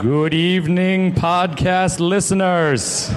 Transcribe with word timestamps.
Good 0.00 0.32
evening, 0.32 1.12
podcast 1.12 2.00
listeners. 2.00 3.10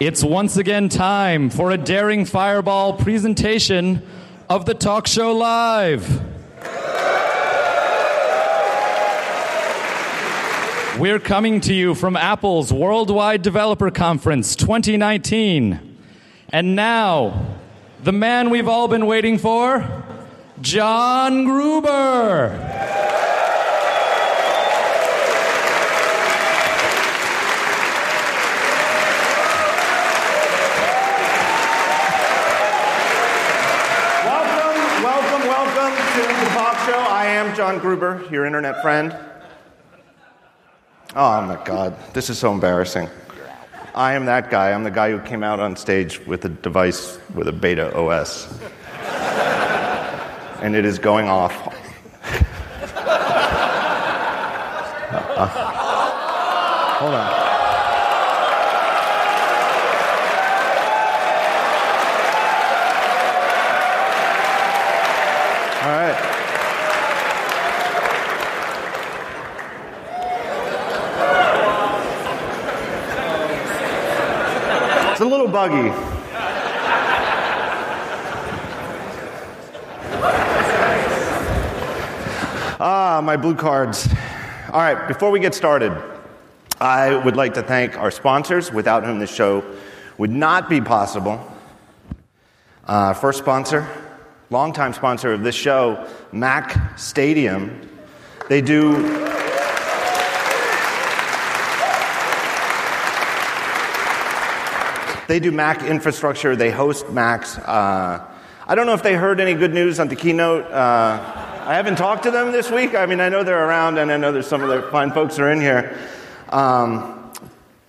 It's 0.00 0.22
once 0.22 0.56
again 0.56 0.88
time 0.88 1.50
for 1.50 1.72
a 1.72 1.76
Daring 1.76 2.24
Fireball 2.24 2.92
presentation 2.92 4.00
of 4.48 4.64
the 4.64 4.74
Talk 4.74 5.08
Show 5.08 5.32
Live. 5.32 6.08
We're 11.00 11.18
coming 11.18 11.60
to 11.62 11.74
you 11.74 11.96
from 11.96 12.14
Apple's 12.14 12.72
Worldwide 12.72 13.42
Developer 13.42 13.90
Conference 13.90 14.54
2019. 14.54 15.98
And 16.50 16.76
now, 16.76 17.56
the 18.04 18.12
man 18.12 18.50
we've 18.50 18.68
all 18.68 18.86
been 18.86 19.06
waiting 19.06 19.36
for, 19.36 20.04
John 20.60 21.42
Gruber. 21.42 22.92
Welcome, 34.24 35.02
welcome, 35.02 35.48
welcome 35.48 35.92
to 36.14 36.22
the 36.22 36.48
talk 36.54 36.78
show. 36.86 36.98
I 36.98 37.21
am 37.32 37.56
John 37.56 37.78
Gruber, 37.78 38.26
your 38.30 38.44
internet 38.46 38.82
friend. 38.82 39.16
Oh 41.14 41.42
my 41.42 41.62
God, 41.64 41.96
this 42.14 42.30
is 42.30 42.38
so 42.38 42.52
embarrassing. 42.52 43.08
I 43.94 44.14
am 44.14 44.24
that 44.26 44.50
guy. 44.50 44.72
I'm 44.72 44.84
the 44.84 44.90
guy 44.90 45.10
who 45.10 45.18
came 45.20 45.42
out 45.42 45.60
on 45.60 45.76
stage 45.76 46.24
with 46.26 46.44
a 46.44 46.48
device 46.48 47.18
with 47.34 47.48
a 47.48 47.52
beta 47.52 47.94
OS. 47.96 48.48
and 50.62 50.74
it 50.74 50.84
is 50.84 50.98
going 50.98 51.28
off. 51.28 51.52
Uh, 55.34 55.46
hold 56.98 57.14
on. 57.14 57.31
Buggy. 75.52 75.90
Ah, 82.84 83.20
my 83.22 83.36
blue 83.36 83.54
cards. 83.54 84.08
All 84.72 84.80
right, 84.80 85.06
before 85.06 85.30
we 85.30 85.38
get 85.38 85.54
started, 85.54 85.92
I 86.80 87.14
would 87.14 87.36
like 87.36 87.54
to 87.54 87.62
thank 87.62 87.96
our 87.98 88.10
sponsors, 88.10 88.72
without 88.72 89.04
whom 89.04 89.18
this 89.20 89.32
show 89.32 89.62
would 90.18 90.30
not 90.30 90.68
be 90.68 90.80
possible. 90.80 91.38
Uh, 92.86 93.12
first 93.12 93.38
sponsor, 93.38 93.86
longtime 94.50 94.94
sponsor 94.94 95.32
of 95.32 95.44
this 95.44 95.54
show, 95.54 96.08
Mac 96.32 96.98
Stadium. 96.98 97.88
They 98.48 98.62
do 98.62 99.31
They 105.28 105.40
do 105.40 105.52
Mac 105.52 105.82
infrastructure. 105.82 106.56
They 106.56 106.70
host 106.70 107.08
Macs. 107.10 107.58
Uh, 107.58 108.26
I 108.66 108.74
don't 108.74 108.86
know 108.86 108.94
if 108.94 109.02
they 109.02 109.14
heard 109.14 109.40
any 109.40 109.54
good 109.54 109.74
news 109.74 110.00
on 110.00 110.08
the 110.08 110.16
keynote. 110.16 110.64
Uh, 110.64 111.20
I 111.64 111.74
haven't 111.74 111.96
talked 111.96 112.24
to 112.24 112.30
them 112.30 112.52
this 112.52 112.70
week. 112.70 112.94
I 112.94 113.06
mean, 113.06 113.20
I 113.20 113.28
know 113.28 113.44
they're 113.44 113.66
around, 113.66 113.98
and 113.98 114.10
I 114.10 114.16
know 114.16 114.32
there's 114.32 114.46
some 114.46 114.62
of 114.62 114.68
the 114.68 114.88
fine 114.90 115.12
folks 115.12 115.38
are 115.38 115.50
in 115.50 115.60
here. 115.60 115.96
Um, 116.48 117.32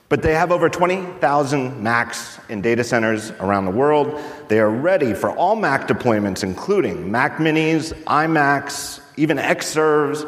but 0.10 0.22
they 0.22 0.36
have 0.36 0.52
over 0.52 0.70
20,000 0.70 1.82
Macs 1.82 2.40
in 2.48 2.62
data 2.62 2.84
centers 2.84 3.32
around 3.32 3.66
the 3.66 3.72
world. 3.72 4.22
They 4.48 4.60
are 4.60 4.70
ready 4.70 5.16
for 5.16 5.32
all 5.32 5.56
Mac 5.56 5.88
deployments, 5.88 6.44
including 6.44 7.12
Mac 7.12 7.38
Minis, 7.38 7.94
iMacs, 8.04 9.02
even 9.18 9.38
Xserves. 9.38 10.24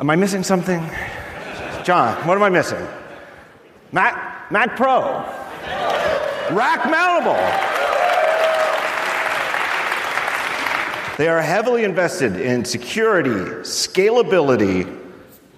Am 0.00 0.10
I 0.10 0.16
missing 0.16 0.42
something? 0.42 0.80
John, 1.84 2.26
what 2.26 2.36
am 2.36 2.42
I 2.42 2.48
missing? 2.48 2.84
Mac, 3.92 4.50
Mac 4.50 4.76
Pro. 4.76 5.24
Rack 6.50 6.80
mountable. 6.82 7.36
They 11.18 11.28
are 11.28 11.42
heavily 11.42 11.84
invested 11.84 12.36
in 12.36 12.64
security, 12.64 13.30
scalability, 13.62 14.96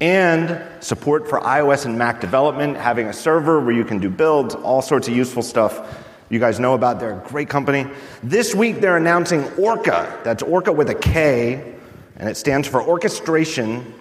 and 0.00 0.60
support 0.82 1.28
for 1.28 1.38
iOS 1.40 1.84
and 1.84 1.96
Mac 1.98 2.20
development, 2.20 2.76
having 2.76 3.06
a 3.06 3.12
server 3.12 3.60
where 3.60 3.74
you 3.74 3.84
can 3.84 3.98
do 3.98 4.10
builds, 4.10 4.54
all 4.54 4.82
sorts 4.82 5.06
of 5.06 5.14
useful 5.14 5.42
stuff 5.42 6.04
you 6.30 6.38
guys 6.38 6.58
know 6.58 6.74
about. 6.74 6.98
They're 6.98 7.20
a 7.20 7.28
great 7.28 7.48
company. 7.48 7.86
This 8.22 8.54
week 8.54 8.80
they're 8.80 8.96
announcing 8.96 9.42
Orka. 9.58 10.24
That's 10.24 10.42
Orka 10.42 10.74
with 10.74 10.90
a 10.90 10.94
K, 10.94 11.74
and 12.16 12.28
it 12.28 12.36
stands 12.36 12.66
for 12.66 12.82
orchestration 12.82 13.94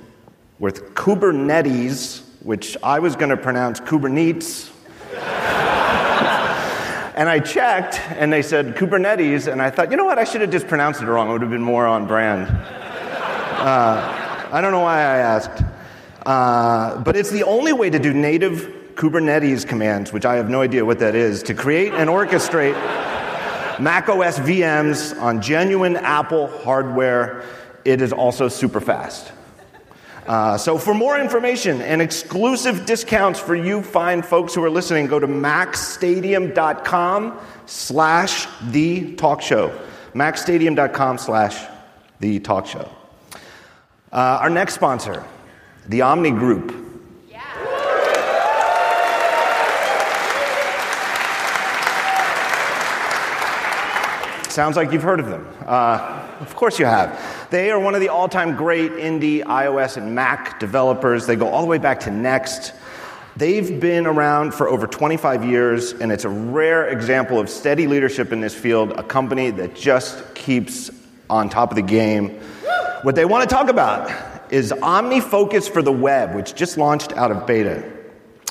with 0.60 0.94
Kubernetes, 0.96 2.22
which 2.42 2.78
I 2.82 3.00
was 3.00 3.16
going 3.16 3.30
to 3.30 3.38
pronounce 3.38 3.80
Kubernetes. 3.80 4.72
And 7.19 7.28
I 7.28 7.40
checked, 7.40 8.00
and 8.12 8.31
they 8.31 8.41
said 8.41 8.78
Kubernetes, 8.78 9.52
and 9.52 9.62
I 9.62 9.69
thought, 9.69 9.91
you 9.91 9.97
know 9.97 10.06
what, 10.06 10.18
I 10.18 10.24
should 10.24 10.40
have 10.40 10.52
just 10.52 10.69
pronounced 10.69 11.02
it 11.02 11.06
wrong. 11.06 11.28
It 11.28 11.34
would 11.34 11.41
have 11.41 11.52
been 11.52 11.62
more 11.62 11.85
on 11.85 12.07
brand. 12.07 12.47
Uh, 12.47 14.47
I 14.53 14.62
don't 14.62 14.72
know 14.72 14.80
why 14.80 15.00
I 15.00 15.18
asked. 15.18 15.62
Uh, 16.25 16.97
but 17.02 17.18
it's 17.18 17.30
the 17.30 17.44
only 17.44 17.74
way 17.74 17.90
to 17.90 18.00
do 18.00 18.13
native 18.13 18.94
Kubernetes 18.96 19.68
commands, 19.68 20.13
which 20.13 20.24
I 20.24 20.38
have 20.38 20.50
no 20.50 20.62
idea 20.62 20.85
what 20.85 21.00
that 21.00 21.13
is, 21.13 21.44
to 21.44 21.53
create 21.53 21.91
and 21.91 22.09
orchestrate 22.09 22.75
macOS 23.81 24.40
VMs 24.40 25.22
on 25.22 25.41
genuine 25.41 25.97
Apple 25.97 26.47
hardware. 26.63 27.44
It 27.84 28.01
is 28.01 28.13
also 28.13 28.47
super 28.47 28.80
fast. 28.80 29.34
Uh, 30.30 30.58
so 30.60 30.78
for 30.78 30.94
more 30.94 31.20
information 31.20 31.82
and 31.82 32.04
exclusive 32.04 32.86
discounts 32.86 33.40
for 33.40 33.56
you 33.56 33.82
fine 33.82 34.22
folks 34.22 34.54
who 34.54 34.64
are 34.64 34.70
listening, 34.70 35.08
go 35.08 35.18
to 35.18 35.26
macstadium.com 35.26 37.40
slash 37.66 38.48
the 38.70 39.16
talk 39.16 39.42
show. 39.42 39.76
macstadium.com 40.14 41.18
slash 41.18 41.66
the 42.20 42.40
talk 42.42 42.68
show. 42.68 42.88
Uh, 44.12 44.38
our 44.42 44.52
next 44.52 44.76
sponsor, 44.76 45.26
the 45.88 46.04
Omni 46.04 46.30
Group. 46.30 46.89
Sounds 54.59 54.75
like 54.75 54.92
you've 54.92 55.03
heard 55.03 55.22
of 55.22 55.28
them. 55.28 55.47
Uh, 55.66 56.28
of 56.42 56.53
course 56.53 56.80
you 56.80 56.86
have. 56.86 57.18
They 57.50 57.72
are 57.72 57.80
one 57.80 57.96
of 57.96 58.02
the 58.02 58.09
all 58.09 58.28
time 58.28 58.58
great 58.58 58.92
indie 58.92 59.42
iOS 59.42 59.96
and 59.96 60.14
Mac 60.14 60.59
developers. 60.59 61.25
They 61.25 61.38
go 61.38 61.47
all 61.47 61.62
the 61.62 61.68
way 61.70 61.78
back 61.78 62.02
to 62.02 62.12
Next. 62.12 62.74
They've 63.38 63.80
been 63.80 64.06
around 64.06 64.53
for 64.53 64.68
over 64.68 64.86
25 64.86 65.46
years, 65.46 65.94
and 65.94 66.12
it's 66.12 66.25
a 66.25 66.30
rare 66.30 66.90
example 66.90 67.40
of 67.40 67.50
steady 67.50 67.88
leadership 67.88 68.34
in 68.34 68.42
this 68.42 68.53
field, 68.53 68.92
a 69.00 69.03
company 69.03 69.50
that 69.52 69.75
just 69.75 70.36
keeps 70.36 70.92
on 71.30 71.48
top 71.48 71.69
of 71.69 71.78
the 71.78 71.81
game. 71.81 72.31
What 73.03 73.16
they 73.16 73.24
want 73.24 73.50
to 73.50 73.56
talk 73.56 73.69
about 73.69 74.12
is 74.52 74.74
OmniFocus 74.74 75.69
for 75.69 75.81
the 75.81 75.94
web, 75.94 76.36
which 76.36 76.53
just 76.53 76.78
launched 76.78 77.14
out 77.14 77.31
of 77.31 77.48
beta. 77.48 77.90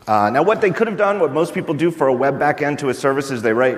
Uh, 0.07 0.31
now, 0.31 0.43
what 0.43 0.63
they 0.63 0.71
could 0.71 0.87
have 0.87 0.97
done, 0.97 1.21
what 1.21 1.33
most 1.33 1.53
people 1.53 1.75
do 1.75 1.91
for 1.91 2.07
a 2.07 2.15
web 2.15 2.39
backend 2.39 2.79
to 2.79 2.89
a 2.89 2.95
service, 2.95 3.31
is 3.31 3.43
they 3.43 3.53
write 3.53 3.77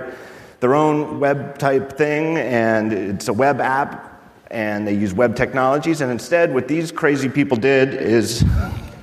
their 0.61 0.75
own 0.75 1.19
web 1.19 1.59
type 1.59 1.97
thing, 1.97 2.37
and 2.37 2.93
it's 2.93 3.29
a 3.29 3.33
web 3.33 3.61
app, 3.61 4.23
and 4.51 4.87
they 4.87 4.95
use 4.95 5.15
web 5.15 5.35
technologies. 5.35 6.03
And 6.03 6.13
instead, 6.13 6.55
what 6.55 6.69
these 6.69 6.93
crazy 6.93 7.29
people 7.29 7.57
did 7.57 7.95
is 7.95 8.45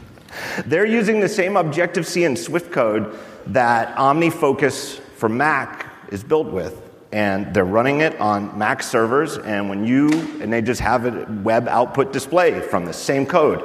they're 0.66 0.86
using 0.86 1.20
the 1.20 1.30
same 1.30 1.58
Objective 1.58 2.08
C 2.08 2.24
and 2.24 2.38
Swift 2.38 2.72
code 2.72 3.18
that 3.48 3.96
OmniFocus 3.96 5.00
for 5.00 5.30
Mac 5.30 5.92
is 6.12 6.24
built 6.24 6.48
with. 6.48 6.84
And 7.12 7.54
they're 7.54 7.66
running 7.66 8.02
it 8.02 8.20
on 8.20 8.58
Mac 8.58 8.84
servers, 8.84 9.38
and 9.38 9.70
when 9.70 9.86
you, 9.86 10.10
and 10.42 10.52
they 10.52 10.62
just 10.62 10.82
have 10.82 11.06
a 11.06 11.26
web 11.42 11.68
output 11.70 12.12
display 12.12 12.60
from 12.60 12.86
the 12.86 12.94
same 12.94 13.26
code. 13.26 13.64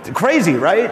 It's 0.00 0.10
crazy, 0.10 0.52
right? 0.52 0.90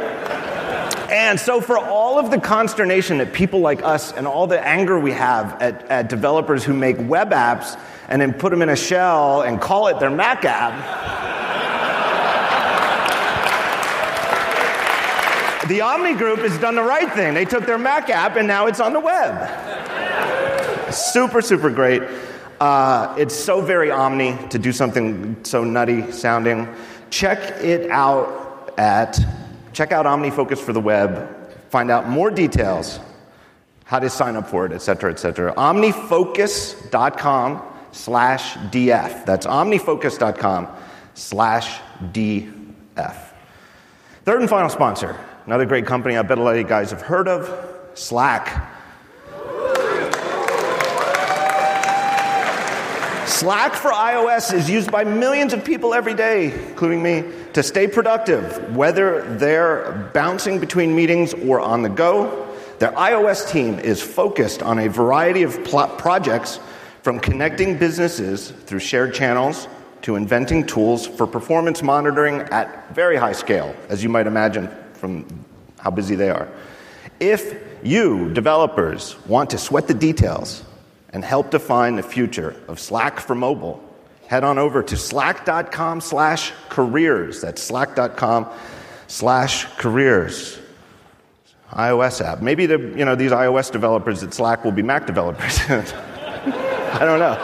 And 0.96 1.38
so, 1.38 1.60
for 1.60 1.78
all 1.78 2.18
of 2.18 2.30
the 2.30 2.40
consternation 2.40 3.18
that 3.18 3.32
people 3.32 3.60
like 3.60 3.82
us 3.82 4.12
and 4.12 4.26
all 4.26 4.46
the 4.46 4.64
anger 4.66 4.98
we 4.98 5.12
have 5.12 5.60
at, 5.60 5.82
at, 5.90 6.08
developers 6.08 6.64
who 6.64 6.72
make 6.72 6.96
web 6.98 7.30
apps 7.30 7.78
and 8.08 8.20
then 8.20 8.32
put 8.32 8.50
them 8.50 8.62
in 8.62 8.68
a 8.68 8.76
shell 8.76 9.42
and 9.42 9.60
call 9.60 9.88
it 9.88 10.00
their 10.00 10.10
Mac 10.10 10.44
app, 10.44 10.72
the 15.68 15.80
Omni 15.80 16.14
Group 16.14 16.40
has 16.40 16.58
done 16.58 16.74
the 16.74 16.82
right 16.82 17.12
thing. 17.12 17.34
They 17.34 17.44
took 17.44 17.66
their 17.66 17.78
Mac 17.78 18.10
app 18.10 18.36
and 18.36 18.48
now 18.48 18.66
it's 18.66 18.80
on 18.80 18.92
the 18.92 19.00
web. 19.00 20.92
super, 20.92 21.40
super 21.40 21.70
great. 21.70 22.02
Uh, 22.60 23.14
it's 23.18 23.34
so 23.34 23.60
very 23.60 23.90
Omni 23.90 24.38
to 24.50 24.58
do 24.58 24.72
something 24.72 25.36
so 25.44 25.64
nutty 25.64 26.12
sounding. 26.12 26.68
check 27.10 27.38
it 27.62 27.90
out 27.90 28.72
at 28.78 29.18
check 29.72 29.92
out 29.92 30.06
OmniFocus 30.06 30.58
for 30.58 30.72
the 30.72 30.80
web. 30.80 31.28
Find 31.70 31.90
out 31.90 32.08
more 32.08 32.30
details, 32.30 33.00
how 33.84 33.98
to 33.98 34.10
sign 34.10 34.36
up 34.36 34.48
for 34.48 34.66
it, 34.66 34.72
et 34.72 34.82
cetera, 34.82 35.10
et 35.10 35.18
cetera. 35.18 35.54
OmniFocus.com 35.54 37.62
slash 37.92 38.54
DF. 38.54 39.24
That's 39.24 39.46
OmniFocus.com 39.46 40.68
slash 41.14 41.80
DF. 42.12 43.16
Third 44.24 44.40
and 44.40 44.48
final 44.48 44.68
sponsor, 44.68 45.18
another 45.46 45.66
great 45.66 45.86
company 45.86 46.16
I 46.16 46.22
bet 46.22 46.38
a 46.38 46.42
lot 46.42 46.52
of 46.52 46.58
you 46.58 46.64
guys 46.64 46.90
have 46.90 47.02
heard 47.02 47.28
of, 47.28 47.50
Slack. 47.94 48.70
Slack 53.42 53.74
for 53.74 53.90
iOS 53.90 54.54
is 54.54 54.70
used 54.70 54.92
by 54.92 55.02
millions 55.02 55.52
of 55.52 55.64
people 55.64 55.94
every 55.94 56.14
day, 56.14 56.54
including 56.68 57.02
me, 57.02 57.24
to 57.54 57.64
stay 57.64 57.88
productive, 57.88 58.76
whether 58.76 59.22
they're 59.34 60.08
bouncing 60.14 60.60
between 60.60 60.94
meetings 60.94 61.34
or 61.34 61.58
on 61.58 61.82
the 61.82 61.88
go. 61.88 62.54
Their 62.78 62.92
iOS 62.92 63.50
team 63.50 63.80
is 63.80 64.00
focused 64.00 64.62
on 64.62 64.78
a 64.78 64.88
variety 64.88 65.42
of 65.42 65.64
projects 65.64 66.60
from 67.02 67.18
connecting 67.18 67.78
businesses 67.78 68.52
through 68.52 68.78
shared 68.78 69.12
channels 69.12 69.66
to 70.02 70.14
inventing 70.14 70.64
tools 70.64 71.08
for 71.08 71.26
performance 71.26 71.82
monitoring 71.82 72.42
at 72.52 72.94
very 72.94 73.16
high 73.16 73.32
scale, 73.32 73.74
as 73.88 74.04
you 74.04 74.08
might 74.08 74.28
imagine 74.28 74.70
from 74.92 75.26
how 75.80 75.90
busy 75.90 76.14
they 76.14 76.30
are. 76.30 76.48
If 77.18 77.60
you, 77.82 78.32
developers, 78.32 79.16
want 79.26 79.50
to 79.50 79.58
sweat 79.58 79.88
the 79.88 79.94
details 79.94 80.62
and 81.12 81.24
help 81.24 81.50
define 81.50 81.96
the 81.96 82.02
future 82.02 82.56
of 82.68 82.80
Slack 82.80 83.20
for 83.20 83.34
mobile, 83.34 83.82
head 84.26 84.44
on 84.44 84.58
over 84.58 84.82
to 84.82 84.96
slack.com 84.96 86.00
slash 86.00 86.52
careers. 86.68 87.40
That's 87.40 87.62
slack.com 87.62 88.48
slash 89.06 89.66
careers. 89.76 90.58
iOS 91.70 92.24
app. 92.24 92.40
Maybe 92.40 92.66
the, 92.66 92.78
you 92.78 93.04
know, 93.04 93.14
these 93.14 93.30
iOS 93.30 93.70
developers 93.70 94.22
at 94.22 94.32
Slack 94.32 94.64
will 94.64 94.72
be 94.72 94.82
Mac 94.82 95.06
developers. 95.06 95.58
I 95.68 96.98
don't 97.00 97.18
know. 97.18 97.38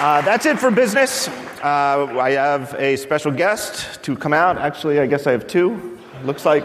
Uh, 0.00 0.20
that's 0.20 0.44
it 0.46 0.58
for 0.58 0.70
business. 0.70 1.28
Uh, 1.28 2.14
I 2.20 2.32
have 2.32 2.74
a 2.74 2.96
special 2.96 3.32
guest 3.32 4.02
to 4.02 4.14
come 4.14 4.34
out. 4.34 4.58
Actually, 4.58 5.00
I 5.00 5.06
guess 5.06 5.26
I 5.26 5.32
have 5.32 5.46
two. 5.46 5.98
Looks 6.24 6.44
like. 6.44 6.64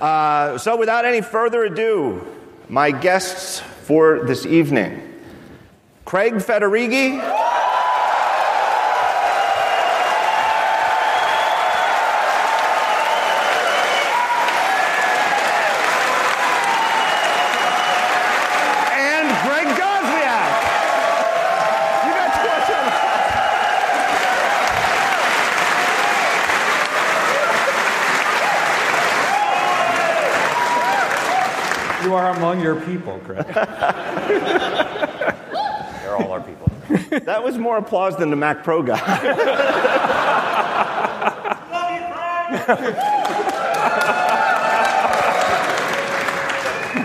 Uh, 0.00 0.58
so, 0.58 0.76
without 0.76 1.04
any 1.04 1.20
further 1.20 1.64
ado, 1.64 2.26
my 2.68 2.90
guests 2.90 3.60
for 3.60 4.20
this 4.24 4.46
evening 4.46 5.00
Craig 6.04 6.34
Federighi. 6.34 7.63
Are 32.24 32.34
among 32.34 32.62
your 32.62 32.80
people, 32.80 33.18
Craig. 33.18 33.44
They're 33.52 33.66
all 36.16 36.32
our 36.32 36.40
people. 36.40 36.70
That 37.20 37.44
was 37.44 37.58
more 37.58 37.76
applause 37.76 38.16
than 38.16 38.30
the 38.30 38.36
Mac 38.36 38.64
Pro 38.64 38.82
guy. 38.82 38.98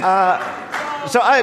Uh, 0.01 1.07
so 1.07 1.19
I, 1.21 1.41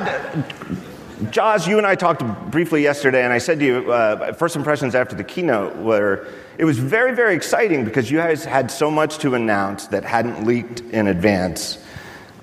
Joz, 1.31 1.67
you 1.69 1.77
and 1.77 1.87
I 1.87 1.95
talked 1.95 2.23
briefly 2.51 2.83
yesterday, 2.83 3.23
and 3.23 3.35
I 3.35 3.37
said 3.37 3.59
to 3.59 3.67
you, 3.67 3.93
uh, 3.93 4.33
first 4.33 4.57
impressions 4.57 4.95
after 4.95 5.15
the 5.15 5.25
keynote 5.25 5.77
were 5.77 6.27
it 6.57 6.65
was 6.65 6.79
very, 6.79 7.15
very 7.15 7.37
exciting 7.37 7.85
because 7.85 8.11
you 8.11 8.17
guys 8.17 8.47
had 8.47 8.71
so 8.71 8.91
much 8.91 9.19
to 9.19 9.35
announce 9.35 9.89
that 9.89 10.05
hadn't 10.05 10.47
leaked 10.47 10.81
in 10.81 11.09
advance. 11.09 11.77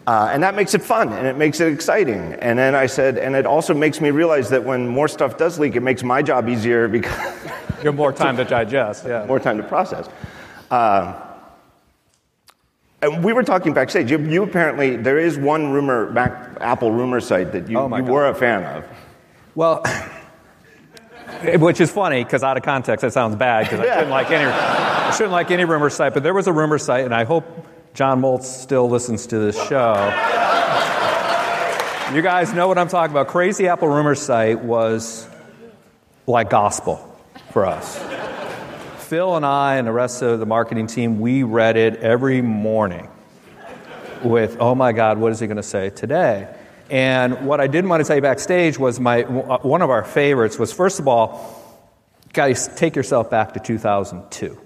Uh, 0.06 0.30
and 0.34 0.44
that 0.44 0.54
makes 0.54 0.74
it 0.74 0.82
fun 0.82 1.14
and 1.14 1.26
it 1.26 1.38
makes 1.38 1.62
it 1.62 1.72
exciting. 1.72 2.34
And 2.34 2.60
then 2.60 2.76
I 2.76 2.88
said, 2.88 3.18
and 3.18 3.36
it 3.36 3.46
also 3.46 3.74
makes 3.74 4.02
me 4.02 4.12
realize 4.12 4.50
that 4.50 4.64
when 4.64 4.88
more 4.88 5.08
stuff 5.08 5.38
does 5.38 5.60
leak, 5.60 5.76
it 5.76 5.80
makes 5.82 6.04
my 6.04 6.22
job 6.22 6.50
easier 6.50 6.88
because 6.98 7.14
You 7.80 7.86
have 7.86 7.96
more 7.96 8.12
time 8.12 8.36
to 8.38 8.44
digest, 8.44 9.06
yeah. 9.08 9.26
more 9.26 9.40
time 9.40 9.58
to 9.58 9.64
process. 9.64 10.10
Uh, 10.70 11.22
and 13.02 13.24
we 13.24 13.34
were 13.34 13.44
talking 13.44 13.74
backstage. 13.74 14.10
You, 14.12 14.18
you 14.20 14.44
apparently, 14.44 14.96
there 14.98 15.20
is 15.20 15.38
one 15.38 15.72
rumor, 15.72 16.10
Mac, 16.12 16.58
Apple 16.62 16.92
rumor 16.92 17.20
site 17.22 17.52
that 17.54 17.70
you, 17.70 17.78
Oh 17.78 17.96
you 17.96 18.04
were 18.04 18.28
a 18.28 18.36
fan 18.36 18.64
of. 18.64 18.86
Well, 19.56 19.84
which 21.60 21.80
is 21.82 21.92
funny 21.92 22.24
because 22.24 22.44
out 22.44 22.58
of 22.58 22.64
context 22.64 23.02
that 23.04 23.12
sounds 23.14 23.36
bad 23.36 23.66
because 23.66 23.80
I 23.82 23.86
Yeah. 23.86 23.94
shouldn't 23.96 24.12
like 24.12 24.32
any 24.32 24.46
I 24.46 25.12
shouldn't 25.12 25.32
like 25.32 25.52
any 25.52 25.66
rumor 25.66 25.90
site, 25.90 26.14
but 26.14 26.24
there 26.24 26.34
was 26.34 26.48
a 26.48 26.54
rumor 26.54 26.78
site, 26.78 27.06
and 27.06 27.14
I 27.14 27.24
hope 27.26 27.68
John 27.94 28.22
Moltz 28.22 28.46
still 28.46 28.90
listens 28.90 29.28
to 29.28 29.38
this 29.38 29.56
show. 29.68 29.94
you 32.12 32.24
guys 32.24 32.52
know 32.52 32.68
what 32.68 32.80
I'm 32.80 32.88
talking 32.88 33.12
about. 33.12 33.28
Crazy 33.28 33.68
Apple 33.68 33.88
rumor 33.88 34.16
site 34.16 34.60
was 34.62 35.28
like 36.26 36.50
gospel 36.50 36.96
for 37.52 37.68
us. 37.68 38.00
Phil 39.08 39.36
and 39.36 39.46
I 39.46 39.76
and 39.76 39.88
the 39.88 39.92
rest 39.92 40.24
of 40.24 40.40
the 40.40 40.46
marketing 40.48 40.88
team, 40.88 41.20
we 41.20 41.44
read 41.44 41.78
it 41.78 41.98
every 41.98 42.42
morning 42.42 43.10
with, 44.24 44.58
oh 44.60 44.74
my 44.74 44.92
God, 44.92 45.20
what 45.20 45.32
is 45.32 45.40
he 45.40 45.46
going 45.46 45.58
to 45.58 45.64
say 45.64 45.92
today? 45.92 46.52
And 46.90 47.46
what 47.46 47.62
I 47.62 47.68
didn't 47.68 47.92
want 47.92 48.02
to 48.02 48.08
tell 48.08 48.16
you 48.16 48.24
backstage 48.24 48.80
was 48.80 49.00
my, 49.00 49.22
uh, 49.22 49.60
one 49.60 49.84
of 49.84 49.92
our 49.92 50.04
favorites 50.04 50.58
was, 50.58 50.74
first 50.74 51.00
of 51.00 51.08
all, 51.08 51.62
guys, 52.34 52.68
take 52.76 52.96
yourself 52.96 53.30
back 53.30 53.54
to 53.54 53.60
2002. 53.60 54.63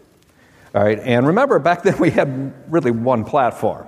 All 0.76 0.84
right, 0.84 1.00
and 1.00 1.28
remember, 1.28 1.60
back 1.60 1.84
then 1.84 1.98
we 1.98 2.12
had 2.12 2.54
really 2.72 2.92
one 2.92 3.24
platform, 3.24 3.88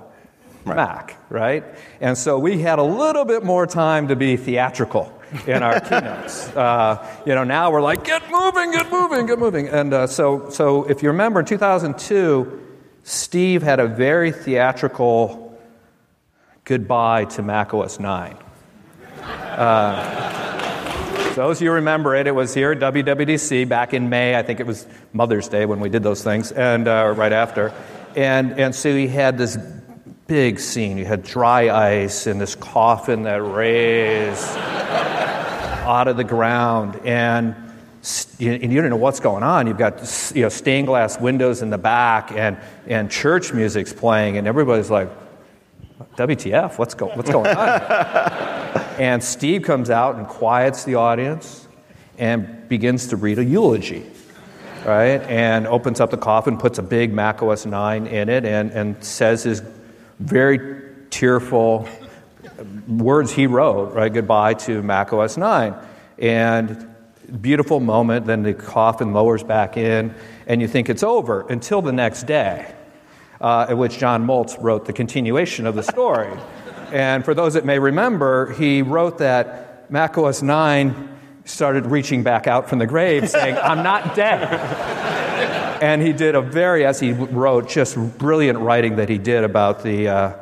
Mac, 0.64 1.16
right? 1.28 1.64
And 2.00 2.16
so 2.16 2.38
we 2.38 2.60
had 2.60 2.78
a 2.78 2.82
little 2.82 3.24
bit 3.24 3.44
more 3.44 3.66
time 3.66 4.08
to 4.08 4.16
be 4.16 4.36
theatrical 4.36 5.12
in 5.46 5.62
our 5.62 5.80
keynotes. 5.88 6.48
Uh, 6.48 7.06
you 7.26 7.34
know, 7.34 7.44
now 7.44 7.70
we're 7.70 7.82
like, 7.82 8.04
get 8.04 8.30
moving, 8.30 8.72
get 8.72 8.90
moving, 8.90 9.26
get 9.26 9.38
moving. 9.38 9.68
And 9.68 9.92
uh, 9.92 10.06
so, 10.06 10.48
so 10.50 10.84
if 10.84 11.02
you 11.02 11.10
remember, 11.10 11.40
in 11.40 11.46
2002, 11.46 12.66
Steve 13.02 13.62
had 13.62 13.80
a 13.80 13.86
very 13.86 14.32
theatrical 14.32 15.58
goodbye 16.64 17.24
to 17.26 17.42
Mac 17.42 17.74
OS 17.74 18.00
9. 18.00 18.36
Uh, 19.22 20.39
those 21.34 21.58
of 21.58 21.62
you 21.62 21.72
remember 21.72 22.14
it, 22.14 22.26
it 22.26 22.34
was 22.34 22.52
here 22.52 22.72
at 22.72 22.78
WWDC 22.78 23.68
back 23.68 23.94
in 23.94 24.08
May. 24.08 24.36
I 24.36 24.42
think 24.42 24.60
it 24.60 24.66
was 24.66 24.86
Mother's 25.12 25.48
Day 25.48 25.64
when 25.66 25.80
we 25.80 25.88
did 25.88 26.02
those 26.02 26.22
things, 26.24 26.52
and 26.52 26.88
uh, 26.88 27.14
right 27.16 27.32
after. 27.32 27.72
And, 28.16 28.58
and 28.58 28.74
so 28.74 28.94
he 28.94 29.06
had 29.06 29.38
this 29.38 29.56
big 30.26 30.60
scene. 30.60 30.98
You 30.98 31.04
had 31.04 31.22
dry 31.22 31.70
ice 31.70 32.26
and 32.26 32.40
this 32.40 32.54
coffin 32.54 33.24
that 33.24 33.42
raised 33.42 34.56
out 34.56 36.08
of 36.08 36.16
the 36.16 36.24
ground, 36.24 37.00
and 37.04 37.54
and 38.40 38.72
you 38.72 38.80
don't 38.80 38.88
know 38.88 38.96
what's 38.96 39.20
going 39.20 39.42
on. 39.42 39.66
You've 39.66 39.76
got 39.76 40.32
you 40.34 40.42
know, 40.42 40.48
stained 40.48 40.86
glass 40.86 41.20
windows 41.20 41.60
in 41.60 41.68
the 41.68 41.78
back, 41.78 42.32
and, 42.32 42.56
and 42.86 43.10
church 43.10 43.52
music's 43.52 43.92
playing, 43.92 44.38
and 44.38 44.46
everybody's 44.46 44.90
like, 44.90 45.10
WTF, 46.20 46.76
what's, 46.76 46.92
go, 46.92 47.06
what's 47.06 47.30
going 47.30 47.56
on? 47.56 47.80
and 49.00 49.24
Steve 49.24 49.62
comes 49.62 49.88
out 49.88 50.16
and 50.16 50.26
quiets 50.26 50.84
the 50.84 50.96
audience 50.96 51.66
and 52.18 52.68
begins 52.68 53.06
to 53.06 53.16
read 53.16 53.38
a 53.38 53.44
eulogy, 53.44 54.04
right? 54.84 55.22
And 55.22 55.66
opens 55.66 55.98
up 55.98 56.10
the 56.10 56.18
coffin, 56.18 56.58
puts 56.58 56.78
a 56.78 56.82
big 56.82 57.10
Mac 57.10 57.42
OS 57.42 57.64
9 57.64 58.06
in 58.06 58.28
it, 58.28 58.44
and, 58.44 58.70
and 58.72 59.02
says 59.02 59.44
his 59.44 59.62
very 60.18 60.82
tearful 61.08 61.88
words 62.86 63.32
he 63.32 63.46
wrote, 63.46 63.94
right? 63.94 64.12
Goodbye 64.12 64.54
to 64.54 64.82
Mac 64.82 65.14
OS 65.14 65.38
9. 65.38 65.74
And 66.18 66.86
beautiful 67.40 67.80
moment, 67.80 68.26
then 68.26 68.42
the 68.42 68.52
coffin 68.52 69.14
lowers 69.14 69.42
back 69.42 69.78
in, 69.78 70.14
and 70.46 70.60
you 70.60 70.68
think 70.68 70.90
it's 70.90 71.02
over 71.02 71.48
until 71.48 71.80
the 71.80 71.92
next 71.92 72.24
day 72.24 72.74
uh, 73.40 73.66
at 73.68 73.78
which 73.78 73.98
John 73.98 74.26
Moltz 74.26 74.56
wrote 74.60 74.84
the 74.84 74.92
continuation 74.92 75.66
of 75.66 75.74
the 75.74 75.82
story. 75.82 76.32
and 76.92 77.24
for 77.24 77.34
those 77.34 77.54
that 77.54 77.64
may 77.64 77.78
remember, 77.78 78.52
he 78.52 78.82
wrote 78.82 79.18
that 79.18 79.90
Mac 79.90 80.16
OS 80.18 80.42
9 80.42 81.08
started 81.44 81.86
reaching 81.86 82.22
back 82.22 82.46
out 82.46 82.68
from 82.68 82.78
the 82.78 82.86
grave 82.86 83.28
saying, 83.28 83.56
I'm 83.56 83.82
not 83.82 84.14
dead. 84.14 84.42
and 85.82 86.02
he 86.02 86.12
did 86.12 86.34
a 86.34 86.40
very, 86.40 86.84
as 86.84 87.00
he 87.00 87.12
wrote, 87.12 87.68
just 87.68 87.96
brilliant 88.18 88.58
writing 88.58 88.96
that 88.96 89.08
he 89.08 89.18
did 89.18 89.44
about 89.44 89.82
the, 89.82 90.08
uh, 90.08 90.32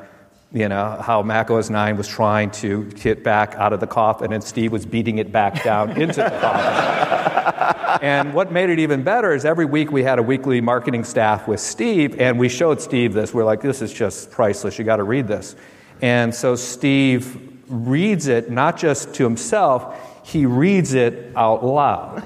You 0.52 0.68
know, 0.68 0.98
how 1.02 1.22
Mac 1.22 1.50
OS 1.50 1.70
9 1.70 1.96
was 1.96 2.08
trying 2.08 2.50
to 2.62 2.84
get 2.84 3.22
back 3.22 3.54
out 3.54 3.72
of 3.72 3.80
the 3.80 3.86
coffin 3.86 4.32
and 4.32 4.42
Steve 4.42 4.72
was 4.72 4.86
beating 4.86 5.18
it 5.18 5.30
back 5.30 5.62
down 5.62 5.90
into 6.00 6.22
the 6.22 6.38
coffin. 6.40 7.77
And 8.02 8.34
what 8.34 8.52
made 8.52 8.70
it 8.70 8.78
even 8.78 9.02
better 9.02 9.32
is 9.32 9.44
every 9.44 9.64
week 9.64 9.90
we 9.90 10.02
had 10.02 10.18
a 10.18 10.22
weekly 10.22 10.60
marketing 10.60 11.04
staff 11.04 11.48
with 11.48 11.60
Steve, 11.60 12.20
and 12.20 12.38
we 12.38 12.48
showed 12.48 12.80
Steve 12.80 13.12
this. 13.12 13.32
We're 13.32 13.44
like, 13.44 13.60
this 13.60 13.82
is 13.82 13.92
just 13.92 14.30
priceless. 14.30 14.78
You 14.78 14.84
got 14.84 14.96
to 14.96 15.04
read 15.04 15.26
this. 15.26 15.56
And 16.00 16.34
so 16.34 16.56
Steve 16.56 17.58
reads 17.68 18.28
it 18.28 18.50
not 18.50 18.76
just 18.76 19.14
to 19.14 19.24
himself, 19.24 20.04
he 20.24 20.44
reads 20.44 20.92
it 20.92 21.32
out 21.34 21.64
loud. 21.64 22.22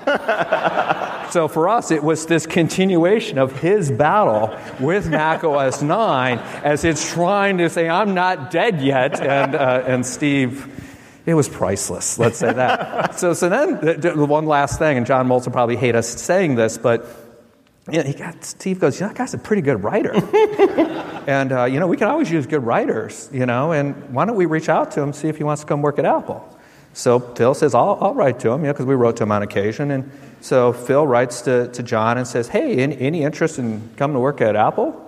so 1.30 1.46
for 1.46 1.68
us, 1.68 1.90
it 1.90 2.02
was 2.02 2.26
this 2.26 2.46
continuation 2.46 3.38
of 3.38 3.58
his 3.60 3.92
battle 3.92 4.58
with 4.80 5.08
Mac 5.08 5.44
OS 5.44 5.82
9 5.82 6.38
as 6.64 6.84
it's 6.84 7.12
trying 7.12 7.58
to 7.58 7.70
say, 7.70 7.88
I'm 7.88 8.12
not 8.14 8.50
dead 8.50 8.82
yet. 8.82 9.20
And, 9.20 9.54
uh, 9.54 9.84
and 9.86 10.04
Steve, 10.04 10.81
it 11.24 11.34
was 11.34 11.48
priceless, 11.48 12.18
let's 12.18 12.38
say 12.38 12.52
that. 12.52 13.14
so, 13.18 13.32
so 13.32 13.48
then, 13.48 13.80
the, 13.80 14.12
the 14.14 14.24
one 14.24 14.46
last 14.46 14.78
thing, 14.78 14.96
and 14.96 15.06
John 15.06 15.28
Moltz 15.28 15.44
will 15.44 15.52
probably 15.52 15.76
hate 15.76 15.94
us 15.94 16.08
saying 16.08 16.56
this, 16.56 16.78
but 16.78 17.06
you 17.90 17.98
know, 17.98 18.04
he 18.04 18.14
got, 18.14 18.44
Steve 18.44 18.78
goes, 18.78 19.00
you 19.00 19.06
know, 19.06 19.12
that 19.12 19.18
guy's 19.18 19.34
a 19.34 19.38
pretty 19.38 19.62
good 19.62 19.82
writer. 19.82 20.12
and, 21.26 21.52
uh, 21.52 21.64
you 21.64 21.80
know, 21.80 21.88
we 21.88 21.96
can 21.96 22.08
always 22.08 22.30
use 22.30 22.46
good 22.46 22.64
writers, 22.64 23.28
you 23.32 23.44
know, 23.44 23.72
and 23.72 24.14
why 24.14 24.24
don't 24.24 24.36
we 24.36 24.46
reach 24.46 24.68
out 24.68 24.92
to 24.92 25.02
him, 25.02 25.12
see 25.12 25.28
if 25.28 25.36
he 25.36 25.44
wants 25.44 25.62
to 25.62 25.68
come 25.68 25.82
work 25.82 25.98
at 25.98 26.04
Apple? 26.04 26.48
So 26.94 27.18
Phil 27.18 27.54
says, 27.54 27.74
I'll, 27.74 27.98
I'll 28.00 28.14
write 28.14 28.38
to 28.40 28.50
him, 28.50 28.60
you 28.60 28.66
know, 28.66 28.72
because 28.72 28.86
we 28.86 28.94
wrote 28.94 29.16
to 29.16 29.24
him 29.24 29.32
on 29.32 29.42
occasion. 29.42 29.90
And 29.90 30.10
so 30.40 30.72
Phil 30.72 31.06
writes 31.06 31.42
to, 31.42 31.68
to 31.68 31.82
John 31.82 32.18
and 32.18 32.26
says, 32.26 32.48
Hey, 32.48 32.76
any, 32.78 32.98
any 32.98 33.22
interest 33.22 33.58
in 33.58 33.90
coming 33.96 34.14
to 34.14 34.20
work 34.20 34.40
at 34.40 34.56
Apple? 34.56 34.98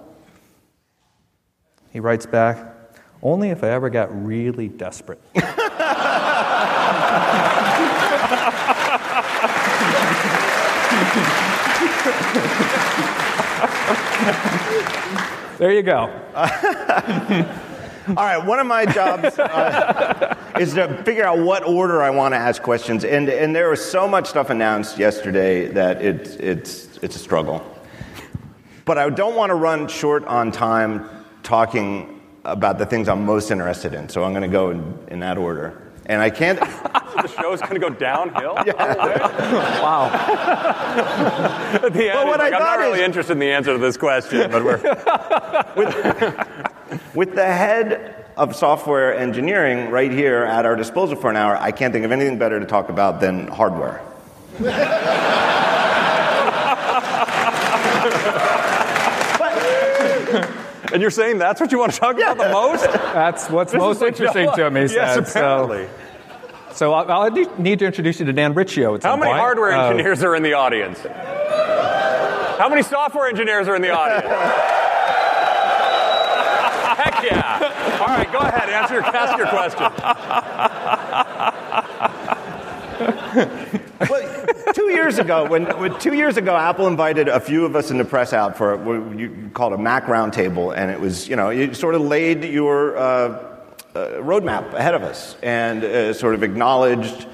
He 1.92 2.00
writes 2.00 2.26
back, 2.26 2.75
Only 3.23 3.50
if 3.50 3.62
I 3.62 3.71
ever 3.71 3.90
got 3.90 4.09
really 4.25 4.68
desperate. 4.68 5.21
there 15.59 15.73
you 15.73 15.83
go. 15.83 16.11
All 18.09 18.14
right, 18.14 18.38
one 18.38 18.59
of 18.59 18.66
my 18.66 18.87
jobs 18.87 19.38
uh, 19.38 20.37
is 20.59 20.75
to 20.75 21.02
figure 21.04 21.25
out 21.25 21.38
what 21.38 21.66
order 21.66 22.02
I 22.02 22.11
want 22.11 22.33
to 22.33 22.38
ask 22.38 22.62
questions, 22.62 23.04
and 23.04 23.28
and 23.28 23.54
there 23.54 23.71
was 23.71 23.85
so 23.85 24.07
much 24.09 24.28
stuff 24.28 24.50
announced 24.50 24.99
yesterday 24.99 25.69
that 25.69 26.02
it's 26.02 26.37
it's 26.37 26.99
it's 27.02 27.16
a 27.16 27.19
struggle. 27.19 27.62
But 28.85 28.99
I 28.99 29.09
don't 29.11 29.37
want 29.37 29.50
to 29.50 29.54
run 29.54 29.88
short 29.88 30.25
on 30.26 30.52
time 30.52 31.09
talking 31.43 32.21
about 32.45 32.78
the 32.78 32.87
things 32.87 33.09
I'm 33.09 33.25
most 33.25 33.50
interested 33.50 33.95
in, 33.95 34.09
so 34.09 34.25
I'm 34.25 34.33
going 34.33 34.43
to 34.43 34.49
go 34.49 34.71
in, 34.71 34.99
in 35.09 35.21
that 35.21 35.38
order. 35.38 35.81
And 36.06 36.20
I 36.20 36.30
can't. 36.30 36.58
the 37.23 37.28
show's 37.28 37.61
going 37.61 37.75
to 37.75 37.80
go 37.80 37.90
downhill. 37.90 38.54
Wow. 39.84 40.11
At 41.75 41.92
the 41.92 42.04
end, 42.11 42.14
Well, 42.14 42.26
what 42.26 42.38
he's 42.38 42.38
like, 42.38 42.40
I 42.40 42.46
I'm 42.46 42.50
not 42.52 42.61
thought 42.61 42.78
really 42.78 43.00
is- 43.00 43.04
interested 43.06 43.32
in 43.34 43.38
the 43.38 43.52
answer 43.52 43.73
to 43.73 43.78
this 43.78 43.96
question, 43.96 44.50
but 44.50 44.64
we're. 44.64 44.76
With 47.14 47.34
the 47.34 47.44
head 47.44 48.25
of 48.37 48.54
software 48.56 49.14
engineering 49.16 49.90
right 49.90 50.11
here 50.11 50.42
at 50.44 50.64
our 50.66 50.76
disposal 50.76 51.16
for 51.16 51.30
an 51.30 51.37
hour, 51.37 51.56
I 51.56 51.70
can't 51.73 51.92
think 51.92 52.04
of 52.04 52.12
anything 52.12 52.38
better 52.38 52.58
to 52.61 52.66
talk 52.66 52.88
about 52.88 53.20
than 53.20 53.46
hardware. 53.49 54.00
And 60.94 61.02
you're 61.02 61.10
saying 61.10 61.38
that's 61.38 61.60
what 61.60 61.72
you 61.72 61.78
want 61.78 61.92
to 61.92 61.98
talk 61.98 62.16
about 62.16 62.38
the 62.38 62.50
most? 62.50 62.84
That's 62.84 63.50
what's 63.50 63.74
most 63.74 64.00
interesting 64.00 64.48
to 64.54 64.70
me. 64.70 64.82
Yes, 64.82 64.92
said. 64.92 65.18
apparently. 65.28 65.88
So, 66.68 66.74
so 66.74 66.92
I'll, 66.94 67.10
I'll 67.10 67.30
need 67.58 67.80
to 67.80 67.84
introduce 67.86 68.20
you 68.20 68.26
to 68.26 68.32
Dan 68.32 68.54
Riccio. 68.54 68.94
At 68.94 69.02
How 69.02 69.16
many 69.16 69.32
point. 69.32 69.40
hardware 69.40 69.72
Uh, 69.72 69.90
engineers 69.90 70.22
are 70.22 70.36
in 70.36 70.44
the 70.44 70.52
audience? 70.52 71.00
How 71.02 72.68
many 72.68 72.82
software 72.82 73.26
engineers 73.28 73.66
are 73.66 73.74
in 73.74 73.82
the 73.82 73.90
audience? 73.90 74.32
Heck 76.96 77.24
yeah! 77.24 77.98
All 78.00 78.06
right, 78.06 78.32
go 78.32 78.38
ahead. 78.38 78.68
Answer 78.70 78.94
your, 78.94 79.02
ask 79.02 79.36
your 79.36 79.48
question. 79.48 79.90
Well, 84.08 84.33
two 84.74 84.90
years 84.90 85.18
ago, 85.18 85.48
when, 85.48 85.64
when 85.78 85.98
two 85.98 86.14
years 86.14 86.36
ago, 86.36 86.56
Apple 86.56 86.86
invited 86.86 87.28
a 87.28 87.40
few 87.40 87.64
of 87.64 87.76
us 87.76 87.90
in 87.90 87.98
the 87.98 88.04
press 88.04 88.32
out 88.32 88.56
for 88.56 88.76
what 88.76 89.18
you 89.18 89.50
called 89.54 89.72
a 89.72 89.78
Mac 89.78 90.06
roundtable, 90.06 90.76
and 90.76 90.90
it 90.90 91.00
was 91.00 91.28
you 91.28 91.36
know 91.36 91.50
you 91.50 91.74
sort 91.74 91.94
of 91.94 92.02
laid 92.02 92.44
your 92.44 92.96
uh, 92.96 93.02
uh, 93.02 94.08
roadmap 94.20 94.72
ahead 94.74 94.94
of 94.94 95.02
us 95.02 95.36
and 95.42 95.84
uh, 95.84 96.12
sort 96.12 96.34
of 96.34 96.42
acknowledged 96.42 97.26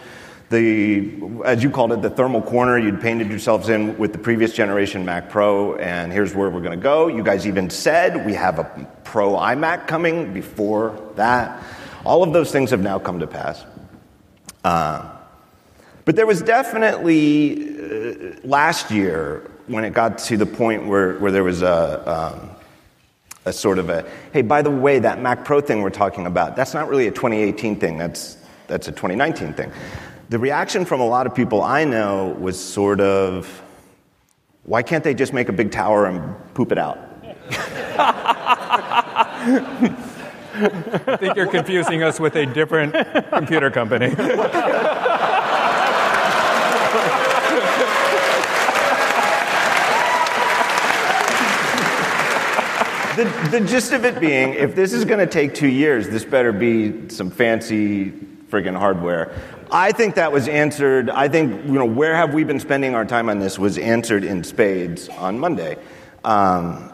the 0.51 1.13
as 1.45 1.63
you 1.63 1.71
called 1.71 1.93
it 1.93 2.03
the 2.03 2.11
thermal 2.11 2.43
corner 2.43 2.77
you'd 2.77 3.01
painted 3.01 3.29
yourselves 3.29 3.69
in 3.69 3.97
with 3.97 4.13
the 4.13 4.19
previous 4.19 4.53
generation 4.53 5.05
Mac 5.05 5.31
Pro, 5.31 5.77
and 5.77 6.13
here's 6.13 6.35
where 6.35 6.51
we're 6.51 6.61
going 6.61 6.79
to 6.79 6.83
go. 6.83 7.09
You 7.09 7.23
guys 7.23 7.47
even 7.47 7.71
said 7.71 8.27
we 8.27 8.35
have 8.35 8.59
a 8.59 8.89
Pro 9.05 9.33
iMac 9.33 9.87
coming 9.87 10.33
before 10.33 11.13
that. 11.17 11.63
All 12.05 12.23
of 12.23 12.33
those 12.33 12.51
things 12.51 12.71
have 12.71 12.81
now 12.81 12.99
come 12.99 13.21
to 13.21 13.27
pass. 13.27 13.65
But 16.11 16.17
there 16.17 16.27
was 16.27 16.43
definitely 16.43 17.71
uh, 17.79 18.35
last 18.43 18.91
year 18.91 19.49
when 19.69 19.85
it 19.85 19.93
got 19.93 20.19
to 20.19 20.37
the 20.37 20.45
point 20.45 20.89
where, 20.89 21.17
where 21.21 21.31
there 21.31 21.45
was 21.45 21.63
a, 21.63 22.11
um, 22.11 22.51
a 23.45 23.53
sort 23.53 23.79
of 23.79 23.91
a 23.91 24.05
hey, 24.33 24.43
by 24.43 24.61
the 24.61 24.73
way, 24.73 24.99
that 24.99 25.23
Mac 25.23 25.45
Pro 25.45 25.61
thing 25.61 25.83
we're 25.83 25.91
talking 25.91 26.27
about, 26.27 26.57
that's 26.57 26.75
not 26.75 26.89
really 26.89 27.07
a 27.07 27.13
2018 27.13 27.79
thing, 27.79 27.97
that's, 27.97 28.39
that's 28.67 28.89
a 28.89 28.91
2019 28.91 29.53
thing. 29.53 29.71
The 30.31 30.39
reaction 30.41 30.85
from 30.85 31.01
a 31.01 31.07
lot 31.07 31.29
of 31.29 31.35
people 31.37 31.63
I 31.63 31.85
know 31.85 32.37
was 32.41 32.59
sort 32.59 33.01
of, 33.01 33.63
why 34.65 34.83
can't 34.83 35.05
they 35.05 35.15
just 35.15 35.33
make 35.33 35.49
a 35.49 35.53
big 35.53 35.71
tower 35.71 36.07
and 36.07 36.35
poop 36.55 36.73
it 36.73 36.79
out? 36.79 36.99
I 40.63 41.17
think 41.21 41.37
you're 41.37 41.47
confusing 41.47 42.03
us 42.03 42.19
with 42.19 42.35
a 42.35 42.47
different 42.47 42.97
computer 43.31 43.71
company. 43.71 44.13
The, 53.17 53.49
the 53.51 53.61
gist 53.61 53.93
of 53.93 54.05
it 54.05 54.21
being, 54.21 54.55
if 54.55 54.75
this 54.77 54.93
is 54.93 55.05
going 55.05 55.19
to 55.19 55.27
take 55.27 55.55
two 55.55 55.69
years, 55.69 56.09
this 56.09 56.25
better 56.25 56.53
be 56.53 57.09
some 57.09 57.31
fancy 57.31 58.13
friggin' 58.49 58.77
hardware. 58.77 59.33
I 59.71 59.93
think 59.93 60.15
that 60.15 60.33
was 60.33 60.49
answered. 60.49 61.11
I 61.11 61.29
think, 61.29 61.67
you 61.67 61.73
know, 61.73 61.85
where 61.85 62.15
have 62.15 62.35
we 62.35 62.45
been 62.45 62.61
spending 62.61 62.95
our 62.95 63.05
time 63.05 63.29
on 63.29 63.39
this 63.39 63.59
was 63.59 63.79
answered 63.79 64.25
in 64.25 64.45
spades 64.45 65.09
on 65.09 65.39
Monday. 65.39 65.77
Um, 66.25 66.93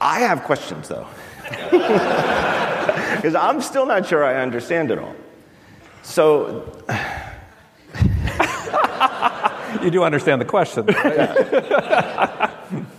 I 0.00 0.20
have 0.20 0.44
questions, 0.44 0.88
though. 0.88 1.06
Because 3.18 3.34
I'm 3.34 3.60
still 3.62 3.84
not 3.86 4.06
sure 4.06 4.24
I 4.24 4.42
understand 4.42 4.90
it 4.90 4.98
all. 4.98 5.16
So, 6.02 6.72
You 9.82 9.90
do 9.90 10.02
understand 10.02 10.40
the 10.40 10.44
question. 10.44 10.86
right? 10.86 12.50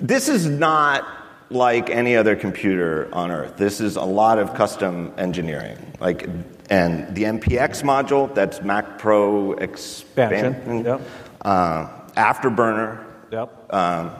This 0.00 0.28
is 0.28 0.46
not 0.46 1.06
like 1.50 1.90
any 1.90 2.16
other 2.16 2.36
computer 2.36 3.08
on 3.12 3.30
Earth. 3.30 3.56
This 3.56 3.80
is 3.80 3.96
a 3.96 4.04
lot 4.04 4.38
of 4.38 4.54
custom 4.54 5.12
engineering. 5.16 5.78
Like, 5.98 6.28
and 6.70 7.14
the 7.14 7.24
MPX 7.24 7.82
module, 7.82 8.32
that's 8.34 8.62
Mac 8.62 8.98
Pro 8.98 9.52
expansion. 9.54 10.54
Expansion, 10.54 10.84
yep. 10.84 11.00
Uh, 11.40 11.88
Afterburner. 12.16 13.04
Yep. 13.32 13.74
Um, 13.74 14.12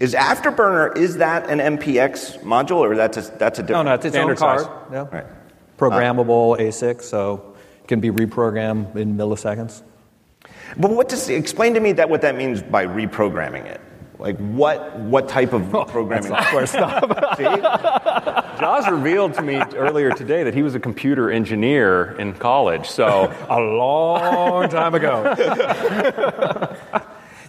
is 0.00 0.14
Afterburner, 0.14 0.96
is 0.96 1.16
that 1.16 1.48
an 1.50 1.76
MPX 1.78 2.40
module 2.42 2.78
or 2.78 2.94
that's 2.94 3.16
a, 3.16 3.22
that's 3.38 3.58
a 3.58 3.62
different? 3.62 3.86
no, 3.86 3.90
no, 3.90 3.94
it's 3.94 4.04
its 4.04 4.16
own 4.16 4.36
Standard 4.36 4.38
card. 4.38 4.60
size. 4.60 4.70
Yeah. 4.92 5.08
Right. 5.10 5.26
Programmable 5.76 6.58
ASIC, 6.58 7.02
so 7.02 7.54
it 7.82 7.88
can 7.88 8.00
be 8.00 8.10
reprogrammed 8.10 8.96
in 8.96 9.16
milliseconds. 9.16 9.82
But 10.76 10.90
what 10.90 11.08
does, 11.08 11.28
explain 11.28 11.74
to 11.74 11.80
me 11.80 11.92
that 11.92 12.08
what 12.08 12.20
that 12.22 12.36
means 12.36 12.62
by 12.62 12.86
reprogramming 12.86 13.64
it. 13.64 13.80
Like 14.20 14.36
what, 14.38 14.98
what 14.98 15.28
type 15.28 15.52
of 15.52 15.68
programming? 15.88 16.28
Software 16.28 16.66
stuff. 16.66 17.02
See? 17.36 17.44
Joz 17.44 18.90
revealed 18.90 19.34
to 19.34 19.42
me 19.42 19.56
earlier 19.74 20.10
today 20.10 20.44
that 20.44 20.54
he 20.54 20.62
was 20.62 20.74
a 20.74 20.80
computer 20.80 21.30
engineer 21.30 22.12
in 22.18 22.34
college. 22.34 22.88
So 22.88 23.34
a 23.48 23.58
long 23.58 24.68
time 24.68 24.94
ago. 24.94 25.34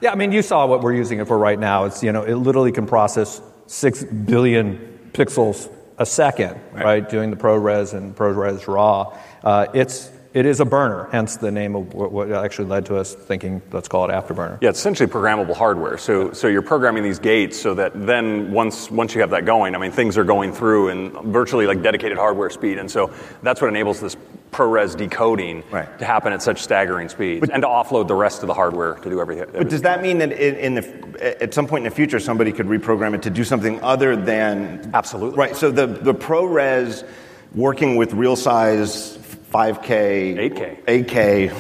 yeah, 0.01 0.11
I 0.11 0.15
mean, 0.15 0.31
you 0.31 0.41
saw 0.41 0.65
what 0.65 0.81
we're 0.81 0.95
using 0.95 1.19
it 1.19 1.27
for 1.27 1.37
right 1.37 1.59
now. 1.59 1.85
It's 1.85 2.01
you 2.01 2.11
know, 2.11 2.23
it 2.23 2.35
literally 2.35 2.71
can 2.71 2.87
process 2.87 3.41
six 3.67 4.03
billion 4.03 5.09
pixels 5.11 5.69
a 5.97 6.05
second, 6.05 6.59
right? 6.71 7.07
Doing 7.07 7.29
the 7.29 7.37
ProRes 7.37 7.93
and 7.93 8.15
ProRes 8.15 8.67
RAW. 8.67 9.15
Uh, 9.43 9.67
it's 9.73 10.11
it 10.33 10.45
is 10.45 10.59
a 10.61 10.65
burner, 10.65 11.09
hence 11.11 11.35
the 11.38 11.51
name 11.51 11.75
of 11.75 11.93
what, 11.93 12.11
what 12.11 12.31
actually 12.31 12.69
led 12.69 12.85
to 12.85 12.95
us 12.95 13.13
thinking, 13.13 13.61
let's 13.71 13.88
call 13.88 14.09
it 14.09 14.13
Afterburner. 14.13 14.59
Yeah, 14.61 14.69
it's 14.69 14.79
essentially 14.79 15.09
programmable 15.09 15.55
hardware. 15.55 15.97
So, 15.97 16.31
so 16.31 16.47
you're 16.47 16.61
programming 16.61 17.03
these 17.03 17.19
gates 17.19 17.59
so 17.59 17.73
that 17.75 17.91
then 18.07 18.51
once 18.51 18.89
once 18.89 19.13
you 19.13 19.21
have 19.21 19.31
that 19.31 19.45
going, 19.45 19.75
I 19.75 19.77
mean, 19.77 19.91
things 19.91 20.17
are 20.17 20.23
going 20.23 20.53
through 20.53 20.89
in 20.89 21.31
virtually 21.31 21.67
like 21.67 21.81
dedicated 21.81 22.17
hardware 22.17 22.50
speed, 22.50 22.77
and 22.77 22.89
so 22.89 23.11
that's 23.43 23.61
what 23.61 23.67
enables 23.67 24.00
this 24.00 24.15
ProRes 24.51 24.97
decoding 24.97 25.63
Right. 25.71 25.97
to 26.00 26.05
happen 26.05 26.33
at 26.33 26.41
such 26.41 26.61
staggering 26.61 27.07
speeds, 27.09 27.50
and 27.50 27.61
to 27.61 27.67
offload 27.67 28.07
the 28.07 28.15
rest 28.15 28.41
of 28.43 28.47
the 28.47 28.53
hardware 28.53 28.95
to 28.95 29.09
do 29.09 29.19
everything. 29.21 29.47
But 29.51 29.69
does 29.69 29.81
that 29.83 30.01
mean 30.01 30.17
that 30.19 30.31
in, 30.33 30.55
in 30.55 30.75
the, 30.75 31.41
at 31.41 31.53
some 31.53 31.67
point 31.67 31.85
in 31.85 31.89
the 31.89 31.95
future, 31.95 32.19
somebody 32.19 32.51
could 32.51 32.67
reprogram 32.67 33.13
it 33.15 33.21
to 33.23 33.29
do 33.29 33.43
something 33.43 33.81
other 33.81 34.15
than 34.15 34.91
Absolutely. 34.93 35.38
right? 35.38 35.55
So 35.55 35.71
the 35.71 35.88
the 35.88 36.13
ProRes 36.13 37.05
working 37.53 37.97
with 37.97 38.13
real 38.13 38.38
size 38.38 39.17
5K, 39.51 40.51
8K. 40.53 40.86
8K, 40.86 41.51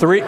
Three, 0.00 0.22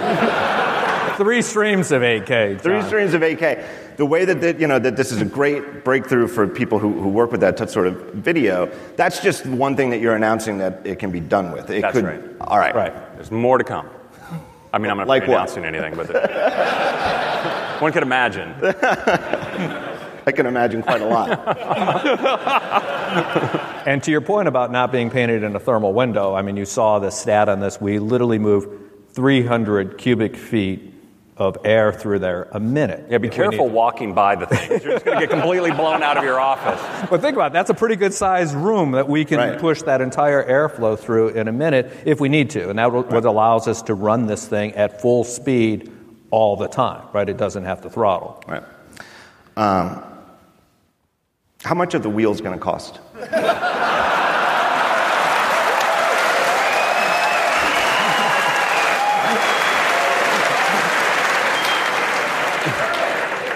three 1.16 1.42
streams 1.42 1.90
of 1.90 2.02
8K. 2.02 2.60
three 2.60 2.80
streams 2.82 3.12
of 3.14 3.22
8K. 3.22 3.96
The 3.96 4.06
way 4.06 4.24
that, 4.24 4.40
that 4.40 4.60
you 4.60 4.68
know 4.68 4.78
that 4.78 4.94
this 4.96 5.10
is 5.10 5.20
a 5.20 5.24
great 5.24 5.82
breakthrough 5.84 6.28
for 6.28 6.46
people 6.46 6.78
who, 6.78 6.92
who 6.92 7.08
work 7.08 7.32
with 7.32 7.40
that 7.40 7.56
t- 7.56 7.66
sort 7.66 7.88
of 7.88 7.96
video. 8.14 8.66
That's 8.94 9.18
just 9.20 9.44
one 9.44 9.74
thing 9.74 9.90
that 9.90 9.98
you're 10.00 10.14
announcing 10.14 10.58
that 10.58 10.80
it 10.86 11.00
can 11.00 11.10
be 11.10 11.18
done 11.18 11.50
with. 11.50 11.68
It 11.70 11.82
That's 11.82 11.94
could, 11.94 12.04
right. 12.04 12.22
All 12.40 12.58
right. 12.58 12.72
Right. 12.74 13.14
There's 13.16 13.32
more 13.32 13.58
to 13.58 13.64
come. 13.64 13.88
I 14.72 14.78
mean, 14.78 14.90
I'm 14.92 14.98
not 14.98 15.08
Like 15.08 15.24
announcing 15.24 15.64
anything, 15.64 15.96
but 15.96 16.06
one 17.80 17.90
could 17.90 18.04
imagine. 18.04 18.54
I 18.62 20.30
can 20.32 20.46
imagine 20.46 20.82
quite 20.82 21.00
a 21.00 21.06
lot. 21.06 21.30
And 23.86 24.02
to 24.04 24.10
your 24.10 24.20
point 24.20 24.48
about 24.48 24.70
not 24.72 24.92
being 24.92 25.10
painted 25.10 25.42
in 25.42 25.54
a 25.56 25.60
thermal 25.60 25.92
window, 25.92 26.34
I 26.34 26.42
mean, 26.42 26.56
you 26.56 26.64
saw 26.64 26.98
the 26.98 27.10
stat 27.10 27.48
on 27.48 27.60
this. 27.60 27.80
We 27.80 27.98
literally 27.98 28.38
move 28.38 28.66
300 29.12 29.98
cubic 29.98 30.36
feet 30.36 30.94
of 31.36 31.56
air 31.64 31.92
through 31.92 32.18
there 32.18 32.48
a 32.50 32.58
minute. 32.58 33.06
Yeah, 33.08 33.18
be 33.18 33.28
if 33.28 33.38
we 33.38 33.44
need 33.44 33.50
careful 33.50 33.68
walking 33.68 34.12
by 34.12 34.34
the 34.34 34.46
things. 34.46 34.82
You're 34.82 34.94
just 34.94 35.04
going 35.04 35.20
to 35.20 35.26
get 35.26 35.30
completely 35.30 35.70
blown 35.70 36.02
out 36.02 36.16
of 36.16 36.24
your 36.24 36.40
office. 36.40 36.80
But 37.10 37.20
think 37.20 37.34
about 37.36 37.52
it. 37.52 37.54
That's 37.54 37.70
a 37.70 37.74
pretty 37.74 37.94
good 37.96 38.12
sized 38.12 38.54
room 38.56 38.90
that 38.92 39.08
we 39.08 39.24
can 39.24 39.38
Right. 39.38 39.58
push 39.58 39.82
that 39.82 40.00
entire 40.00 40.42
airflow 40.42 40.98
through 40.98 41.28
in 41.28 41.46
a 41.46 41.52
minute 41.52 41.92
if 42.04 42.20
we 42.20 42.28
need 42.28 42.50
to. 42.50 42.68
And 42.68 42.78
that 42.78 42.92
what 42.92 43.24
allows 43.24 43.68
us 43.68 43.82
to 43.82 43.94
run 43.94 44.26
this 44.26 44.46
thing 44.48 44.72
at 44.72 45.00
full 45.00 45.22
speed 45.22 45.92
all 46.32 46.56
the 46.56 46.66
time, 46.68 47.06
right? 47.12 47.28
It 47.28 47.36
doesn't 47.36 47.64
have 47.64 47.82
to 47.82 47.90
throttle. 47.90 48.42
Right. 48.48 48.62
Um, 49.56 50.02
how 51.64 51.74
much 51.74 51.94
are 51.94 51.98
the 52.00 52.10
wheels 52.10 52.40
going 52.40 52.56
to 52.58 52.62
cost? 52.62 52.98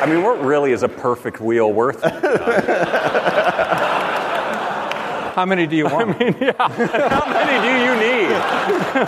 I 0.03 0.07
mean, 0.07 0.25
what 0.25 0.43
really 0.45 0.73
is 0.73 0.83
a 0.83 0.89
perfect 0.89 1.41
wheel 1.41 1.73
worth? 1.73 2.03
How 5.35 5.47
many 5.47 5.67
do 5.67 5.77
you 5.77 5.85
want? 5.85 6.11
How 6.59 7.27
many 7.27 7.57
do 7.67 7.73
you 7.85 7.95
need? 7.97 8.31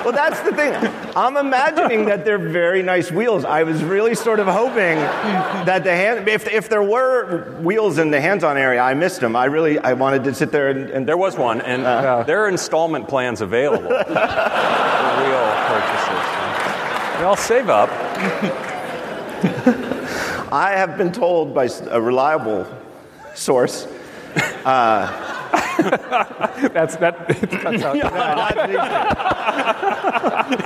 Well, 0.04 0.12
that's 0.12 0.40
the 0.40 0.52
thing. 0.52 0.72
I'm 1.14 1.36
imagining 1.36 2.06
that 2.06 2.24
they're 2.24 2.38
very 2.38 2.82
nice 2.82 3.12
wheels. 3.12 3.44
I 3.44 3.62
was 3.62 3.84
really 3.84 4.14
sort 4.14 4.40
of 4.40 4.46
hoping 4.46 4.96
that 5.66 5.84
the 5.84 5.94
hand, 5.94 6.26
if, 6.26 6.48
if 6.48 6.70
there 6.70 6.82
were 6.82 7.52
wheels 7.60 7.98
in 7.98 8.10
the 8.10 8.22
hands-on 8.22 8.56
area, 8.56 8.80
I 8.80 8.94
missed 8.94 9.20
them. 9.20 9.36
I 9.36 9.44
really, 9.44 9.78
I 9.78 9.92
wanted 9.92 10.24
to 10.24 10.34
sit 10.34 10.50
there 10.50 10.70
and, 10.70 10.88
and 10.90 11.06
There 11.06 11.18
was 11.18 11.36
one, 11.36 11.60
and 11.60 11.84
there 12.26 12.44
are 12.44 12.48
installment 12.48 13.06
plans 13.06 13.42
available 13.42 13.88
for 13.88 13.94
wheel 13.94 15.44
purchases. 15.68 16.24
We 17.18 17.24
all 17.24 17.36
save 17.36 17.68
up. 17.68 17.90
I 20.50 20.72
have 20.74 20.96
been 20.96 21.12
told 21.12 21.54
by 21.54 21.68
a 21.90 22.00
reliable 22.00 22.66
source. 23.34 23.86
Uh, 24.64 25.23
That's 26.72 26.96
that. 26.96 27.28
That's 27.62 27.82
how, 27.82 27.92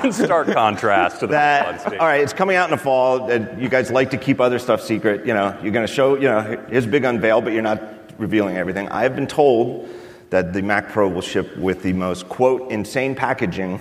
In 0.04 0.12
stark 0.12 0.48
contrast 0.48 1.20
to 1.20 1.26
the 1.26 1.32
that 1.32 1.64
flood 1.64 1.80
state. 1.88 2.00
all 2.00 2.06
right, 2.06 2.20
it's 2.20 2.32
coming 2.32 2.56
out 2.56 2.70
in 2.70 2.76
the 2.76 2.82
fall. 2.82 3.26
That 3.26 3.58
you 3.60 3.68
guys 3.68 3.90
like 3.90 4.10
to 4.10 4.16
keep 4.16 4.40
other 4.40 4.58
stuff 4.58 4.80
secret. 4.82 5.26
You 5.26 5.34
know, 5.34 5.56
you're 5.62 5.72
going 5.72 5.86
to 5.86 5.92
show. 5.92 6.14
You 6.16 6.28
know, 6.28 6.66
here's 6.68 6.84
a 6.84 6.88
big 6.88 7.04
unveil, 7.04 7.40
but 7.40 7.52
you're 7.52 7.62
not 7.62 7.82
revealing 8.18 8.56
everything. 8.56 8.88
I 8.88 9.02
have 9.02 9.14
been 9.14 9.26
told 9.26 9.88
that 10.30 10.52
the 10.52 10.62
Mac 10.62 10.90
Pro 10.90 11.08
will 11.08 11.22
ship 11.22 11.56
with 11.56 11.82
the 11.82 11.92
most 11.92 12.28
quote 12.28 12.70
insane 12.70 13.14
packaging 13.14 13.80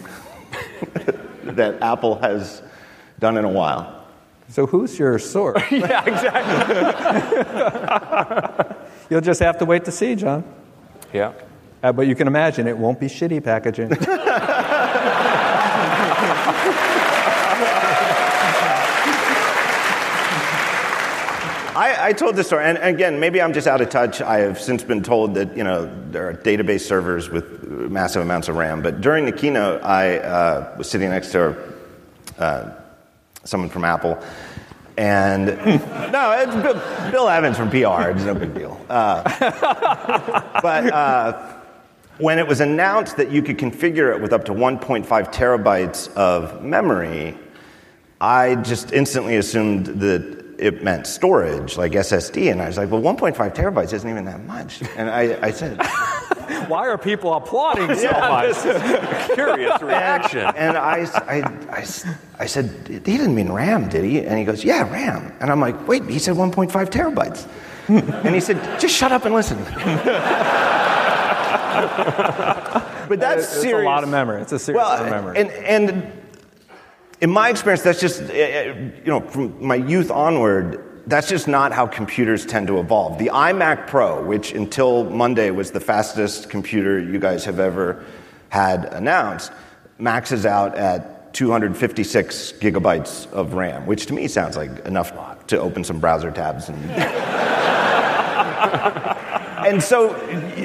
that 1.43 1.81
Apple 1.81 2.15
has 2.19 2.61
done 3.19 3.37
in 3.37 3.45
a 3.45 3.49
while. 3.49 4.05
so 4.49 4.65
who's 4.67 4.97
your 4.99 5.19
source? 5.19 5.61
yeah, 5.71 6.03
exactly. 6.05 7.57
You'll 9.09 9.21
just 9.21 9.39
have 9.39 9.57
to 9.59 9.65
wait 9.65 9.85
to 9.85 9.91
see, 9.91 10.15
John. 10.15 10.43
Yeah. 11.13 11.33
Uh, 11.83 11.91
but 11.91 12.07
you 12.07 12.15
can 12.15 12.27
imagine 12.27 12.67
it 12.67 12.77
won't 12.77 12.99
be 12.99 13.07
shitty 13.07 13.43
packaging. 13.43 13.91
I, 21.77 22.07
I 22.07 22.13
told 22.13 22.35
this 22.35 22.47
story, 22.47 22.65
and 22.65 22.79
again, 22.79 23.19
maybe 23.19 23.39
I'm 23.39 23.53
just 23.53 23.67
out 23.67 23.81
of 23.81 23.89
touch. 23.89 24.19
I 24.19 24.39
have 24.39 24.59
since 24.59 24.83
been 24.83 25.03
told 25.03 25.35
that 25.35 25.55
you 25.55 25.63
know 25.63 25.85
there 26.09 26.27
are 26.27 26.33
database 26.33 26.81
servers 26.81 27.29
with 27.29 27.63
massive 27.67 28.23
amounts 28.23 28.47
of 28.47 28.55
RAM. 28.55 28.81
But 28.81 28.99
during 28.99 29.25
the 29.25 29.31
keynote, 29.31 29.83
I 29.83 30.17
uh, 30.17 30.75
was 30.75 30.89
sitting 30.89 31.11
next 31.11 31.31
to 31.33 31.55
uh, 32.39 32.71
someone 33.43 33.69
from 33.69 33.85
Apple, 33.85 34.17
and 34.97 35.45
no, 36.11 36.31
it's 36.31 36.55
Bill, 36.55 37.11
Bill 37.11 37.29
Evans 37.29 37.57
from 37.57 37.69
PR. 37.69 38.09
It's 38.09 38.23
no 38.23 38.33
big 38.33 38.53
deal. 38.53 38.79
Uh, 38.89 39.23
but 40.61 40.91
uh, 40.91 41.53
when 42.17 42.39
it 42.39 42.47
was 42.47 42.61
announced 42.61 43.17
that 43.17 43.29
you 43.31 43.43
could 43.43 43.57
configure 43.57 44.13
it 44.15 44.21
with 44.21 44.33
up 44.33 44.45
to 44.45 44.53
1.5 44.53 45.05
terabytes 45.05 46.11
of 46.15 46.63
memory, 46.63 47.37
I 48.19 48.55
just 48.55 48.91
instantly 48.91 49.37
assumed 49.37 49.85
that 50.01 50.36
it 50.57 50.83
meant 50.83 51.05
storage, 51.07 51.77
like 51.77 51.91
SSD, 51.91 52.51
and 52.51 52.61
I 52.61 52.67
was 52.67 52.77
like, 52.77 52.89
"Well, 52.91 53.01
1.5 53.01 53.35
terabytes 53.53 53.93
isn't 53.93 54.09
even 54.09 54.25
that 54.25 54.43
much." 54.45 54.81
And 54.95 55.09
I, 55.09 55.37
I 55.41 55.51
said, 55.51 55.81
Why 56.67 56.87
are 56.87 56.97
people 56.97 57.33
applauding 57.33 57.95
so 57.95 58.11
much? 58.11 58.55
Curious 59.33 59.81
reaction. 59.81 60.39
and 60.55 60.77
I, 60.77 61.05
I, 61.27 61.41
I, 61.69 61.85
I 62.39 62.45
said, 62.45 62.71
"He 62.87 62.99
didn't 62.99 63.35
mean 63.35 63.51
RAM, 63.51 63.87
did 63.89 64.03
he?" 64.03 64.19
And 64.25 64.37
he 64.37 64.45
goes, 64.45 64.63
"Yeah, 64.63 64.89
RAM." 64.91 65.33
And 65.39 65.51
I'm 65.51 65.59
like, 65.59 65.87
"Wait, 65.87 66.03
he 66.05 66.19
said 66.19 66.35
1.5 66.35 66.71
terabytes." 66.89 67.47
and 67.89 68.35
he 68.35 68.41
said, 68.41 68.57
"Just 68.79 68.95
shut 68.95 69.11
up 69.11 69.25
and 69.25 69.33
listen." 69.35 69.57
but 73.07 73.19
that's 73.19 73.43
It's 73.43 73.61
serious. 73.61 73.85
a 73.85 73.89
lot 73.89 74.03
of 74.03 74.09
memory. 74.09 74.41
It's 74.41 74.51
a 74.51 74.59
serious 74.59 74.83
well, 74.83 74.93
amount 74.93 75.05
of 75.07 75.35
memory. 75.35 75.37
And, 75.37 75.51
and 75.51 76.11
in 77.19 77.31
my 77.31 77.49
experience, 77.49 77.81
that's 77.81 77.99
just, 77.99 78.21
uh, 78.21 78.25
uh, 78.25 78.29
you 78.29 79.07
know, 79.07 79.21
from 79.21 79.65
my 79.65 79.75
youth 79.75 80.11
onward, 80.11 80.83
that's 81.07 81.29
just 81.29 81.47
not 81.47 81.71
how 81.71 81.87
computers 81.87 82.45
tend 82.45 82.67
to 82.67 82.79
evolve. 82.79 83.17
The 83.17 83.29
iMac 83.33 83.87
Pro, 83.87 84.23
which 84.23 84.51
until 84.51 85.05
Monday 85.05 85.49
was 85.51 85.71
the 85.71 85.79
fastest 85.79 86.49
computer 86.49 86.99
you 86.99 87.17
guys 87.17 87.45
have 87.45 87.59
ever 87.59 88.05
had 88.49 88.85
announced, 88.85 89.51
maxes 89.97 90.45
out 90.45 90.75
at 90.75 91.33
256 91.33 92.53
gigabytes 92.53 93.31
of 93.31 93.53
RAM, 93.53 93.85
which 93.85 94.05
to 94.07 94.13
me 94.13 94.27
sounds 94.27 94.55
like 94.57 94.85
enough 94.85 95.11
to 95.47 95.59
open 95.59 95.83
some 95.83 95.99
browser 95.99 96.31
tabs 96.31 96.69
and 96.69 96.77
and 99.67 99.81
so 99.81 100.13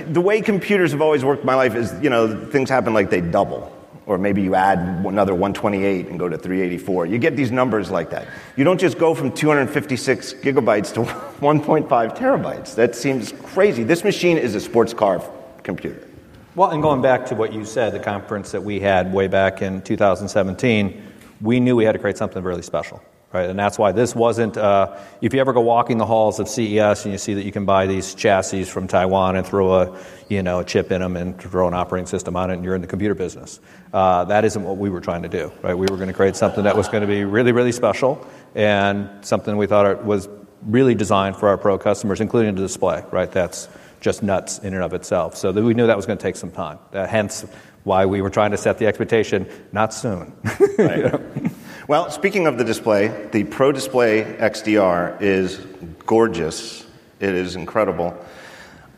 the 0.08 0.20
way 0.20 0.40
computers 0.40 0.92
have 0.92 1.00
always 1.00 1.24
worked 1.24 1.40
in 1.40 1.46
my 1.46 1.54
life 1.54 1.74
is, 1.74 1.92
you 2.02 2.10
know, 2.10 2.46
things 2.46 2.68
happen 2.68 2.92
like 2.94 3.10
they 3.10 3.20
double. 3.20 3.71
Or 4.06 4.18
maybe 4.18 4.42
you 4.42 4.54
add 4.54 4.78
another 5.06 5.32
128 5.32 6.08
and 6.08 6.18
go 6.18 6.28
to 6.28 6.36
384. 6.36 7.06
You 7.06 7.18
get 7.18 7.36
these 7.36 7.52
numbers 7.52 7.90
like 7.90 8.10
that. 8.10 8.26
You 8.56 8.64
don't 8.64 8.80
just 8.80 8.98
go 8.98 9.14
from 9.14 9.30
256 9.32 10.34
gigabytes 10.34 10.92
to 10.94 11.00
1.5 11.40 11.88
terabytes. 11.88 12.74
That 12.74 12.96
seems 12.96 13.32
crazy. 13.32 13.84
This 13.84 14.02
machine 14.02 14.38
is 14.38 14.54
a 14.54 14.60
sports 14.60 14.92
car 14.92 15.22
computer. 15.62 16.08
Well, 16.54 16.70
and 16.70 16.82
going 16.82 17.00
back 17.00 17.24
to 17.26 17.34
what 17.34 17.52
you 17.52 17.64
said, 17.64 17.94
the 17.94 18.00
conference 18.00 18.50
that 18.50 18.62
we 18.62 18.78
had 18.78 19.12
way 19.12 19.26
back 19.26 19.62
in 19.62 19.80
2017, 19.80 21.02
we 21.40 21.60
knew 21.60 21.76
we 21.76 21.84
had 21.84 21.92
to 21.92 21.98
create 21.98 22.18
something 22.18 22.42
really 22.42 22.62
special, 22.62 23.02
right? 23.32 23.48
And 23.48 23.58
that's 23.58 23.78
why 23.78 23.92
this 23.92 24.14
wasn't. 24.14 24.56
Uh, 24.56 24.96
if 25.20 25.34
you 25.34 25.40
ever 25.40 25.52
go 25.52 25.60
walking 25.60 25.98
the 25.98 26.06
halls 26.06 26.38
of 26.38 26.48
CES 26.48 27.04
and 27.04 27.12
you 27.12 27.18
see 27.18 27.34
that 27.34 27.44
you 27.44 27.52
can 27.52 27.64
buy 27.64 27.86
these 27.86 28.14
chassis 28.14 28.64
from 28.64 28.86
Taiwan 28.88 29.36
and 29.36 29.46
throw 29.46 29.74
a, 29.74 29.98
you 30.28 30.42
know, 30.42 30.60
a 30.60 30.64
chip 30.64 30.92
in 30.92 31.00
them 31.00 31.16
and 31.16 31.40
throw 31.40 31.68
an 31.68 31.74
operating 31.74 32.06
system 32.06 32.36
on 32.36 32.50
it, 32.50 32.54
and 32.54 32.64
you're 32.64 32.74
in 32.74 32.80
the 32.80 32.86
computer 32.86 33.14
business. 33.14 33.60
Uh, 33.92 34.24
that 34.24 34.44
isn't 34.44 34.62
what 34.62 34.76
we 34.76 34.90
were 34.90 35.00
trying 35.00 35.22
to 35.22 35.28
do, 35.28 35.52
right? 35.62 35.74
We 35.74 35.86
were 35.86 35.96
going 35.96 36.08
to 36.08 36.14
create 36.14 36.36
something 36.36 36.64
that 36.64 36.76
was 36.76 36.88
going 36.88 37.02
to 37.02 37.06
be 37.06 37.24
really, 37.24 37.52
really 37.52 37.72
special 37.72 38.26
and 38.54 39.08
something 39.24 39.56
we 39.56 39.66
thought 39.66 40.04
was 40.04 40.28
really 40.62 40.94
designed 40.94 41.36
for 41.36 41.48
our 41.48 41.58
pro 41.58 41.78
customers, 41.78 42.20
including 42.20 42.54
the 42.54 42.62
display, 42.62 43.04
right? 43.10 43.30
That's 43.30 43.68
just 44.00 44.22
nuts 44.22 44.58
in 44.58 44.74
and 44.74 44.82
of 44.82 44.92
itself. 44.94 45.36
So 45.36 45.52
we 45.52 45.74
knew 45.74 45.86
that 45.86 45.96
was 45.96 46.06
going 46.06 46.18
to 46.18 46.22
take 46.22 46.36
some 46.36 46.50
time. 46.50 46.78
Uh, 46.92 47.06
hence, 47.06 47.44
why 47.84 48.06
we 48.06 48.20
were 48.20 48.30
trying 48.30 48.52
to 48.52 48.56
set 48.56 48.78
the 48.78 48.86
expectation 48.86 49.46
not 49.72 49.94
soon. 49.94 50.32
Right. 50.78 51.52
Well, 51.88 52.12
speaking 52.12 52.46
of 52.46 52.58
the 52.58 52.64
display, 52.64 53.08
the 53.32 53.42
Pro 53.42 53.72
Display 53.72 54.22
XDR 54.22 55.20
is 55.20 55.58
gorgeous. 56.06 56.86
It 57.18 57.34
is 57.34 57.56
incredible. 57.56 58.16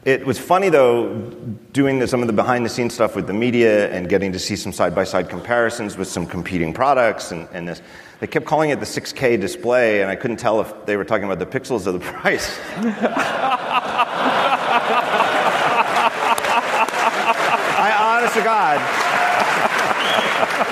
It 0.05 0.27
was 0.27 0.39
funny 0.39 0.69
though, 0.69 1.15
doing 1.73 1.99
the, 1.99 2.07
some 2.07 2.21
of 2.21 2.27
the 2.27 2.35
behind 2.35 2.63
the 2.63 2.69
scenes 2.69 2.93
stuff 2.93 3.17
with 3.17 3.27
the 3.27 3.33
media 3.33 3.91
and 3.91 4.07
getting 4.07 4.33
to 4.33 4.39
see 4.39 4.55
some 4.55 4.71
side 4.71 4.95
by 4.95 5.05
side 5.05 5.31
comparisons 5.31 5.97
with 5.97 6.09
some 6.09 6.27
competing 6.27 6.75
products 6.75 7.33
and, 7.33 7.49
and, 7.53 7.67
this. 7.67 7.81
They 8.21 8.27
kept 8.27 8.45
calling 8.45 8.69
it 8.69 8.81
the 8.81 8.87
6K 8.87 9.41
display, 9.41 10.03
and 10.03 10.11
I 10.11 10.17
couldn't 10.17 10.37
tell 10.37 10.61
if 10.61 10.85
they 10.85 10.99
were 10.99 11.05
talking 11.05 11.25
about 11.25 11.39
the 11.39 11.47
pixels 11.47 11.87
or 11.87 11.93
the 11.93 12.01
price. 12.21 12.59
I, 17.77 18.19
honest 18.19 18.35
to 18.35 18.43
God. 18.43 19.04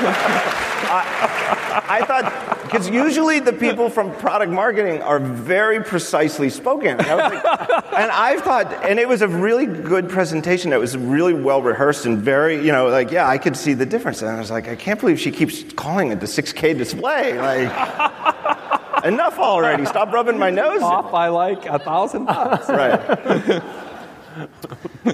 I, 0.05 1.85
I 1.89 2.05
thought, 2.05 2.63
because 2.63 2.89
usually 2.89 3.41
the 3.41 3.53
people 3.53 3.91
from 3.91 4.13
product 4.17 4.53
marketing 4.53 5.03
are 5.03 5.19
very 5.19 5.83
precisely 5.83 6.49
spoken. 6.49 6.99
And, 7.01 7.03
I 7.03 7.15
like, 7.15 7.45
and 7.93 8.11
I 8.11 8.39
thought, 8.41 8.73
and 8.85 8.99
it 8.99 9.09
was 9.09 9.23
a 9.23 9.29
really 9.29 9.67
good 9.67 10.09
presentation. 10.09 10.73
It 10.73 10.81
was 10.81 10.97
really 10.97 11.35
well 11.35 11.63
rehearsed 11.63 12.07
and 12.07 12.19
very, 12.19 12.57
you 12.57 12.73
know, 12.73 12.89
like, 12.89 13.11
yeah, 13.11 13.29
I 13.29 13.39
could 13.39 13.57
see 13.57 13.75
the 13.75 13.87
difference. 13.87 14.23
And 14.23 14.31
I 14.31 14.39
was 14.39 14.51
like, 14.51 14.69
I 14.69 14.77
can't 14.77 14.99
believe 14.99 15.21
she 15.21 15.31
keeps 15.31 15.63
calling 15.75 16.13
it 16.13 16.21
the 16.21 16.27
6K 16.27 16.77
display. 16.77 17.39
Like, 17.39 17.71
enough 19.05 19.39
already. 19.39 19.85
Stop 19.85 20.13
rubbing 20.13 20.39
my 20.39 20.51
nose. 20.51 20.83
Off 20.83 21.11
by 21.11 21.29
like 21.29 21.67
a 21.67 21.79
thousand 21.79 22.27
bucks. 22.27 22.69
Right. 22.69 23.63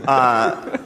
Uh, 0.06 0.78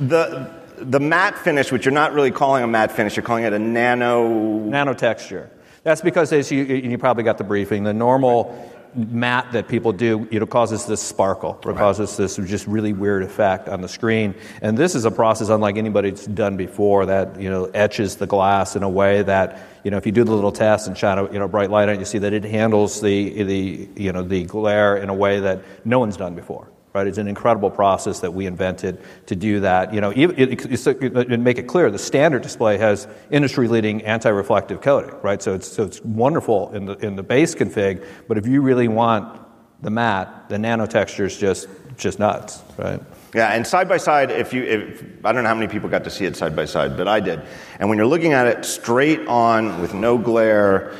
the 0.00 0.63
the 0.76 1.00
matte 1.00 1.38
finish, 1.38 1.70
which 1.70 1.84
you're 1.84 1.92
not 1.92 2.12
really 2.12 2.30
calling 2.30 2.64
a 2.64 2.66
matte 2.66 2.92
finish, 2.92 3.16
you're 3.16 3.24
calling 3.24 3.44
it 3.44 3.52
a 3.52 3.58
nano 3.58 4.28
nano 4.58 4.94
texture. 4.94 5.50
That's 5.82 6.00
because, 6.00 6.32
as 6.32 6.50
you, 6.50 6.64
you 6.64 6.96
probably 6.96 7.24
got 7.24 7.36
the 7.36 7.44
briefing, 7.44 7.84
the 7.84 7.92
normal 7.92 8.70
matte 8.94 9.52
that 9.52 9.68
people 9.68 9.92
do, 9.92 10.26
you 10.30 10.40
know, 10.40 10.46
causes 10.46 10.86
this 10.86 11.02
sparkle, 11.02 11.60
or 11.64 11.74
causes 11.74 12.16
this 12.16 12.36
just 12.36 12.66
really 12.66 12.92
weird 12.92 13.22
effect 13.22 13.68
on 13.68 13.80
the 13.80 13.88
screen. 13.88 14.34
And 14.62 14.78
this 14.78 14.94
is 14.94 15.04
a 15.04 15.10
process 15.10 15.48
unlike 15.48 15.76
anybody's 15.76 16.26
done 16.26 16.56
before 16.56 17.06
that, 17.06 17.40
you 17.40 17.50
know, 17.50 17.66
etches 17.66 18.16
the 18.16 18.26
glass 18.26 18.76
in 18.76 18.82
a 18.82 18.88
way 18.88 19.22
that, 19.22 19.60
you 19.82 19.90
know, 19.90 19.96
if 19.96 20.06
you 20.06 20.12
do 20.12 20.24
the 20.24 20.32
little 20.32 20.52
test 20.52 20.86
and 20.86 20.96
shine 20.96 21.18
a 21.18 21.30
you 21.32 21.38
know, 21.38 21.48
bright 21.48 21.70
light 21.70 21.88
on 21.88 21.96
it, 21.96 21.98
you 21.98 22.04
see 22.04 22.18
that 22.18 22.32
it 22.32 22.44
handles 22.44 23.00
the, 23.00 23.42
the, 23.42 23.88
you 23.96 24.12
know, 24.12 24.22
the 24.22 24.44
glare 24.44 24.96
in 24.96 25.08
a 25.08 25.14
way 25.14 25.40
that 25.40 25.62
no 25.84 25.98
one's 25.98 26.16
done 26.16 26.34
before 26.34 26.68
right? 26.94 27.08
It's 27.08 27.18
an 27.18 27.26
incredible 27.26 27.70
process 27.70 28.20
that 28.20 28.32
we 28.32 28.46
invented 28.46 29.02
to 29.26 29.34
do 29.34 29.58
that. 29.60 29.92
You 29.92 30.00
know, 30.00 30.10
make 30.12 31.58
it 31.58 31.66
clear, 31.66 31.90
the 31.90 31.98
standard 31.98 32.42
display 32.42 32.78
has 32.78 33.08
industry-leading 33.32 34.02
anti-reflective 34.02 34.80
coating, 34.80 35.10
right? 35.20 35.42
So 35.42 35.54
it's, 35.54 35.66
so 35.66 35.82
it's 35.82 36.00
wonderful 36.02 36.72
in 36.72 36.86
the, 36.86 36.92
in 36.98 37.16
the 37.16 37.24
base 37.24 37.56
config, 37.56 38.06
but 38.28 38.38
if 38.38 38.46
you 38.46 38.62
really 38.62 38.86
want 38.86 39.40
the 39.82 39.90
matte, 39.90 40.48
the 40.48 40.56
nano 40.56 40.86
texture 40.86 41.24
is 41.24 41.36
just, 41.36 41.68
just 41.96 42.20
nuts, 42.20 42.62
right? 42.78 43.00
Yeah, 43.34 43.48
and 43.48 43.66
side 43.66 43.88
by 43.88 43.96
side, 43.96 44.30
if 44.30 44.52
you, 44.52 44.62
if, 44.62 45.02
I 45.24 45.32
don't 45.32 45.42
know 45.42 45.48
how 45.48 45.56
many 45.56 45.66
people 45.66 45.88
got 45.88 46.04
to 46.04 46.10
see 46.10 46.26
it 46.26 46.36
side 46.36 46.54
by 46.54 46.64
side, 46.64 46.96
but 46.96 47.08
I 47.08 47.18
did. 47.18 47.42
And 47.80 47.88
when 47.88 47.98
you're 47.98 48.06
looking 48.06 48.32
at 48.32 48.46
it 48.46 48.64
straight 48.64 49.26
on 49.26 49.80
with 49.80 49.94
no 49.94 50.16
glare, 50.16 50.94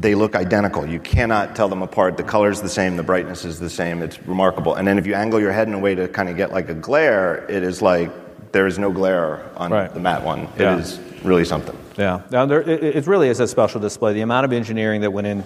they 0.00 0.14
look 0.14 0.34
identical. 0.34 0.86
You 0.86 0.98
cannot 0.98 1.54
tell 1.54 1.68
them 1.68 1.82
apart. 1.82 2.16
The 2.16 2.22
color 2.22 2.50
is 2.50 2.62
the 2.62 2.68
same, 2.68 2.96
the 2.96 3.02
brightness 3.02 3.44
is 3.44 3.58
the 3.58 3.68
same. 3.68 4.02
It's 4.02 4.20
remarkable. 4.22 4.74
And 4.74 4.88
then 4.88 4.98
if 4.98 5.06
you 5.06 5.14
angle 5.14 5.40
your 5.40 5.52
head 5.52 5.68
in 5.68 5.74
a 5.74 5.78
way 5.78 5.94
to 5.94 6.08
kind 6.08 6.28
of 6.28 6.36
get 6.36 6.52
like 6.52 6.70
a 6.70 6.74
glare, 6.74 7.44
it 7.50 7.62
is 7.62 7.82
like 7.82 8.10
there 8.52 8.66
is 8.66 8.78
no 8.78 8.90
glare 8.90 9.50
on 9.56 9.70
right. 9.70 9.92
the 9.92 10.00
matte 10.00 10.24
one. 10.24 10.40
It 10.40 10.60
yeah. 10.60 10.78
is 10.78 10.98
really 11.22 11.44
something. 11.44 11.76
Yeah. 11.98 12.22
Now, 12.30 12.46
there, 12.46 12.62
it, 12.62 12.96
it, 12.96 13.06
really 13.06 13.28
is 13.28 13.40
a 13.40 13.46
special 13.46 13.78
display. 13.78 14.14
The 14.14 14.22
amount 14.22 14.46
of 14.46 14.52
engineering 14.52 15.02
that 15.02 15.12
went 15.12 15.26
in 15.26 15.44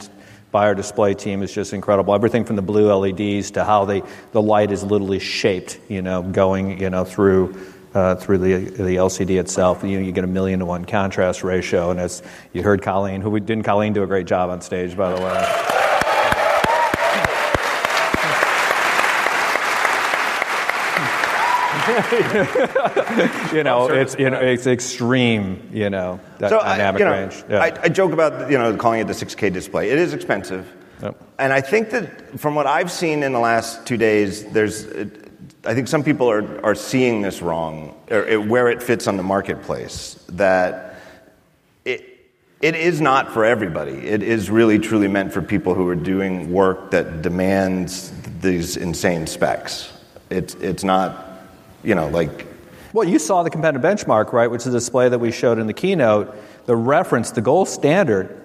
by 0.52 0.66
our 0.66 0.74
display 0.74 1.14
team 1.14 1.42
is 1.42 1.52
just 1.52 1.72
incredible. 1.72 2.14
Everything 2.14 2.44
from 2.44 2.54
the 2.54 2.62
blue 2.62 2.92
LEDs 2.92 3.50
to 3.52 3.64
how 3.64 3.84
they, 3.84 4.02
the 4.30 4.40
light 4.40 4.70
is 4.70 4.84
literally 4.84 5.18
shaped, 5.18 5.80
you 5.88 6.00
know, 6.00 6.22
going, 6.22 6.80
you 6.80 6.90
know, 6.90 7.04
through 7.04 7.60
Uh, 7.94 8.16
through 8.16 8.38
the, 8.38 8.56
the 8.56 8.96
LCD 8.96 9.38
itself. 9.38 9.84
You, 9.84 10.00
know, 10.00 10.04
you 10.04 10.10
get 10.10 10.24
a 10.24 10.26
million 10.26 10.58
to 10.58 10.66
one 10.66 10.84
contrast 10.84 11.44
ratio, 11.44 11.90
and 11.90 12.00
as 12.00 12.24
you 12.52 12.60
heard 12.60 12.82
Colleen, 12.82 13.20
who 13.20 13.38
didn't 13.38 13.62
Colleen 13.62 13.92
do 13.92 14.02
a 14.02 14.06
great 14.08 14.26
job 14.26 14.50
on 14.50 14.60
stage, 14.62 14.96
by 14.96 15.14
the 15.14 15.22
way. 15.22 15.74
you 23.54 23.62
know, 23.62 23.88
it's 23.90 24.16
you 24.18 24.30
know, 24.30 24.40
it's 24.40 24.66
extreme. 24.66 25.70
You 25.72 25.90
know, 25.90 26.18
that 26.38 26.50
so 26.50 26.58
dynamic 26.58 27.02
I, 27.02 27.04
you 27.04 27.10
know, 27.10 27.20
range. 27.20 27.44
Yeah. 27.48 27.58
I, 27.58 27.82
I, 27.82 27.88
joke 27.90 28.12
about 28.12 28.50
you 28.50 28.58
know 28.58 28.76
calling 28.76 29.00
it 29.00 29.06
the 29.06 29.12
6K 29.12 29.52
display. 29.52 29.90
It 29.90 29.98
is 29.98 30.14
expensive, 30.14 30.66
yep. 31.00 31.14
and 31.38 31.52
I 31.52 31.60
think 31.60 31.90
that 31.90 32.40
from 32.40 32.54
what 32.54 32.66
I've 32.66 32.90
seen 32.90 33.22
in 33.22 33.32
the 33.32 33.38
last 33.38 33.86
two 33.86 33.96
days, 33.96 34.44
there's 34.46 34.86
I 35.66 35.74
think 35.74 35.88
some 35.88 36.04
people 36.04 36.30
are, 36.30 36.64
are 36.64 36.74
seeing 36.74 37.22
this 37.22 37.40
wrong, 37.40 37.94
or 38.10 38.40
where 38.40 38.68
it 38.68 38.82
fits 38.82 39.06
on 39.06 39.16
the 39.16 39.22
marketplace, 39.22 40.22
that 40.30 41.00
it, 41.84 42.30
it 42.60 42.74
is 42.74 43.00
not 43.00 43.32
for 43.32 43.44
everybody. 43.44 43.92
It 43.92 44.22
is 44.22 44.50
really 44.50 44.78
truly 44.78 45.08
meant 45.08 45.32
for 45.32 45.40
people 45.40 45.74
who 45.74 45.88
are 45.88 45.96
doing 45.96 46.52
work 46.52 46.90
that 46.90 47.22
demands 47.22 48.12
these 48.40 48.76
insane 48.76 49.26
specs. 49.26 49.92
It's, 50.28 50.54
it's 50.56 50.84
not, 50.84 51.40
you 51.82 51.94
know, 51.94 52.08
like. 52.08 52.46
Well, 52.92 53.08
you 53.08 53.18
saw 53.18 53.42
the 53.42 53.50
competitive 53.50 53.82
benchmark, 53.82 54.32
right, 54.32 54.50
which 54.50 54.62
is 54.62 54.66
a 54.68 54.72
display 54.72 55.08
that 55.08 55.18
we 55.18 55.32
showed 55.32 55.58
in 55.58 55.66
the 55.66 55.72
keynote. 55.72 56.34
The 56.66 56.76
reference, 56.76 57.30
the 57.30 57.40
gold 57.40 57.68
standard, 57.68 58.42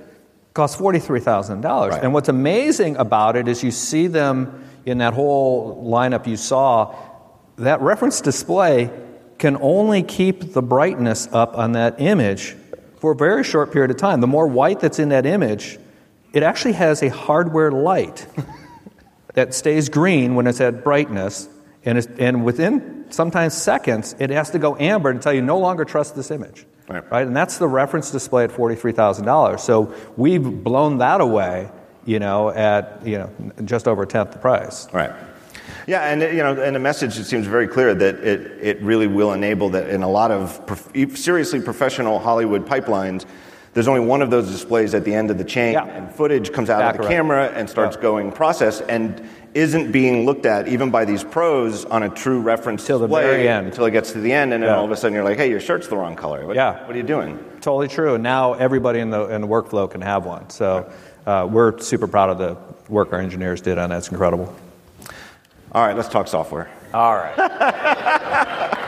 costs 0.53 0.79
$43,000. 0.79 1.89
Right. 1.89 2.03
And 2.03 2.13
what's 2.13 2.29
amazing 2.29 2.95
about 2.97 3.36
it 3.36 3.47
is 3.47 3.63
you 3.63 3.71
see 3.71 4.08
them 4.08 4.65
in 4.86 4.99
that 4.99 5.13
whole 5.13 5.84
lineup 5.86 6.27
you 6.27 6.38
saw 6.38 6.95
that 7.60 7.82
reference 7.82 8.22
display 8.22 8.91
can 9.38 9.58
only 9.62 10.04
keep 10.04 10.54
the 10.54 10.62
brightness 10.62 11.28
up 11.32 11.58
on 11.58 11.74
that 11.74 12.00
image 12.02 12.56
for 13.00 13.13
a 13.13 13.15
very 13.15 13.43
short 13.43 13.72
period 13.72 13.91
of 13.91 13.98
time. 13.98 14.22
The 14.22 14.28
more 14.28 14.48
white 14.48 14.82
that's 14.82 15.00
in 15.00 15.10
that 15.10 15.26
image, 15.26 15.80
it 16.34 16.43
actually 16.43 16.74
has 16.74 17.02
a 17.02 17.10
hardware 17.10 17.72
light 17.72 18.28
that 19.34 19.54
stays 19.54 19.89
green 19.89 20.36
when 20.36 20.48
it's 20.48 20.62
at 20.62 20.84
brightness, 20.84 21.48
and, 21.86 21.98
and 22.19 22.43
within 22.43 23.06
sometimes 23.10 23.54
seconds, 23.54 24.15
it 24.19 24.30
has 24.30 24.52
to 24.52 24.60
go 24.60 24.76
amber 24.78 25.13
to 25.13 25.19
tell 25.19 25.34
you 25.34 25.41
no 25.41 25.58
longer 25.58 25.86
trust 25.86 26.15
this 26.15 26.32
image. 26.32 26.65
Right. 26.88 27.10
right? 27.12 27.26
And 27.26 27.36
that's 27.36 27.58
the 27.58 27.67
reference 27.67 28.12
display 28.12 28.43
at 28.43 28.50
$43,000. 28.50 29.60
So 29.60 29.93
we've 30.17 30.43
blown 30.43 30.98
that 30.98 31.22
away, 31.22 31.69
you 32.06 32.19
know, 32.19 32.50
at 32.50 33.06
you 33.06 33.19
know, 33.19 33.32
just 33.63 33.88
over 33.88 34.04
a 34.04 34.08
tenth 34.08 34.32
the 34.32 34.39
price. 34.39 34.91
Right. 34.91 35.12
Yeah, 35.88 36.10
and 36.10 36.21
you 36.21 36.43
know, 36.43 36.62
and 36.62 36.75
the 36.75 36.79
message 36.79 37.17
it 37.17 37.25
seems 37.25 37.47
very 37.47 37.67
clear 37.67 37.95
that 37.95 38.15
it, 38.15 38.39
it 38.62 38.82
really 38.82 39.08
will 39.08 39.34
enable 39.34 39.69
that 39.69 39.89
in 39.89 40.03
a 40.03 40.10
lot 40.10 40.32
of 40.32 40.65
prof- 40.65 41.17
seriously 41.17 41.62
professional 41.62 42.19
Hollywood 42.19 42.65
pipelines. 42.65 43.25
There's 43.73 43.88
only 43.88 44.01
one 44.01 44.23
of 44.23 44.32
those 44.32 44.49
displays 44.49 44.95
at 44.95 45.05
the 45.05 45.13
end 45.13 45.29
of 45.29 45.38
the 45.38 45.43
chain, 45.43 45.73
yeah. 45.73 45.86
and 45.86 46.12
footage 46.12 46.51
comes 46.51 46.71
out 46.71 46.95
of 46.95 47.01
the 47.01 47.08
camera 47.08 47.51
and 47.53 47.69
starts 47.69 47.95
yeah. 47.95 48.01
going 48.01 48.32
process, 48.32 48.82
and 48.82 49.21
isn't 49.53 49.91
being 49.91 50.25
looked 50.25 50.45
at 50.45 50.67
even 50.67 50.89
by 50.89 51.05
these 51.05 51.23
pros 51.23 51.86
on 51.86 52.03
a 52.03 52.10
true 52.10 52.41
reference 52.41 52.86
till 52.86 52.99
the 52.99 53.08
very 53.08 53.47
end 53.47 53.67
until 53.67 53.86
it 53.86 53.91
gets 53.91 54.12
to 54.12 54.21
the 54.21 54.32
end, 54.32 54.53
and 54.53 54.63
then 54.63 54.69
yeah. 54.69 54.75
all 54.75 54.86
of 54.86 54.91
a 54.91 54.97
sudden 54.97 55.13
you're 55.13 55.23
like, 55.23 55.38
hey, 55.38 55.49
your 55.49 55.60
shirt's 55.60 55.88
the 55.88 55.95
wrong 55.95 56.15
color. 56.15 56.45
What, 56.45 56.55
yeah. 56.55 56.86
what 56.86 56.95
are 56.95 56.97
you 56.97 57.03
doing? 57.03 57.38
Totally 57.62 57.88
true. 57.88 58.15
And 58.15 58.23
now 58.23 58.53
everybody 58.53 58.99
in 58.99 59.12
the 59.12 59.27
in 59.27 59.41
the 59.41 59.47
workflow 59.47 59.89
can 59.89 60.01
have 60.01 60.25
one. 60.25 60.49
So 60.49 60.91
uh, 61.25 61.47
we're 61.49 61.77
super 61.79 62.08
proud 62.08 62.29
of 62.32 62.38
the 62.38 62.58
work 62.91 63.13
our 63.13 63.19
engineers 63.19 63.62
did 63.62 63.77
on 63.77 63.91
that. 63.91 63.97
It's 63.97 64.10
incredible. 64.10 64.53
All 65.71 65.86
right, 65.86 65.95
let's 65.95 66.10
talk 66.10 66.27
software. 66.27 66.67
All 66.95 67.15
right. 67.15 67.38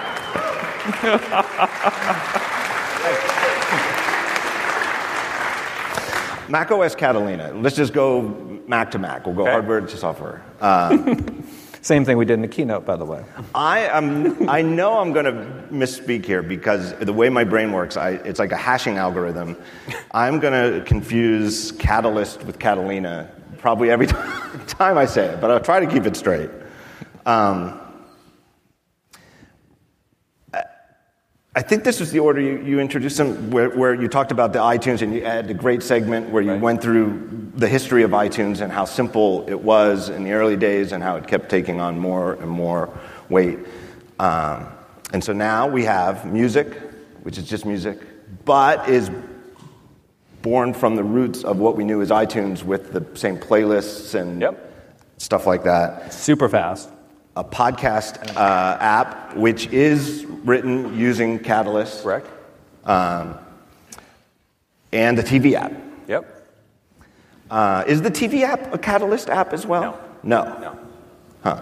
Mac 6.50 6.72
OS 6.72 6.96
Catalina. 6.96 7.54
Let's 7.54 7.76
just 7.76 7.94
go 7.94 8.24
Mac 8.68 8.90
to 8.92 9.00
Mac. 9.00 9.28
We'll 9.28 9.36
go 9.36 9.44
okay. 9.44 9.52
hardware 9.52 9.82
to 9.82 9.98
software. 9.98 10.42
Um, 10.60 11.44
Same 11.82 12.06
thing 12.06 12.18
we 12.18 12.26
did 12.26 12.36
in 12.36 12.42
the 12.42 12.48
keynote, 12.48 12.86
by 12.86 12.96
the 12.96 13.06
way. 13.06 13.24
I 13.56 13.88
am. 13.88 14.48
I 14.50 14.62
know 14.62 15.00
I'm 15.00 15.14
going 15.14 15.26
to 15.26 15.32
misspeak 15.72 16.26
here 16.26 16.44
because 16.44 16.94
the 16.96 17.14
way 17.14 17.30
my 17.30 17.44
brain 17.44 17.72
works, 17.72 17.98
I, 17.98 18.12
it's 18.12 18.40
like 18.40 18.52
a 18.52 18.58
hashing 18.58 18.98
algorithm. 18.98 19.58
I'm 20.12 20.40
going 20.40 20.74
to 20.74 20.86
confuse 20.86 21.72
Catalyst 21.74 22.44
with 22.44 22.60
Catalina 22.60 23.32
probably 23.60 23.92
every 23.92 24.08
time 24.68 24.98
I 24.98 25.06
say 25.06 25.28
it, 25.28 25.42
but 25.42 25.52
I'll 25.52 25.60
try 25.60 25.80
to 25.80 25.88
keep 25.88 26.06
it 26.06 26.16
straight. 26.16 26.50
Um, 27.26 27.80
I 31.54 31.62
think 31.62 31.84
this 31.84 32.00
was 32.00 32.12
the 32.12 32.20
order 32.20 32.40
you, 32.40 32.62
you 32.62 32.80
introduced 32.80 33.18
them, 33.18 33.52
where, 33.52 33.70
where, 33.72 33.94
you 33.94 34.08
talked 34.08 34.32
about 34.32 34.54
the 34.54 34.60
iTunes 34.60 35.02
and 35.02 35.14
you 35.14 35.26
had 35.26 35.50
a 35.50 35.54
great 35.54 35.84
segment 35.84 36.30
where 36.30 36.42
you 36.42 36.52
right. 36.52 36.62
went 36.62 36.82
through 36.82 37.52
the 37.56 37.68
history 37.68 38.04
of 38.04 38.12
iTunes 38.12 38.62
and 38.62 38.72
how 38.72 38.86
simple 38.86 39.46
it 39.50 39.60
was 39.60 40.08
in 40.08 40.24
the 40.24 40.32
early 40.32 40.56
days 40.56 40.94
and 40.94 41.04
how 41.04 41.18
it 41.18 41.28
kept 41.28 41.50
taking 41.50 41.82
on 41.82 42.00
more 42.00 42.36
and 42.36 42.50
more 42.50 42.98
weight. 43.28 43.60
Um, 44.18 44.68
and 45.12 45.22
so 45.22 45.34
now 45.34 45.68
we 45.68 45.84
have 45.84 46.26
music, 46.32 46.74
which 47.24 47.38
is 47.38 47.44
just 47.50 47.66
music, 47.66 48.00
but 48.46 48.88
is 48.88 49.12
born 50.42 50.74
from 50.74 50.96
the 50.96 51.04
roots 51.04 51.44
of 51.44 51.60
what 51.60 51.76
we 51.76 51.84
knew 51.84 52.02
as 52.02 52.12
iTunes 52.12 52.64
with 52.64 52.94
the 52.94 53.06
same 53.18 53.38
playlists 53.38 54.16
and 54.16 54.40
Yep. 54.40 54.74
stuff 55.18 55.46
like 55.46 55.64
that. 55.64 56.14
Super 56.14 56.48
fast. 56.48 56.90
A 57.36 57.44
podcast 57.44 58.36
uh, 58.36 58.78
app, 58.82 59.36
which 59.38 59.68
is 59.68 60.26
written 60.26 60.98
using 60.98 61.40
Catalyst, 61.40 62.04
Correct? 62.04 62.28
and 62.86 63.38
the 65.18 65.24
TV 65.24 65.54
app. 65.54 65.72
Yep. 66.08 66.50
Uh, 67.50 67.84
is 67.88 68.02
the 68.02 68.12
TV 68.12 68.44
app 68.44 68.74
a 68.74 68.78
Catalyst 68.78 69.30
app 69.30 69.54
as 69.54 69.66
well? 69.66 70.00
No. 70.24 70.44
No. 70.44 70.80
Huh. 71.44 71.62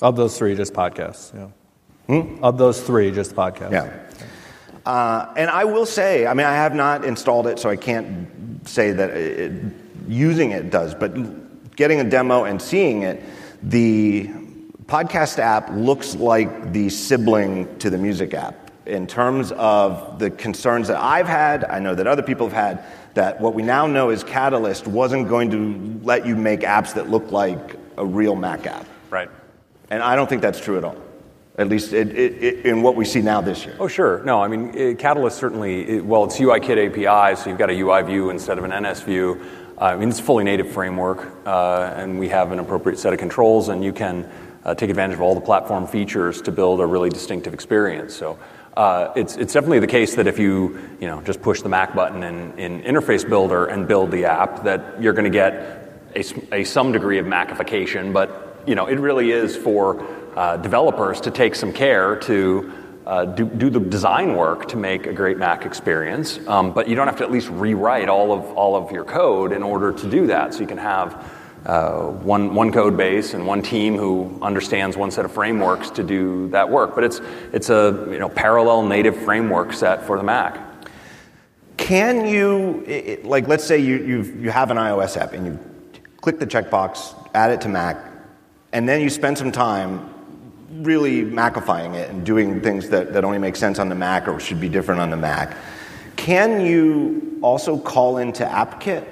Of 0.00 0.16
those 0.16 0.38
three, 0.38 0.54
just 0.54 0.72
podcasts. 0.72 1.34
Yeah. 1.34 2.38
Of 2.42 2.56
those 2.56 2.80
three, 2.80 3.10
just 3.10 3.34
podcasts. 3.34 3.72
Yeah. 3.72 4.08
Uh, 4.86 5.32
and 5.36 5.50
I 5.50 5.64
will 5.64 5.84
say, 5.84 6.26
I 6.26 6.32
mean, 6.32 6.46
I 6.46 6.54
have 6.54 6.74
not 6.74 7.04
installed 7.04 7.46
it, 7.46 7.58
so 7.58 7.68
I 7.68 7.76
can't 7.76 8.66
say 8.66 8.92
that 8.92 9.10
it, 9.10 9.52
using 10.08 10.52
it 10.52 10.70
does, 10.70 10.94
but 10.94 11.76
getting 11.76 12.00
a 12.00 12.04
demo 12.04 12.44
and 12.44 12.60
seeing 12.60 13.02
it, 13.02 13.22
the 13.62 14.30
podcast 14.88 15.38
app 15.38 15.68
looks 15.70 16.16
like 16.16 16.72
the 16.72 16.88
sibling 16.88 17.78
to 17.78 17.90
the 17.90 17.98
music 17.98 18.32
app 18.32 18.70
in 18.86 19.06
terms 19.06 19.52
of 19.52 20.18
the 20.18 20.30
concerns 20.30 20.88
that 20.88 20.96
I've 20.96 21.28
had, 21.28 21.64
I 21.66 21.78
know 21.78 21.94
that 21.94 22.06
other 22.06 22.22
people 22.22 22.48
have 22.48 22.56
had, 22.56 22.84
that 23.12 23.38
what 23.38 23.52
we 23.52 23.62
now 23.62 23.86
know 23.86 24.08
is 24.08 24.24
Catalyst 24.24 24.86
wasn't 24.86 25.28
going 25.28 25.50
to 25.50 26.00
let 26.06 26.24
you 26.24 26.34
make 26.34 26.60
apps 26.60 26.94
that 26.94 27.10
look 27.10 27.30
like 27.30 27.76
a 27.98 28.06
real 28.06 28.34
Mac 28.34 28.66
app. 28.66 28.86
Right. 29.10 29.28
And 29.90 30.02
I 30.02 30.16
don't 30.16 30.26
think 30.26 30.40
that's 30.40 30.58
true 30.58 30.78
at 30.78 30.84
all, 30.84 30.96
at 31.58 31.68
least 31.68 31.92
it, 31.92 32.16
it, 32.16 32.42
it, 32.42 32.64
in 32.64 32.80
what 32.80 32.96
we 32.96 33.04
see 33.04 33.20
now 33.20 33.42
this 33.42 33.66
year. 33.66 33.76
Oh, 33.78 33.88
sure. 33.88 34.22
No, 34.24 34.42
I 34.42 34.48
mean, 34.48 34.96
Catalyst 34.96 35.36
certainly, 35.36 36.00
well, 36.00 36.24
it's 36.24 36.38
UIKit 36.38 37.06
API, 37.06 37.36
so 37.36 37.50
you've 37.50 37.58
got 37.58 37.68
a 37.68 37.78
UI 37.78 38.04
view 38.04 38.30
instead 38.30 38.56
of 38.56 38.64
an 38.64 38.82
NS 38.82 39.02
view. 39.02 39.44
Uh, 39.78 39.84
I 39.84 39.96
mean, 39.96 40.08
it's 40.08 40.18
a 40.18 40.22
fully 40.22 40.44
native 40.44 40.72
framework, 40.72 41.30
uh, 41.46 41.92
and 41.94 42.18
we 42.18 42.30
have 42.30 42.52
an 42.52 42.58
appropriate 42.58 42.98
set 42.98 43.12
of 43.12 43.18
controls, 43.18 43.68
and 43.68 43.84
you 43.84 43.92
can 43.92 44.28
take 44.74 44.90
advantage 44.90 45.16
of 45.16 45.22
all 45.22 45.34
the 45.34 45.40
platform 45.40 45.86
features 45.86 46.42
to 46.42 46.52
build 46.52 46.80
a 46.80 46.86
really 46.86 47.10
distinctive 47.10 47.54
experience. 47.54 48.14
So 48.14 48.38
uh, 48.76 49.12
it's, 49.16 49.36
it's 49.36 49.52
definitely 49.52 49.80
the 49.80 49.86
case 49.86 50.16
that 50.16 50.26
if 50.26 50.38
you, 50.38 50.78
you 51.00 51.06
know, 51.08 51.20
just 51.22 51.42
push 51.42 51.62
the 51.62 51.68
Mac 51.68 51.94
button 51.94 52.22
in, 52.22 52.58
in 52.58 52.82
Interface 52.82 53.28
Builder 53.28 53.66
and 53.66 53.88
build 53.88 54.10
the 54.10 54.24
app, 54.26 54.64
that 54.64 55.02
you're 55.02 55.14
going 55.14 55.24
to 55.24 55.30
get 55.30 55.52
a, 56.14 56.20
s- 56.20 56.34
a 56.52 56.64
some 56.64 56.92
degree 56.92 57.18
of 57.18 57.26
Macification, 57.26 58.12
but, 58.12 58.62
you 58.66 58.74
know, 58.74 58.86
it 58.86 59.00
really 59.00 59.30
is 59.32 59.56
for 59.56 60.06
uh, 60.36 60.56
developers 60.58 61.20
to 61.22 61.30
take 61.30 61.54
some 61.56 61.72
care 61.72 62.16
to 62.16 62.72
uh, 63.06 63.24
do, 63.24 63.46
do 63.46 63.70
the 63.70 63.80
design 63.80 64.36
work 64.36 64.68
to 64.68 64.76
make 64.76 65.06
a 65.06 65.12
great 65.12 65.38
Mac 65.38 65.64
experience, 65.64 66.38
um, 66.46 66.72
but 66.72 66.88
you 66.88 66.94
don't 66.94 67.06
have 67.06 67.16
to 67.16 67.24
at 67.24 67.32
least 67.32 67.48
rewrite 67.48 68.08
all 68.08 68.32
of 68.32 68.44
all 68.52 68.76
of 68.76 68.92
your 68.92 69.04
code 69.04 69.52
in 69.52 69.62
order 69.62 69.92
to 69.92 70.10
do 70.10 70.26
that. 70.26 70.52
So 70.52 70.60
you 70.60 70.66
can 70.66 70.78
have 70.78 71.24
uh, 71.66 72.02
one 72.06 72.54
one 72.54 72.72
code 72.72 72.96
base 72.96 73.34
and 73.34 73.46
one 73.46 73.62
team 73.62 73.96
who 73.96 74.38
understands 74.42 74.96
one 74.96 75.10
set 75.10 75.24
of 75.24 75.32
frameworks 75.32 75.90
to 75.90 76.02
do 76.02 76.48
that 76.48 76.68
work. 76.68 76.94
But 76.94 77.04
it's 77.04 77.20
it's 77.52 77.68
a 77.70 78.06
you 78.10 78.18
know 78.18 78.28
parallel 78.28 78.82
native 78.86 79.16
framework 79.22 79.72
set 79.72 80.04
for 80.06 80.16
the 80.16 80.22
Mac. 80.24 80.58
Can 81.76 82.26
you, 82.26 82.84
i- 82.88 83.18
i- 83.22 83.26
like, 83.26 83.46
let's 83.46 83.62
say 83.64 83.78
you, 83.78 83.98
you've, 83.98 84.42
you 84.42 84.50
have 84.50 84.70
an 84.72 84.76
iOS 84.76 85.16
app 85.16 85.32
and 85.32 85.46
you 85.46 85.58
click 86.20 86.38
the 86.40 86.46
checkbox, 86.46 87.14
add 87.34 87.52
it 87.52 87.60
to 87.62 87.68
Mac, 87.68 87.96
and 88.72 88.88
then 88.88 89.00
you 89.00 89.08
spend 89.08 89.38
some 89.38 89.52
time 89.52 90.12
really 90.82 91.22
Macifying 91.22 91.94
it 91.94 92.10
and 92.10 92.26
doing 92.26 92.60
things 92.60 92.88
that, 92.90 93.12
that 93.12 93.24
only 93.24 93.38
make 93.38 93.54
sense 93.56 93.78
on 93.78 93.88
the 93.88 93.94
Mac 93.94 94.26
or 94.26 94.40
should 94.40 94.60
be 94.60 94.68
different 94.68 95.00
on 95.00 95.10
the 95.10 95.16
Mac. 95.16 95.56
Can 96.16 96.60
you 96.60 97.38
also 97.42 97.78
call 97.78 98.18
into 98.18 98.44
AppKit? 98.44 99.06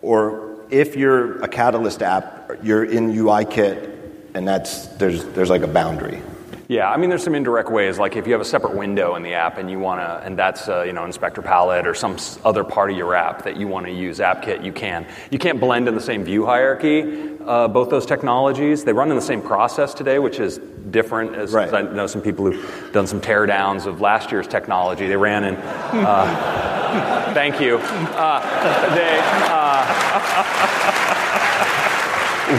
Or 0.00 0.51
if 0.72 0.96
you're 0.96 1.40
a 1.42 1.48
Catalyst 1.48 2.02
app, 2.02 2.50
you're 2.62 2.84
in 2.84 3.12
UIKit 3.12 3.90
and 4.34 4.48
that's, 4.48 4.86
there's, 4.96 5.24
there's 5.26 5.50
like 5.50 5.62
a 5.62 5.68
boundary. 5.68 6.22
Yeah, 6.68 6.90
I 6.90 6.96
mean, 6.96 7.10
there's 7.10 7.22
some 7.22 7.34
indirect 7.34 7.70
ways. 7.70 7.98
Like 7.98 8.16
if 8.16 8.26
you 8.26 8.32
have 8.32 8.40
a 8.40 8.46
separate 8.46 8.74
window 8.74 9.14
in 9.16 9.22
the 9.22 9.34
app 9.34 9.58
and 9.58 9.70
you 9.70 9.78
want 9.78 10.00
to, 10.00 10.24
and 10.26 10.38
that's 10.38 10.70
uh, 10.70 10.84
you 10.84 10.94
know 10.94 11.04
Inspector 11.04 11.42
Palette 11.42 11.86
or 11.86 11.92
some 11.92 12.16
other 12.44 12.64
part 12.64 12.90
of 12.90 12.96
your 12.96 13.14
app 13.14 13.44
that 13.44 13.58
you 13.58 13.68
want 13.68 13.84
to 13.84 13.92
use 13.92 14.20
AppKit, 14.20 14.64
you 14.64 14.72
can. 14.72 15.06
You 15.30 15.38
can't 15.38 15.60
blend 15.60 15.86
in 15.86 15.94
the 15.94 16.00
same 16.00 16.24
view 16.24 16.46
hierarchy. 16.46 17.36
Uh, 17.44 17.68
both 17.68 17.90
those 17.90 18.06
technologies, 18.06 18.84
they 18.84 18.94
run 18.94 19.10
in 19.10 19.16
the 19.16 19.20
same 19.22 19.42
process 19.42 19.92
today, 19.92 20.18
which 20.18 20.40
is 20.40 20.58
different. 20.90 21.34
As, 21.34 21.52
Right. 21.52 21.68
as 21.68 21.74
I 21.74 21.82
know 21.82 22.06
some 22.06 22.22
people 22.22 22.50
who've 22.50 22.92
done 22.92 23.06
some 23.06 23.20
teardowns 23.20 23.84
of 23.84 24.00
last 24.00 24.32
year's 24.32 24.46
technology. 24.48 25.08
They 25.08 25.16
ran 25.16 25.44
in. 25.44 25.56
Uh, 25.56 27.30
thank 27.34 27.60
you. 27.60 27.76
Uh, 27.76 28.94
they. 28.94 29.61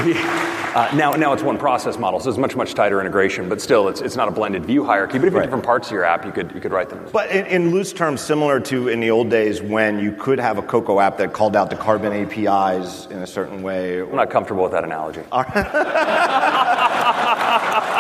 We, 0.06 0.16
uh, 0.74 0.90
now, 0.96 1.12
now 1.12 1.34
it's 1.34 1.44
one 1.44 1.60
process 1.60 2.00
model, 2.00 2.20
so 2.20 2.28
it's 2.28 2.40
much, 2.40 2.56
much 2.56 2.74
tighter 2.74 3.00
integration, 3.00 3.48
but 3.48 3.62
still, 3.62 3.88
it's, 3.90 4.02
it's 4.02 4.16
not 4.16 4.28
a 4.28 4.32
blended 4.32 4.66
view 4.66 4.84
hierarchy. 4.84 5.20
But 5.20 5.28
if 5.28 5.34
you 5.34 5.38
Right. 5.38 5.44
different 5.46 5.64
parts 5.64 5.90
of 5.90 5.94
your 5.94 6.04
app, 6.04 6.26
you 6.26 6.32
could, 6.32 6.52
you 6.56 6.60
could 6.60 6.72
write 6.72 6.90
them. 6.90 7.06
But 7.14 7.30
in, 7.30 7.46
in 7.46 7.70
loose 7.72 7.94
terms, 7.94 8.22
similar 8.22 8.60
to 8.62 8.88
in 8.88 9.00
the 9.00 9.12
old 9.12 9.30
days 9.30 9.62
when 9.62 10.00
you 10.00 10.14
could 10.14 10.40
have 10.40 10.58
a 10.58 10.64
Cocoa 10.64 11.00
app 11.00 11.20
that 11.20 11.32
called 11.32 11.56
out 11.56 11.70
the 11.70 11.76
Carbon 11.76 12.12
APIs 12.12 13.06
in 13.12 13.20
a 13.20 13.28
certain 13.28 13.62
way. 13.62 14.00
I'm 14.00 14.16
not 14.16 14.32
comfortable 14.32 14.64
with 14.64 14.72
that 14.72 14.84
analogy. 14.84 15.22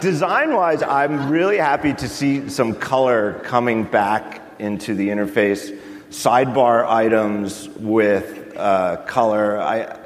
Design 0.00 0.54
wise, 0.54 0.82
I'm 0.82 1.30
really 1.30 1.58
happy 1.58 1.92
to 1.92 2.08
see 2.08 2.48
some 2.48 2.74
color 2.74 3.34
coming 3.44 3.84
back 3.84 4.40
into 4.58 4.94
the 4.94 5.08
interface. 5.10 5.78
Sidebar 6.08 6.86
items 6.86 7.68
with 7.68 8.54
uh, 8.56 8.96
color. 9.06 9.60
I, 9.60 9.98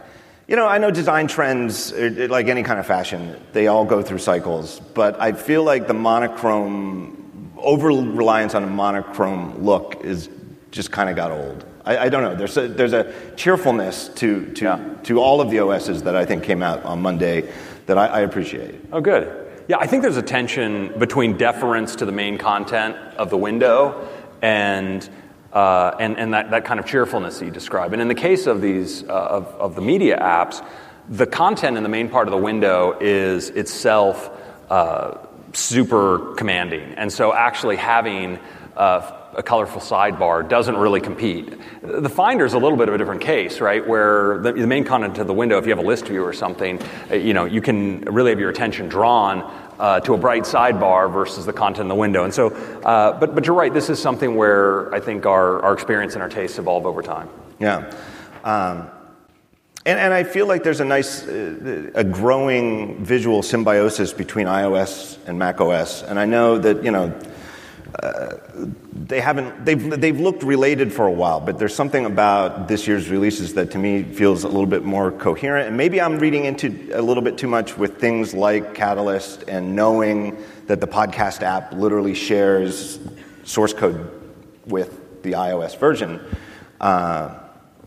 you 0.48 0.56
know, 0.56 0.66
I 0.66 0.78
know 0.78 0.90
design 0.90 1.28
trends, 1.28 1.92
uh, 1.92 2.26
like 2.28 2.48
any 2.48 2.64
kind 2.64 2.80
of 2.80 2.86
fashion, 2.86 3.40
they 3.52 3.68
all 3.68 3.84
go 3.84 4.02
through 4.02 4.18
cycles. 4.18 4.80
But 4.94 5.20
I 5.20 5.30
feel 5.32 5.62
like 5.62 5.86
the 5.86 5.94
monochrome, 5.94 7.52
over 7.56 7.88
reliance 7.88 8.54
on 8.56 8.64
a 8.64 8.68
monochrome 8.68 9.62
look, 9.64 10.00
is 10.04 10.28
just 10.72 10.90
kind 10.90 11.08
of 11.08 11.14
got 11.14 11.30
old. 11.30 11.64
I, 11.84 11.98
I 11.98 12.08
don't 12.08 12.24
know. 12.24 12.34
There's 12.34 12.56
a, 12.56 12.66
there's 12.66 12.94
a 12.94 13.12
cheerfulness 13.36 14.08
to 14.16 14.46
to, 14.54 14.64
Yeah. 14.64 14.94
to 15.04 15.20
all 15.20 15.40
of 15.40 15.50
the 15.50 15.60
OSs 15.60 16.02
that 16.02 16.16
I 16.16 16.24
think 16.24 16.42
came 16.42 16.64
out 16.64 16.84
on 16.84 17.00
Monday 17.00 17.48
that 17.86 17.96
I, 17.96 18.06
I 18.06 18.20
appreciate. 18.20 18.74
Oh, 18.92 19.00
good. 19.00 19.42
Yeah, 19.66 19.78
I 19.80 19.86
think 19.86 20.02
there's 20.02 20.18
a 20.18 20.22
tension 20.22 20.92
between 20.98 21.38
deference 21.38 21.96
to 21.96 22.04
the 22.04 22.12
main 22.12 22.36
content 22.36 22.96
of 23.16 23.30
the 23.30 23.38
window 23.38 24.06
and, 24.42 25.08
uh, 25.54 25.92
and, 25.98 26.18
and 26.18 26.34
that, 26.34 26.50
that 26.50 26.66
kind 26.66 26.78
of 26.78 26.84
cheerfulness 26.84 27.38
that 27.38 27.46
you 27.46 27.50
describe. 27.50 27.94
And 27.94 28.02
in 28.02 28.08
the 28.08 28.14
case 28.14 28.46
of 28.46 28.60
these, 28.60 29.04
uh, 29.04 29.06
of, 29.06 29.46
of 29.46 29.74
the 29.74 29.80
media 29.80 30.18
apps, 30.18 30.62
the 31.08 31.26
content 31.26 31.78
in 31.78 31.82
the 31.82 31.88
main 31.88 32.10
part 32.10 32.28
of 32.28 32.32
the 32.32 32.38
window 32.38 32.98
is 33.00 33.48
itself 33.48 34.30
uh, 34.68 35.16
super 35.54 36.34
commanding. 36.34 36.92
And 36.96 37.10
so 37.10 37.32
actually 37.32 37.76
having 37.76 38.38
uh, 38.76 39.18
a 39.36 39.42
colorful 39.42 39.80
sidebar 39.80 40.48
doesn't 40.48 40.76
really 40.76 41.00
compete. 41.00 41.52
The 41.82 42.08
Finder 42.08 42.44
is 42.44 42.54
a 42.54 42.58
little 42.58 42.78
bit 42.78 42.88
of 42.88 42.94
a 42.94 42.98
different 42.98 43.20
case, 43.20 43.60
right? 43.60 43.86
Where 43.86 44.38
the, 44.38 44.52
the 44.52 44.66
main 44.66 44.84
content 44.84 45.18
of 45.18 45.26
the 45.26 45.34
window, 45.34 45.58
if 45.58 45.66
you 45.66 45.70
have 45.70 45.84
a 45.84 45.86
list 45.86 46.06
view 46.06 46.24
or 46.24 46.32
something, 46.32 46.80
uh, 47.10 47.14
you 47.14 47.34
know, 47.34 47.44
you 47.44 47.60
can 47.60 48.00
really 48.02 48.30
have 48.30 48.40
your 48.40 48.50
attention 48.50 48.88
drawn 48.88 49.42
uh, 49.78 50.00
to 50.00 50.14
a 50.14 50.18
bright 50.18 50.44
sidebar 50.44 51.12
versus 51.12 51.46
the 51.46 51.52
content 51.52 51.82
in 51.82 51.88
the 51.88 51.94
window. 51.94 52.24
And 52.24 52.32
so, 52.32 52.48
uh, 52.48 53.18
but, 53.18 53.34
but 53.34 53.46
you're 53.46 53.56
right, 53.56 53.72
this 53.72 53.90
is 53.90 54.00
something 54.00 54.36
where 54.36 54.94
I 54.94 55.00
think 55.00 55.26
our, 55.26 55.60
our 55.62 55.72
experience 55.72 56.14
and 56.14 56.22
our 56.22 56.28
tastes 56.28 56.58
evolve 56.58 56.86
over 56.86 57.02
time. 57.02 57.28
Yeah. 57.58 57.90
Um, 58.44 58.90
and, 59.86 59.98
and 59.98 60.14
I 60.14 60.24
feel 60.24 60.46
like 60.46 60.62
there's 60.62 60.80
a 60.80 60.84
nice, 60.84 61.26
uh, 61.26 61.90
a 61.94 62.04
growing 62.04 63.04
visual 63.04 63.42
symbiosis 63.42 64.12
between 64.12 64.46
iOS 64.46 65.18
and 65.26 65.38
macOS. 65.38 66.02
And 66.02 66.18
I 66.18 66.24
know 66.24 66.58
that, 66.58 66.82
you 66.82 66.90
know, 66.90 67.12
uh, 68.02 68.36
they 68.92 69.20
haven't, 69.20 69.64
they've, 69.64 70.00
they've 70.00 70.18
looked 70.18 70.42
related 70.42 70.92
for 70.92 71.06
a 71.06 71.12
while, 71.12 71.40
but 71.40 71.58
there's 71.58 71.74
something 71.74 72.06
about 72.06 72.68
this 72.68 72.86
year's 72.86 73.08
releases 73.08 73.54
that 73.54 73.70
to 73.72 73.78
me 73.78 74.02
feels 74.02 74.44
a 74.44 74.48
little 74.48 74.66
bit 74.66 74.84
more 74.84 75.12
coherent. 75.12 75.68
And 75.68 75.76
maybe 75.76 76.00
I'm 76.00 76.18
reading 76.18 76.44
into 76.44 76.90
a 76.92 77.02
little 77.02 77.22
bit 77.22 77.38
too 77.38 77.48
much 77.48 77.76
with 77.76 77.98
things 77.98 78.34
like 78.34 78.74
Catalyst 78.74 79.44
and 79.48 79.76
knowing 79.76 80.36
that 80.66 80.80
the 80.80 80.86
podcast 80.86 81.42
app 81.42 81.72
literally 81.72 82.14
shares 82.14 82.98
source 83.44 83.72
code 83.72 84.10
with 84.66 85.22
the 85.22 85.32
iOS 85.32 85.78
version. 85.78 86.20
Uh, 86.80 87.38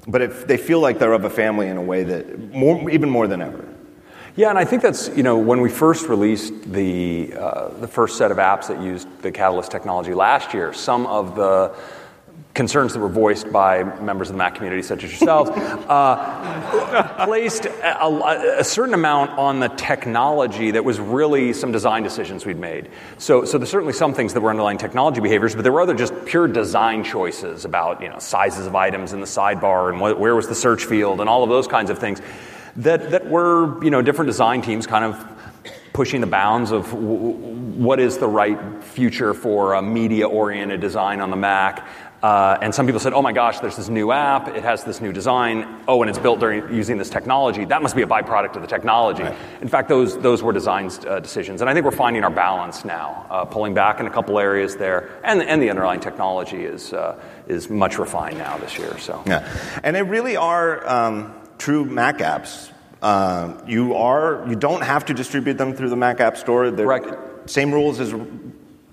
but 0.08 0.22
it, 0.22 0.48
they 0.48 0.58
feel 0.58 0.80
like 0.80 1.00
they're 1.00 1.14
of 1.14 1.26
a 1.26 1.30
family 1.30 1.68
in 1.68 1.78
a 1.78 1.82
way 1.82 2.04
that 2.04 2.54
more, 2.54 2.90
even 2.90 3.10
more 3.10 3.28
than 3.28 3.42
ever. 3.42 3.68
Yeah, 4.38 4.52
and 4.52 4.60
I 4.60 4.66
think 4.66 4.84
that's 4.84 5.10
you 5.18 5.24
know 5.24 5.40
when 5.40 5.62
we 5.62 5.70
first 5.70 6.08
released 6.08 6.72
the 6.72 7.34
uh, 7.36 7.70
the 7.70 7.88
first 7.88 8.20
set 8.20 8.30
of 8.30 8.38
apps 8.38 8.68
that 8.68 8.80
used 8.80 9.08
the 9.24 9.32
Catalyst 9.32 9.72
technology 9.72 10.14
last 10.14 10.54
year, 10.54 10.74
some 10.74 11.08
of 11.08 11.36
the 11.36 11.76
concerns 12.54 12.94
that 12.94 13.00
were 13.00 13.10
voiced 13.10 13.52
by 13.52 13.82
members 14.00 14.30
of 14.30 14.36
the 14.36 14.38
Mac 14.38 14.54
community, 14.54 14.84
such 14.84 15.04
as 15.04 15.10
yourselves, 15.10 15.50
uh, 15.56 17.26
placed 17.26 17.66
a, 17.66 18.60
a, 18.60 18.64
certain 18.64 18.94
amount 18.94 19.32
on 19.40 19.60
the 19.60 19.70
technology 19.70 20.72
that 20.72 20.84
was 20.84 21.00
really 21.00 21.52
some 21.52 21.72
design 21.72 22.04
decisions 22.04 22.46
we'd 22.46 22.58
made. 22.58 22.90
So, 23.20 23.46
so 23.46 23.58
there's 23.60 23.70
certainly 23.70 23.94
some 23.94 24.14
things 24.14 24.34
that 24.34 24.42
were 24.42 24.50
underlying 24.50 24.80
technology 24.80 25.22
behaviors, 25.22 25.56
but 25.56 25.64
there 25.64 25.72
were 25.72 25.82
other 25.82 25.94
just 25.96 26.14
pure 26.26 26.48
design 26.48 27.04
choices 27.04 27.66
about 27.66 28.02
you 28.04 28.10
know 28.10 28.20
sizes 28.20 28.68
of 28.68 28.76
items 28.76 29.14
in 29.14 29.20
the 29.20 29.28
sidebar 29.28 29.90
and 29.90 30.00
what, 30.00 30.20
where 30.20 30.36
was 30.36 30.48
the 30.48 30.56
search 30.56 30.86
field 30.86 31.22
and 31.22 31.28
all 31.28 31.44
of 31.44 31.50
those 31.50 31.68
kinds 31.68 31.90
of 31.90 31.98
things 31.98 32.22
that 32.78 33.12
that 33.12 33.28
were 33.28 33.84
you 33.84 33.90
know 33.90 34.02
different 34.02 34.28
design 34.28 34.62
teams 34.62 34.88
kind 34.88 35.04
of 35.04 35.26
pushing 35.94 36.22
the 36.22 36.28
bounds 36.28 36.72
of 36.72 36.92
w- 36.92 37.34
what 37.78 38.00
is 38.00 38.18
the 38.20 38.28
right 38.28 38.84
future 38.84 39.34
for 39.34 39.74
a 39.74 39.82
media 39.82 40.28
oriented 40.28 40.80
design 40.80 41.20
on 41.20 41.32
the 41.32 41.36
Mac. 41.36 41.88
Uh, 42.22 42.58
and 42.62 42.74
some 42.74 42.86
people 42.88 43.00
said, 43.00 43.14
oh 43.14 43.22
my 43.22 43.32
gosh, 43.32 43.60
there's 43.60 43.76
this 43.76 43.90
new 43.90 44.12
app, 44.12 44.48
it 44.48 44.64
has 44.64 44.84
this 44.84 45.02
new 45.02 45.14
design, 45.14 45.84
oh, 45.88 46.02
and 46.02 46.10
it's 46.10 46.18
built 46.18 46.40
during 46.40 46.74
using 46.74 46.98
this 46.98 47.10
technology. 47.10 47.64
That 47.66 47.84
must 47.84 47.96
be 47.96 48.02
a 48.02 48.08
byproduct 48.08 48.56
of 48.56 48.62
the 48.64 48.68
technology. 48.68 49.24
Right. 49.24 49.36
In 49.62 49.68
fact, 49.68 49.88
those, 49.88 50.18
those 50.20 50.42
were 50.42 50.52
design 50.52 50.90
uh, 51.08 51.20
decisions. 51.20 51.62
And 51.62 51.70
I 51.70 51.74
think 51.74 51.86
we're 51.86 51.92
finding 51.92 52.24
our 52.24 52.32
balance 52.32 52.86
now, 52.86 53.28
uh, 53.30 53.46
pulling 53.46 53.76
back 53.76 54.00
in 54.00 54.08
a 54.08 54.10
couple 54.10 54.40
areas 54.40 54.76
there. 54.76 55.20
And, 55.24 55.44
and 55.44 55.62
the 55.62 55.70
underlying 55.70 56.00
technology 56.00 56.64
is, 56.64 56.92
uh, 56.92 57.20
is 57.48 57.70
much 57.70 58.00
refined 58.00 58.40
now 58.40 58.58
this 58.58 58.80
year. 58.80 58.98
So. 58.98 59.22
Yeah. 59.28 59.48
And 59.84 59.96
they 59.96 60.04
really 60.04 60.38
are 60.38 60.88
um, 60.88 61.34
true 61.58 61.86
Mac 61.86 62.20
apps. 62.20 62.72
Uh, 63.02 63.62
you 63.68 63.96
are 63.96 64.44
you 64.48 64.56
don't 64.56 64.82
have 64.82 65.06
to 65.06 65.14
distribute 65.14 65.58
them 65.58 65.74
through 65.74 65.90
the 65.90 65.96
Mac 65.96 66.20
App 66.20 66.38
Store. 66.38 66.72
They're 66.72 66.86
Correct. 66.86 67.50
Same 67.50 67.72
rules 67.72 68.00
as 68.00 68.14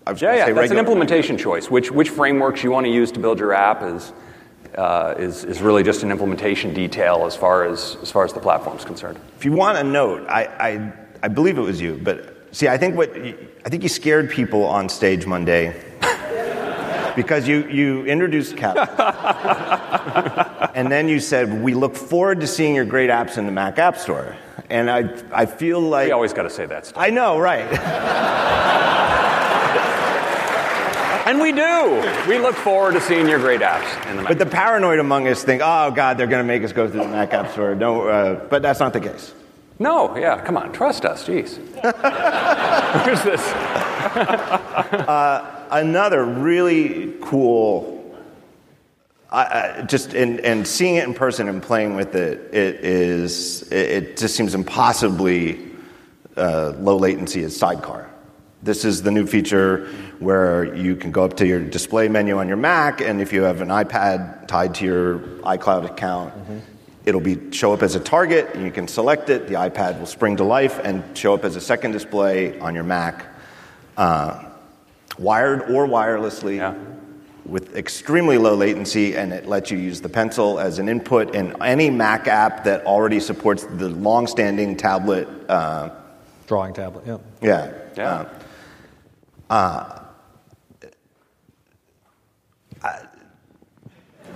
yeah, 0.06 0.34
yeah, 0.34 0.52
that's 0.52 0.70
an 0.70 0.78
implementation 0.78 1.38
choice. 1.38 1.70
Which, 1.70 1.90
which 1.90 2.10
frameworks 2.10 2.62
you 2.62 2.70
want 2.70 2.86
to 2.86 2.92
use 2.92 3.10
to 3.12 3.20
build 3.20 3.38
your 3.38 3.54
app 3.54 3.82
is, 3.82 4.12
uh, 4.76 5.14
is, 5.16 5.44
is 5.44 5.62
really 5.62 5.82
just 5.82 6.02
an 6.02 6.10
implementation 6.10 6.74
detail 6.74 7.24
as 7.24 7.34
far 7.34 7.64
as, 7.64 7.96
as 8.02 8.10
far 8.10 8.24
as 8.24 8.32
the 8.32 8.40
platform 8.40 8.76
is 8.76 8.84
concerned. 8.84 9.18
If 9.36 9.44
you 9.44 9.52
want 9.52 9.78
a 9.78 9.84
note, 9.84 10.26
I, 10.28 10.44
I, 10.44 10.92
I 11.22 11.28
believe 11.28 11.56
it 11.56 11.62
was 11.62 11.80
you, 11.80 11.98
but 12.02 12.54
see, 12.54 12.68
I 12.68 12.76
think, 12.76 12.96
what, 12.96 13.16
I 13.16 13.68
think 13.68 13.82
you 13.82 13.88
scared 13.88 14.30
people 14.30 14.64
on 14.64 14.90
stage 14.90 15.26
Monday 15.26 15.83
because 17.16 17.46
you, 17.48 17.68
you 17.68 18.04
introduced 18.06 18.56
Cap. 18.56 18.76
and 20.74 20.90
then 20.90 21.08
you 21.08 21.20
said, 21.20 21.62
We 21.62 21.74
look 21.74 21.96
forward 21.96 22.40
to 22.40 22.46
seeing 22.46 22.74
your 22.74 22.84
great 22.84 23.10
apps 23.10 23.38
in 23.38 23.46
the 23.46 23.52
Mac 23.52 23.78
App 23.78 23.96
Store. 23.96 24.36
And 24.70 24.90
I, 24.90 25.14
I 25.32 25.46
feel 25.46 25.80
like. 25.80 26.06
We 26.06 26.12
always 26.12 26.32
got 26.32 26.44
to 26.44 26.50
say 26.50 26.66
that 26.66 26.86
stuff. 26.86 27.00
I 27.00 27.10
know, 27.10 27.38
right. 27.38 27.64
And 31.26 31.40
we 31.40 31.52
do. 31.52 32.28
We 32.28 32.38
look 32.38 32.54
forward 32.54 32.92
to 32.92 33.00
seeing 33.00 33.26
your 33.26 33.38
great 33.38 33.62
apps 33.62 34.10
in 34.10 34.16
the 34.16 34.22
Mac. 34.22 34.28
But 34.28 34.38
the 34.38 34.44
paranoid 34.44 34.98
among 34.98 35.26
us 35.26 35.42
think, 35.42 35.62
oh, 35.64 35.90
God, 35.90 36.18
they're 36.18 36.26
going 36.26 36.42
to 36.42 36.46
make 36.46 36.62
us 36.62 36.72
go 36.72 36.86
through 36.86 37.00
the 37.00 37.08
Mac 37.08 37.32
App 37.32 37.50
Store. 37.52 37.74
No, 37.74 38.06
uh, 38.06 38.46
but 38.48 38.60
that's 38.60 38.78
not 38.78 38.92
the 38.92 39.00
case. 39.00 39.32
No, 39.78 40.16
yeah, 40.16 40.40
come 40.44 40.56
on, 40.56 40.72
trust 40.72 41.04
us, 41.04 41.26
jeez. 41.26 41.56
Who's 43.04 43.22
this? 43.22 43.40
uh, 44.14 45.66
another 45.70 46.24
really 46.24 47.14
cool, 47.20 48.16
uh, 49.30 49.82
just 49.82 50.14
and, 50.14 50.38
and 50.40 50.66
seeing 50.66 50.94
it 50.94 51.04
in 51.04 51.14
person 51.14 51.48
and 51.48 51.60
playing 51.60 51.96
with 51.96 52.14
it, 52.14 52.54
it 52.54 52.84
is, 52.84 53.62
it, 53.72 53.90
it 53.90 54.16
just 54.16 54.36
seems 54.36 54.54
impossibly 54.54 55.60
uh, 56.36 56.74
low 56.78 56.96
latency 56.96 57.42
as 57.42 57.56
sidecar. 57.56 58.08
This 58.62 58.84
is 58.84 59.02
the 59.02 59.10
new 59.10 59.26
feature 59.26 59.88
where 60.20 60.74
you 60.74 60.94
can 60.94 61.10
go 61.10 61.24
up 61.24 61.36
to 61.38 61.46
your 61.46 61.60
display 61.60 62.06
menu 62.08 62.38
on 62.38 62.46
your 62.46 62.56
Mac, 62.56 63.00
and 63.00 63.20
if 63.20 63.32
you 63.32 63.42
have 63.42 63.60
an 63.60 63.68
iPad 63.68 64.46
tied 64.46 64.76
to 64.76 64.84
your 64.84 65.18
iCloud 65.18 65.84
account, 65.84 66.32
mm-hmm. 66.32 66.58
It'll 67.04 67.20
be 67.20 67.50
show 67.50 67.72
up 67.72 67.82
as 67.82 67.94
a 67.94 68.00
target, 68.00 68.50
and 68.54 68.64
you 68.64 68.70
can 68.70 68.88
select 68.88 69.30
it. 69.30 69.46
The 69.48 69.54
iPad 69.54 69.98
will 69.98 70.06
spring 70.06 70.36
to 70.36 70.44
life 70.44 70.80
and 70.82 71.16
show 71.16 71.34
up 71.34 71.44
as 71.44 71.56
a 71.56 71.60
second 71.60 71.92
display 71.92 72.58
on 72.60 72.74
your 72.74 72.84
Mac, 72.84 73.26
uh, 73.96 74.44
wired 75.18 75.62
or 75.70 75.86
wirelessly. 75.86 76.56
Yeah. 76.56 76.74
With 77.46 77.76
extremely 77.76 78.38
low 78.38 78.54
latency, 78.54 79.16
and 79.16 79.30
it 79.30 79.46
lets 79.46 79.70
you 79.70 79.76
use 79.76 80.00
the 80.00 80.08
pencil 80.08 80.58
as 80.58 80.78
an 80.78 80.88
input 80.88 81.34
in 81.34 81.62
any 81.62 81.90
Mac 81.90 82.26
app 82.26 82.64
that 82.64 82.86
already 82.86 83.20
supports 83.20 83.64
the 83.64 83.90
long 83.90 84.26
standing 84.26 84.78
tablet. 84.78 85.28
Uh, 85.46 85.90
Drawing 86.46 86.72
tablet, 86.72 87.04
yeah. 87.06 87.18
Yeah. 87.42 87.72
Yeah. 87.98 88.28
Uh, 89.50 90.03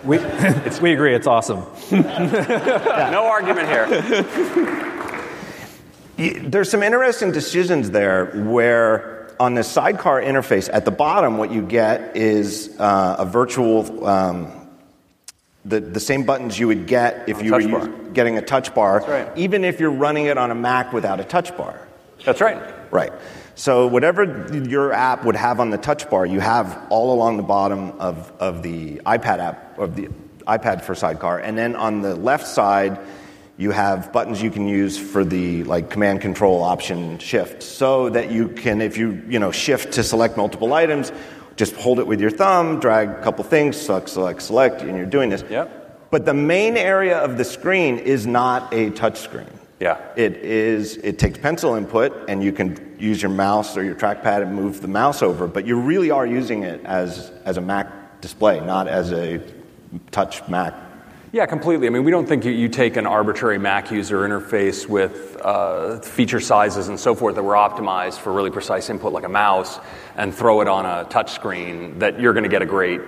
we, 0.05 0.19
we 0.81 0.93
agree, 0.93 1.15
it's 1.15 1.27
awesome. 1.27 1.65
yeah. 1.91 3.09
No 3.13 3.25
argument 3.27 3.69
here. 3.69 3.87
There's 6.41 6.71
some 6.71 6.83
interesting 6.83 7.33
decisions 7.33 7.91
there 7.91 8.27
where 8.27 9.19
on 9.41 9.55
the 9.55 9.63
sidecar 9.63 10.21
interface 10.21 10.69
at 10.73 10.85
the 10.85 10.91
bottom, 10.91 11.39
what 11.39 11.53
you 11.53 11.63
get 11.63 12.17
is 12.17 12.75
uh, 12.79 13.17
a 13.19 13.25
virtual, 13.25 14.07
um, 14.07 14.69
the, 15.65 15.81
the 15.81 16.01
same 16.01 16.25
buttons 16.25 16.59
you 16.59 16.67
would 16.67 16.87
get 16.87 17.29
if 17.29 17.43
you 17.43 17.53
were 17.53 17.61
use, 17.61 17.89
getting 18.13 18.37
a 18.37 18.43
touch 18.43 18.75
bar, 18.75 19.05
right. 19.07 19.31
even 19.37 19.65
if 19.65 19.79
you're 19.81 19.91
running 19.91 20.27
it 20.27 20.39
on 20.39 20.51
a 20.51 20.55
Mac 20.55 20.93
without 20.93 21.21
a 21.21 21.25
touch 21.25 21.57
bar. 21.57 21.87
That's 22.25 22.41
right. 22.41 22.61
Right. 22.93 23.13
So 23.59 23.89
whatever 23.89 24.47
your 24.55 24.93
app 24.93 25.25
would 25.25 25.35
have 25.35 25.59
on 25.59 25.71
the 25.71 25.79
touch 25.79 26.09
bar, 26.09 26.25
you 26.25 26.39
have 26.39 26.87
all 26.91 27.13
along 27.13 27.39
the 27.39 27.43
bottom 27.43 27.91
of, 27.99 28.31
of 28.39 28.63
the 28.63 28.99
iPad 29.05 29.41
app, 29.41 29.77
of 29.81 29.97
the 29.97 30.09
iPad 30.47 30.83
for 30.83 30.95
Sidecar. 30.95 31.41
And 31.41 31.59
then 31.59 31.75
on 31.75 32.01
the 32.01 32.15
left 32.15 32.47
side, 32.47 33.01
you 33.57 33.73
have 33.73 34.13
buttons 34.13 34.41
you 34.41 34.53
can 34.53 34.69
use 34.69 34.97
for 34.97 35.25
the 35.25 35.65
like 35.65 35.91
command 35.91 36.21
control 36.21 36.63
option 36.63 37.19
shift 37.19 37.65
so 37.65 38.09
that 38.11 38.31
you 38.31 38.47
can 38.47 38.81
if 38.81 38.97
you 38.97 39.21
you 39.29 39.41
know 39.41 39.51
shift 39.51 39.95
to 39.95 40.05
select 40.05 40.37
multiple 40.37 40.73
items 40.73 41.11
just 41.57 41.75
hold 41.75 41.99
it 41.99 42.07
with 42.07 42.21
your 42.21 42.31
thumb 42.31 42.79
drag 42.79 43.09
a 43.11 43.21
couple 43.21 43.43
things 43.43 43.77
select 43.77 44.09
select 44.09 44.41
select 44.41 44.83
and 44.83 44.97
you're 44.97 45.05
doing 45.05 45.29
this 45.29 45.43
yep. 45.51 46.09
but 46.13 46.25
the 46.25 46.33
main 46.33 46.77
area 46.77 47.19
of 47.19 47.37
the 47.37 47.45
screen 47.45 47.99
is 47.99 48.29
not 48.29 48.73
a 48.73 48.91
touch 48.91 49.19
screen 49.19 49.51
yeah. 49.81 49.99
It 50.17 50.37
is 50.39 50.97
it 50.97 51.19
takes 51.19 51.39
pencil 51.39 51.75
input 51.75 52.29
and 52.29 52.43
you 52.43 52.53
can 52.53 52.88
use 52.99 53.23
your 53.23 53.31
mouse 53.31 53.77
or 53.77 53.85
your 53.85 53.95
trackpad 53.95 54.43
and 54.43 54.55
move 54.55 54.81
the 54.81 54.89
mouse 54.89 55.23
over, 55.23 55.47
but 55.47 55.67
you 55.67 55.81
really 55.81 56.11
are 56.11 56.27
using 56.27 56.63
it 56.63 56.85
as 56.85 57.31
as 57.45 57.57
a 57.57 57.61
Mac 57.61 58.21
display, 58.21 58.61
not 58.61 58.89
as 58.89 59.13
a 59.13 59.41
touch 60.11 60.47
Mac. 60.49 60.75
Yeah, 61.31 61.45
completely. 61.45 61.87
I 61.87 61.91
mean, 61.91 62.05
we 62.05 62.11
don't 62.11 62.27
think 62.27 62.47
you, 62.47 62.53
you 62.53 62.71
take 62.71 62.97
an 62.97 63.07
arbitrary 63.07 63.59
Mac 63.59 63.91
user 63.91 64.21
interface 64.21 64.89
with 64.89 65.37
uh, 65.43 66.01
feature 66.01 66.41
sizes 66.41 66.89
and 66.89 66.99
so 66.99 67.15
forth 67.15 67.35
that 67.35 67.43
were 67.43 67.55
optimized 67.55 68.19
for 68.19 68.33
really 68.33 68.51
precise 68.51 68.89
input 68.89 69.13
like 69.13 69.25
a 69.25 69.29
mouse 69.29 69.79
and 70.17 70.35
throw 70.35 70.63
it 70.63 70.69
on 70.69 70.87
a 70.87 71.07
touch 71.11 71.33
screen 71.33 71.99
that 71.99 72.19
you're 72.19 72.33
going 72.33 72.45
to 72.45 72.49
get 72.49 72.63
a 72.63 72.67
great 72.67 73.03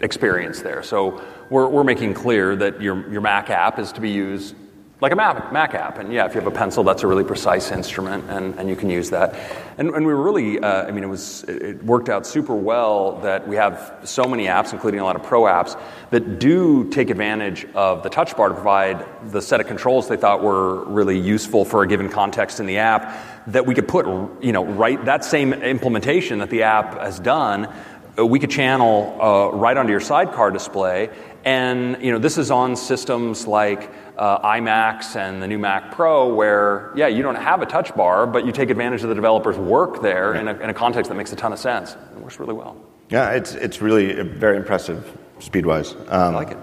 experience 0.00 0.60
there. 0.60 0.82
So 0.82 1.24
we're, 1.48 1.66
we're 1.66 1.84
making 1.84 2.12
clear 2.12 2.54
that 2.56 2.82
your, 2.82 3.10
your 3.10 3.22
Mac 3.22 3.48
app 3.48 3.78
is 3.78 3.90
to 3.92 4.02
be 4.02 4.10
used 4.10 4.54
like 5.02 5.10
a 5.10 5.16
Mac, 5.16 5.52
Mac 5.52 5.74
app. 5.74 5.98
And 5.98 6.12
yeah, 6.12 6.26
if 6.26 6.34
you 6.34 6.40
have 6.40 6.46
a 6.46 6.56
pencil, 6.56 6.84
that's 6.84 7.02
a 7.02 7.08
really 7.08 7.24
precise 7.24 7.72
instrument, 7.72 8.30
and, 8.30 8.56
and 8.56 8.68
you 8.68 8.76
can 8.76 8.88
use 8.88 9.10
that. 9.10 9.34
And, 9.76 9.90
and 9.90 10.06
we 10.06 10.14
were 10.14 10.22
really, 10.22 10.60
uh, 10.60 10.86
I 10.86 10.92
mean, 10.92 11.02
it 11.02 11.08
was 11.08 11.42
it 11.48 11.82
worked 11.82 12.08
out 12.08 12.24
super 12.24 12.54
well 12.54 13.18
that 13.22 13.48
we 13.48 13.56
have 13.56 13.98
so 14.04 14.26
many 14.26 14.46
apps, 14.46 14.72
including 14.72 15.00
a 15.00 15.04
lot 15.04 15.16
of 15.16 15.24
pro 15.24 15.42
apps, 15.42 15.76
that 16.10 16.38
do 16.38 16.88
take 16.90 17.10
advantage 17.10 17.66
of 17.74 18.04
the 18.04 18.10
touch 18.10 18.36
bar 18.36 18.50
to 18.50 18.54
provide 18.54 19.04
the 19.32 19.42
set 19.42 19.60
of 19.60 19.66
controls 19.66 20.06
they 20.06 20.16
thought 20.16 20.40
were 20.40 20.84
really 20.84 21.18
useful 21.18 21.64
for 21.64 21.82
a 21.82 21.88
given 21.88 22.08
context 22.08 22.60
in 22.60 22.66
the 22.66 22.78
app. 22.78 23.48
That 23.48 23.66
we 23.66 23.74
could 23.74 23.88
put, 23.88 24.06
you 24.40 24.52
know, 24.52 24.64
right 24.64 25.04
that 25.06 25.24
same 25.24 25.52
implementation 25.52 26.38
that 26.38 26.50
the 26.50 26.62
app 26.62 27.00
has 27.00 27.18
done 27.18 27.74
uh, 28.18 28.26
we 28.26 28.38
could 28.38 28.50
channel 28.50 29.16
uh, 29.20 29.56
right 29.56 29.74
onto 29.74 29.90
your 29.90 30.00
sidecar 30.00 30.50
display. 30.50 31.08
And 31.44 32.02
you 32.02 32.12
know, 32.12 32.18
this 32.18 32.38
is 32.38 32.50
on 32.50 32.76
systems 32.76 33.46
like 33.46 33.90
uh, 34.16 34.46
iMacs 34.46 35.16
and 35.16 35.42
the 35.42 35.48
new 35.48 35.58
Mac 35.58 35.92
Pro, 35.92 36.32
where 36.32 36.92
yeah, 36.94 37.08
you 37.08 37.22
don't 37.22 37.34
have 37.34 37.62
a 37.62 37.66
touch 37.66 37.94
bar, 37.94 38.26
but 38.26 38.46
you 38.46 38.52
take 38.52 38.70
advantage 38.70 39.02
of 39.02 39.08
the 39.08 39.14
developer's 39.14 39.58
work 39.58 40.02
there 40.02 40.34
in 40.34 40.48
a, 40.48 40.54
in 40.58 40.70
a 40.70 40.74
context 40.74 41.08
that 41.08 41.16
makes 41.16 41.32
a 41.32 41.36
ton 41.36 41.52
of 41.52 41.58
sense. 41.58 41.92
It 41.92 42.20
works 42.20 42.38
really 42.38 42.54
well. 42.54 42.76
Yeah, 43.08 43.30
it's 43.30 43.54
it's 43.54 43.82
really 43.82 44.22
very 44.22 44.56
impressive 44.56 45.18
speed-wise. 45.38 45.92
Um, 45.92 46.06
I 46.08 46.28
like 46.28 46.50
it. 46.52 46.58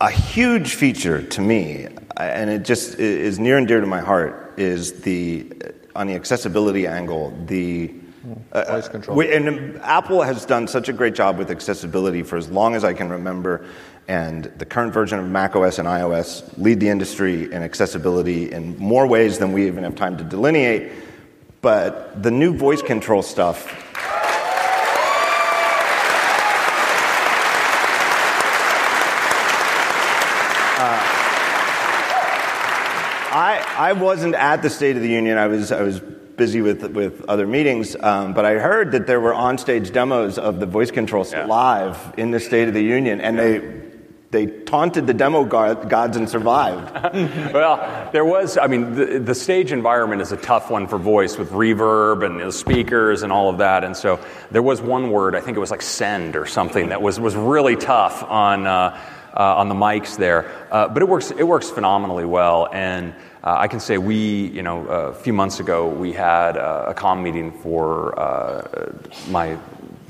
A 0.00 0.10
huge 0.10 0.74
feature 0.74 1.22
to 1.22 1.40
me, 1.40 1.88
and 2.16 2.50
it 2.50 2.64
just 2.64 2.98
is 2.98 3.38
near 3.38 3.58
and 3.58 3.68
dear 3.68 3.80
to 3.80 3.86
my 3.86 4.00
heart, 4.00 4.54
is 4.56 5.02
the 5.02 5.52
on 5.94 6.06
the 6.06 6.14
accessibility 6.14 6.86
angle 6.86 7.36
the 7.46 7.92
uh, 7.92 8.01
Hmm. 8.22 8.34
Uh, 8.52 8.64
voice 8.64 8.88
control. 8.88 9.16
We, 9.16 9.32
and 9.32 9.48
um, 9.48 9.80
Apple 9.82 10.22
has 10.22 10.46
done 10.46 10.68
such 10.68 10.88
a 10.88 10.92
great 10.92 11.14
job 11.14 11.38
with 11.38 11.50
accessibility 11.50 12.22
for 12.22 12.36
as 12.36 12.48
long 12.48 12.76
as 12.76 12.84
I 12.84 12.94
can 12.94 13.08
remember. 13.10 13.66
And 14.06 14.44
the 14.44 14.64
current 14.64 14.92
version 14.92 15.18
of 15.18 15.26
macOS 15.26 15.80
and 15.80 15.88
iOS 15.88 16.56
lead 16.56 16.78
the 16.78 16.88
industry 16.88 17.44
in 17.52 17.62
accessibility 17.62 18.52
in 18.52 18.78
more 18.78 19.08
ways 19.08 19.38
than 19.38 19.52
we 19.52 19.66
even 19.66 19.82
have 19.82 19.96
time 19.96 20.16
to 20.18 20.24
delineate. 20.24 20.92
But 21.62 22.22
the 22.22 22.30
new 22.30 22.56
voice 22.56 22.80
control 22.80 23.22
stuff 23.22 23.66
uh, 30.78 31.02
I, 33.34 33.64
I 33.76 33.92
wasn't 33.94 34.36
at 34.36 34.62
the 34.62 34.70
State 34.70 34.94
of 34.94 35.02
the 35.02 35.08
Union. 35.08 35.38
I 35.38 35.48
was, 35.48 35.72
I 35.72 35.82
was 35.82 36.00
busy 36.42 36.60
with, 36.60 36.82
with 36.90 37.24
other 37.28 37.46
meetings, 37.46 37.94
um, 38.00 38.34
but 38.34 38.44
I 38.44 38.54
heard 38.54 38.90
that 38.92 39.06
there 39.06 39.20
were 39.20 39.32
onstage 39.32 39.92
demos 39.92 40.38
of 40.38 40.58
the 40.58 40.66
voice 40.66 40.90
control 40.90 41.24
Yeah. 41.30 41.46
live 41.46 41.96
in 42.16 42.32
the 42.32 42.40
State 42.40 42.66
of 42.66 42.74
the 42.74 42.82
Union, 42.82 43.20
and 43.20 43.38
they, 43.38 43.80
they 44.32 44.46
taunted 44.46 45.06
the 45.06 45.14
demo 45.14 45.44
god, 45.44 45.88
gods 45.88 46.16
and 46.16 46.28
survived. 46.28 46.90
Well, 47.54 48.10
there 48.12 48.24
was, 48.24 48.58
I 48.58 48.66
mean, 48.66 48.96
the, 48.96 49.20
the 49.20 49.36
stage 49.36 49.70
environment 49.70 50.20
is 50.20 50.32
a 50.32 50.36
tough 50.36 50.68
one 50.68 50.88
for 50.88 50.98
voice 50.98 51.38
with 51.38 51.50
reverb 51.50 52.26
and 52.26 52.40
the 52.40 52.50
speakers 52.50 53.22
and 53.22 53.30
all 53.32 53.48
of 53.48 53.58
that. 53.58 53.84
And 53.84 53.96
so 53.96 54.18
there 54.50 54.62
was 54.64 54.82
one 54.82 55.12
word, 55.12 55.36
I 55.36 55.40
think 55.40 55.56
it 55.56 55.60
was 55.60 55.70
like 55.70 55.82
send 55.82 56.34
or 56.34 56.46
something, 56.46 56.88
that 56.88 57.00
was, 57.00 57.20
was 57.20 57.36
really 57.36 57.76
tough 57.76 58.24
on, 58.24 58.66
uh, 58.66 58.98
uh, 59.32 59.60
on 59.60 59.68
the 59.68 59.76
mics 59.76 60.16
there. 60.16 60.50
Uh, 60.72 60.88
but 60.88 61.02
it 61.02 61.08
works, 61.08 61.30
it 61.30 61.46
works 61.46 61.70
phenomenally 61.70 62.24
well. 62.24 62.68
And 62.72 63.14
uh, 63.44 63.56
I 63.58 63.68
can 63.68 63.80
say 63.80 63.98
we, 63.98 64.46
you 64.48 64.62
know, 64.62 64.86
a 64.86 65.14
few 65.14 65.32
months 65.32 65.58
ago, 65.58 65.88
we 65.88 66.12
had 66.12 66.56
uh, 66.56 66.86
a 66.88 66.94
comm 66.94 67.22
meeting 67.22 67.52
for 67.52 68.18
uh, 68.18 68.92
my, 69.28 69.58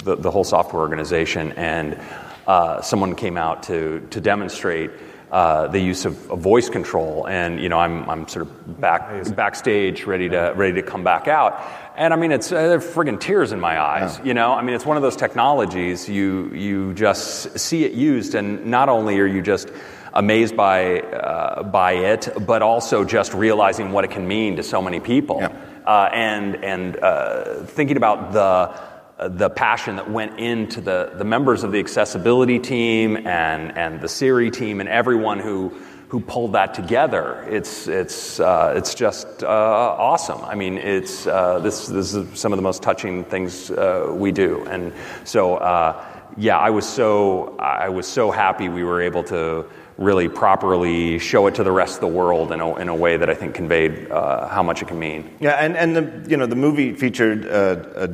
the, 0.05 0.17
the 0.17 0.31
whole 0.31 0.45
software 0.45 0.83
organization. 0.83 1.53
And 1.53 1.99
uh, 2.47 2.83
someone 2.83 3.15
came 3.15 3.37
out 3.37 3.63
to, 3.65 4.07
to 4.11 4.21
demonstrate 4.21 4.91
uh, 5.33 5.67
the 5.69 5.81
use 5.81 6.05
of, 6.05 6.31
of 6.31 6.41
voice 6.41 6.69
control, 6.69 7.27
and 7.27 7.59
you 7.59 7.71
know 7.71 7.79
I'm, 7.79 8.07
I'm 8.07 8.29
sort 8.29 8.47
of 8.47 8.79
back 8.79 9.35
backstage, 9.35 10.05
ready 10.05 10.29
to 10.29 10.53
ready 10.55 10.75
to 10.75 10.83
come 10.83 11.05
back 11.05 11.27
out, 11.27 11.59
and 11.97 12.13
I 12.13 12.17
mean 12.17 12.33
it's 12.33 12.53
uh, 12.53 12.57
there 12.69 12.77
are 12.77 12.81
friggin' 12.81 13.19
tears 13.19 13.51
in 13.51 13.59
my 13.59 13.81
eyes, 13.81 14.21
you 14.23 14.35
know. 14.35 14.53
I 14.53 14.61
mean 14.61 14.75
it's 14.75 14.85
one 14.85 14.99
of 14.99 15.03
those 15.03 15.17
technologies 15.17 16.07
you 16.07 16.53
you 16.53 16.93
just 16.93 17.59
see 17.59 17.83
it 17.85 17.93
used, 17.93 18.35
and 18.35 18.67
not 18.67 18.91
only 18.91 19.19
are 19.21 19.27
you 19.27 19.41
just 19.41 19.71
amazed 20.15 20.57
by 20.57 21.01
uh, 21.01 21.63
by 21.63 21.93
it, 21.93 22.29
but 22.47 22.63
also 22.63 23.05
just 23.05 23.35
realizing 23.35 23.93
what 23.93 24.05
it 24.05 24.11
can 24.11 24.27
mean 24.27 24.57
to 24.57 24.63
so 24.63 24.83
many 24.83 25.01
people, 25.01 25.39
Yeah. 25.41 25.49
uh, 25.87 26.11
and 26.13 26.65
and 26.65 26.97
uh, 26.97 27.65
thinking 27.65 27.97
about 27.97 28.33
the 28.33 28.93
the 29.29 29.51
passion 29.51 29.97
that 29.97 30.11
went 30.11 30.41
into 30.41 30.81
the, 30.81 31.13
the 31.15 31.25
members 31.25 31.63
of 31.63 31.71
the 31.71 31.79
accessibility 31.79 32.59
team 32.59 33.17
and, 33.17 33.77
and 33.79 34.01
the 34.01 34.09
Siri 34.09 34.51
team 34.51 34.81
and 34.81 34.89
everyone 34.89 35.39
who, 35.39 35.69
who 36.09 36.19
pulled 36.19 36.55
that 36.55 36.75
together. 36.75 37.47
It's, 37.49 37.87
it's, 37.87 38.41
uh, 38.41 38.75
it's 38.77 38.95
just 38.97 39.45
uh, 39.45 39.47
awesome. 39.47 40.41
I 40.43 40.57
mean, 40.57 40.77
it's, 40.77 41.27
uh, 41.29 41.61
this, 41.61 41.87
this 41.87 42.15
is 42.15 42.37
some 42.37 42.53
of 42.53 42.57
the 42.57 42.63
most 42.63 42.83
touching 42.83 43.23
things 43.25 43.71
uh, 43.71 44.09
we 44.13 44.33
do. 44.33 44.65
And 44.67 44.93
so, 45.23 45.57
uh, 45.57 46.05
yeah, 46.37 46.59
I 46.59 46.71
was, 46.71 46.89
so, 46.89 47.57
I 47.59 47.91
was 47.91 48.09
so 48.09 48.33
happy 48.33 48.69
we 48.69 48.83
were 48.83 49.01
able 49.03 49.23
to 49.25 49.67
really 50.03 50.29
properly 50.29 51.19
show 51.19 51.47
it 51.47 51.55
to 51.55 51.65
the 51.65 51.73
rest 51.73 51.95
of 51.95 52.01
the 52.01 52.15
world 52.21 52.53
in 52.53 52.61
a, 52.61 52.77
in 52.77 52.89
a 52.89 52.95
way 52.95 53.17
that 53.17 53.31
I 53.31 53.35
think 53.35 53.55
conveyed 53.55 54.11
uh, 54.11 54.49
how 54.49 54.63
much 54.63 54.83
it 54.83 54.89
can 54.89 54.99
mean. 54.99 55.37
Yeah, 55.41 55.53
and, 55.53 55.77
and 55.77 55.97
the, 55.97 56.31
you 56.31 56.37
know, 56.37 56.47
the 56.47 56.57
movie 56.57 56.93
featured 56.95 57.47
uh, 57.47 58.09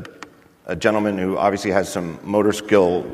a, 0.66 0.72
a 0.72 0.76
gentleman 0.76 1.18
who 1.18 1.36
obviously 1.36 1.70
has 1.72 1.93
some 1.93 2.18
motor 2.22 2.53
skill 2.53 3.05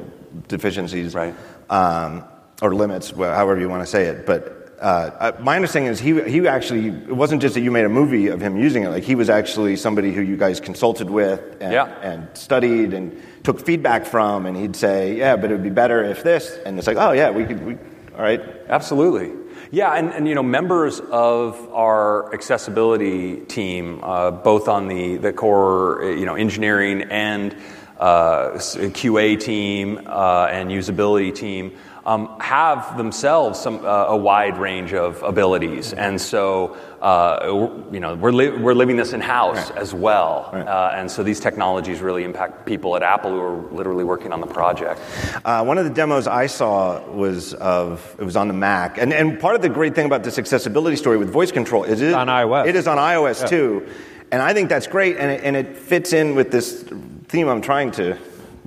deficiencies. 0.48 1.14
Right. 1.14 1.34
Um, 1.70 2.24
or 2.62 2.74
limits, 2.74 3.10
however 3.10 3.58
you 3.58 3.68
want 3.68 3.82
to 3.82 3.86
say 3.86 4.06
it. 4.06 4.24
But 4.24 4.76
uh, 4.80 4.84
uh, 4.84 5.32
my 5.40 5.56
understanding 5.56 5.90
is 5.90 5.98
he, 5.98 6.22
he 6.22 6.46
actually, 6.46 6.88
it 6.88 7.14
wasn't 7.14 7.42
just 7.42 7.54
that 7.54 7.62
you 7.62 7.70
made 7.70 7.84
a 7.84 7.88
movie 7.88 8.28
of 8.28 8.40
him 8.40 8.56
using 8.56 8.84
it, 8.84 8.90
like 8.90 9.02
he 9.02 9.16
was 9.16 9.28
actually 9.28 9.76
somebody 9.76 10.12
who 10.12 10.22
you 10.22 10.36
guys 10.36 10.60
consulted 10.60 11.10
with 11.10 11.40
and, 11.60 11.72
Yeah. 11.72 11.86
and 12.00 12.28
studied 12.34 12.94
and 12.94 13.20
took 13.42 13.64
feedback 13.66 14.06
from, 14.06 14.46
and 14.46 14.56
he'd 14.56 14.76
say, 14.76 15.16
yeah, 15.16 15.36
but 15.36 15.50
it 15.50 15.54
would 15.54 15.64
be 15.64 15.70
better 15.70 16.04
if 16.04 16.22
this. 16.22 16.56
And 16.64 16.78
it's 16.78 16.86
like, 16.86 16.96
oh, 16.96 17.10
yeah, 17.12 17.30
we 17.30 17.44
could, 17.44 17.66
we, 17.66 17.76
all 18.14 18.22
right. 18.22 18.40
Absolutely. 18.68 19.32
Yeah, 19.72 19.92
and, 19.92 20.10
and 20.12 20.28
you 20.28 20.36
know, 20.36 20.42
members 20.44 21.00
of 21.00 21.68
our 21.72 22.32
accessibility 22.32 23.40
team, 23.40 24.04
uh, 24.04 24.30
both 24.30 24.68
on 24.68 24.86
the, 24.86 25.16
the 25.16 25.32
core 25.32 26.04
uh, 26.04 26.08
you 26.10 26.24
know, 26.24 26.36
engineering 26.36 27.02
and 27.02 27.56
uh, 27.98 28.52
QA 28.52 29.40
team 29.40 30.00
uh, 30.06 30.46
and 30.48 30.70
usability 30.70 31.34
team, 31.34 31.76
um, 32.06 32.36
have 32.40 32.96
themselves 32.96 33.58
some, 33.58 33.84
uh, 33.84 34.06
a 34.08 34.16
wide 34.16 34.58
range 34.58 34.92
of 34.92 35.22
abilities. 35.22 35.92
And 35.94 36.20
so, 36.20 36.76
uh, 37.00 37.38
we're- 37.44 37.70
you 37.92 38.00
know, 38.00 38.14
we're, 38.14 38.32
li- 38.32 38.50
we're 38.50 38.74
living 38.74 38.96
this 38.96 39.12
in 39.12 39.20
house 39.20 39.70
as 39.70 39.94
well. 39.94 40.50
Uh, 40.52 40.92
and 40.94 41.10
so 41.10 41.22
these 41.22 41.40
technologies 41.40 42.00
really 42.00 42.24
impact 42.24 42.66
people 42.66 42.94
at 42.96 43.02
Apple 43.02 43.30
who 43.30 43.40
are 43.40 43.56
literally 43.72 44.04
working 44.04 44.32
on 44.32 44.40
the 44.40 44.46
project. 44.46 45.00
Uh, 45.44 45.64
one 45.64 45.78
of 45.78 45.84
the 45.84 45.90
demos 45.90 46.26
I 46.26 46.46
saw 46.46 47.00
was 47.10 47.54
of 47.54 48.14
it 48.18 48.24
was 48.24 48.36
on 48.36 48.48
the 48.48 48.54
Mac, 48.54 48.98
and 48.98 49.12
and 49.12 49.38
part 49.40 49.54
of 49.54 49.62
the 49.62 49.68
great 49.68 49.94
thing 49.94 50.06
about 50.06 50.22
this 50.24 50.38
accessibility 50.38 50.96
story 50.96 51.16
with 51.16 51.30
voice 51.30 51.52
control 51.52 51.84
is 51.84 52.00
it 52.00 52.14
on 52.14 52.28
iOS. 52.28 52.66
It 52.66 52.76
is 52.76 52.86
on 52.86 52.98
iOS 52.98 53.48
too, 53.48 53.86
and 54.30 54.42
I 54.42 54.52
think 54.54 54.68
that's 54.68 54.86
great, 54.86 55.16
and 55.16 55.30
it, 55.30 55.40
and 55.44 55.56
it 55.56 55.76
fits 55.76 56.12
in 56.12 56.34
with 56.34 56.50
this 56.50 56.84
theme 57.28 57.48
I'm 57.48 57.60
trying 57.62 57.90
to 57.92 58.16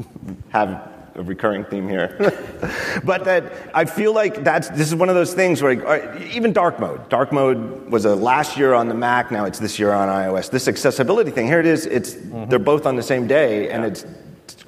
have 0.49 0.91
a 1.17 1.23
recurring 1.23 1.65
theme 1.65 1.87
here. 1.89 2.15
but 3.03 3.25
that 3.25 3.51
I 3.73 3.85
feel 3.85 4.13
like 4.13 4.43
that's 4.43 4.69
this 4.69 4.87
is 4.87 4.95
one 4.95 5.09
of 5.09 5.15
those 5.15 5.33
things 5.33 5.61
where 5.61 5.85
uh, 5.85 6.19
even 6.31 6.53
dark 6.53 6.79
mode. 6.79 7.09
Dark 7.09 7.31
mode 7.31 7.89
was 7.89 8.05
a 8.05 8.15
last 8.15 8.57
year 8.57 8.73
on 8.73 8.87
the 8.87 8.93
Mac, 8.93 9.31
now 9.31 9.45
it's 9.45 9.59
this 9.59 9.79
year 9.79 9.91
on 9.91 10.07
iOS. 10.07 10.49
This 10.49 10.67
accessibility 10.67 11.31
thing 11.31 11.47
here 11.47 11.59
it 11.59 11.65
is. 11.65 11.85
It's 11.85 12.15
they're 12.47 12.59
both 12.59 12.85
on 12.85 12.95
the 12.95 13.03
same 13.03 13.27
day, 13.27 13.69
and 13.69 13.83
it's 13.83 14.05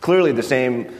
clearly 0.01 0.31
the 0.31 0.43
same 0.43 0.91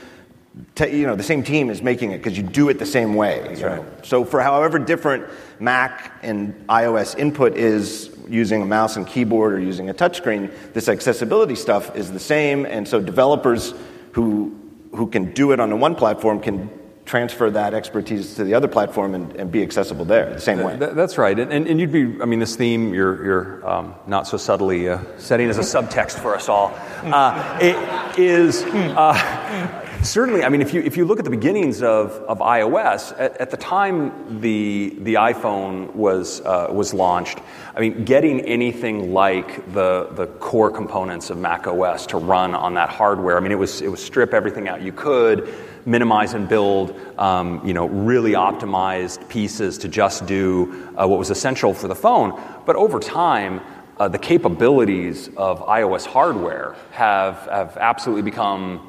te- 0.75 0.97
you 0.97 1.07
know, 1.07 1.15
the 1.15 1.23
same 1.23 1.43
team 1.43 1.69
is 1.69 1.81
making 1.81 2.11
it 2.11 2.19
because 2.19 2.37
you 2.37 2.43
do 2.43 2.69
it 2.69 2.79
the 2.79 2.85
same 2.85 3.15
way. 3.15 3.55
you 3.57 3.63
know. 3.63 3.85
So 4.03 4.23
for 4.23 4.41
however 4.41 4.79
different 4.79 5.27
Mac 5.59 6.13
and 6.21 6.53
iOS 6.67 7.17
input 7.17 7.55
is 7.55 8.11
using 8.27 8.61
a 8.61 8.65
mouse 8.65 8.95
and 8.95 9.07
keyboard 9.07 9.53
or 9.53 9.59
using 9.59 9.89
a 9.89 9.93
touchscreen, 9.93 10.51
this 10.73 10.87
accessibility 10.87 11.55
stuff 11.55 11.95
is 11.95 12.11
the 12.11 12.19
same. 12.19 12.65
And 12.65 12.87
so 12.87 13.01
developers 13.01 13.73
who 14.11 14.58
who 14.91 15.07
can 15.07 15.33
do 15.33 15.51
it 15.51 15.59
on 15.59 15.69
the 15.69 15.75
one 15.75 15.95
platform 15.95 16.39
can 16.39 16.69
transfer 17.05 17.49
that 17.49 17.73
expertise 17.73 18.35
to 18.35 18.43
the 18.43 18.53
other 18.53 18.67
platform 18.67 19.15
and, 19.15 19.35
and 19.35 19.51
be 19.51 19.63
accessible 19.63 20.05
there 20.05 20.31
the 20.31 20.39
same 20.39 20.61
way. 20.61 20.77
Th- 20.77 20.91
that's 20.93 21.17
right, 21.17 21.39
and, 21.39 21.51
and, 21.51 21.67
and 21.67 21.79
you'd 21.79 21.91
be. 21.91 22.21
I 22.21 22.25
mean, 22.25 22.37
this 22.37 22.55
theme 22.55 22.93
you're, 22.93 23.25
you're 23.25 23.67
um, 23.67 23.95
not 24.05 24.27
so 24.27 24.37
subtly 24.37 24.87
uh, 24.87 24.99
setting 25.17 25.49
as 25.49 25.57
a 25.57 25.61
subtext 25.61 26.19
for 26.19 26.35
us 26.35 26.47
all. 26.49 26.71
Uh, 27.03 27.57
it 27.59 28.19
is 28.19 28.63
uh, 28.63 29.88
certainly. 30.03 30.43
I 30.43 30.49
mean, 30.49 30.61
if 30.61 30.73
you 30.73 30.81
if 30.81 30.97
you 30.97 31.05
look 31.05 31.19
at 31.19 31.25
the 31.25 31.31
beginnings 31.31 31.81
of, 31.81 32.11
of 32.27 32.39
iOS, 32.39 33.13
at, 33.19 33.37
at 33.37 33.49
the 33.51 33.57
time 33.57 34.41
the 34.41 34.95
the 34.99 35.15
iPhone 35.15 35.93
was 35.93 36.41
uh, 36.41 36.67
was 36.71 36.93
launched, 36.93 37.39
I 37.75 37.79
mean, 37.79 38.05
getting 38.05 38.41
anything 38.41 39.13
like 39.13 39.73
the 39.73 40.09
the 40.11 40.27
core 40.39 40.71
components 40.71 41.29
of 41.29 41.37
Mac 41.37 41.67
OS 41.67 42.05
to 42.07 42.17
run 42.17 42.55
on 42.55 42.73
that 42.75 42.89
hardware. 42.89 43.37
I 43.37 43.39
mean, 43.39 43.51
it 43.51 43.59
was 43.59 43.81
it 43.81 43.89
was 43.89 44.03
strip 44.03 44.33
everything 44.33 44.67
out 44.67 44.81
you 44.81 44.91
could 44.91 45.53
minimize 45.85 46.33
and 46.33 46.47
build, 46.47 46.93
um, 47.17 47.65
you 47.65 47.73
know, 47.73 47.87
really 47.87 48.33
optimized 48.33 49.27
pieces 49.29 49.77
to 49.79 49.87
just 49.87 50.25
do 50.25 50.91
uh, 50.95 51.07
what 51.07 51.17
was 51.17 51.29
essential 51.29 51.73
for 51.73 51.87
the 51.87 51.95
phone. 51.95 52.39
But 52.65 52.75
over 52.75 52.99
time, 52.99 53.61
uh, 53.97 54.07
the 54.07 54.19
capabilities 54.19 55.29
of 55.35 55.59
iOS 55.65 56.05
hardware 56.05 56.75
have, 56.91 57.35
have 57.51 57.77
absolutely 57.77 58.23
become 58.23 58.88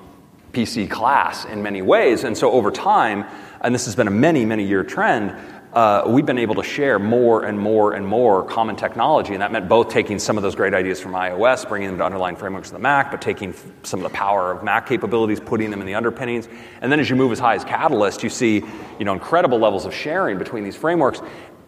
PC 0.53 0.91
class 0.91 1.45
in 1.45 1.63
many 1.63 1.83
ways. 1.83 2.25
And 2.25 2.37
so 2.37 2.51
over 2.51 2.71
time, 2.71 3.25
and 3.61 3.75
this 3.75 3.85
has 3.85 3.95
been 3.95 4.09
a 4.09 4.13
many, 4.13 4.45
many 4.45 4.65
year 4.67 4.85
trend, 4.85 5.37
uh, 5.73 6.03
we've 6.05 6.27
been 6.27 6.39
able 6.39 6.57
to 6.57 6.65
share 6.65 6.99
more 6.99 7.45
and 7.45 7.57
more 7.57 7.93
and 7.93 8.05
more 8.05 8.43
common 8.43 8.75
technology. 8.75 9.35
And 9.35 9.43
that 9.43 9.53
meant 9.53 9.69
both 9.69 9.89
taking 9.89 10.19
some 10.19 10.37
of 10.37 10.43
those 10.43 10.57
great 10.57 10.75
ideas 10.75 11.01
from 11.01 11.13
iOS, 11.13 11.69
bringing 11.69 11.89
them 11.89 11.99
to 11.99 12.05
underlying 12.05 12.35
frameworks 12.35 12.69
of 12.69 12.73
the 12.73 12.81
Mac, 12.81 13.13
but 13.13 13.23
taking 13.23 13.55
some 13.85 14.01
of 14.01 14.11
the 14.11 14.17
power 14.17 14.51
of 14.51 14.65
Mac 14.65 14.89
capabilities, 14.89 15.39
putting 15.39 15.71
them 15.71 15.81
in 15.81 15.87
the 15.87 15.95
underpinnings. 15.95 16.49
And 16.81 16.91
then 16.91 16.99
as 16.99 17.09
you 17.09 17.15
move 17.15 17.31
as 17.31 17.39
high 17.39 17.55
as 17.55 17.65
Catalyst, 17.65 18.25
you 18.25 18.31
see 18.31 18.65
you 18.99 19.05
know, 19.05 19.13
incredible 19.13 19.59
levels 19.59 19.87
of 19.87 19.95
sharing 19.95 20.39
between 20.39 20.65
these 20.65 20.77
frameworks. 20.77 21.21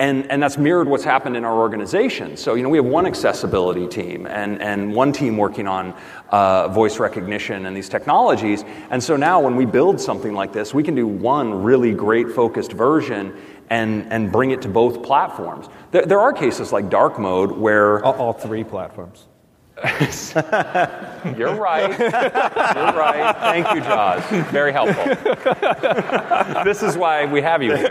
And, 0.03 0.28
and 0.32 0.42
that's 0.42 0.59
mirrored 0.59 0.88
what's 0.88 1.05
happened 1.05 1.36
in 1.36 1.44
our 1.44 1.57
organization. 1.57 2.36
So, 2.36 2.55
you 2.55 2.64
know, 2.64 2.68
we 2.68 2.78
have 2.78 2.84
one 2.84 3.07
accessibility 3.07 3.86
team 3.86 4.26
and, 4.26 4.61
and 4.61 4.92
one 4.92 5.12
team 5.12 5.36
working 5.36 5.68
on 5.68 5.94
uh, 6.30 6.66
voice 6.66 6.98
recognition 6.98 7.66
and 7.66 7.76
these 7.76 7.88
technologies. 7.88 8.64
And 8.90 9.00
so 9.00 9.16
now 9.16 9.38
when 9.38 9.55
we 9.55 9.64
build 9.64 10.00
something 10.00 10.34
like 10.34 10.53
this, 10.53 10.74
we 10.74 10.82
can 10.82 10.96
do 10.96 11.07
one 11.07 11.62
really 11.62 11.92
great 11.92 12.28
focused 12.32 12.72
version 12.72 13.32
and, 13.70 14.12
and 14.12 14.32
bring 14.32 14.50
it 14.50 14.61
to 14.62 14.68
both 14.68 15.05
platforms. 15.05 15.68
There, 15.92 16.05
there 16.05 16.18
are 16.18 16.32
cases 16.32 16.72
like 16.72 16.90
dark 16.90 17.20
mode 17.20 17.53
where 17.53 18.05
All, 18.05 18.14
all 18.14 18.32
three 18.32 18.64
platforms. 18.64 19.28
you're 21.37 21.55
right. 21.55 21.99
You're 21.99 22.93
right. 22.93 23.37
Thank 23.41 23.75
you, 23.75 23.81
Joz. 23.81 24.23
Very 24.51 24.70
helpful. 24.70 25.05
this 26.64 26.83
is 26.83 26.97
why 26.97 27.25
we 27.25 27.41
have 27.41 27.62
you 27.62 27.75
here. 27.75 27.89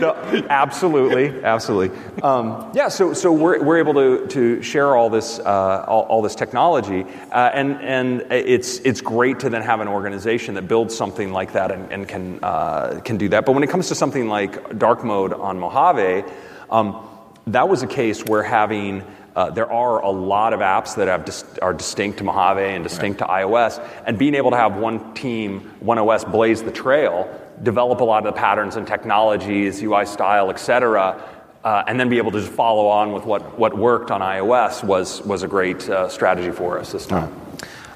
no, 0.00 0.14
absolutely, 0.48 1.44
absolutely. 1.44 1.96
Um, 2.22 2.72
yeah, 2.74 2.88
so, 2.88 3.12
so 3.12 3.32
we're, 3.32 3.62
we're 3.62 3.78
able 3.78 3.94
to, 3.94 4.26
to 4.28 4.62
share 4.62 4.96
all 4.96 5.10
this, 5.10 5.38
uh, 5.38 5.84
all, 5.86 6.02
all, 6.04 6.22
this 6.22 6.34
technology, 6.34 7.04
uh, 7.32 7.50
and, 7.52 7.80
and 7.82 8.22
it's, 8.32 8.78
it's 8.78 9.02
great 9.02 9.40
to 9.40 9.50
then 9.50 9.62
have 9.62 9.80
an 9.80 9.88
organization 9.88 10.54
that 10.54 10.62
builds 10.62 10.96
something 10.96 11.32
like 11.32 11.52
that 11.52 11.70
and, 11.70 11.92
and 11.92 12.08
can, 12.08 12.38
uh, 12.42 13.00
can 13.04 13.18
do 13.18 13.28
that. 13.28 13.44
But 13.44 13.52
when 13.52 13.62
it 13.62 13.70
comes 13.70 13.88
to 13.88 13.94
something 13.94 14.26
like 14.28 14.78
dark 14.78 15.04
mode 15.04 15.32
on 15.34 15.58
Mojave, 15.58 16.24
um, 16.70 17.06
that 17.46 17.68
was 17.68 17.82
a 17.82 17.86
case 17.86 18.24
where 18.24 18.42
having 18.42 19.04
uh, 19.34 19.50
there 19.50 19.70
are 19.70 20.00
a 20.02 20.10
lot 20.10 20.52
of 20.52 20.60
apps 20.60 20.94
that 20.96 21.08
have 21.08 21.24
dis- 21.24 21.44
are 21.62 21.72
distinct 21.72 22.18
to 22.18 22.24
Mojave 22.24 22.60
and 22.60 22.84
distinct 22.84 23.20
right. 23.20 23.40
to 23.40 23.46
iOS, 23.46 24.02
and 24.04 24.18
being 24.18 24.34
able 24.34 24.50
to 24.50 24.56
have 24.56 24.76
one 24.76 25.14
team, 25.14 25.60
one 25.80 25.98
OS 25.98 26.24
blaze 26.24 26.62
the 26.62 26.70
trail, 26.70 27.28
develop 27.62 28.00
a 28.00 28.04
lot 28.04 28.26
of 28.26 28.34
the 28.34 28.38
patterns 28.38 28.76
and 28.76 28.86
technologies, 28.86 29.82
UI 29.82 30.04
style, 30.04 30.50
et 30.50 30.58
cetera, 30.58 31.22
uh, 31.64 31.84
and 31.86 31.98
then 31.98 32.08
be 32.08 32.18
able 32.18 32.30
to 32.30 32.40
just 32.40 32.52
follow 32.52 32.86
on 32.88 33.12
with 33.12 33.24
what, 33.24 33.58
what 33.58 33.76
worked 33.76 34.10
on 34.10 34.20
iOS 34.20 34.84
was, 34.84 35.22
was 35.22 35.42
a 35.42 35.48
great 35.48 35.88
uh, 35.88 36.08
strategy 36.08 36.50
for 36.50 36.78
us 36.78 36.92
this 36.92 37.06
time. 37.06 37.34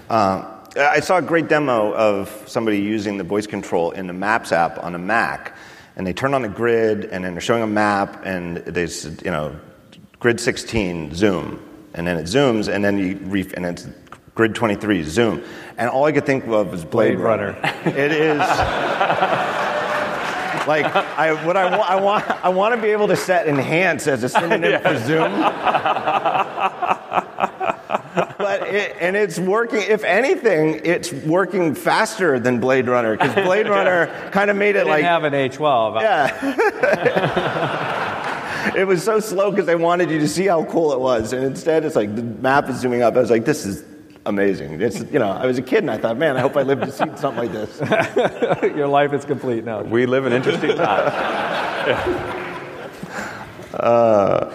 Uh, 0.08 0.52
I 0.78 1.00
saw 1.00 1.18
a 1.18 1.22
great 1.22 1.48
demo 1.48 1.94
of 1.94 2.44
somebody 2.46 2.78
using 2.78 3.16
the 3.18 3.24
voice 3.24 3.46
control 3.46 3.90
in 3.92 4.06
the 4.06 4.12
Maps 4.12 4.52
app 4.52 4.82
on 4.84 4.94
a 4.94 4.98
Mac, 4.98 5.56
and 5.96 6.06
they 6.06 6.12
turn 6.12 6.34
on 6.34 6.44
a 6.44 6.48
grid, 6.48 7.06
and 7.06 7.24
then 7.24 7.32
they're 7.32 7.40
showing 7.40 7.62
a 7.62 7.66
map, 7.66 8.22
and 8.24 8.58
there's 8.58 9.04
you 9.22 9.30
know 9.30 9.56
grid 10.20 10.38
16 10.40 11.14
zoom, 11.14 11.60
and 11.94 12.06
then 12.06 12.18
it 12.18 12.24
zooms, 12.26 12.72
and 12.72 12.84
then 12.84 12.98
you 12.98 13.16
re- 13.22 13.50
and 13.54 13.66
it's 13.66 13.88
grid 14.34 14.54
23 14.54 15.02
zoom, 15.02 15.42
and 15.78 15.88
all 15.88 16.04
I 16.04 16.12
could 16.12 16.26
think 16.26 16.46
of 16.46 16.70
was 16.70 16.84
Blade, 16.84 17.16
Blade 17.16 17.18
Runner. 17.18 17.52
Runner. 17.52 17.98
it 17.98 18.12
is. 18.12 18.38
like 20.66 20.84
I, 20.84 21.44
what 21.46 21.56
I, 21.56 21.68
I 21.68 22.00
want, 22.00 22.28
I 22.44 22.48
want 22.48 22.74
to 22.74 22.80
be 22.80 22.88
able 22.88 23.08
to 23.08 23.16
set 23.16 23.46
enhance 23.48 24.06
as 24.06 24.22
a 24.24 24.28
synonym 24.28 24.70
yeah. 24.72 24.78
for 24.80 24.98
zoom. 25.06 25.32
But 28.76 28.90
it, 28.90 28.96
and 29.00 29.16
it's 29.16 29.38
working. 29.38 29.82
If 29.82 30.04
anything, 30.04 30.80
it's 30.84 31.12
working 31.12 31.74
faster 31.74 32.38
than 32.38 32.60
Blade 32.60 32.88
Runner 32.88 33.16
because 33.16 33.34
Blade 33.46 33.68
Runner 33.68 34.06
kind 34.30 34.50
of 34.50 34.56
made 34.56 34.76
it 34.76 34.86
like 34.86 35.04
have 35.04 35.24
an 35.24 35.32
A12. 35.32 36.00
Yeah. 36.00 36.52
it 38.76 38.84
was 38.84 39.02
so 39.02 39.20
slow 39.20 39.50
because 39.50 39.66
they 39.66 39.76
wanted 39.76 40.10
you 40.10 40.18
to 40.18 40.28
see 40.28 40.46
how 40.46 40.64
cool 40.64 40.92
it 40.92 41.00
was, 41.00 41.32
and 41.32 41.44
instead 41.44 41.84
it's 41.84 41.96
like 41.96 42.14
the 42.14 42.22
map 42.22 42.68
is 42.68 42.80
zooming 42.80 43.02
up. 43.02 43.16
I 43.16 43.20
was 43.20 43.30
like, 43.30 43.44
this 43.44 43.64
is 43.64 43.84
amazing. 44.26 44.80
It's 44.80 45.00
you 45.00 45.18
know, 45.18 45.30
I 45.30 45.46
was 45.46 45.58
a 45.58 45.62
kid 45.62 45.78
and 45.78 45.90
I 45.90 45.98
thought, 45.98 46.16
man, 46.18 46.36
I 46.36 46.40
hope 46.40 46.56
I 46.56 46.62
live 46.62 46.80
to 46.80 46.92
see 46.92 47.04
something 47.16 47.36
like 47.36 47.52
this. 47.52 47.80
Your 48.76 48.88
life 48.88 49.12
is 49.12 49.24
complete 49.24 49.64
now. 49.64 49.82
We 49.82 50.06
live 50.06 50.26
in 50.26 50.32
interesting 50.32 50.76
times. 50.76 51.12
yeah. 51.86 52.52
uh, 53.74 54.52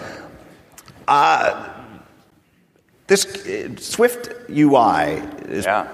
uh, 1.08 1.71
this 3.06 3.26
uh, 3.26 3.76
Swift 3.76 4.28
UI 4.50 5.22
is. 5.48 5.64
Yeah. 5.64 5.82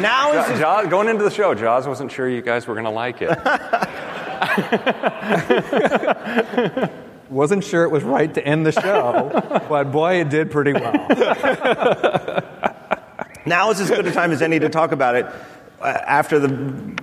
now 0.00 0.32
is 0.32 0.60
Joz, 0.60 0.90
going 0.90 1.08
into 1.08 1.24
the 1.24 1.30
show, 1.30 1.54
Joz 1.54 1.86
wasn't 1.86 2.10
sure 2.10 2.28
you 2.28 2.42
guys 2.42 2.66
were 2.66 2.74
going 2.74 2.84
to 2.84 2.90
like 2.90 3.18
it. 3.20 3.30
wasn't 7.30 7.62
sure 7.62 7.84
it 7.84 7.90
was 7.90 8.02
right 8.02 8.34
to 8.34 8.44
end 8.44 8.66
the 8.66 8.72
show, 8.72 9.30
but 9.68 9.92
boy, 9.92 10.20
it 10.20 10.30
did 10.30 10.50
pretty 10.50 10.72
well. 10.72 10.92
now 13.46 13.70
is 13.70 13.80
as 13.80 13.90
good 13.90 14.06
a 14.06 14.12
time 14.12 14.32
as 14.32 14.42
any 14.42 14.58
to 14.58 14.68
talk 14.68 14.92
about 14.92 15.14
it. 15.14 15.26
Uh, 15.80 15.98
after 16.06 16.38
the 16.38 16.48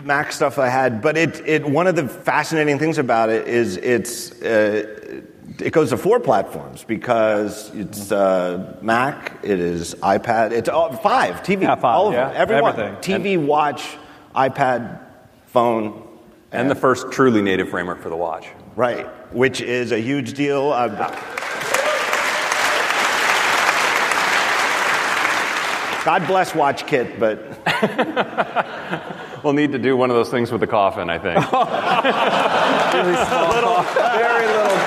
Mac 0.03 0.31
stuff 0.31 0.59
I 0.59 0.69
had, 0.69 1.01
but 1.01 1.17
it, 1.17 1.41
it 1.47 1.67
one 1.67 1.87
of 1.87 1.95
the 1.95 2.07
fascinating 2.07 2.77
things 2.77 2.99
about 2.99 3.29
it 3.29 3.47
is 3.47 3.77
it's 3.77 4.39
uh, 4.43 5.21
it 5.59 5.73
goes 5.73 5.89
to 5.89 5.97
four 5.97 6.19
platforms 6.19 6.83
because 6.83 7.73
it's 7.73 8.11
uh, 8.11 8.77
Mac, 8.83 9.39
it 9.41 9.59
is 9.59 9.95
iPad, 9.95 10.51
it's 10.51 10.69
all, 10.69 10.93
five 10.93 11.41
TV, 11.41 11.63
yeah, 11.63 11.73
five, 11.73 11.85
all 11.85 12.09
of 12.09 12.13
yeah, 12.13 12.27
them, 12.27 12.35
everyone, 12.37 12.79
everything. 12.79 13.21
TV, 13.21 13.33
and, 13.33 13.47
watch, 13.47 13.97
iPad, 14.35 15.01
phone, 15.47 16.07
and, 16.51 16.61
and, 16.61 16.69
the 16.69 16.75
first 16.75 17.11
truly 17.11 17.41
native 17.41 17.69
framework 17.69 17.99
for 17.99 18.09
the 18.09 18.15
watch. 18.15 18.47
Right, 18.75 19.07
which 19.33 19.59
is 19.59 19.91
a 19.91 19.99
huge 19.99 20.33
deal. 20.33 20.71
Uh, 20.71 20.87
God 26.07 26.25
bless 26.25 26.53
WatchKit, 26.53 27.19
but 27.19 27.37
we'll 29.43 29.51
need 29.51 29.73
to 29.73 29.77
do 29.77 29.97
one 29.97 30.09
of 30.09 30.15
those 30.15 30.29
things 30.29 30.53
with 30.53 30.61
the 30.61 30.67
coffin, 30.67 31.09
I 31.09 31.17
think. 31.19 31.35
really 32.93 33.15
small, 33.25 33.49
little, 33.49 33.81
very 34.15 34.47
little 34.47 34.77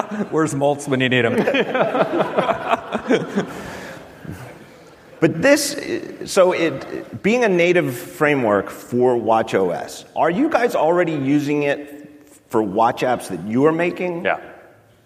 coffin. 0.00 0.26
Where's 0.30 0.54
Moltz 0.54 0.88
when 0.88 1.00
you 1.00 1.10
need 1.10 1.26
him? 1.26 1.36
but 5.20 5.42
this, 5.42 5.76
so 6.24 6.52
it 6.52 7.22
being 7.22 7.44
a 7.44 7.48
native 7.50 7.94
framework 7.94 8.70
for 8.70 9.16
WatchOS, 9.16 10.06
are 10.16 10.30
you 10.30 10.48
guys 10.48 10.74
already 10.74 11.12
using 11.12 11.64
it 11.64 12.18
for 12.48 12.62
watch 12.62 13.02
apps 13.02 13.28
that 13.28 13.46
you 13.46 13.66
are 13.66 13.72
making? 13.72 14.24
Yeah. 14.24 14.40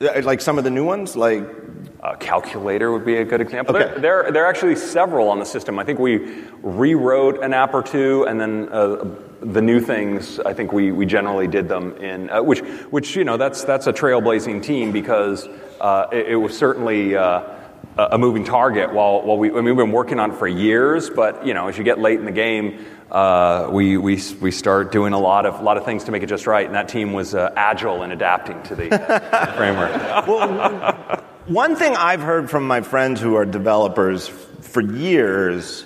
Uh, 0.01 0.23
like 0.23 0.41
some 0.41 0.59
of 0.59 0.65
the 0.65 0.71
new 0.71 0.85
ones, 0.85 1.17
like 1.17 1.64
a 2.03 2.17
calculator 2.17 2.93
would 2.93 3.05
be 3.05 3.17
a 3.17 3.25
good 3.25 3.41
example. 3.41 3.77
Okay. 3.77 3.87
There, 3.87 4.01
there, 4.01 4.33
there, 4.33 4.45
are 4.45 4.49
actually 4.49 4.77
several 4.77 5.29
on 5.29 5.39
the 5.39 5.45
system. 5.45 5.79
I 5.79 5.85
think 5.85 5.99
we 5.99 6.43
rewrote 6.63 7.43
an 7.43 7.55
app 7.55 7.75
or 7.75 7.83
two, 7.83 8.25
and 8.25 8.41
then 8.41 8.69
uh, 8.71 9.05
the 9.41 9.63
new 9.63 9.81
things. 9.81 10.39
I 10.41 10.53
think 10.55 10.73
we, 10.73 10.93
we 10.93 11.07
generally 11.07 11.47
did 11.47 11.69
them 11.69 11.97
in 11.97 12.31
uh, 12.31 12.43
which 12.43 12.61
which 12.91 13.17
you 13.17 13.25
know 13.25 13.37
that's 13.37 13.65
that's 13.65 13.87
a 13.87 13.93
trailblazing 13.93 14.63
team 14.63 14.93
because 14.93 15.49
uh, 15.81 16.09
it, 16.13 16.29
it, 16.29 16.37
was 16.37 16.57
certainly. 16.57 17.17
Uh, 17.17 17.51
a 17.97 18.19
moving 18.19 18.43
target. 18.43 18.93
While, 18.93 19.23
while 19.23 19.37
we, 19.37 19.51
I 19.51 19.53
mean, 19.53 19.65
we've 19.67 19.77
been 19.77 19.93
working 19.93 20.19
on 20.19 20.33
it 20.33 20.37
for 20.37 20.49
years, 20.49 21.11
but 21.11 21.47
you 21.47 21.55
know, 21.55 21.69
as 21.69 21.79
you 21.79 21.85
get 21.85 22.01
late 22.01 22.19
in 22.19 22.25
the 22.25 22.33
game, 22.33 22.85
uh, 23.11 23.69
we, 23.71 23.97
we, 23.97 24.21
we 24.41 24.51
start 24.51 24.91
doing 24.91 25.13
a 25.13 25.19
lot 25.19 25.47
of, 25.47 25.63
lot 25.63 25.77
of 25.77 25.85
things 25.85 26.03
to 26.05 26.11
make 26.11 26.25
it 26.25 26.29
just 26.29 26.49
right. 26.49 26.67
And 26.67 26.75
that 26.75 26.89
team 26.89 27.13
was 27.13 27.35
uh, 27.35 27.53
agile 27.55 28.03
in 28.03 28.11
adapting 28.11 28.61
to 28.65 28.75
the 28.75 28.93
uh, 28.93 29.53
framework. 29.57 30.27
Well, 30.27 31.23
one 31.47 31.77
thing 31.77 31.95
I've 31.95 32.23
heard 32.23 32.51
from 32.51 32.67
my 32.67 32.81
friends 32.81 33.21
who 33.21 33.35
are 33.35 33.45
developers 33.45 34.29
for 34.29 34.81
years 34.81 35.85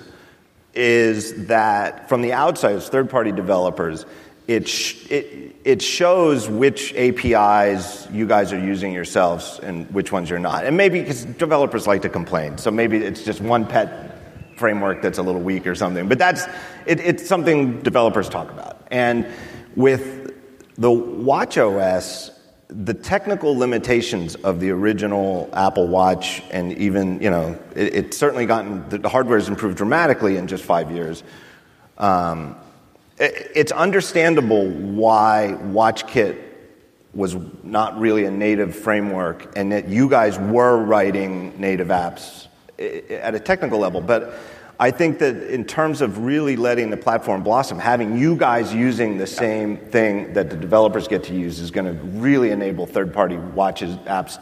is 0.73 1.47
that 1.47 2.07
from 2.07 2.21
the 2.21 2.33
outside, 2.33 2.75
as 2.75 2.87
third 2.87 3.09
party 3.09 3.31
developers, 3.31 4.05
it, 4.47 4.67
sh- 4.67 5.11
it, 5.11 5.55
it 5.65 5.81
shows 5.81 6.47
which 6.47 6.93
APIs 6.93 8.07
you 8.11 8.25
guys 8.25 8.53
are 8.53 8.59
using 8.59 8.93
yourselves 8.93 9.59
and 9.61 9.89
which 9.91 10.11
ones 10.11 10.29
you're 10.29 10.39
not. 10.39 10.65
And 10.65 10.77
maybe 10.77 11.01
because 11.01 11.25
developers 11.25 11.85
like 11.85 12.03
to 12.03 12.09
complain, 12.09 12.57
so 12.57 12.71
maybe 12.71 12.97
it's 12.97 13.23
just 13.23 13.41
one 13.41 13.65
pet 13.65 14.17
framework 14.57 15.01
that's 15.01 15.17
a 15.17 15.23
little 15.23 15.41
weak 15.41 15.67
or 15.67 15.75
something. 15.75 16.07
But 16.07 16.17
that's 16.17 16.45
it, 16.85 16.99
it's 16.99 17.27
something 17.27 17.81
developers 17.81 18.29
talk 18.29 18.49
about. 18.49 18.87
And 18.91 19.27
with 19.75 20.33
the 20.77 20.89
WatchOS, 20.89 22.31
the 22.69 22.93
technical 22.93 23.57
limitations 23.57 24.35
of 24.35 24.59
the 24.59 24.69
original 24.69 25.49
Apple 25.53 25.87
Watch, 25.87 26.43
and 26.51 26.71
even, 26.73 27.19
you 27.21 27.29
know, 27.29 27.57
it, 27.75 27.95
it's 27.95 28.17
certainly 28.17 28.45
gotten, 28.45 28.87
the 28.89 29.09
hardware 29.09 29.39
has 29.39 29.49
improved 29.49 29.77
dramatically 29.77 30.37
in 30.37 30.47
just 30.47 30.63
five 30.63 30.91
years. 30.91 31.23
Um, 31.97 32.55
it, 33.17 33.51
it's 33.55 33.71
understandable 33.71 34.69
why 34.69 35.57
WatchKit 35.59 36.43
was 37.15 37.35
not 37.63 37.99
really 37.99 38.25
a 38.25 38.31
native 38.31 38.75
framework 38.75 39.57
and 39.57 39.71
that 39.71 39.89
you 39.89 40.07
guys 40.07 40.37
were 40.37 40.77
writing 40.77 41.59
native 41.59 41.87
apps 41.87 42.47
at 42.77 43.33
a 43.33 43.39
technical 43.39 43.79
level. 43.79 43.99
But 43.99 44.35
I 44.81 44.91
think 44.91 45.19
that 45.19 45.35
in 45.51 45.65
terms 45.65 46.01
of 46.01 46.19
really 46.19 46.55
letting 46.55 46.89
the 46.89 46.97
platform 46.97 47.43
blossom, 47.43 47.77
having 47.77 48.17
you 48.17 48.37
guys 48.37 48.73
using 48.73 49.17
the 49.17 49.27
same 49.27 49.75
thing 49.75 50.33
that 50.33 50.49
the 50.49 50.55
developers 50.55 51.09
get 51.09 51.25
to 51.25 51.35
use 51.35 51.59
is 51.59 51.69
going 51.69 51.85
to 51.85 52.01
really 52.17 52.51
enable 52.51 52.85
third 52.85 53.13
party 53.13 53.35
watches, 53.35 53.97
apps 53.97 54.41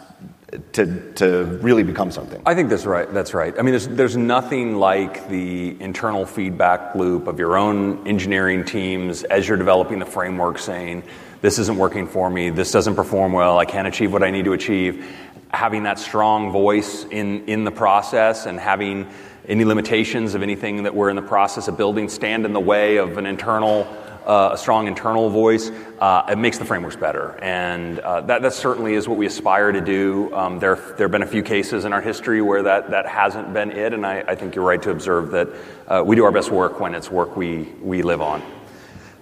to, 0.73 1.11
to 1.13 1.43
really 1.61 1.81
become 1.81 2.11
something. 2.11 2.41
I 2.45 2.53
think 2.53 2.69
that's 2.69 2.85
right. 2.85 3.11
That's 3.11 3.33
right. 3.33 3.53
I 3.57 3.63
mean, 3.63 3.71
there's, 3.71 3.87
there's 3.87 4.15
nothing 4.15 4.75
like 4.75 5.27
the 5.27 5.75
internal 5.81 6.25
feedback 6.25 6.93
loop 6.93 7.27
of 7.27 7.39
your 7.39 7.57
own 7.57 8.07
engineering 8.07 8.63
teams 8.63 9.23
as 9.23 9.47
you're 9.47 9.57
developing 9.57 9.97
the 9.97 10.05
framework 10.05 10.59
saying, 10.59 11.01
this 11.41 11.59
isn't 11.59 11.77
working 11.77 12.07
for 12.07 12.29
me, 12.29 12.49
this 12.49 12.71
doesn't 12.71 12.95
perform 12.95 13.31
well, 13.31 13.59
I 13.59 13.65
can't 13.65 13.87
achieve 13.87 14.13
what 14.13 14.23
I 14.23 14.31
need 14.31 14.45
to 14.45 14.53
achieve 14.53 15.05
having 15.49 15.83
that 15.83 15.97
strong 15.97 16.51
voice 16.51 17.05
in, 17.05 17.45
in 17.45 17.63
the 17.63 17.71
process 17.71 18.45
and 18.45 18.59
having 18.59 19.07
any 19.47 19.63
limitations 19.65 20.35
of 20.35 20.43
anything 20.43 20.83
that 20.83 20.93
we're 20.93 21.09
in 21.09 21.15
the 21.15 21.21
process 21.21 21.67
of 21.67 21.77
building 21.77 22.09
stand 22.09 22.45
in 22.45 22.53
the 22.53 22.59
way 22.59 22.97
of 22.97 23.17
an 23.17 23.25
internal 23.25 23.87
uh, 24.27 24.49
a 24.51 24.57
strong 24.57 24.87
internal 24.87 25.29
voice, 25.29 25.71
uh, 25.99 26.23
it 26.29 26.37
makes 26.37 26.57
the 26.57 26.65
frameworks 26.65 26.97
better. 26.97 27.39
And 27.41 27.99
uh, 27.99 28.21
that, 28.21 28.41
that 28.41 28.53
certainly 28.53 28.93
is 28.93 29.07
what 29.07 29.17
we 29.17 29.25
aspire 29.25 29.71
to 29.71 29.79
do. 29.79 30.35
Um, 30.35 30.59
there, 30.59 30.75
there 30.75 31.05
have 31.05 31.11
been 31.11 31.23
a 31.23 31.27
few 31.27 31.41
cases 31.41 31.85
in 31.85 31.93
our 31.93 32.01
history 32.01 32.41
where 32.41 32.61
that, 32.63 32.89
that 32.89 33.07
hasn't 33.07 33.53
been 33.53 33.71
it, 33.71 33.93
and 33.93 34.05
I, 34.05 34.19
I 34.27 34.35
think 34.35 34.53
you're 34.53 34.65
right 34.65 34.81
to 34.81 34.91
observe 34.91 35.31
that 35.31 35.47
uh, 35.87 36.03
we 36.05 36.17
do 36.17 36.25
our 36.25 36.31
best 36.33 36.51
work 36.51 36.81
when 36.81 36.93
it's 36.93 37.09
work 37.09 37.37
we, 37.37 37.69
we 37.81 38.01
live 38.01 38.21
on. 38.21 38.41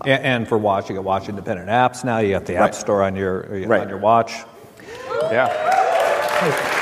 And, 0.05 0.23
and 0.23 0.47
for 0.47 0.57
watch, 0.57 0.89
you 0.89 0.95
get 0.95 1.03
watch 1.03 1.29
independent 1.29 1.69
apps 1.69 2.03
now. 2.03 2.17
You 2.17 2.31
got 2.31 2.45
the 2.45 2.55
Right. 2.55 2.63
App 2.63 2.73
Store 2.73 3.03
on 3.03 3.15
your 3.15 3.41
Right. 3.67 3.81
on 3.81 3.89
your 3.89 3.99
watch. 3.99 4.33
Yeah. 5.31 6.81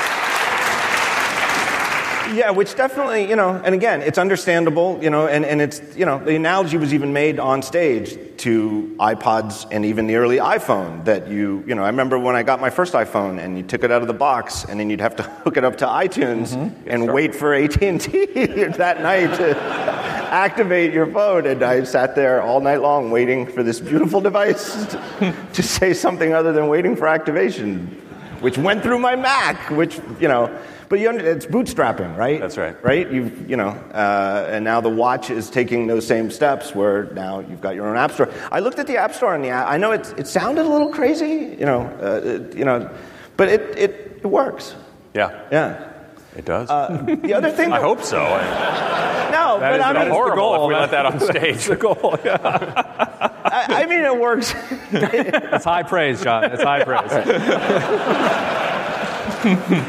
Yeah, 2.34 2.50
which 2.50 2.74
definitely, 2.74 3.28
you 3.28 3.36
know, 3.36 3.60
and 3.64 3.76
again, 3.76 4.02
it's 4.02 4.18
understandable, 4.18 4.98
you 5.00 5.08
know, 5.08 5.28
and, 5.28 5.44
and 5.44 5.62
it's, 5.62 5.80
you 5.96 6.04
know, 6.04 6.18
the 6.18 6.34
analogy 6.34 6.76
was 6.76 6.92
even 6.92 7.12
made 7.12 7.38
on 7.38 7.62
stage 7.62 8.18
to 8.38 8.96
iPods 8.98 9.68
and 9.70 9.84
even 9.84 10.08
the 10.08 10.16
early 10.16 10.38
iPhone 10.38 11.04
that 11.04 11.28
you, 11.28 11.62
you 11.64 11.76
know, 11.76 11.84
I 11.84 11.86
remember 11.86 12.18
when 12.18 12.34
I 12.34 12.42
got 12.42 12.60
my 12.60 12.70
first 12.70 12.94
iPhone 12.94 13.38
and 13.38 13.56
you 13.56 13.62
took 13.62 13.84
it 13.84 13.92
out 13.92 14.02
of 14.02 14.08
the 14.08 14.14
box 14.14 14.64
and 14.64 14.80
then 14.80 14.90
you'd 14.90 15.00
have 15.00 15.14
to 15.16 15.22
hook 15.44 15.56
it 15.56 15.64
up 15.64 15.76
to 15.78 15.86
iTunes 15.86 16.56
mm-hmm. 16.56 16.88
and 16.88 17.12
wait 17.12 17.36
for 17.36 17.54
AT&T 17.54 17.86
that 17.86 19.00
night 19.00 19.36
to 19.36 19.56
activate 19.60 20.92
your 20.92 21.06
phone. 21.06 21.46
And 21.46 21.62
I 21.62 21.84
sat 21.84 22.16
there 22.16 22.42
all 22.42 22.60
night 22.60 22.80
long 22.80 23.12
waiting 23.12 23.46
for 23.46 23.62
this 23.62 23.78
beautiful 23.78 24.20
device 24.20 24.86
to, 24.86 25.36
to 25.52 25.62
say 25.62 25.94
something 25.94 26.34
other 26.34 26.52
than 26.52 26.66
waiting 26.66 26.96
for 26.96 27.06
activation, 27.06 27.86
which 28.40 28.58
went 28.58 28.82
through 28.82 28.98
my 28.98 29.14
Mac, 29.14 29.70
which, 29.70 30.00
you 30.18 30.26
know, 30.26 30.50
but 30.88 30.98
you 31.00 31.08
under, 31.08 31.24
it's 31.24 31.46
bootstrapping, 31.46 32.16
right? 32.16 32.40
That's 32.40 32.56
right. 32.56 32.76
Right? 32.84 33.10
You've, 33.10 33.48
you 33.50 33.56
know, 33.56 33.68
uh, 33.68 34.46
and 34.50 34.64
now 34.64 34.80
the 34.80 34.88
watch 34.90 35.30
is 35.30 35.48
taking 35.50 35.86
those 35.86 36.06
same 36.06 36.30
steps 36.30 36.74
where 36.74 37.04
now 37.12 37.40
you've 37.40 37.60
got 37.60 37.74
your 37.74 37.86
own 37.88 37.96
app 37.96 38.12
store. 38.12 38.30
I 38.52 38.60
looked 38.60 38.78
at 38.78 38.86
the 38.86 38.96
app 38.96 39.14
store 39.14 39.34
and 39.34 39.42
the 39.44 39.48
app, 39.50 39.68
I 39.68 39.76
know 39.78 39.92
it, 39.92 40.12
it 40.18 40.26
sounded 40.26 40.64
a 40.66 40.68
little 40.68 40.88
crazy, 40.90 41.56
you 41.58 41.66
know, 41.66 41.82
uh, 42.02 42.20
it, 42.24 42.54
you 42.56 42.64
know, 42.64 42.90
but 43.36 43.48
it, 43.48 43.60
it, 43.78 43.90
it 44.22 44.26
works. 44.26 44.74
Yeah, 45.14 45.42
Yeah. 45.50 45.90
it 46.36 46.44
does. 46.44 46.68
The 46.68 47.34
other 47.34 47.50
thing 47.50 47.72
I 47.78 47.80
hope 47.80 48.02
so. 48.02 48.18
I- 48.20 49.30
no, 49.32 49.58
That 49.58 49.70
but 49.70 49.80
is- 49.80 49.84
I 49.86 49.92
that 49.92 49.98
mean, 49.98 50.02
is 50.02 50.08
the 50.08 50.14
horrible 50.14 50.36
goal. 50.36 50.64
if 50.64 50.68
we 50.68 50.74
let 50.74 50.90
that 50.92 51.06
on 51.06 51.18
stage. 51.20 51.64
the 51.66 51.76
goal. 51.76 52.16
Yeah. 52.24 52.38
I, 53.44 53.82
I 53.82 53.86
mean, 53.86 54.00
it 54.00 54.16
works. 54.18 54.54
It's 54.92 55.64
high 55.64 55.82
praise, 55.82 56.22
John. 56.22 56.44
It's 56.44 56.62
high 56.62 56.82
praise. 56.84 57.10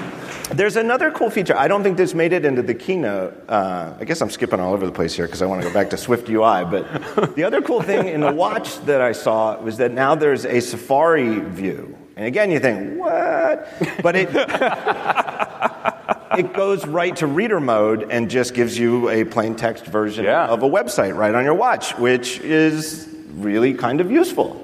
There's 0.54 0.76
another 0.76 1.12
cool 1.12 1.30
feature. 1.30 1.58
I 1.58 1.68
don't 1.68 1.84
think 1.84 1.98
this 1.98 2.14
made 2.14 2.32
it 2.32 2.46
into 2.46 2.62
the 2.62 2.76
keynote. 2.76 3.50
Uh, 3.50 3.94
I 4.00 4.06
guess 4.06 4.22
I'm 4.22 4.30
skipping 4.30 4.60
all 4.60 4.74
over 4.74 4.86
the 4.86 4.92
place 4.92 5.14
here 5.16 5.26
because 5.26 5.42
I 5.42 5.48
want 5.48 5.62
to 5.64 5.68
go 5.68 5.74
back 5.74 5.90
to 5.90 5.98
Swift 5.98 6.30
UI. 6.30 6.64
But 6.66 7.36
the 7.36 7.44
other 7.44 7.62
cool 7.62 7.82
thing 7.82 8.08
in 8.08 8.22
the 8.22 8.32
watch 8.32 8.78
that 8.86 9.02
I 9.02 9.12
saw 9.12 9.60
was 9.60 9.78
that 9.78 9.92
now 9.92 10.16
there's 10.16 10.46
a 10.46 10.60
Safari 10.62 11.40
view. 11.40 11.98
And 12.16 12.28
again, 12.28 12.52
you 12.52 12.60
think, 12.60 12.98
what? 13.00 13.68
But 14.04 14.16
it, 14.16 14.30
it 16.38 16.54
goes 16.54 16.86
right 16.86 17.16
to 17.18 17.28
reader 17.28 17.60
mode 17.60 18.08
and 18.10 18.30
just 18.30 18.54
gives 18.54 18.78
you 18.78 19.10
a 19.10 19.26
plain 19.26 19.56
text 19.56 19.86
version 19.86 20.24
Yeah. 20.26 20.46
of 20.48 20.64
a 20.64 20.70
website 20.70 21.18
right 21.18 21.34
on 21.36 21.44
your 21.44 21.56
watch, 21.56 21.98
which 21.98 22.40
is 22.40 23.10
really 23.34 23.74
kind 23.74 24.00
of 24.00 24.12
useful. 24.12 24.62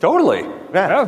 totally. 0.00 0.40
Yeah. 0.74 1.06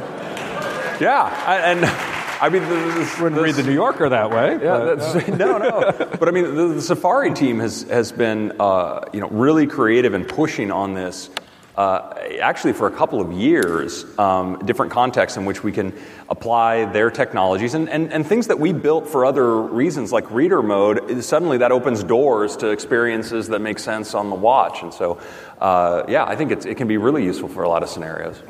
Yeah, 1.00 1.22
I- 1.46 1.72
and 1.72 2.17
I 2.40 2.48
mean, 2.48 2.62
the, 2.62 3.18
Wouldn't 3.20 3.40
read 3.40 3.56
the 3.56 3.64
New 3.64 3.72
Yorker 3.72 4.08
that 4.08 4.30
way. 4.30 4.52
Yeah, 4.52 4.78
but- 4.78 4.98
that's, 4.98 5.28
no, 5.38 5.58
no. 5.58 5.92
But 6.18 6.28
I 6.28 6.30
mean, 6.30 6.54
the, 6.54 6.68
the 6.68 6.82
Safari 6.82 7.32
team 7.34 7.58
has 7.58 7.82
has 7.84 8.12
been 8.12 8.52
uh, 8.60 9.04
you 9.12 9.20
know 9.20 9.28
really 9.28 9.66
creative 9.66 10.14
in 10.14 10.24
pushing 10.24 10.70
on 10.70 10.94
this. 10.94 11.30
Uh, 11.76 12.12
actually, 12.40 12.72
for 12.72 12.88
a 12.88 12.90
couple 12.90 13.20
of 13.20 13.30
years, 13.32 14.04
um, 14.18 14.58
different 14.66 14.90
contexts 14.90 15.36
in 15.36 15.44
which 15.44 15.62
we 15.62 15.70
can 15.70 15.92
apply 16.28 16.84
their 16.86 17.08
technologies 17.08 17.74
and, 17.74 17.88
and, 17.88 18.12
and 18.12 18.26
things 18.26 18.48
that 18.48 18.58
we 18.58 18.72
built 18.72 19.08
for 19.08 19.24
other 19.24 19.56
reasons, 19.62 20.10
like 20.10 20.28
reader 20.32 20.60
mode. 20.60 21.22
Suddenly, 21.22 21.58
that 21.58 21.70
opens 21.70 22.02
doors 22.02 22.56
to 22.56 22.70
experiences 22.70 23.46
that 23.50 23.60
make 23.60 23.78
sense 23.78 24.12
on 24.14 24.28
the 24.28 24.34
watch. 24.34 24.82
And 24.82 24.92
so, 24.92 25.20
uh, 25.60 26.02
yeah, 26.08 26.24
I 26.24 26.34
think 26.34 26.50
it's, 26.50 26.66
it 26.66 26.78
can 26.78 26.88
be 26.88 26.96
really 26.96 27.22
useful 27.22 27.48
for 27.48 27.62
a 27.62 27.68
lot 27.68 27.84
of 27.84 27.88
scenarios. 27.88 28.42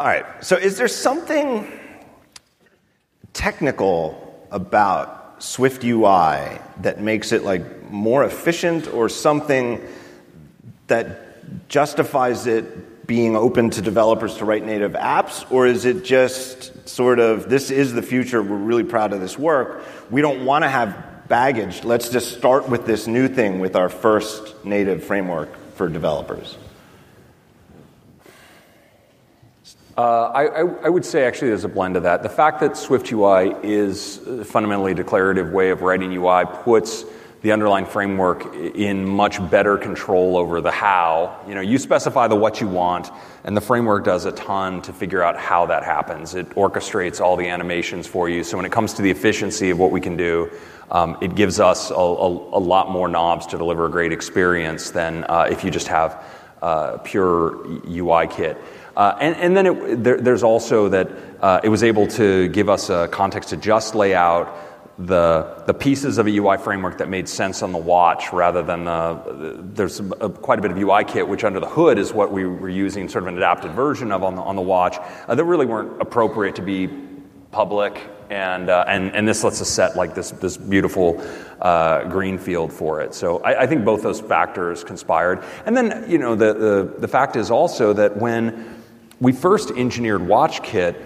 All 0.00 0.06
right. 0.06 0.26
So, 0.44 0.56
is 0.56 0.76
there 0.78 0.88
something 0.88 1.72
technical 3.32 4.46
about 4.50 5.42
Swift 5.42 5.84
UI 5.84 6.60
that 6.82 7.00
makes 7.00 7.32
it 7.32 7.42
like 7.42 7.90
more 7.90 8.24
efficient, 8.24 8.92
or 8.92 9.08
something 9.08 9.80
that 10.86 11.68
justifies 11.68 12.46
it 12.46 13.06
being 13.06 13.36
open 13.36 13.70
to 13.70 13.82
developers 13.82 14.36
to 14.36 14.44
write 14.44 14.64
native 14.64 14.92
apps, 14.92 15.50
or 15.50 15.66
is 15.66 15.84
it 15.84 16.04
just 16.04 16.88
sort 16.88 17.18
of 17.18 17.48
this 17.48 17.70
is 17.70 17.92
the 17.92 18.02
future? 18.02 18.42
We're 18.42 18.56
really 18.56 18.84
proud 18.84 19.12
of 19.12 19.20
this 19.20 19.38
work. 19.38 19.84
We 20.10 20.22
don't 20.22 20.44
want 20.44 20.64
to 20.64 20.68
have 20.68 21.28
baggage. 21.28 21.84
Let's 21.84 22.08
just 22.08 22.36
start 22.36 22.68
with 22.68 22.86
this 22.86 23.06
new 23.06 23.26
thing 23.26 23.58
with 23.60 23.74
our 23.74 23.88
first 23.88 24.64
native 24.64 25.02
framework 25.02 25.48
for 25.74 25.88
developers. 25.88 26.56
Uh, 29.96 30.30
I, 30.34 30.44
I, 30.86 30.88
would 30.88 31.04
say 31.04 31.24
actually 31.24 31.48
there's 31.48 31.64
a 31.64 31.68
blend 31.68 31.98
of 31.98 32.04
that. 32.04 32.22
The 32.22 32.30
fact 32.30 32.60
that 32.60 32.78
Swift 32.78 33.12
UI 33.12 33.54
is 33.62 34.26
a 34.26 34.42
fundamentally 34.42 34.94
declarative 34.94 35.52
way 35.52 35.68
of 35.68 35.82
writing 35.82 36.10
UI 36.16 36.46
puts 36.46 37.04
the 37.42 37.52
underlying 37.52 37.84
framework 37.84 38.54
in 38.54 39.04
much 39.04 39.38
better 39.50 39.76
control 39.76 40.38
over 40.38 40.62
the 40.62 40.70
how. 40.70 41.38
You 41.46 41.54
know, 41.54 41.60
you 41.60 41.76
specify 41.76 42.26
the 42.26 42.36
what 42.36 42.58
you 42.58 42.68
want, 42.68 43.10
and 43.44 43.54
the 43.54 43.60
framework 43.60 44.04
does 44.04 44.24
a 44.24 44.32
ton 44.32 44.80
to 44.82 44.94
figure 44.94 45.22
out 45.22 45.36
how 45.36 45.66
that 45.66 45.82
happens. 45.82 46.34
It 46.34 46.48
orchestrates 46.50 47.20
all 47.20 47.36
the 47.36 47.48
animations 47.48 48.06
for 48.06 48.30
you. 48.30 48.44
So 48.44 48.56
when 48.56 48.64
it 48.64 48.72
comes 48.72 48.94
to 48.94 49.02
the 49.02 49.10
efficiency 49.10 49.68
of 49.68 49.78
what 49.78 49.90
we 49.90 50.00
can 50.00 50.16
do, 50.16 50.50
um, 50.90 51.18
it 51.20 51.34
gives 51.34 51.60
us 51.60 51.90
a, 51.90 51.94
a, 51.94 51.98
a 51.98 52.62
lot 52.62 52.90
more 52.90 53.08
knobs 53.08 53.46
to 53.48 53.58
deliver 53.58 53.84
a 53.84 53.90
great 53.90 54.12
experience 54.12 54.90
than 54.90 55.24
uh, 55.24 55.48
if 55.50 55.64
you 55.64 55.70
just 55.70 55.88
have 55.88 56.24
uh, 56.62 56.96
pure 56.98 57.66
UI 57.88 58.28
kit. 58.28 58.56
Uh, 58.96 59.16
and, 59.20 59.36
and 59.36 59.56
then 59.56 59.66
it, 59.66 60.04
there, 60.04 60.20
there's 60.20 60.42
also 60.42 60.88
that 60.88 61.10
uh, 61.40 61.60
it 61.64 61.68
was 61.68 61.82
able 61.82 62.06
to 62.06 62.48
give 62.48 62.68
us 62.68 62.90
a 62.90 63.08
context 63.08 63.50
to 63.50 63.56
just 63.56 63.94
lay 63.94 64.14
out 64.14 64.56
the, 64.98 65.62
the 65.66 65.74
pieces 65.74 66.18
of 66.18 66.26
a 66.26 66.30
UI 66.30 66.58
framework 66.58 66.98
that 66.98 67.08
made 67.08 67.28
sense 67.28 67.62
on 67.62 67.72
the 67.72 67.78
watch 67.78 68.32
rather 68.32 68.62
than 68.62 68.84
the, 68.84 69.58
there's 69.74 70.00
a, 70.00 70.28
quite 70.28 70.58
a 70.58 70.62
bit 70.62 70.70
of 70.70 70.78
UI 70.78 71.04
kit, 71.04 71.26
which 71.26 71.44
under 71.44 71.60
the 71.60 71.68
hood 71.68 71.98
is 71.98 72.12
what 72.12 72.30
we 72.30 72.44
were 72.44 72.68
using, 72.68 73.08
sort 73.08 73.24
of 73.24 73.28
an 73.28 73.36
adapted 73.36 73.72
version 73.72 74.12
of 74.12 74.22
on 74.22 74.36
the, 74.36 74.42
on 74.42 74.56
the 74.56 74.62
watch, 74.62 74.98
uh, 75.28 75.34
that 75.34 75.44
really 75.44 75.66
weren't 75.66 76.00
appropriate 76.00 76.56
to 76.56 76.62
be 76.62 76.88
public. 77.50 78.00
And, 78.30 78.70
uh, 78.70 78.84
and, 78.88 79.14
and 79.14 79.28
this 79.28 79.44
lets 79.44 79.60
us 79.60 79.68
set 79.68 79.94
like 79.94 80.14
this, 80.14 80.30
this 80.30 80.56
beautiful 80.56 81.22
uh, 81.60 82.04
green 82.04 82.38
field 82.38 82.72
for 82.72 83.02
it. 83.02 83.14
So 83.14 83.40
I, 83.42 83.62
I 83.62 83.66
think 83.66 83.84
both 83.84 84.02
those 84.02 84.20
factors 84.20 84.84
conspired. 84.84 85.44
And 85.66 85.76
then, 85.76 86.06
you 86.08 86.18
know, 86.18 86.34
the, 86.34 86.54
the, 86.54 86.94
the 86.98 87.08
fact 87.08 87.36
is 87.36 87.50
also 87.50 87.92
that 87.92 88.16
when 88.16 88.81
we 89.22 89.30
first 89.30 89.70
engineered 89.70 90.20
WatchKit, 90.20 91.00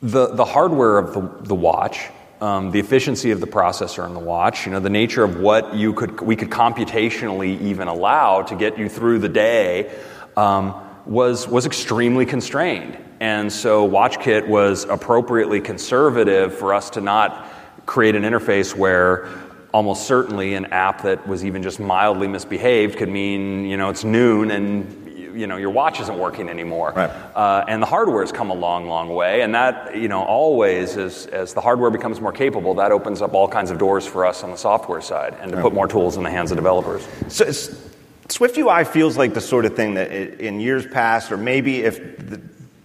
the, 0.00 0.28
the 0.28 0.44
hardware 0.44 0.98
of 0.98 1.12
the, 1.12 1.48
the 1.48 1.54
watch, 1.54 2.08
um, 2.40 2.70
the 2.70 2.78
efficiency 2.78 3.32
of 3.32 3.40
the 3.40 3.48
processor 3.48 4.06
in 4.06 4.14
the 4.14 4.20
watch, 4.20 4.64
you 4.64 4.70
know, 4.70 4.78
the 4.78 4.88
nature 4.88 5.24
of 5.24 5.40
what 5.40 5.74
you 5.74 5.92
could, 5.92 6.20
we 6.20 6.36
could 6.36 6.50
computationally 6.50 7.60
even 7.62 7.88
allow 7.88 8.42
to 8.42 8.54
get 8.54 8.78
you 8.78 8.88
through 8.88 9.18
the 9.18 9.28
day 9.28 9.92
um, 10.36 10.72
was, 11.04 11.48
was 11.48 11.66
extremely 11.66 12.24
constrained. 12.24 12.96
And 13.18 13.52
so 13.52 13.90
WatchKit 13.90 14.46
was 14.46 14.84
appropriately 14.84 15.60
conservative 15.60 16.54
for 16.54 16.74
us 16.74 16.90
to 16.90 17.00
not 17.00 17.50
create 17.86 18.14
an 18.14 18.22
interface 18.22 18.76
where 18.76 19.28
almost 19.74 20.06
certainly 20.06 20.54
an 20.54 20.66
app 20.66 21.02
that 21.02 21.26
was 21.26 21.44
even 21.44 21.62
just 21.62 21.80
mildly 21.80 22.28
misbehaved 22.28 22.96
could 22.96 23.08
mean, 23.08 23.64
you 23.64 23.76
know, 23.76 23.90
it's 23.90 24.04
noon 24.04 24.52
and 24.52 24.97
you 25.34 25.46
know 25.46 25.56
your 25.56 25.70
watch 25.70 26.00
isn't 26.00 26.18
working 26.18 26.48
anymore. 26.48 26.92
Right. 26.94 27.10
uh, 27.10 27.64
and 27.68 27.82
the 27.82 27.86
hardware's 27.86 28.32
come 28.32 28.50
a 28.50 28.54
long 28.54 28.88
long 28.88 29.08
way 29.14 29.42
and 29.42 29.54
that 29.54 29.96
you 29.96 30.08
know 30.08 30.22
always 30.22 30.96
as, 30.96 31.26
as 31.26 31.54
the 31.54 31.60
hardware 31.60 31.90
becomes 31.90 32.20
more 32.20 32.32
capable 32.32 32.74
that 32.74 32.92
opens 32.92 33.22
up 33.22 33.34
all 33.34 33.48
kinds 33.48 33.70
of 33.70 33.78
doors 33.78 34.06
for 34.06 34.26
us 34.26 34.42
on 34.42 34.50
the 34.50 34.56
software 34.56 35.00
side 35.00 35.36
and 35.40 35.52
to 35.52 35.60
put 35.60 35.72
more 35.72 35.88
tools 35.88 36.16
in 36.16 36.22
the 36.22 36.30
hands 36.30 36.50
of 36.50 36.56
developers. 36.56 37.06
So 37.28 37.44
it's, 37.44 37.88
Swift 38.28 38.58
UI 38.58 38.84
feels 38.84 39.16
like 39.16 39.32
the 39.32 39.40
sort 39.40 39.64
of 39.64 39.74
thing 39.74 39.94
that 39.94 40.10
i 40.10 40.14
in 40.14 40.60
years 40.60 40.86
past, 40.86 41.32
or 41.32 41.38
maybe 41.38 41.80
if 41.80 41.96
the, 42.18 42.40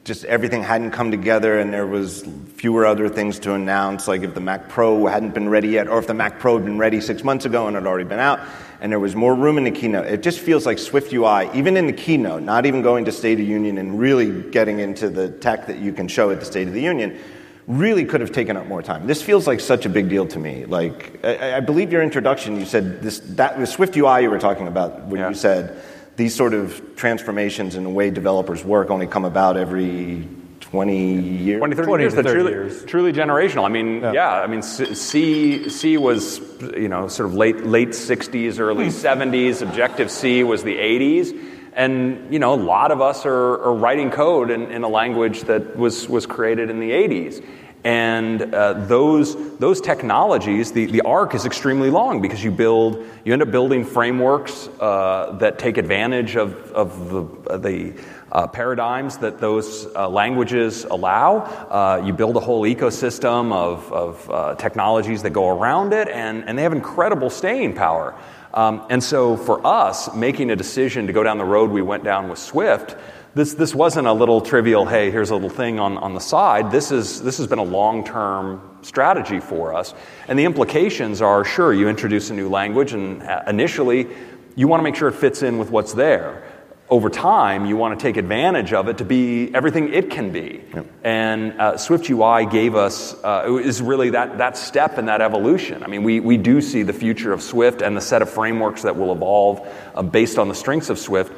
just 0.06 0.26
everything 0.26 0.64
hadn't 0.64 0.92
come 0.92 1.12
together 1.12 1.60
and 1.60 1.74
there 1.74 1.88
was 1.88 2.26
fewer 2.56 2.86
other 2.86 3.10
things 3.10 3.40
to 3.40 3.54
announce, 3.54 4.08
like 4.08 4.22
if 4.22 4.34
the 4.34 4.42
Mac 4.42 4.70
Pro 4.70 5.06
hadn't 5.06 5.34
been 5.34 5.50
ready 5.50 5.70
yet, 5.70 5.88
or 5.88 6.00
if 6.00 6.08
the 6.08 6.14
Mac 6.14 6.40
Pro 6.40 6.56
had 6.56 6.66
been 6.66 6.78
ready 6.78 7.02
six 7.02 7.24
months 7.24 7.46
ago 7.46 7.68
and 7.68 7.76
had 7.76 7.86
already 7.86 8.08
been 8.08 8.20
out, 8.20 8.40
and 8.84 8.92
there 8.92 9.00
was 9.00 9.16
more 9.16 9.34
room 9.34 9.58
in 9.58 9.64
the 9.64 9.72
keynote. 9.72 10.08
It 10.08 10.22
just 10.22 10.42
feels 10.42 10.66
like 10.66 10.78
Swift 10.78 11.14
UI, 11.14 11.50
even 11.54 11.78
in 11.78 11.88
the 11.88 11.94
keynote, 11.94 12.44
not 12.44 12.66
even 12.66 12.82
going 12.82 13.06
to 13.06 13.14
State 13.14 13.40
of 13.40 13.48
Union 13.48 13.78
and 13.78 13.98
really 13.98 14.42
getting 14.52 14.80
into 14.82 15.10
the 15.10 15.30
tech 15.30 15.68
that 15.68 15.80
you 15.80 15.94
can 15.94 16.10
show 16.10 16.32
at 16.32 16.42
the 16.42 16.46
State 16.46 16.68
of 16.68 16.74
the 16.74 16.82
Union, 16.82 17.18
really 17.66 18.04
could 18.04 18.20
have 18.20 18.34
taken 18.34 18.58
up 18.58 18.68
more 18.68 18.82
time. 18.82 19.08
This 19.08 19.22
feels 19.22 19.48
like 19.48 19.62
such 19.62 19.86
a 19.86 19.90
big 19.90 20.10
deal 20.10 20.28
to 20.28 20.38
me. 20.38 20.66
Like 20.66 21.24
I, 21.24 21.56
I 21.56 21.60
believe 21.62 21.94
your 21.94 22.04
introduction, 22.04 22.60
you 22.60 22.66
said 22.66 23.02
this 23.02 23.20
that 23.20 23.58
the 23.58 23.66
Swift 23.66 23.96
UI 23.96 24.24
you 24.24 24.30
were 24.30 24.38
talking 24.38 24.68
about 24.68 25.06
when 25.06 25.22
Yeah. 25.22 25.30
you 25.30 25.36
said 25.36 25.82
these 26.18 26.36
sort 26.36 26.54
of 26.54 26.98
transformations 26.98 27.76
in 27.76 27.86
the 27.86 27.90
way 27.90 28.12
developers 28.12 28.66
work 28.66 28.90
only 28.92 29.08
come 29.08 29.24
about 29.24 29.56
every 29.56 30.28
20 30.74 31.22
years. 31.22 31.60
20, 31.60 31.76
30 31.76 31.86
20 31.86 32.04
years, 32.04 32.14
30 32.16 32.30
truly, 32.32 32.52
years. 32.52 32.86
truly 32.86 33.14
generational. 33.14 33.64
I 33.64 33.70
mean, 33.70 34.02
yeah, 34.02 34.42
I 34.42 34.48
mean, 34.48 34.64
C, 34.64 34.96
C 34.96 35.70
C 35.70 35.98
was, 35.98 36.40
you 36.76 36.90
know, 36.90 37.08
sort 37.08 37.30
of 37.30 37.36
late, 37.36 37.64
late 37.64 37.90
60s, 37.90 38.60
early 38.60 38.86
hmm. 38.86 38.90
70s. 38.90 39.62
Objective 39.62 40.10
C 40.10 40.44
was 40.44 40.64
the 40.64 40.76
80s. 40.76 41.40
And, 41.74 42.34
you 42.34 42.40
know, 42.40 42.56
a 42.56 42.62
lot 42.62 42.90
of 42.90 43.02
us 43.02 43.24
are, 43.28 43.62
are 43.62 43.76
writing 43.76 44.10
code 44.10 44.50
in, 44.50 44.72
in 44.72 44.82
a 44.84 44.88
language 44.88 45.42
that 45.42 45.76
was, 45.76 46.10
was 46.10 46.26
created 46.26 46.72
in 46.72 46.80
the 46.80 46.90
80s. 46.90 47.46
And 47.84 48.56
uh, 48.56 48.74
those, 48.86 49.58
those 49.58 49.82
technologies, 49.82 50.72
the, 50.72 50.86
the 50.86 51.02
arc 51.02 51.36
is 51.36 51.46
extremely 51.46 51.90
long 51.90 52.22
because 52.22 52.42
you 52.42 52.50
build, 52.50 53.06
you 53.26 53.34
end 53.34 53.42
up 53.42 53.52
building 53.52 53.84
frameworks 53.84 54.70
uh, 54.80 55.36
that 55.40 55.60
take 55.60 55.78
advantage 55.78 56.38
of, 56.38 56.56
of 56.72 57.10
the, 57.10 57.52
uh, 57.52 57.58
the 57.58 57.94
uh, 58.32 58.48
paradigms 58.48 59.18
that 59.18 59.40
those 59.40 59.86
uh, 59.96 60.08
languages 60.08 60.86
allow. 60.86 61.40
Uh, 61.40 62.02
you 62.06 62.14
build 62.14 62.38
a 62.38 62.40
whole 62.40 62.62
ecosystem 62.62 63.52
of, 63.52 63.92
of 63.92 64.58
technologies 64.58 65.22
that 65.24 65.32
go 65.32 65.50
around 65.50 65.92
it, 65.92 66.08
and, 66.08 66.48
and 66.48 66.58
they 66.58 66.64
have 66.64 66.74
incredible 66.74 67.30
staying 67.30 67.76
power. 67.76 68.16
Um, 68.54 68.86
and 68.90 69.04
so 69.04 69.36
for 69.36 69.66
us, 69.66 70.14
making 70.16 70.52
a 70.52 70.56
decision 70.56 71.08
to 71.08 71.14
go 71.14 71.24
down 71.24 71.38
the 71.38 71.46
road 71.46 71.72
we 71.72 71.82
went 71.82 72.04
down 72.04 72.30
with 72.30 72.40
Swift, 72.40 72.96
this, 73.36 73.56
this 73.56 73.74
wasn't 73.74 74.08
a 74.08 74.14
little 74.14 74.42
trivial, 74.42 74.86
hey, 74.86 75.10
here's 75.10 75.32
a 75.32 75.34
little 75.34 75.50
thing 75.50 75.80
on, 75.80 75.98
on 75.98 76.14
the 76.14 76.20
side. 76.20 76.72
This, 76.72 76.92
is, 76.92 77.22
this 77.24 77.38
has 77.38 77.48
been 77.48 77.60
a 77.60 77.64
long 77.64 78.04
term 78.04 78.78
strategy 78.84 79.40
for 79.40 79.74
us. 79.74 79.94
And 80.28 80.38
the 80.38 80.46
implications 80.46 81.22
are 81.22 81.44
sure, 81.44 81.74
you 81.74 81.90
introduce 81.90 82.30
a 82.30 82.34
new 82.34 82.50
language, 82.50 82.94
and 82.94 83.24
uh, 83.24 83.44
initially, 83.48 84.08
you 84.56 84.68
want 84.68 84.82
to 84.82 84.84
make 84.84 84.96
sure 84.96 85.08
it 85.08 85.16
fits 85.16 85.42
in 85.42 85.58
with 85.58 85.72
what's 85.72 85.94
there. 85.94 86.48
Over 86.90 87.10
time, 87.10 87.66
you 87.66 87.76
want 87.76 87.98
to 87.98 88.04
take 88.04 88.18
advantage 88.18 88.72
of 88.72 88.88
it 88.88 89.00
to 89.00 89.06
be 89.06 89.50
everything 89.56 89.92
it 89.94 90.12
can 90.12 90.32
be. 90.32 90.64
And 91.04 91.60
uh, 91.60 91.78
Swift 91.78 92.08
UI 92.08 92.46
gave 92.46 92.76
us, 92.76 93.16
uh, 93.24 93.58
is 93.64 93.82
really 93.82 94.12
that, 94.12 94.38
that 94.38 94.58
step 94.58 95.00
in 95.00 95.06
that 95.06 95.22
evolution. 95.22 95.82
I 95.82 95.88
mean, 95.88 96.04
we, 96.04 96.20
we 96.20 96.38
do 96.38 96.62
see 96.62 96.84
the 96.84 96.94
future 96.94 97.34
of 97.34 97.42
Swift 97.42 97.82
and 97.82 97.98
the 97.98 98.02
set 98.02 98.22
of 98.22 98.30
frameworks 98.30 98.84
that 98.84 98.96
will 98.96 99.12
evolve 99.12 99.68
uh, 99.96 100.04
based 100.04 100.38
on 100.38 100.50
the 100.50 100.56
strengths 100.56 100.92
of 100.92 101.00
Swift 101.00 101.34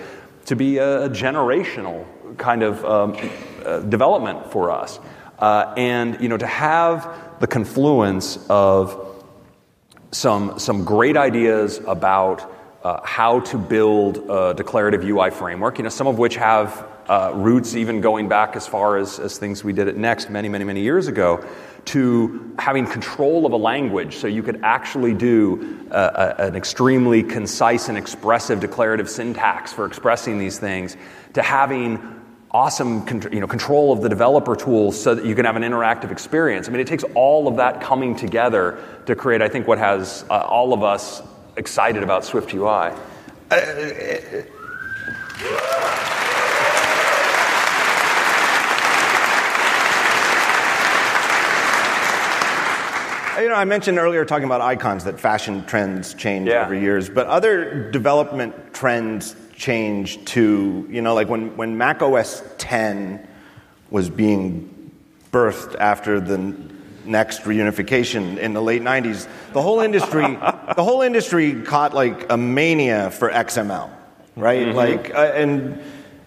to 0.46 0.56
be 0.56 0.78
a, 0.78 1.10
generational 1.10 2.06
kind 2.38 2.64
of 2.64 2.84
um, 2.86 3.18
uh, 3.66 3.80
development 3.80 4.52
for 4.52 4.72
us. 4.72 5.00
Uh, 5.40 5.74
and, 5.76 6.20
you 6.22 6.30
know, 6.30 6.38
to 6.38 6.48
have 6.48 7.40
the 7.40 7.48
confluence 7.48 8.38
of 8.50 9.24
some, 10.12 10.58
some 10.58 10.86
great 10.86 11.18
ideas 11.18 11.82
about 11.88 12.52
uh, 12.84 13.02
how 13.04 13.40
to 13.42 13.58
build 13.58 14.30
a 14.30 14.54
declarative 14.54 15.04
UI 15.04 15.32
framework, 15.32 15.78
you 15.78 15.84
know, 15.84 15.90
some 15.90 16.08
of 16.08 16.18
which 16.18 16.36
have 16.36 16.88
uh, 17.08 17.32
roots 17.36 17.76
even 17.76 18.00
going 18.00 18.30
back 18.30 18.56
as 18.56 18.68
far 18.68 18.98
as, 18.98 19.20
as 19.20 19.38
things 19.38 19.64
we 19.64 19.74
did 19.74 19.88
at 19.88 19.96
NeXT 19.96 20.30
many, 20.30 20.50
many, 20.50 20.64
many 20.64 20.82
years 20.82 21.08
ago, 21.08 21.44
to 21.86 22.54
having 22.58 22.86
control 22.86 23.46
of 23.46 23.52
a 23.52 23.58
language 23.58 24.16
so 24.16 24.28
you 24.28 24.44
could 24.44 24.60
actually 24.64 25.14
do 25.14 25.88
uh, 25.92 26.34
a, 26.38 26.44
an 26.44 26.56
extremely 26.56 27.24
concise 27.24 27.90
and 27.90 27.98
expressive 27.98 28.60
declarative 28.60 29.10
syntax 29.10 29.72
for 29.72 29.86
expressing 29.86 30.38
these 30.38 30.58
things, 30.60 30.98
to 31.34 31.42
having 31.42 32.00
awesome 32.52 33.06
con- 33.06 33.28
you 33.32 33.40
know, 33.42 33.48
control 33.48 33.92
of 33.92 34.02
the 34.02 34.10
developer 34.10 34.56
tools 34.56 35.00
so 35.00 35.14
that 35.14 35.26
you 35.26 35.36
can 35.36 35.46
have 35.46 35.58
an 35.58 35.64
interactive 35.64 36.12
experience. 36.12 36.68
I 36.68 36.72
mean, 36.72 36.80
it 36.80 36.88
takes 36.88 37.04
all 37.14 37.48
of 37.48 37.58
that 37.58 37.82
coming 37.82 38.16
together 38.16 38.82
to 39.06 39.16
create, 39.16 39.42
I 39.42 39.50
think, 39.50 39.68
what 39.68 39.78
has 39.78 40.26
uh, 40.30 40.40
all 40.40 40.74
of 40.74 40.82
us 40.82 41.22
excited 41.58 42.02
about 42.02 42.24
Swift 42.24 42.54
UI. 42.54 42.92
You 53.40 53.50
know, 53.50 53.56
I 53.56 53.66
mentioned 53.66 53.98
earlier 54.00 54.24
talking 54.24 54.46
about 54.46 54.62
icons 54.62 55.04
that 55.04 55.20
fashion 55.20 55.66
trends 55.66 56.14
change 56.14 56.48
Yeah. 56.48 56.66
over 56.66 56.74
years, 56.74 57.10
but 57.10 57.28
other 57.28 57.90
development 57.92 58.74
trends 58.74 59.36
change 59.56 60.24
too. 60.26 60.88
You 60.90 61.02
know, 61.02 61.14
like 61.14 61.28
when, 61.28 61.56
when 61.58 61.78
Mac 61.78 62.02
OS 62.02 62.44
10 62.58 63.26
was 63.90 64.10
being 64.10 64.92
birthed 65.32 65.76
after 65.80 66.20
the 66.22 66.38
NeXT 67.06 67.42
reunification 67.44 68.38
in 68.38 68.54
the 68.54 68.62
late 68.62 68.82
90s, 68.82 69.28
the 69.54 69.62
whole 69.62 69.82
industry, 69.82 70.24
the 70.76 70.84
whole 70.84 71.02
industry 71.02 71.62
caught 71.62 71.94
like 71.94 72.32
a 72.32 72.38
mania 72.38 73.12
for 73.12 73.30
XML, 73.30 73.90
right? 74.38 74.74
Like, 74.74 75.14
uh, 75.14 75.32
and 75.36 75.82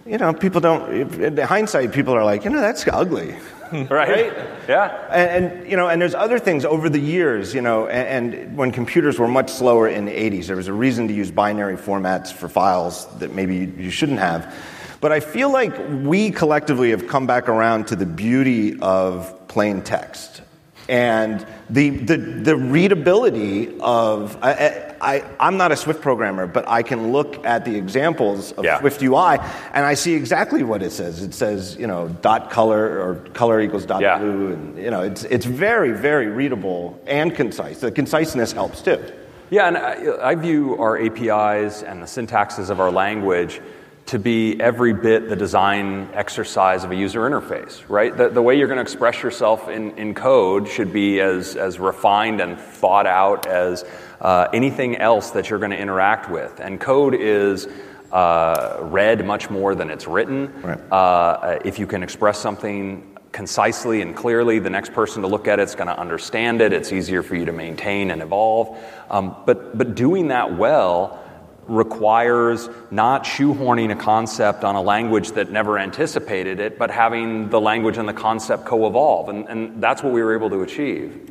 you 0.06 0.18
know, 0.18 0.32
people 0.32 0.60
don't. 0.60 1.20
In 1.22 1.36
hindsight, 1.38 1.92
people 1.92 2.14
are 2.14 2.24
like, 2.24 2.44
you 2.44 2.50
know, 2.50 2.60
that's 2.60 2.86
ugly. 2.86 3.34
Right? 3.90 4.32
Yeah. 4.68 5.06
And, 5.10 5.46
and 5.46 5.70
you 5.70 5.76
know, 5.76 5.88
and 5.88 6.00
there's 6.00 6.14
other 6.14 6.38
things 6.38 6.64
over 6.64 6.88
the 6.88 6.98
years, 6.98 7.54
you 7.54 7.60
know, 7.60 7.86
and, 7.86 8.34
and 8.34 8.56
when 8.56 8.70
computers 8.70 9.18
were 9.18 9.28
much 9.28 9.50
slower 9.50 9.88
in 9.88 10.04
the 10.04 10.12
80s, 10.12 10.46
there 10.46 10.56
was 10.56 10.68
a 10.68 10.72
reason 10.72 11.08
to 11.08 11.14
use 11.14 11.30
binary 11.30 11.76
formats 11.76 12.32
for 12.32 12.48
files 12.48 13.06
that 13.18 13.34
maybe 13.34 13.56
you, 13.56 13.72
you 13.78 13.90
shouldn't 13.90 14.18
have. 14.18 14.54
But 15.00 15.12
I 15.12 15.20
feel 15.20 15.50
like 15.50 15.74
we 16.02 16.30
collectively 16.30 16.90
have 16.90 17.06
come 17.06 17.26
back 17.26 17.48
around 17.48 17.88
to 17.88 17.96
the 17.96 18.06
beauty 18.06 18.78
of 18.80 19.48
plain 19.48 19.82
text 19.82 20.42
and 20.88 21.46
the, 21.70 21.90
the, 21.90 22.16
the 22.16 22.56
readability 22.56 23.78
of. 23.80 24.36
I, 24.42 24.87
I, 25.00 25.24
I'm 25.38 25.56
not 25.56 25.72
a 25.72 25.76
Swift 25.76 26.00
programmer, 26.00 26.46
but 26.46 26.66
I 26.68 26.82
can 26.82 27.12
look 27.12 27.44
at 27.44 27.64
the 27.64 27.76
examples 27.76 28.52
of 28.52 28.64
Yeah. 28.64 28.80
Swift 28.80 29.02
UI 29.02 29.38
and 29.72 29.84
I 29.86 29.94
see 29.94 30.14
exactly 30.14 30.62
what 30.62 30.82
it 30.82 30.90
says. 30.90 31.22
It 31.22 31.34
says, 31.34 31.76
you 31.76 31.86
know, 31.86 32.08
dot 32.08 32.50
color 32.50 33.00
or 33.00 33.14
color 33.34 33.60
equals 33.60 33.86
dot 33.86 34.00
Yeah. 34.00 34.18
blue, 34.18 34.52
and 34.52 34.76
you 34.78 34.90
know, 34.90 35.02
it's 35.02 35.24
it's 35.24 35.46
very 35.46 35.92
very 35.92 36.26
readable 36.26 37.00
and 37.06 37.34
concise. 37.34 37.80
The 37.80 37.90
conciseness 37.90 38.52
helps 38.52 38.82
too. 38.82 39.02
Yeah, 39.50 39.68
and 39.68 39.78
I, 39.78 40.30
I 40.30 40.34
view 40.34 40.76
our 40.78 40.98
APIs 41.00 41.82
and 41.82 42.02
the 42.02 42.06
syntaxes 42.06 42.68
of 42.68 42.80
our 42.80 42.90
language 42.90 43.60
to 44.06 44.18
be 44.18 44.58
every 44.60 44.94
bit 44.94 45.28
the 45.28 45.36
design 45.36 46.08
exercise 46.14 46.82
of 46.84 46.90
a 46.90 46.94
user 46.96 47.20
interface, 47.28 47.82
right? 47.90 48.16
The, 48.16 48.30
the 48.30 48.40
way 48.40 48.56
you're 48.58 48.66
going 48.66 48.78
to 48.78 48.82
express 48.82 49.22
yourself 49.22 49.68
in, 49.68 49.96
in 49.98 50.14
code 50.14 50.66
should 50.66 50.92
be 50.94 51.20
as, 51.20 51.56
as 51.56 51.78
refined 51.78 52.40
and 52.40 52.58
thought 52.58 53.06
out 53.06 53.46
as 53.46 53.84
uh, 54.20 54.48
anything 54.52 54.96
else 54.96 55.30
that 55.30 55.50
you're 55.50 55.58
going 55.58 55.70
to 55.70 55.78
interact 55.78 56.30
with. 56.30 56.60
And 56.60 56.80
code 56.80 57.14
is 57.14 57.68
uh, 58.12 58.78
read 58.82 59.24
much 59.24 59.50
more 59.50 59.74
than 59.74 59.90
it's 59.90 60.06
written. 60.06 60.52
Right. 60.62 60.92
Uh, 60.92 61.58
if 61.64 61.78
you 61.78 61.86
can 61.86 62.02
express 62.02 62.38
something 62.38 63.16
concisely 63.32 64.00
and 64.00 64.16
clearly, 64.16 64.58
the 64.58 64.70
next 64.70 64.92
person 64.92 65.22
to 65.22 65.28
look 65.28 65.46
at 65.46 65.60
it's 65.60 65.74
going 65.74 65.88
to 65.88 65.98
understand 65.98 66.60
it. 66.60 66.72
It's 66.72 66.92
easier 66.92 67.22
for 67.22 67.36
you 67.36 67.44
to 67.44 67.52
maintain 67.52 68.10
and 68.10 68.22
evolve. 68.22 68.76
Um, 69.10 69.36
but, 69.46 69.76
but 69.76 69.94
doing 69.94 70.28
that 70.28 70.56
well 70.56 71.22
requires 71.66 72.70
not 72.90 73.24
shoehorning 73.24 73.92
a 73.92 73.96
concept 73.96 74.64
on 74.64 74.74
a 74.74 74.80
language 74.80 75.32
that 75.32 75.50
never 75.50 75.78
anticipated 75.78 76.60
it, 76.60 76.78
but 76.78 76.90
having 76.90 77.50
the 77.50 77.60
language 77.60 77.98
and 77.98 78.08
the 78.08 78.14
concept 78.14 78.64
co 78.64 78.86
evolve. 78.86 79.28
And, 79.28 79.46
and 79.48 79.82
that's 79.82 80.02
what 80.02 80.12
we 80.12 80.22
were 80.22 80.34
able 80.34 80.48
to 80.50 80.62
achieve. 80.62 81.30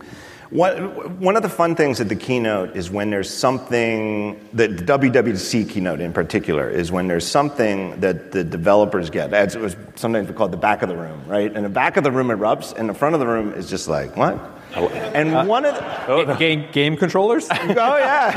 One, 0.49 1.19
one 1.19 1.35
of 1.35 1.43
the 1.43 1.49
fun 1.49 1.75
things 1.75 1.99
at 1.99 2.07
the 2.07 2.15
keynote 2.15 2.73
is 2.75 2.89
when 2.89 3.09
there's 3.09 3.29
something, 3.29 4.39
the 4.53 4.69
WWDC 4.69 5.69
keynote 5.69 5.99
in 5.99 6.13
particular, 6.13 6.69
is 6.69 6.89
when 6.89 7.07
there's 7.07 7.27
something 7.27 7.99
that 7.99 8.31
the 8.31 8.45
developers 8.45 9.09
get. 9.09 9.33
As 9.33 9.55
it 9.55 9.61
was 9.61 9.75
sometimes 9.95 10.31
called 10.31 10.53
the 10.53 10.57
back 10.57 10.83
of 10.83 10.89
the 10.89 10.95
room, 10.95 11.21
right? 11.27 11.53
And 11.53 11.65
the 11.65 11.69
back 11.69 11.97
of 11.97 12.05
the 12.05 12.11
room 12.11 12.27
erupts, 12.27 12.73
and 12.73 12.87
the 12.87 12.93
front 12.93 13.13
of 13.13 13.19
the 13.19 13.27
room 13.27 13.51
is 13.53 13.69
just 13.69 13.89
like, 13.89 14.15
what? 14.15 14.39
And 14.73 15.33
oh, 15.33 15.39
uh, 15.39 15.45
one 15.45 15.65
of 15.65 15.75
the, 15.75 16.07
oh, 16.07 16.25
Ga- 16.25 16.37
game, 16.37 16.71
game 16.71 16.95
controllers? 16.95 17.47
oh 17.51 17.97
yeah. 17.97 18.31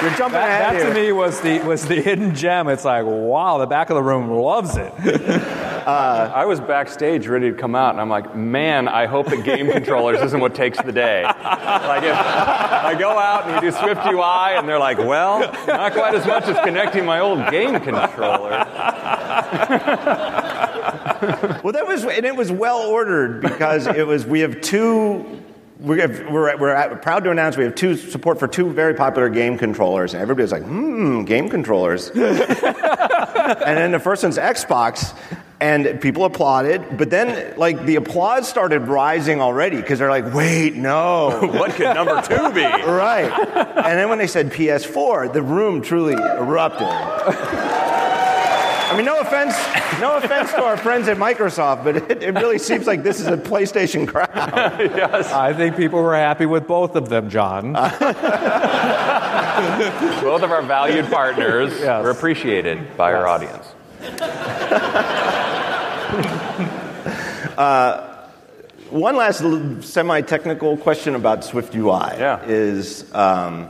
You're 0.00 0.10
jumping 0.12 0.34
That, 0.38 0.48
ahead 0.48 0.80
that 0.80 0.88
to 0.88 0.94
me 0.94 1.10
was 1.10 1.40
the 1.40 1.58
was 1.60 1.86
the 1.86 2.00
hidden 2.00 2.32
gem. 2.34 2.68
It's 2.68 2.84
like, 2.84 3.04
wow, 3.04 3.58
the 3.58 3.66
back 3.66 3.90
of 3.90 3.96
the 3.96 4.02
room 4.02 4.30
loves 4.30 4.76
it. 4.76 4.92
I 5.88 6.44
was 6.44 6.60
backstage 6.60 7.26
ready 7.26 7.50
to 7.50 7.56
come 7.56 7.74
out, 7.74 7.92
and 7.92 8.00
I'm 8.00 8.08
like, 8.10 8.34
man, 8.36 8.88
I 8.88 9.06
hope 9.06 9.26
that 9.28 9.44
game 9.44 9.70
controllers 9.70 10.20
isn't 10.20 10.40
what 10.40 10.54
takes 10.54 10.80
the 10.82 10.92
day. 10.92 11.22
Like, 11.22 12.02
if 12.02 12.14
I 12.14 12.94
go 12.98 13.10
out 13.18 13.46
and 13.46 13.54
we 13.54 13.60
do 13.70 13.76
Swift 13.76 14.04
UI, 14.06 14.56
and 14.56 14.68
they're 14.68 14.78
like, 14.78 14.98
well, 14.98 15.40
not 15.66 15.92
quite 15.92 16.14
as 16.14 16.26
much 16.26 16.44
as 16.44 16.58
connecting 16.64 17.04
my 17.04 17.20
old 17.20 17.50
game 17.50 17.78
controller. 17.80 18.66
Well, 21.20 21.72
that 21.72 21.84
was, 21.86 22.04
and 22.04 22.24
it 22.24 22.36
was 22.36 22.52
well 22.52 22.78
ordered 22.78 23.42
because 23.42 23.88
it 23.88 24.06
was. 24.06 24.24
We 24.24 24.38
have 24.40 24.60
two. 24.60 25.42
We 25.80 25.98
have, 26.00 26.26
we're, 26.30 26.56
we're 26.56 26.68
at- 26.70 27.02
proud 27.02 27.24
to 27.24 27.30
announce 27.32 27.56
we 27.56 27.64
have 27.64 27.74
two 27.74 27.96
support 27.96 28.38
for 28.38 28.46
two 28.46 28.70
very 28.70 28.94
popular 28.94 29.28
game 29.28 29.58
controllers, 29.58 30.14
and 30.14 30.22
everybody's 30.22 30.52
like, 30.52 30.62
"Hmm, 30.62 31.24
game 31.24 31.48
controllers." 31.48 32.10
and 32.14 32.20
then 32.20 33.90
the 33.90 33.98
first 33.98 34.22
one's 34.22 34.38
Xbox, 34.38 35.12
and 35.60 36.00
people 36.00 36.24
applauded. 36.24 36.96
But 36.96 37.10
then, 37.10 37.54
like, 37.56 37.84
the 37.84 37.96
applause 37.96 38.48
started 38.48 38.88
rising 38.88 39.40
already 39.40 39.76
because 39.76 39.98
they're 39.98 40.10
like, 40.10 40.32
"Wait, 40.32 40.74
no." 40.76 41.38
what 41.54 41.72
could 41.72 41.94
number 41.94 42.20
two 42.22 42.52
be? 42.52 42.62
Right. 42.62 43.30
And 43.30 43.98
then 43.98 44.08
when 44.08 44.18
they 44.18 44.26
said 44.26 44.50
PS4, 44.52 45.32
the 45.32 45.42
room 45.42 45.82
truly 45.82 46.14
erupted. 46.14 46.86
I 48.90 48.96
mean, 48.96 49.04
no 49.04 49.20
offense, 49.20 49.54
no 50.00 50.16
offense 50.16 50.50
to 50.52 50.62
our 50.62 50.78
friends 50.78 51.08
at 51.08 51.18
Microsoft, 51.18 51.84
but 51.84 51.96
it, 52.10 52.22
it 52.22 52.34
really 52.36 52.58
seems 52.58 52.86
like 52.86 53.02
this 53.02 53.20
is 53.20 53.26
a 53.26 53.36
PlayStation 53.36 54.08
crowd. 54.08 54.30
yes. 54.34 55.30
I 55.30 55.52
think 55.52 55.76
people 55.76 56.00
were 56.02 56.14
happy 56.16 56.46
with 56.46 56.66
both 56.66 56.96
of 56.96 57.10
them, 57.10 57.28
John. 57.28 57.72
Both 60.22 60.42
of 60.42 60.52
our 60.52 60.62
valued 60.62 61.06
partners 61.10 61.72
Yes. 61.80 62.02
were 62.02 62.10
appreciated 62.10 62.96
by 62.96 63.12
our 63.12 63.26
audience. 63.26 63.66
One 68.90 69.16
last 69.16 69.44
semi-technical 69.84 70.78
question 70.78 71.14
about 71.14 71.44
Swift 71.44 71.74
UI 71.74 72.16
Yeah. 72.18 72.42
is 72.46 73.12
um, 73.14 73.68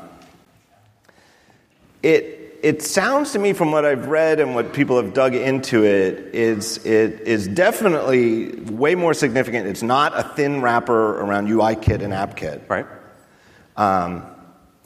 it. 2.03 2.37
It 2.61 2.83
sounds 2.83 3.33
to 3.33 3.39
me, 3.39 3.53
from 3.53 3.71
what 3.71 3.85
I've 3.85 4.09
read 4.09 4.41
and 4.41 4.53
what 4.55 4.73
people 4.73 5.01
have 5.01 5.15
dug 5.15 5.35
into 5.35 5.85
it, 5.85 6.35
is 6.35 6.85
it 6.85 7.21
is 7.21 7.47
definitely 7.47 8.51
way 8.63 8.97
more 8.97 9.15
significant. 9.15 9.69
It's 9.69 9.83
not 9.83 10.13
a 10.19 10.25
thin 10.25 10.61
wrapper 10.61 11.21
around 11.21 11.49
UIKit 11.49 12.03
and 12.03 12.13
AppKit. 12.13 12.69
Right? 12.69 12.87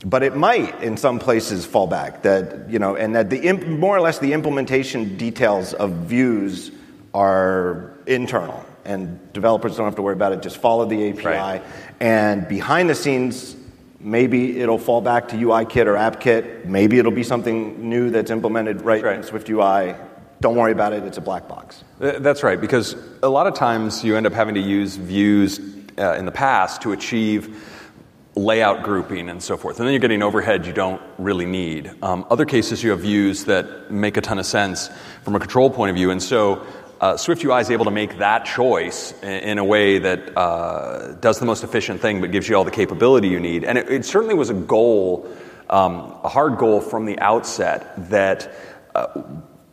but 0.05 0.23
it 0.23 0.37
might 0.37 0.83
in 0.83 0.97
some 0.97 1.19
places 1.19 1.65
fall 1.65 1.87
back 1.87 2.23
that 2.23 2.69
you 2.69 2.79
know 2.79 2.97
and 2.97 3.15
that 3.15 3.31
the 3.31 3.39
imp- 3.39 3.67
more 3.67 3.97
or 3.97 4.01
less 4.01 4.19
the 4.19 4.33
implementation 4.33 5.17
details 5.17 5.73
of 5.75 5.93
views 5.93 6.73
are 7.15 7.93
internal 8.07 8.65
and 8.85 9.33
developers 9.33 9.77
don't 9.77 9.85
have 9.87 9.95
to 9.97 10.03
worry 10.03 10.15
about 10.15 10.33
it 10.33 10.43
just 10.43 10.57
follow 10.59 10.85
the 10.85 11.11
api 11.11 11.25
Right. 11.25 11.63
and 12.01 12.49
behind 12.49 12.89
the 12.91 12.95
scenes 12.95 13.55
maybe 14.01 14.61
it'll 14.61 14.79
fall 14.79 15.01
back 15.01 15.29
to 15.29 15.37
uikit 15.37 15.87
or 15.87 15.95
appkit 15.95 16.65
maybe 16.65 16.99
it'll 16.99 17.13
be 17.13 17.23
something 17.23 17.89
new 17.89 18.11
that's 18.11 18.31
implemented 18.31 18.83
right, 18.83 19.03
Right. 19.05 19.17
in 19.17 19.23
swift 19.23 19.49
ui 19.49 19.95
don't 20.41 20.57
worry 20.57 20.73
about 20.73 20.93
it 20.93 21.05
it's 21.05 21.19
a 21.19 21.21
black 21.21 21.47
box 21.49 21.85
That's 22.01 22.43
right, 22.43 22.61
because 22.61 22.97
a 23.23 23.29
lot 23.29 23.47
of 23.47 23.55
times 23.55 24.03
you 24.03 24.17
end 24.17 24.27
up 24.27 24.33
having 24.33 24.55
to 24.57 24.61
use 24.61 24.97
views 24.97 25.61
uh, 25.99 26.15
in 26.15 26.25
the 26.25 26.33
past 26.33 26.83
to 26.83 26.91
achieve 26.93 27.69
layout 28.35 28.83
grouping 28.83 29.29
and 29.29 29.43
so 29.43 29.57
forth. 29.59 29.79
And 29.79 29.87
then 29.87 29.93
you're 29.93 30.01
getting 30.01 30.23
overhead 30.23 30.67
you 30.67 30.73
don't 30.73 31.01
really 31.19 31.45
need. 31.45 31.93
Um, 32.03 32.25
other 32.31 32.47
cases, 32.47 32.83
you 32.83 32.91
have 32.91 33.01
views 33.01 33.45
that 33.45 33.91
make 33.91 34.17
a 34.17 34.23
ton 34.23 34.39
of 34.39 34.47
sense 34.47 34.89
from 35.23 35.37
a 35.37 35.39
control 35.39 35.69
point 35.71 35.91
of 35.91 35.97
view. 35.97 36.11
And 36.11 36.21
so 36.23 36.67
uh, 37.03 37.17
Swift 37.17 37.43
UI 37.45 37.61
is 37.61 37.69
able 37.69 37.85
to 37.87 37.91
make 37.91 38.19
that 38.19 38.45
choice 38.45 39.13
in, 39.23 39.29
in 39.29 39.59
a 39.59 39.65
way 39.65 39.99
that 39.99 40.39
uh, 40.39 41.15
does 41.15 41.41
the 41.41 41.45
most 41.45 41.65
efficient 41.65 42.01
thing 42.01 42.21
but 42.21 42.31
gives 42.31 42.49
you 42.49 42.57
all 42.57 42.63
the 42.63 42.71
capability 42.71 43.27
you 43.29 43.41
need. 43.41 43.65
And 43.65 43.77
it, 43.77 43.91
it 43.91 44.05
certainly 44.05 44.35
was 44.35 44.51
a 44.51 44.55
goal, 44.55 45.29
um, 45.69 46.17
a 46.23 46.29
hard 46.29 46.59
goal 46.59 46.81
from 46.81 47.05
the 47.05 47.19
outset 47.19 48.11
that. 48.11 48.55
Uh, 48.95 49.23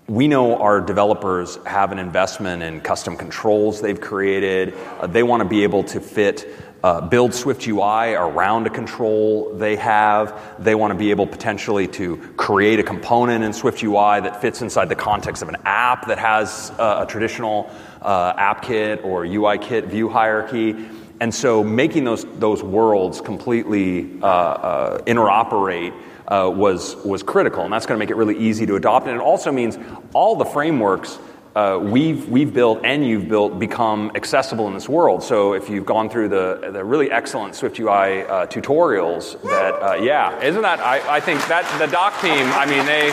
we 0.08 0.28
know 0.28 0.58
our 0.58 0.82
developers 0.82 1.60
have 1.68 1.92
an 1.92 2.00
investment 2.00 2.64
in 2.64 2.82
custom 2.82 3.16
controls 3.16 3.80
they've 3.80 4.02
created. 4.02 4.74
Uh, 5.00 5.06
they 5.06 5.22
want 5.22 5.44
to 5.44 5.48
be 5.48 5.62
able 5.62 5.84
to 5.84 6.00
fit, 6.00 6.52
uh, 6.84 7.02
build 7.02 7.34
Swift 7.34 7.68
UI 7.68 8.14
around 8.14 8.68
a 8.68 8.70
control 8.70 9.54
they 9.56 9.76
have. 9.76 10.40
They 10.60 10.76
want 10.76 10.92
to 10.92 10.98
be 10.98 11.12
able 11.12 11.28
potentially 11.28 11.88
to 11.90 12.18
create 12.38 12.80
a 12.80 12.84
component 12.84 13.44
in 13.44 13.54
Swift 13.54 13.84
UI 13.84 14.22
that 14.22 14.42
fits 14.42 14.62
inside 14.62 14.90
the 14.90 14.96
context 14.96 15.42
of 15.42 15.50
an 15.50 15.58
app 15.66 16.08
that 16.08 16.20
has 16.20 16.72
uh, 16.80 17.06
a 17.06 17.10
traditional 17.10 17.70
uh, 18.02 18.34
app 18.38 18.62
kit 18.62 19.04
or 19.04 19.26
UI 19.26 19.58
kit 19.58 19.86
view 19.86 20.08
hierarchy. 20.10 20.88
And 21.20 21.34
so 21.34 21.64
making 21.64 22.06
those, 22.06 22.26
those 22.38 22.64
worlds 22.64 23.20
completely 23.20 24.22
uh, 24.22 24.26
uh, 24.26 25.02
interoperate 25.04 25.94
uh, 26.30 26.50
was, 26.50 26.96
was 26.98 27.24
critical, 27.24 27.64
and 27.64 27.74
that's 27.74 27.86
going 27.86 27.98
to 27.98 28.00
make 28.00 28.12
it 28.12 28.16
really 28.16 28.38
easy 28.38 28.66
to 28.68 28.76
adopt. 28.76 29.08
And 29.08 29.16
it 29.16 29.22
also 29.22 29.52
means 29.52 29.78
all 30.14 30.36
the 30.36 30.46
frameworks 30.46 31.18
uh, 31.60 31.78
we've, 31.78 32.30
we've 32.30 32.54
built 32.54 32.80
and 32.86 33.06
you've 33.06 33.28
built 33.28 33.60
become 33.60 34.12
accessible 34.16 34.68
in 34.68 34.74
this 34.74 34.88
world. 34.88 35.22
So 35.22 35.54
if 35.54 35.70
you've 35.70 35.86
gone 35.86 36.10
through 36.10 36.30
the, 36.30 36.70
the 36.72 36.84
really 36.86 37.12
excellent 37.12 37.54
Swift 37.54 37.80
UI 37.80 38.24
uh, 38.24 38.46
tutorials, 38.48 39.42
that, 39.44 39.74
uh, 39.74 39.96
yeah, 39.96 40.42
isn't 40.42 40.62
that, 40.62 40.80
I, 40.80 41.18
I 41.18 41.20
think 41.20 41.46
that 41.48 41.66
the 41.78 41.88
doc 41.88 42.14
team, 42.22 42.46
I 42.54 42.66
mean, 42.66 42.86
they 42.86 43.12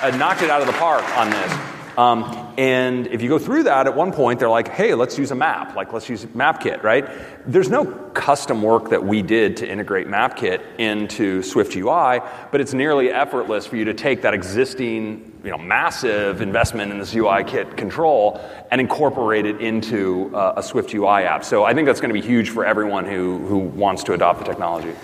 uh, 0.00 0.16
knocked 0.16 0.40
it 0.42 0.48
out 0.48 0.62
of 0.62 0.66
the 0.66 0.72
park 0.74 1.04
on 1.18 1.28
this. 1.28 1.81
Um, 1.96 2.54
and 2.56 3.06
if 3.08 3.22
you 3.22 3.28
go 3.28 3.38
through 3.38 3.64
that, 3.64 3.86
at 3.86 3.94
one 3.94 4.12
point 4.12 4.40
they're 4.40 4.48
like, 4.48 4.68
"Hey, 4.68 4.94
let's 4.94 5.18
use 5.18 5.30
a 5.30 5.34
map. 5.34 5.76
Like, 5.76 5.92
let's 5.92 6.08
use 6.08 6.24
MapKit." 6.24 6.82
Right? 6.82 7.08
There's 7.46 7.68
no 7.68 7.84
custom 8.14 8.62
work 8.62 8.90
that 8.90 9.04
we 9.04 9.22
did 9.22 9.56
to 9.58 9.68
integrate 9.68 10.06
MapKit 10.06 10.60
into 10.78 11.42
Swift 11.42 11.76
UI, 11.76 12.20
but 12.50 12.60
it's 12.60 12.72
nearly 12.72 13.10
effortless 13.10 13.66
for 13.66 13.76
you 13.76 13.84
to 13.86 13.94
take 13.94 14.22
that 14.22 14.34
existing, 14.34 15.32
you 15.44 15.50
know, 15.50 15.58
massive 15.58 16.40
investment 16.40 16.92
in 16.92 16.98
this 16.98 17.14
UI 17.14 17.44
kit 17.44 17.76
control 17.76 18.40
and 18.70 18.80
incorporate 18.80 19.44
it 19.44 19.60
into 19.60 20.34
uh, 20.34 20.54
a 20.56 20.62
Swift 20.62 20.94
UI 20.94 21.24
app. 21.24 21.44
So 21.44 21.64
I 21.64 21.74
think 21.74 21.86
that's 21.86 22.00
going 22.00 22.14
to 22.14 22.20
be 22.20 22.26
huge 22.26 22.50
for 22.50 22.64
everyone 22.64 23.04
who 23.04 23.38
who 23.46 23.58
wants 23.58 24.04
to 24.04 24.14
adopt 24.14 24.38
the 24.38 24.44
technology. 24.44 24.94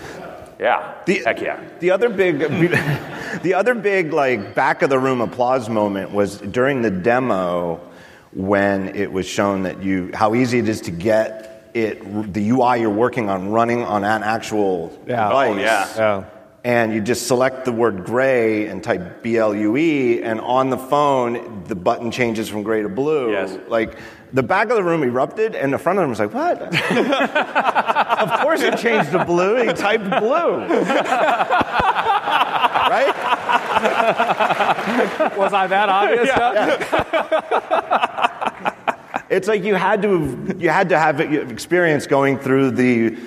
Yeah. 0.59 0.95
The, 1.07 1.23
Heck 1.25 1.41
yeah. 1.41 1.61
The 1.81 1.91
other 1.93 2.09
big, 2.09 2.39
the 3.43 3.55
other 3.55 3.75
big 3.75 4.13
like 4.13 4.55
back 4.55 4.83
of 4.83 4.91
the 4.91 4.99
room 4.99 5.21
applause 5.21 5.69
moment 5.69 6.11
was 6.11 6.39
during 6.39 6.83
the 6.83 6.91
demo 6.91 7.81
when 8.33 8.95
it 8.97 9.11
was 9.13 9.27
shown 9.27 9.63
that 9.63 9.83
you 9.83 10.11
how 10.15 10.35
easy 10.35 10.59
it 10.59 10.69
is 10.69 10.81
to 10.83 10.91
get 10.91 11.71
it 11.75 12.33
the 12.35 12.51
UI 12.51 12.81
you're 12.81 12.91
working 12.91 13.31
on 13.31 13.51
running 13.51 13.83
on 13.85 14.05
an 14.05 14.23
actual 14.23 14.91
Yeah. 15.07 15.29
device. 15.29 15.51
Oh, 15.57 15.59
yeah. 15.59 15.89
Yeah. 15.97 16.25
And 16.65 16.93
you 16.93 17.01
just 17.01 17.29
select 17.29 17.65
the 17.65 17.73
word 17.73 18.05
gray 18.05 18.67
and 18.67 18.83
type 18.83 19.23
B 19.23 19.37
L 19.37 19.55
U 19.55 19.77
E, 19.77 20.23
and 20.23 20.41
on 20.41 20.71
the 20.71 20.77
phone 20.77 21.65
the 21.65 21.77
button 21.77 22.11
changes 22.11 22.49
from 22.49 22.65
gray 22.65 22.83
to 22.83 22.89
blue. 22.89 23.31
Yes. 23.31 23.57
Like 23.69 23.97
the 24.33 24.43
back 24.43 24.69
of 24.71 24.77
the 24.77 24.83
room 24.83 25.05
erupted, 25.05 25.55
and 25.55 25.73
the 25.73 25.79
front 25.79 25.99
of 25.99 26.03
the 26.03 26.07
room 26.07 26.11
was 26.11 26.19
like, 26.19 26.35
"What?" 26.35 26.61
of 28.33 28.41
course, 28.41 28.61
it 28.61 28.77
changed 28.79 29.13
to 29.13 29.25
blue. 29.25 29.57
He 29.67 29.73
typed 29.73 30.05
blue, 30.05 30.57
right? 32.91 33.15
Was 35.37 35.53
I 35.53 35.67
that 35.69 35.89
obvious? 35.89 36.27
Yeah. 36.27 37.55
It's 39.31 39.47
like 39.47 39.63
you 39.63 39.75
had 39.75 40.01
to 40.03 40.57
you 40.59 40.71
had 40.71 40.89
to 40.89 40.99
have 40.99 41.21
experience 41.21 42.07
going 42.07 42.39
through 42.39 42.71
the 42.71 43.19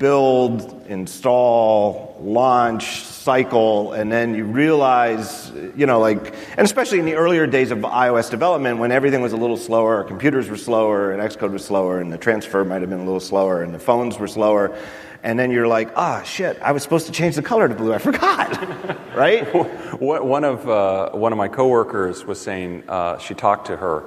build, 0.00 0.86
install, 0.88 2.05
launch 2.20 3.02
cycle, 3.02 3.92
and 3.92 4.10
then 4.10 4.34
you 4.34 4.44
realize, 4.44 5.50
you 5.76 5.86
know, 5.86 6.00
like, 6.00 6.34
and 6.50 6.60
especially 6.60 6.98
in 6.98 7.04
the 7.04 7.14
earlier 7.14 7.46
days 7.46 7.70
of 7.70 7.78
iOS 7.78 8.30
development, 8.30 8.78
when 8.78 8.92
everything 8.92 9.20
was 9.20 9.32
a 9.32 9.36
little 9.36 9.56
slower, 9.56 10.04
computers 10.04 10.48
were 10.48 10.56
slower, 10.56 11.12
and 11.12 11.20
Xcode 11.20 11.52
was 11.52 11.64
slower, 11.64 12.00
and 12.00 12.12
the 12.12 12.18
transfer 12.18 12.64
might 12.64 12.80
have 12.80 12.90
been 12.90 13.00
a 13.00 13.04
little 13.04 13.20
slower, 13.20 13.62
and 13.62 13.74
the 13.74 13.78
phones 13.78 14.18
were 14.18 14.28
slower. 14.28 14.76
And 15.22 15.38
then 15.38 15.50
you're 15.50 15.66
like, 15.66 15.90
ah, 15.96 16.22
shit, 16.22 16.56
I 16.62 16.70
was 16.72 16.84
supposed 16.84 17.06
to 17.06 17.12
change 17.12 17.34
the 17.34 17.42
color 17.42 17.66
to 17.68 17.74
blue. 17.74 17.92
I 17.92 17.98
forgot, 17.98 18.60
right? 19.16 19.42
One 20.00 20.44
of, 20.44 20.68
uh, 20.68 21.10
one 21.10 21.32
of 21.32 21.38
my 21.38 21.48
coworkers 21.48 22.24
was 22.24 22.40
saying 22.40 22.84
uh, 22.88 23.18
she 23.18 23.34
talked 23.34 23.66
to 23.66 23.76
her, 23.76 24.04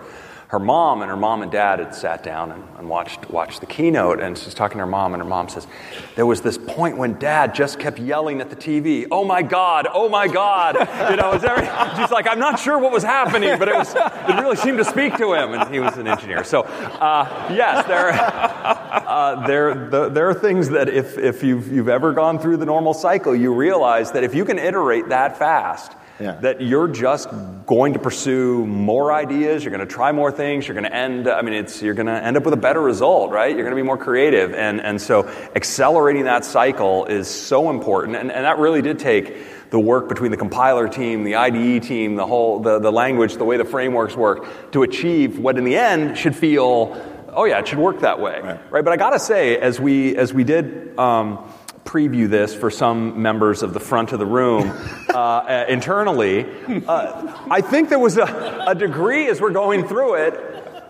her 0.50 0.60
mom, 0.60 1.04
and 1.04 1.12
her 1.12 1.18
mom 1.18 1.44
and 1.44 1.52
dad 1.52 1.78
had 1.78 1.94
sat 1.94 2.24
down 2.24 2.52
and, 2.52 2.64
and 2.80 2.90
watched, 2.90 3.30
watched 3.30 3.60
the 3.60 3.68
keynote. 3.68 4.20
And 4.20 4.36
she's 4.36 4.56
talking 4.56 4.80
to 4.80 4.86
her 4.86 4.90
mom, 4.90 5.14
and 5.14 5.22
her 5.22 5.30
mom 5.30 5.48
says, 5.48 5.68
There 6.16 6.26
was 6.26 6.42
this 6.42 6.58
point 6.58 6.98
when 6.98 7.20
dad 7.20 7.54
just 7.54 7.80
kept 7.80 8.00
yelling 8.00 8.42
at 8.42 8.50
the 8.50 8.56
TV, 8.56 9.06
Oh 9.12 9.24
my 9.24 9.44
God, 9.44 9.88
oh 9.94 10.10
my 10.10 10.28
God. 10.28 10.74
You 11.12 11.18
know, 11.18 11.34
is 11.34 11.44
every, 11.44 11.66
she's 12.02 12.10
like, 12.10 12.28
I'm 12.28 12.40
not 12.40 12.60
sure 12.60 12.80
what 12.80 12.92
was 12.92 13.04
happening, 13.04 13.60
but 13.60 13.68
it, 13.68 13.76
was, 13.76 13.94
it 13.94 14.42
really 14.42 14.56
seemed 14.56 14.80
to 14.80 14.86
speak 14.86 15.18
to 15.18 15.34
him. 15.34 15.54
And 15.54 15.72
he 15.72 15.80
was 15.80 15.96
an 15.98 16.08
engineer. 16.08 16.44
So, 16.44 16.64
uh, 16.64 17.48
yes, 17.54 17.86
there, 17.86 18.10
uh, 18.12 19.46
there, 19.46 19.88
the, 19.90 20.10
there 20.10 20.28
are 20.30 20.34
things 20.34 20.70
that 20.70 20.90
if, 20.90 21.20
if 21.20 21.44
you've, 21.44 21.72
you've 21.72 21.90
ever 21.90 22.12
gone 22.12 22.40
through 22.40 22.58
the 22.58 22.66
normal 22.66 22.96
cycle, 22.96 23.36
you 23.36 23.54
realize 23.54 24.14
that 24.14 24.24
if 24.24 24.34
you 24.34 24.46
can 24.46 24.58
iterate 24.58 25.10
that 25.10 25.38
fast, 25.38 25.94
Yeah. 26.20 26.34
that 26.42 26.60
you're 26.60 26.90
just 26.90 27.30
going 27.66 27.94
to 27.94 28.00
pursue 28.00 28.66
more 28.66 29.14
ideas, 29.14 29.64
you're 29.64 29.72
going 29.72 29.88
to 29.88 29.94
try 29.94 30.12
more 30.12 30.32
things, 30.32 30.68
you're 30.68 30.76
going 30.76 30.84
to 30.84 30.94
end, 30.94 31.30
I 31.30 31.42
mean, 31.42 31.54
it's, 31.54 31.82
you're 31.82 31.94
going 31.94 32.08
to 32.08 32.24
end 32.24 32.36
up 32.36 32.44
with 32.44 32.54
a 32.54 32.58
better 32.58 32.82
result, 32.82 33.32
right? 33.32 33.56
You're 33.56 33.64
going 33.64 33.76
to 33.76 33.82
be 33.82 33.86
more 33.86 33.98
creative. 33.98 34.54
And, 34.54 34.82
and 34.82 35.02
so 35.02 35.30
accelerating 35.56 36.26
that 36.26 36.44
cycle 36.44 37.06
is 37.06 37.30
so 37.30 37.70
important. 37.70 38.18
And, 38.18 38.32
and 38.32 38.44
that 38.44 38.58
really 38.58 38.82
did 38.82 39.00
take 39.00 39.38
the 39.70 39.80
work 39.80 40.10
between 40.10 40.32
the 40.32 40.38
compiler 40.38 40.90
team, 40.90 41.24
the 41.24 41.36
IDE 41.36 41.84
team, 41.84 42.16
the 42.16 42.26
whole, 42.26 42.60
the, 42.60 42.80
the 42.80 42.92
language, 42.92 43.36
the 43.36 43.46
way 43.46 43.58
the 43.58 43.66
frameworks 43.66 44.16
work 44.16 44.72
to 44.72 44.84
achieve 44.84 45.40
what 45.40 45.58
in 45.58 45.64
the 45.64 45.78
end 45.78 46.18
should 46.18 46.36
feel, 46.36 47.00
oh 47.30 47.46
yeah, 47.46 47.60
it 47.60 47.68
should 47.68 47.78
work 47.78 48.02
that 48.02 48.20
way, 48.20 48.40
right? 48.70 48.84
But 48.84 48.90
I 48.90 48.98
got 48.98 49.12
to 49.12 49.20
say, 49.20 49.58
as 49.58 49.80
we, 49.80 50.16
as 50.16 50.34
we 50.34 50.44
did, 50.44 50.98
um, 50.98 51.50
preview 51.90 52.30
this 52.30 52.54
for 52.54 52.70
some 52.70 53.20
members 53.20 53.64
of 53.64 53.74
the 53.74 53.80
front 53.80 54.14
of 54.14 54.20
the 54.20 54.26
room 54.26 54.70
uh, 55.10 55.18
uh, 55.18 55.66
internally. 55.68 56.46
Uh, 56.88 57.36
I 57.50 57.62
think 57.62 57.90
there 57.90 57.98
was 57.98 58.18
a, 58.18 58.64
a 58.68 58.76
degree 58.76 59.28
as 59.28 59.42
we're 59.42 59.50
going 59.50 59.88
through 59.88 60.14
it, 60.16 60.40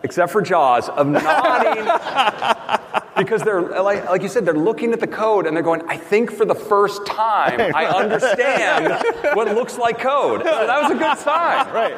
except 0.04 0.34
for 0.34 0.42
Joz, 0.42 0.90
of 0.90 1.08
nodding 1.08 1.86
because 3.18 3.44
they're 3.44 3.82
like, 3.82 4.10
like 4.10 4.22
you 4.22 4.28
said, 4.28 4.46
they're 4.46 4.54
looking 4.54 4.92
at 4.92 5.00
the 5.00 5.08
code 5.08 5.48
and 5.48 5.56
they're 5.56 5.64
going, 5.64 5.84
I 5.88 5.96
think 5.96 6.32
for 6.32 6.44
the 6.44 6.56
first 6.56 7.06
time 7.06 7.74
I 7.74 7.86
understand 8.04 9.02
what 9.38 9.48
looks 9.56 9.78
like 9.78 10.00
code. 10.00 10.44
So 10.44 10.68
that 10.68 10.82
was 10.82 10.92
a 10.92 10.96
good 10.96 11.18
sign. 11.18 11.74
Right. 11.74 11.96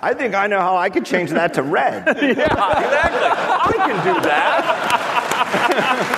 I 0.00 0.14
think 0.14 0.34
I 0.34 0.46
know 0.46 0.60
how 0.60 0.78
I 0.78 0.88
could 0.88 1.04
change 1.04 1.28
that 1.30 1.52
to 1.54 1.62
red. 1.62 2.06
Yeah, 2.06 2.22
exactly. 2.22 3.28
I 3.28 3.72
can 3.76 4.14
do 4.14 4.20
that. 4.22 6.17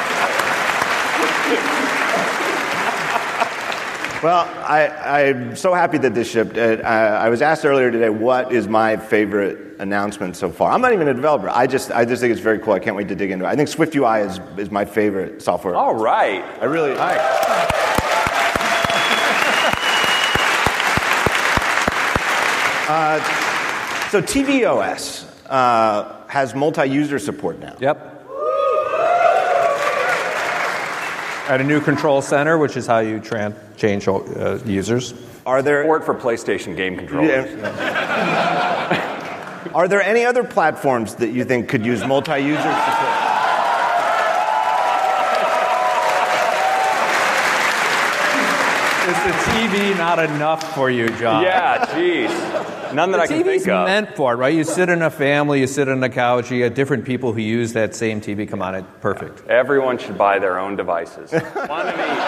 Well, 4.23 4.47
I, 4.67 5.25
I'm 5.25 5.57
so 5.57 5.73
happy 5.73 5.97
that 5.97 6.15
this 6.15 6.31
shipped. 6.31 6.59
Uh, 6.59 6.83
I, 6.85 7.07
I 7.07 7.29
was 7.31 7.41
asked 7.41 7.65
earlier 7.65 7.91
today 7.91 8.11
what 8.11 8.53
is 8.53 8.69
my 8.69 8.99
favorite 8.99 9.81
announcement 9.81 10.37
so 10.37 10.51
far. 10.51 10.73
I'm 10.73 10.83
not 10.83 10.93
even 10.93 11.09
a 11.09 11.15
developer. 11.15 11.49
I 11.49 11.67
just, 11.67 11.91
I 11.91 12.05
just 12.05 12.21
think 12.21 12.31
it's 12.31 12.41
very 12.41 12.59
cool. 12.59 12.75
I 12.75 12.81
can't 12.81 12.97
wait 12.97 13.09
to 13.09 13.15
dig 13.15 13.31
into 13.31 13.47
it. 13.47 13.49
I 13.49 13.57
think 13.57 13.69
Swift 13.69 13.95
UI 13.97 14.21
is, 14.21 14.39
is 14.59 14.71
my 14.71 14.85
favorite 14.85 15.41
software. 15.41 15.75
All 15.75 15.95
right. 15.95 16.45
I 16.61 16.65
really. 16.67 16.93
Uh, 22.93 23.21
so 24.09 24.21
tvOS 24.21 25.25
uh, 25.49 26.27
has 26.27 26.57
multi-user 26.57 27.21
support 27.21 27.61
now. 27.61 27.77
Yep. 27.79 28.20
At 31.51 31.61
a 31.61 31.65
new 31.65 31.81
control 31.81 32.23
center, 32.23 32.57
which 32.59 32.77
is 32.77 32.87
how 32.87 33.01
you 33.01 33.19
tran- 33.19 33.57
change 33.77 34.07
uh, 34.07 34.61
users. 34.65 35.15
Are 35.45 35.63
there 35.63 35.83
Support 35.83 36.05
for 36.05 36.15
PlayStation 36.15 36.77
game 36.77 36.97
controllers. 36.97 37.53
Are 39.75 39.89
there 39.89 40.01
any 40.01 40.25
other 40.25 40.45
platforms 40.45 41.17
that 41.17 41.33
you 41.33 41.45
think 41.45 41.69
could 41.69 41.85
use 41.85 42.07
multi-user 42.07 42.57
support? 42.57 43.27
Is 49.11 49.17
the 49.25 49.33
TV 49.51 49.99
not 49.99 50.21
enough 50.21 50.73
for 50.75 50.89
you, 50.89 51.09
John? 51.19 51.43
Yeah, 51.43 51.85
jeez. 51.87 52.31
None 52.95 53.11
that 53.13 53.19
The 53.19 53.23
I 53.23 53.27
can 53.27 53.43
TV's 53.43 53.65
think 53.65 53.69
of. 53.69 53.87
meant 53.87 54.17
for 54.17 54.33
it, 54.33 54.37
right? 54.37 54.55
You 54.55 54.65
sit 54.65 54.89
in 54.89 55.03
a 55.03 55.11
family, 55.11 55.61
you 55.61 55.67
sit 55.67 55.89
on 55.89 56.03
a 56.03 56.09
couch, 56.09 56.51
you 56.51 56.59
get 56.59 56.75
different 56.75 57.05
people 57.05 57.33
who 57.33 57.41
use 57.41 57.73
that 57.75 57.95
same 57.95 58.21
TV. 58.21 58.49
Come 58.49 58.63
on, 58.63 58.75
it 58.75 58.85
perfect. 59.01 59.47
Everyone 59.49 59.99
should 59.99 60.19
buy 60.19 60.39
their 60.39 60.59
own 60.59 60.77
devices. 60.77 61.31
One 61.33 61.87
of 61.87 61.95
each. 61.95 62.21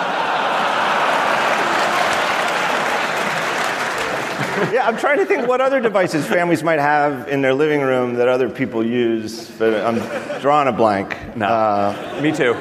Yeah, 4.72 4.86
I'm 4.86 4.96
trying 4.96 5.18
to 5.18 5.26
think 5.26 5.48
what 5.48 5.60
other 5.60 5.80
devices 5.80 6.24
families 6.24 6.62
might 6.62 6.78
have 6.78 7.26
in 7.28 7.42
their 7.42 7.52
living 7.52 7.80
room 7.80 8.14
that 8.14 8.28
other 8.28 8.48
people 8.48 8.86
use, 8.86 9.50
but 9.50 9.74
I'm 9.84 9.98
drawing 10.40 10.68
a 10.68 10.72
blank. 10.72 11.16
No. 11.36 11.46
Uh, 11.46 12.20
Me 12.22 12.30
too. 12.30 12.54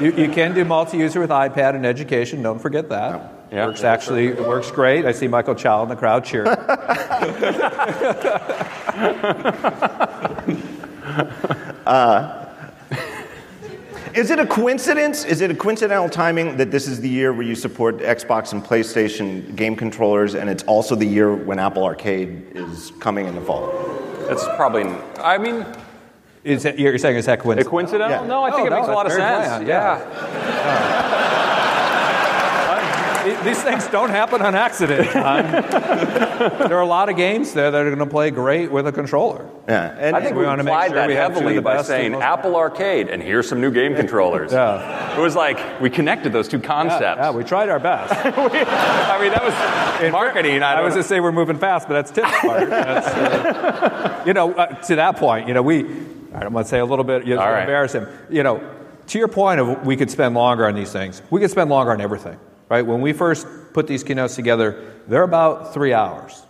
You, 0.00 0.12
you 0.12 0.30
can 0.30 0.54
do 0.54 0.64
multi-user 0.64 1.18
with 1.20 1.30
iPad 1.30 1.74
and 1.74 1.84
education. 1.84 2.40
Don't 2.42 2.60
forget 2.60 2.88
that. 2.90 3.32
Yeah. 3.54 3.66
Works 3.66 3.84
actually 3.84 4.26
it 4.28 4.40
works 4.40 4.70
great. 4.72 5.04
I 5.04 5.12
see 5.12 5.28
Michael 5.28 5.54
Tchao 5.54 5.82
in 5.84 5.88
the 5.88 5.94
crowd 5.96 6.24
cheering. 6.24 6.48
Uh, 11.86 12.46
is 14.14 14.30
it 14.30 14.38
a 14.38 14.46
coincidence? 14.46 15.24
Is 15.24 15.40
it 15.42 15.50
a 15.50 15.54
coincidental 15.54 16.08
timing 16.08 16.56
that 16.56 16.70
this 16.70 16.86
is 16.88 17.00
the 17.00 17.08
year 17.08 17.32
where 17.32 17.42
you 17.44 17.54
support 17.54 17.98
Xbox 17.98 18.52
and 18.52 18.64
PlayStation 18.64 19.54
game 19.54 19.76
controllers, 19.76 20.34
and 20.34 20.48
it's 20.48 20.62
also 20.64 20.94
the 20.94 21.04
year 21.06 21.34
when 21.34 21.58
Apple 21.58 21.84
Arcade 21.84 22.46
is 22.54 22.92
coming 23.00 23.26
in 23.26 23.34
the 23.34 23.40
fall? 23.40 23.66
That's 24.28 24.44
probably. 24.56 24.84
I 25.18 25.36
mean, 25.36 25.66
Is 26.44 26.64
it, 26.64 26.78
you're 26.78 26.96
saying 26.98 27.16
is 27.16 27.26
that 27.26 27.40
coincidence? 27.40 27.68
coincidental? 27.68 28.20
Yeah. 28.22 28.26
No, 28.26 28.44
I 28.44 28.50
think 28.50 28.62
Oh, 28.62 28.66
it 28.66 28.70
makes 28.70 28.88
a 28.88 28.92
lot 28.92 29.06
of 29.06 29.12
that's 29.12 29.22
very 29.22 29.44
sense. 29.44 29.48
planned, 29.48 29.68
yeah. 29.68 31.30
These 33.24 33.62
things 33.62 33.86
don't 33.88 34.10
happen 34.10 34.42
on 34.42 34.54
accident. 34.54 35.10
John. 35.12 35.44
there 35.52 36.76
are 36.76 36.82
a 36.82 36.86
lot 36.86 37.08
of 37.08 37.16
games 37.16 37.52
there 37.52 37.70
that 37.70 37.80
are 37.80 37.84
going 37.94 37.98
to 37.98 38.06
play 38.06 38.30
great 38.30 38.70
with 38.70 38.86
a 38.86 38.92
controller. 38.92 39.48
Yeah, 39.68 39.96
and 39.98 40.14
I 40.14 40.20
think 40.20 40.34
We 40.34 40.40
we, 40.42 40.46
wanna 40.46 40.62
make 40.62 40.72
applied 40.72 40.88
sure 40.88 40.96
that 40.96 41.08
we 41.08 41.14
have 41.14 41.32
two 41.32 41.38
of 41.38 41.42
heavily 41.44 41.54
the 41.54 41.62
by 41.62 41.76
best 41.76 41.90
and 41.90 42.12
saying 42.12 42.22
Apple 42.22 42.54
Arcade, 42.56 43.08
and 43.08 43.22
here's 43.22 43.48
some 43.48 43.60
new 43.60 43.70
game 43.70 43.94
controllers. 43.94 44.52
Yeah. 44.52 45.16
It 45.18 45.20
was 45.20 45.34
like 45.34 45.80
we 45.80 45.88
connected 45.88 46.32
those 46.32 46.48
two 46.48 46.60
concepts. 46.60 47.18
Yeah, 47.18 47.30
we 47.30 47.44
tried 47.44 47.70
our 47.70 47.78
best. 47.78 48.12
I 48.26 49.20
mean, 49.20 49.30
that 49.30 49.42
was 49.42 50.04
in 50.04 50.12
marketing. 50.12 50.62
I, 50.62 50.74
I 50.74 50.80
was 50.82 50.94
just 50.94 51.08
going 51.08 51.18
say 51.18 51.20
we're 51.20 51.32
moving 51.32 51.58
fast, 51.58 51.88
but 51.88 51.94
that's 51.94 52.10
Tim's 52.10 52.32
part. 52.40 52.68
That's, 52.74 53.06
uh, 53.06 54.22
you 54.26 54.32
know, 54.34 54.52
uh, 54.52 54.66
to 54.82 54.96
that 54.96 55.16
point, 55.16 55.48
you 55.48 55.54
know, 55.54 55.62
we, 55.62 55.80
I'm 56.34 56.52
going 56.52 56.64
to 56.64 56.64
say 56.64 56.78
a 56.78 56.84
little 56.84 57.04
bit, 57.04 57.26
you 57.26 57.34
know, 57.34 57.40
All 57.40 57.50
right. 57.50 57.60
embarrass 57.60 57.92
him. 57.92 58.08
You 58.28 58.42
know, 58.42 58.62
to 59.08 59.18
your 59.18 59.28
point 59.28 59.60
of 59.60 59.86
we 59.86 59.96
could 59.96 60.10
spend 60.10 60.34
longer 60.34 60.66
on 60.66 60.74
these 60.74 60.92
things, 60.92 61.22
we 61.30 61.40
could 61.40 61.50
spend 61.50 61.70
longer 61.70 61.92
on 61.92 62.00
everything, 62.00 62.38
right? 62.68 62.82
When 62.82 63.00
we 63.00 63.12
first 63.12 63.46
put 63.72 63.86
these 63.86 64.04
keynotes 64.04 64.36
together, 64.36 64.94
they're 65.08 65.22
about 65.22 65.74
three 65.74 65.92
hours. 65.92 66.42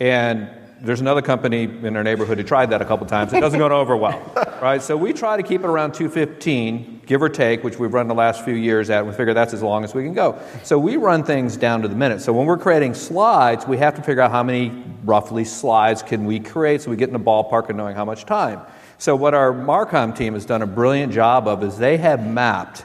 And 0.00 0.50
there's 0.82 1.00
another 1.00 1.22
company 1.22 1.62
in 1.62 1.96
our 1.96 2.02
neighborhood 2.02 2.38
who 2.38 2.44
tried 2.44 2.70
that 2.70 2.82
a 2.82 2.84
couple 2.84 3.06
times. 3.06 3.32
It 3.32 3.40
doesn't 3.40 3.58
go 3.58 3.68
over 3.68 3.96
well, 3.96 4.20
right? 4.62 4.82
So 4.82 4.96
we 4.96 5.12
try 5.12 5.36
to 5.36 5.42
keep 5.44 5.62
it 5.62 5.66
around 5.66 5.94
215, 5.94 7.02
give 7.06 7.22
or 7.22 7.28
take, 7.28 7.62
which 7.62 7.78
we've 7.78 7.94
run 7.94 8.08
the 8.08 8.14
last 8.14 8.44
few 8.44 8.54
years 8.54 8.90
at. 8.90 8.98
And 8.98 9.08
we 9.08 9.14
figure 9.14 9.32
that's 9.32 9.54
as 9.54 9.62
long 9.62 9.84
as 9.84 9.94
we 9.94 10.02
can 10.02 10.12
go. 10.12 10.40
So 10.64 10.80
we 10.80 10.96
run 10.96 11.22
things 11.22 11.56
down 11.56 11.82
to 11.82 11.88
the 11.88 11.94
minute. 11.94 12.20
So 12.20 12.32
when 12.32 12.46
we're 12.46 12.58
creating 12.58 12.94
slides, 12.94 13.64
we 13.64 13.76
have 13.78 13.94
to 13.94 14.02
figure 14.02 14.22
out 14.22 14.32
how 14.32 14.42
many 14.42 14.84
roughly 15.04 15.44
slides 15.44 16.02
can 16.02 16.24
we 16.24 16.40
create 16.40 16.82
so 16.82 16.90
we 16.90 16.96
get 16.96 17.08
in 17.08 17.12
the 17.12 17.20
ballpark 17.20 17.70
of 17.70 17.76
knowing 17.76 17.94
how 17.94 18.04
much 18.04 18.24
time. 18.24 18.60
So 18.98 19.14
what 19.14 19.34
our 19.34 19.52
Marcom 19.52 20.16
team 20.16 20.34
has 20.34 20.44
done 20.44 20.62
a 20.62 20.66
brilliant 20.66 21.12
job 21.12 21.46
of 21.46 21.62
is 21.62 21.78
they 21.78 21.96
have 21.98 22.26
mapped 22.26 22.84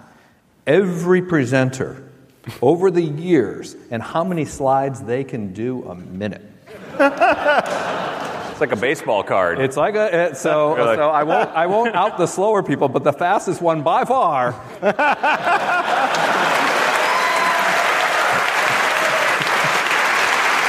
every 0.68 1.24
presenter 1.24 2.07
over 2.62 2.92
the 2.92 3.02
years 3.02 3.76
and 3.92 4.02
how 4.02 4.24
many 4.24 4.46
slides 4.46 5.02
they 5.02 5.24
can 5.24 5.54
do 5.54 5.84
a 5.88 5.96
minute. 5.96 6.42
It's 7.00 8.62
like 8.62 8.72
a 8.72 8.76
baseball 8.76 9.24
card. 9.24 9.60
It's 9.60 9.78
like 9.78 9.96
a 9.96 10.30
it, 10.30 10.38
so. 10.38 10.76
Really? 10.78 10.96
So 10.96 11.10
I 11.10 11.24
won't 11.24 11.50
I 11.52 11.68
won't 11.68 11.96
out 11.96 12.18
the 12.18 12.26
slower 12.26 12.64
people, 12.64 12.90
but 12.90 13.04
the 13.04 13.14
fastest 13.14 13.62
one 13.62 13.84
by 13.84 14.04
far. 14.06 14.56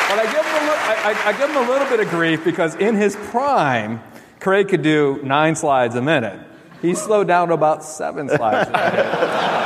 But 0.08 0.18
I 0.20 0.24
give 0.32 0.44
him 0.46 0.54
a 0.54 0.64
li- 0.64 0.78
I, 0.80 0.94
I, 1.04 1.28
I 1.28 1.32
give 1.38 1.50
him 1.50 1.56
a 1.56 1.70
little 1.70 1.88
bit 1.88 2.00
of 2.00 2.08
grief 2.08 2.42
because 2.42 2.74
in 2.76 2.94
his 2.94 3.14
prime, 3.14 4.02
Craig 4.40 4.68
could 4.68 4.80
do 4.82 5.20
nine 5.22 5.54
slides 5.54 5.94
a 5.96 6.02
minute. 6.02 6.40
He 6.80 6.94
slowed 6.94 7.28
down 7.28 7.48
to 7.48 7.54
about 7.54 7.84
seven 7.84 8.28
slides 8.28 8.70
a 8.70 8.72
minute 8.72 9.54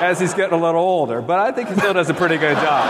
as 0.00 0.20
he's 0.20 0.34
getting 0.34 0.58
a 0.58 0.62
little 0.62 0.80
older. 0.80 1.20
But 1.20 1.38
I 1.38 1.52
think 1.52 1.68
he 1.68 1.74
still 1.76 1.94
does 1.94 2.08
a 2.10 2.14
pretty 2.14 2.36
good 2.36 2.56
job. 2.56 2.84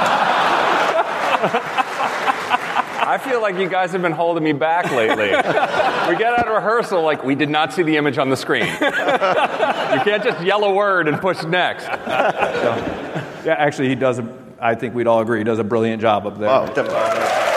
I 3.00 3.16
feel 3.16 3.40
like 3.40 3.56
you 3.56 3.70
guys 3.70 3.92
have 3.92 4.02
been 4.02 4.12
holding 4.12 4.44
me 4.44 4.52
back 4.52 4.90
lately. 4.90 5.28
we 5.28 6.18
get 6.18 6.38
out 6.38 6.46
of 6.46 6.54
rehearsal 6.54 7.02
like 7.02 7.24
we 7.24 7.34
did 7.34 7.48
not 7.48 7.72
see 7.72 7.82
the 7.82 7.96
image 7.96 8.18
on 8.18 8.28
the 8.28 8.36
screen. 8.36 8.66
you 8.66 10.00
can't 10.04 10.22
just 10.22 10.42
yell 10.42 10.62
a 10.64 10.74
word 10.74 11.08
and 11.08 11.18
push 11.18 11.42
next. 11.44 11.86
Yeah, 11.86 13.54
actually, 13.56 13.88
he 13.88 13.94
does. 13.94 14.18
A, 14.18 14.28
I 14.60 14.74
think 14.74 14.94
we'd 14.94 15.06
all 15.06 15.20
agree 15.20 15.38
he 15.38 15.44
does 15.44 15.58
a 15.58 15.64
brilliant 15.64 16.02
job 16.02 16.26
up 16.26 16.38
there. 16.38 16.50
oh, 16.50 16.66
definitely. 16.66 17.48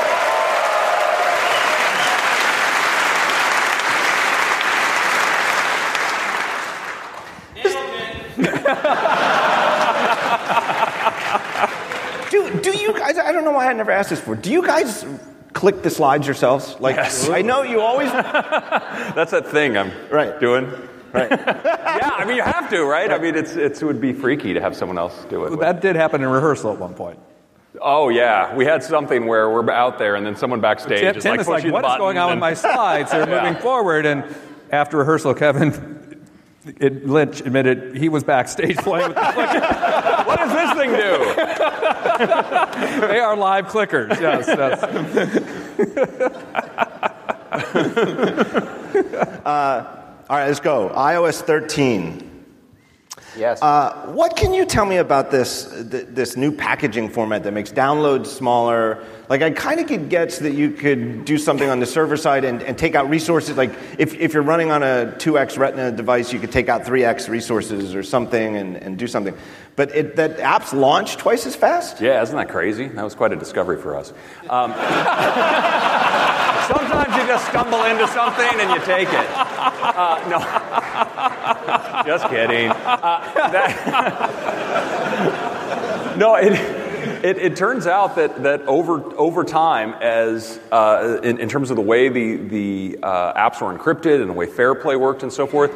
do, 12.29 12.59
do 12.61 12.77
you 12.77 12.93
guys, 12.93 13.17
I 13.17 13.30
don't 13.41 13.51
know 13.51 13.57
why 13.57 13.67
I 13.69 13.73
never 13.73 13.91
asked 13.91 14.09
this 14.11 14.19
before. 14.19 14.35
Do 14.35 14.51
you 14.51 14.61
guys 14.65 15.05
click 15.53 15.81
the 15.81 15.89
slides 15.89 16.27
yourselves? 16.27 16.75
Like, 16.79 16.97
I 17.29 17.41
know 17.41 17.63
you 17.63 17.81
always. 17.81 18.11
That's 18.13 19.31
that 19.31 19.47
thing 19.47 19.77
I'm 19.77 19.91
Right. 20.09 20.39
doing. 20.39 20.71
Right. 21.13 21.29
Yeah, 21.91 22.09
I 22.15 22.23
mean 22.25 22.37
you 22.37 22.41
have 22.43 22.69
to, 22.69 22.83
right? 22.85 23.11
I 23.11 23.17
mean 23.17 23.35
it's 23.35 23.53
it's, 23.57 23.81
it 23.81 23.85
would 23.85 23.99
be 23.99 24.13
freaky 24.13 24.53
to 24.53 24.61
have 24.61 24.75
someone 24.77 24.97
else 24.97 25.25
do 25.29 25.43
it. 25.43 25.59
That 25.59 25.81
did 25.81 25.97
happen 25.97 26.21
in 26.21 26.29
rehearsal 26.29 26.71
at 26.71 26.79
one 26.79 26.93
point. 26.93 27.19
Oh 27.81 28.07
yeah, 28.07 28.55
we 28.55 28.63
had 28.65 28.81
something 28.81 29.25
where 29.25 29.49
we're 29.49 29.69
out 29.69 29.97
there 29.99 30.15
and 30.15 30.25
then 30.25 30.37
someone 30.37 30.61
backstage 30.61 31.01
Tim, 31.01 31.15
is 31.17 31.23
Tim 31.23 31.31
like 31.31 31.39
is 31.41 31.47
like, 31.49 31.65
what 31.65 31.83
is 31.85 31.97
going 31.97 32.17
on 32.17 32.29
with 32.31 32.39
my 32.39 32.53
slides? 32.53 33.11
They're 33.11 33.27
Yeah. 33.29 33.43
moving 33.43 33.61
forward. 33.61 34.05
And 34.05 34.23
after 34.71 34.97
rehearsal, 34.97 35.33
Kevin 35.33 36.23
it, 36.79 37.05
Lynch 37.05 37.41
admitted 37.41 37.97
he 37.97 38.07
was 38.07 38.23
backstage 38.23 38.77
playing 38.77 39.09
with 39.09 39.15
the 39.17 39.31
clicker. 39.33 39.59
What 40.25 40.37
does 40.39 40.53
this 40.53 40.71
thing 40.77 40.91
do? 40.91 41.33
They 43.11 43.19
are 43.19 43.35
live 43.35 43.67
clickers. 43.67 44.19
Yes, 44.19 44.47
yes. 44.47 44.83
All 49.45 50.37
right, 50.37 50.47
let's 50.47 50.59
go. 50.59 50.89
iOS 50.95 51.41
13. 51.41 52.27
Yes. 53.37 53.61
Uh, 53.61 54.11
what 54.13 54.35
can 54.35 54.53
you 54.53 54.65
tell 54.65 54.85
me 54.85 54.97
about 54.97 55.31
this 55.31 55.65
th- 55.89 56.07
this 56.09 56.35
new 56.35 56.51
packaging 56.51 57.09
format 57.09 57.43
that 57.43 57.53
makes 57.53 57.71
downloads 57.71 58.27
smaller? 58.27 59.03
Like, 59.31 59.41
I 59.43 59.51
kind 59.51 59.79
of 59.79 59.87
get 59.87 60.09
gets 60.09 60.39
that 60.39 60.55
you 60.55 60.71
could 60.71 61.23
do 61.23 61.37
something 61.37 61.69
on 61.69 61.79
the 61.79 61.85
server 61.85 62.17
side 62.17 62.43
and, 62.43 62.61
and 62.63 62.77
take 62.77 62.95
out 62.95 63.09
resources. 63.09 63.55
Like, 63.55 63.71
if, 63.97 64.13
if 64.15 64.33
you're 64.33 64.43
running 64.43 64.71
on 64.71 64.83
a 64.83 65.15
2x 65.19 65.57
Retina 65.57 65.89
device, 65.89 66.33
you 66.33 66.39
could 66.39 66.51
take 66.51 66.67
out 66.67 66.81
3x 66.83 67.29
resources 67.29 67.95
or 67.95 68.03
something 68.03 68.57
and, 68.57 68.75
and 68.75 68.97
do 68.97 69.07
something. 69.07 69.33
But 69.77 69.95
it, 69.95 70.17
that 70.17 70.39
apps 70.39 70.77
launch 70.77 71.15
twice 71.15 71.45
as 71.45 71.55
fast? 71.55 72.01
Yeah, 72.01 72.21
isn't 72.21 72.35
that 72.35 72.49
crazy? 72.49 72.89
That 72.89 73.05
was 73.05 73.15
quite 73.15 73.31
a 73.31 73.37
discovery 73.37 73.81
for 73.81 73.95
us. 73.95 74.11
Um, 74.49 74.73
sometimes 76.67 77.15
you 77.15 77.25
just 77.25 77.47
stumble 77.47 77.85
into 77.85 78.09
something 78.09 78.59
and 78.59 78.69
you 78.71 78.81
take 78.85 79.07
it. 79.07 79.27
Uh, 79.31 80.19
no, 80.27 80.39
just 82.05 82.27
kidding. 82.27 82.69
Uh, 82.69 83.49
that- 83.49 83.77
no, 86.17 86.35
it, 86.35 86.80
it, 87.23 87.37
it 87.37 87.55
turns 87.55 87.87
out 87.87 88.15
that, 88.15 88.43
that 88.43 88.61
over, 88.63 89.15
over 89.15 89.43
time, 89.43 89.93
as 90.01 90.59
uh, 90.71 91.19
in, 91.23 91.39
in 91.39 91.49
terms 91.49 91.69
of 91.69 91.75
the 91.75 91.81
way 91.81 92.09
the, 92.09 92.35
the 92.37 92.99
uh, 93.03 93.49
apps 93.49 93.61
were 93.61 93.77
encrypted 93.77 94.21
and 94.21 94.29
the 94.29 94.33
way 94.33 94.45
Fairplay 94.45 94.95
worked 94.95 95.23
and 95.23 95.31
so 95.31 95.47
forth, 95.47 95.71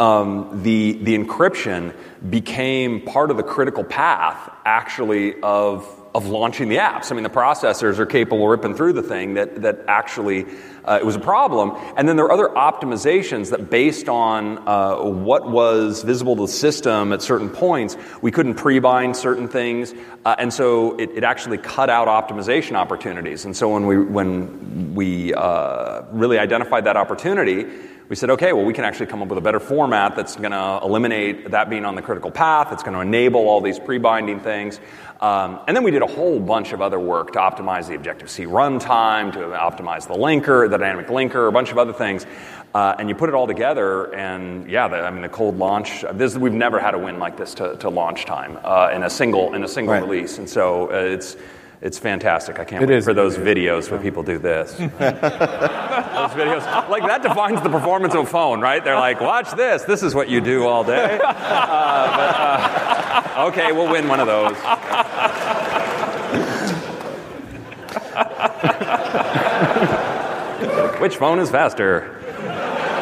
um, 0.00 0.62
the, 0.62 0.92
the 0.92 1.16
encryption 1.16 1.94
became 2.28 3.02
part 3.02 3.30
of 3.30 3.36
the 3.36 3.42
critical 3.42 3.84
path, 3.84 4.50
actually, 4.64 5.40
of, 5.40 5.88
of 6.14 6.26
launching 6.26 6.68
the 6.68 6.76
apps. 6.76 7.10
I 7.10 7.14
mean, 7.14 7.24
the 7.24 7.30
processors 7.30 7.98
are 7.98 8.06
capable 8.06 8.44
of 8.44 8.50
ripping 8.50 8.74
through 8.74 8.94
the 8.94 9.02
thing 9.02 9.34
that, 9.34 9.62
that 9.62 9.84
actually 9.88 10.46
uh, 10.86 10.98
it 11.00 11.04
was 11.04 11.16
a 11.16 11.20
problem. 11.20 11.72
And 11.96 12.08
then 12.08 12.16
there 12.16 12.26
are 12.26 12.32
other 12.32 12.48
optimizations 12.48 13.50
that, 13.50 13.70
based 13.70 14.08
on 14.08 14.58
uh, 14.66 14.96
what 15.02 15.50
was 15.50 16.02
visible 16.02 16.36
to 16.36 16.42
the 16.42 16.48
system 16.48 17.12
at 17.12 17.22
certain 17.22 17.50
points, 17.50 17.96
we 18.22 18.30
couldn't 18.30 18.54
pre 18.54 18.78
bind 18.78 19.16
certain 19.16 19.48
things. 19.48 19.94
Uh, 20.24 20.34
and 20.38 20.52
so 20.52 20.96
it, 20.98 21.10
it, 21.10 21.24
actually 21.24 21.58
cut 21.58 21.90
out 21.90 22.08
optimization 22.08 22.74
opportunities. 22.74 23.44
And 23.44 23.56
so 23.56 23.72
when 23.72 23.86
we, 23.86 23.98
when 23.98 24.94
we 24.94 25.34
uh, 25.34 26.02
really 26.12 26.38
identified 26.38 26.84
that 26.84 26.96
opportunity, 26.96 27.66
we 28.08 28.14
said, 28.16 28.30
okay, 28.30 28.52
well, 28.52 28.64
we 28.64 28.72
can 28.72 28.84
actually 28.84 29.06
come 29.06 29.20
up 29.22 29.28
with 29.28 29.38
a 29.38 29.40
better 29.42 29.58
format 29.58 30.14
that's 30.14 30.36
going 30.36 30.52
to 30.52 30.80
eliminate 30.82 31.50
that 31.50 31.68
being 31.68 31.84
on 31.84 31.96
the 31.96 32.02
critical 32.02 32.30
path. 32.30 32.72
It's 32.72 32.82
going 32.82 32.94
to 32.94 33.00
enable 33.00 33.48
all 33.48 33.60
these 33.60 33.78
pre 33.78 33.98
binding 33.98 34.40
things. 34.40 34.80
Um, 35.20 35.60
and 35.66 35.76
then 35.76 35.82
we 35.82 35.90
did 35.90 36.02
a 36.02 36.06
whole 36.06 36.38
bunch 36.38 36.72
of 36.72 36.80
other 36.82 37.00
work 37.00 37.32
to 37.32 37.38
optimize 37.38 37.88
the 37.88 37.94
Objective 37.94 38.30
C 38.30 38.44
runtime, 38.44 39.32
to 39.32 39.38
optimize 39.38 40.06
the 40.06 40.14
linker, 40.14 40.70
the 40.70 40.76
dynamic 40.76 41.08
linker, 41.08 41.48
a 41.48 41.52
bunch 41.52 41.70
of 41.72 41.78
other 41.78 41.92
things. 41.92 42.26
Uh, 42.74 42.94
and 42.98 43.08
you 43.08 43.14
put 43.14 43.30
it 43.30 43.34
all 43.34 43.46
together, 43.46 44.14
and 44.14 44.70
yeah, 44.70 44.86
the, 44.86 44.96
I 44.98 45.10
mean, 45.10 45.22
the 45.22 45.30
cold 45.30 45.56
launch. 45.56 46.04
This, 46.12 46.36
we've 46.36 46.52
never 46.52 46.78
had 46.78 46.94
a 46.94 46.98
win 46.98 47.18
like 47.18 47.38
this 47.38 47.54
to, 47.54 47.74
to 47.76 47.88
launch 47.88 48.26
time 48.26 48.58
uh, 48.62 48.90
in 48.94 49.02
a 49.04 49.08
single 49.08 49.54
in 49.54 49.64
a 49.64 49.68
single 49.68 49.94
Right. 49.94 50.02
release, 50.02 50.36
and 50.36 50.46
so 50.48 50.90
uh, 50.92 50.96
it's 50.96 51.38
it's 51.82 51.98
fantastic. 51.98 52.58
I 52.58 52.64
can't 52.64 52.82
It 52.82 52.88
wait 52.88 52.96
is 52.96 53.04
for 53.04 53.14
those 53.14 53.36
videos 53.36 53.90
where 53.90 54.00
people 54.00 54.22
do 54.22 54.38
this. 54.38 54.72
those 54.78 54.90
videos, 54.90 56.88
like 56.88 57.02
that 57.04 57.22
defines 57.22 57.60
the 57.62 57.68
performance 57.68 58.14
of 58.14 58.24
a 58.24 58.26
phone, 58.26 58.60
right? 58.60 58.82
They're 58.82 58.98
like, 58.98 59.20
watch 59.20 59.50
this. 59.52 59.82
This 59.82 60.02
is 60.02 60.14
what 60.14 60.28
you 60.28 60.40
do 60.40 60.66
all 60.66 60.84
day. 60.84 61.18
Uh, 61.22 62.16
but, 62.16 63.36
uh, 63.36 63.46
okay, 63.48 63.72
we'll 63.72 63.90
win 63.90 64.08
one 64.08 64.20
of 64.20 64.26
those. 64.26 64.56
Which 71.00 71.16
phone 71.16 71.38
is 71.38 71.50
faster? 71.50 72.12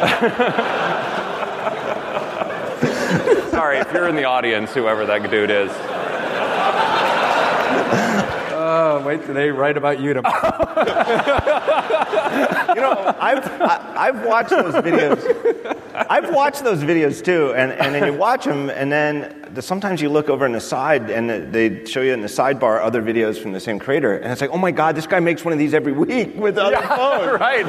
Sorry, 3.51 3.79
if 3.79 3.93
you're 3.93 4.09
in 4.09 4.17
the 4.17 4.25
audience, 4.25 4.75
whoever 4.75 5.07
that 5.07 5.31
dude 5.31 5.51
is. 5.51 5.71
Oh, 8.77 9.01
wait 9.07 9.25
till 9.25 9.35
they 9.35 9.51
write 9.51 9.77
about 9.77 10.01
you 10.01 10.15
tomorrow. 10.15 10.51
You 12.75 12.81
know, 12.81 13.15
I've, 13.21 13.47
I, 13.61 13.95
I've 13.97 14.27
watched 14.27 14.51
those 14.51 14.75
videos. 14.75 15.77
I've 15.95 16.35
watched 16.35 16.65
those 16.65 16.81
videos 16.83 17.25
too, 17.25 17.55
and, 17.55 17.71
and 17.71 17.95
then 17.95 18.13
you 18.13 18.19
watch 18.19 18.45
them, 18.45 18.69
and 18.69 18.91
then 18.91 19.47
the, 19.55 19.63
sometimes 19.63 20.03
you 20.03 20.09
look 20.09 20.29
over 20.29 20.45
in 20.45 20.51
the 20.51 20.61
side, 20.61 21.09
and 21.09 21.53
they 21.53 21.85
show 21.85 22.01
you 22.01 22.13
in 22.13 22.21
the 22.21 22.27
sidebar 22.27 22.83
other 22.83 23.01
videos 23.01 23.41
from 23.41 23.53
the 23.53 23.61
same 23.61 23.79
creator, 23.79 24.17
and 24.17 24.33
it's 24.33 24.41
like, 24.41 24.51
oh 24.51 24.59
my 24.59 24.73
god, 24.73 24.97
this 24.97 25.07
guy 25.07 25.21
makes 25.21 25.45
one 25.45 25.53
of 25.53 25.59
these 25.61 25.73
every 25.73 25.93
week 25.93 26.35
with 26.37 26.59
other 26.59 26.83
phones. 26.83 27.41
right. 27.41 27.65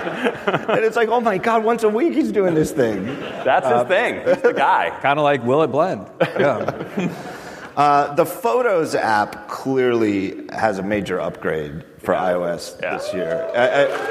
And 0.70 0.84
it's 0.84 0.96
like, 0.96 1.10
oh 1.10 1.22
my 1.22 1.38
god, 1.38 1.64
once 1.64 1.84
a 1.84 1.90
week 1.90 2.14
he's 2.14 2.32
doing 2.32 2.56
this 2.56 2.72
thing. 2.72 3.06
That's 3.06 3.68
his 3.68 3.76
uh, 3.76 3.86
thing. 3.86 4.26
He's 4.26 4.42
the 4.42 4.54
guy. 4.54 4.90
kind 5.02 5.20
of 5.20 5.24
like 5.24 5.44
Will 5.44 5.62
It 5.62 5.68
Blend? 5.68 6.08
Yeah. 6.20 7.45
Uh, 7.76 8.14
the 8.16 8.26
Photos 8.26 8.96
app 8.96 9.48
clearly 9.50 10.48
has 10.54 10.80
a 10.80 10.84
major 10.84 11.20
upgrade 11.20 11.84
for 12.00 12.14
iOS 12.14 12.80
Yeah. 12.82 12.98
this 12.98 13.14
year. 13.14 13.50
Uh, 13.54 13.58
uh, 13.58 14.02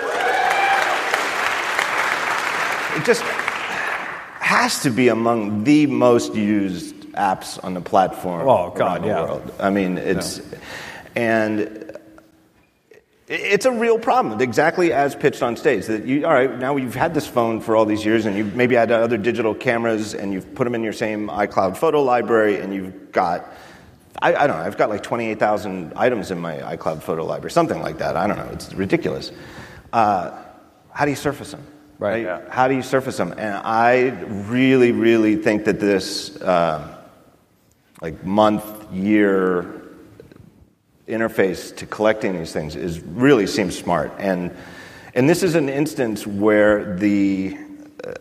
it 2.96 3.04
just 3.04 3.22
has 4.40 4.80
to 4.82 4.90
be 4.90 5.08
among 5.08 5.64
the 5.64 5.86
most 5.86 6.34
used 6.34 6.94
apps 7.14 7.62
on 7.64 7.74
the 7.74 7.80
platform. 7.80 8.46
Oh, 8.48 8.70
God, 8.70 9.04
yeah. 9.04 9.22
world. 9.22 9.52
I 9.58 9.70
mean, 9.70 9.98
it's 9.98 10.40
and 11.16 11.83
it's 13.34 13.66
a 13.66 13.70
real 13.70 13.98
problem, 13.98 14.40
exactly 14.40 14.92
as 14.92 15.14
pitched 15.14 15.42
on 15.42 15.56
stage. 15.56 15.86
That 15.86 16.06
you, 16.06 16.24
all 16.24 16.32
right, 16.32 16.58
now 16.58 16.76
you've 16.76 16.94
had 16.94 17.14
this 17.14 17.26
phone 17.26 17.60
for 17.60 17.76
all 17.76 17.84
these 17.84 18.04
years, 18.04 18.26
and 18.26 18.36
you've 18.36 18.54
maybe 18.54 18.74
had 18.74 18.90
other 18.90 19.16
digital 19.18 19.54
cameras, 19.54 20.14
and 20.14 20.32
you've 20.32 20.54
put 20.54 20.64
them 20.64 20.74
in 20.74 20.82
your 20.82 20.92
same 20.92 21.28
iCloud 21.28 21.76
photo 21.76 22.02
library, 22.02 22.60
and 22.60 22.74
you've 22.74 23.12
got, 23.12 23.52
I, 24.22 24.34
I 24.34 24.46
don't 24.46 24.56
know, 24.56 24.62
I've 24.62 24.76
got 24.76 24.90
like 24.90 25.02
28,000 25.02 25.92
items 25.96 26.30
in 26.30 26.38
my 26.38 26.58
iCloud 26.76 27.02
photo 27.02 27.24
library, 27.24 27.50
something 27.50 27.80
like 27.80 27.98
that. 27.98 28.16
I 28.16 28.26
don't 28.26 28.36
know, 28.36 28.48
it's 28.52 28.72
ridiculous. 28.74 29.32
Uh, 29.92 30.42
how 30.90 31.04
do 31.04 31.10
you 31.10 31.16
surface 31.16 31.50
them? 31.50 31.66
Right. 31.98 32.24
Yeah. 32.24 32.40
How 32.50 32.68
do 32.68 32.74
you 32.74 32.82
surface 32.82 33.16
them? 33.16 33.32
And 33.32 33.56
I 33.56 34.08
really, 34.48 34.92
really 34.92 35.36
think 35.36 35.64
that 35.64 35.78
this, 35.78 36.36
uh, 36.40 36.98
like 38.00 38.24
month, 38.24 38.64
year 38.92 39.83
interface 41.08 41.74
to 41.76 41.86
collecting 41.86 42.36
these 42.38 42.52
things 42.52 42.76
is 42.76 43.00
really 43.00 43.46
seems 43.46 43.76
smart. 43.76 44.12
And 44.18 44.50
and 45.14 45.28
this 45.28 45.42
is 45.42 45.54
an 45.54 45.68
instance 45.68 46.26
where 46.26 46.96
the 46.96 47.56
uh, 48.06 48.14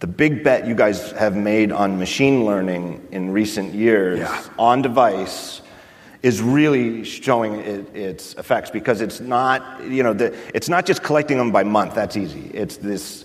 the 0.00 0.06
big 0.06 0.42
bet 0.44 0.66
you 0.66 0.74
guys 0.74 1.12
have 1.12 1.36
made 1.36 1.72
on 1.72 1.98
machine 1.98 2.44
learning 2.44 3.06
in 3.10 3.30
recent 3.32 3.74
years 3.74 4.18
Yeah. 4.18 4.42
on 4.58 4.82
device 4.82 5.62
is 6.22 6.40
really 6.42 7.04
showing 7.04 7.54
it, 7.60 7.94
its 7.94 8.34
effects 8.34 8.70
because 8.70 9.00
it's 9.00 9.20
not 9.20 9.82
you 9.84 10.02
know 10.02 10.12
the, 10.12 10.34
it's 10.54 10.68
not 10.68 10.84
just 10.86 11.02
collecting 11.02 11.38
them 11.38 11.52
by 11.52 11.62
month 11.64 11.94
that's 11.94 12.16
easy 12.16 12.50
it's 12.54 12.76
this 12.78 13.24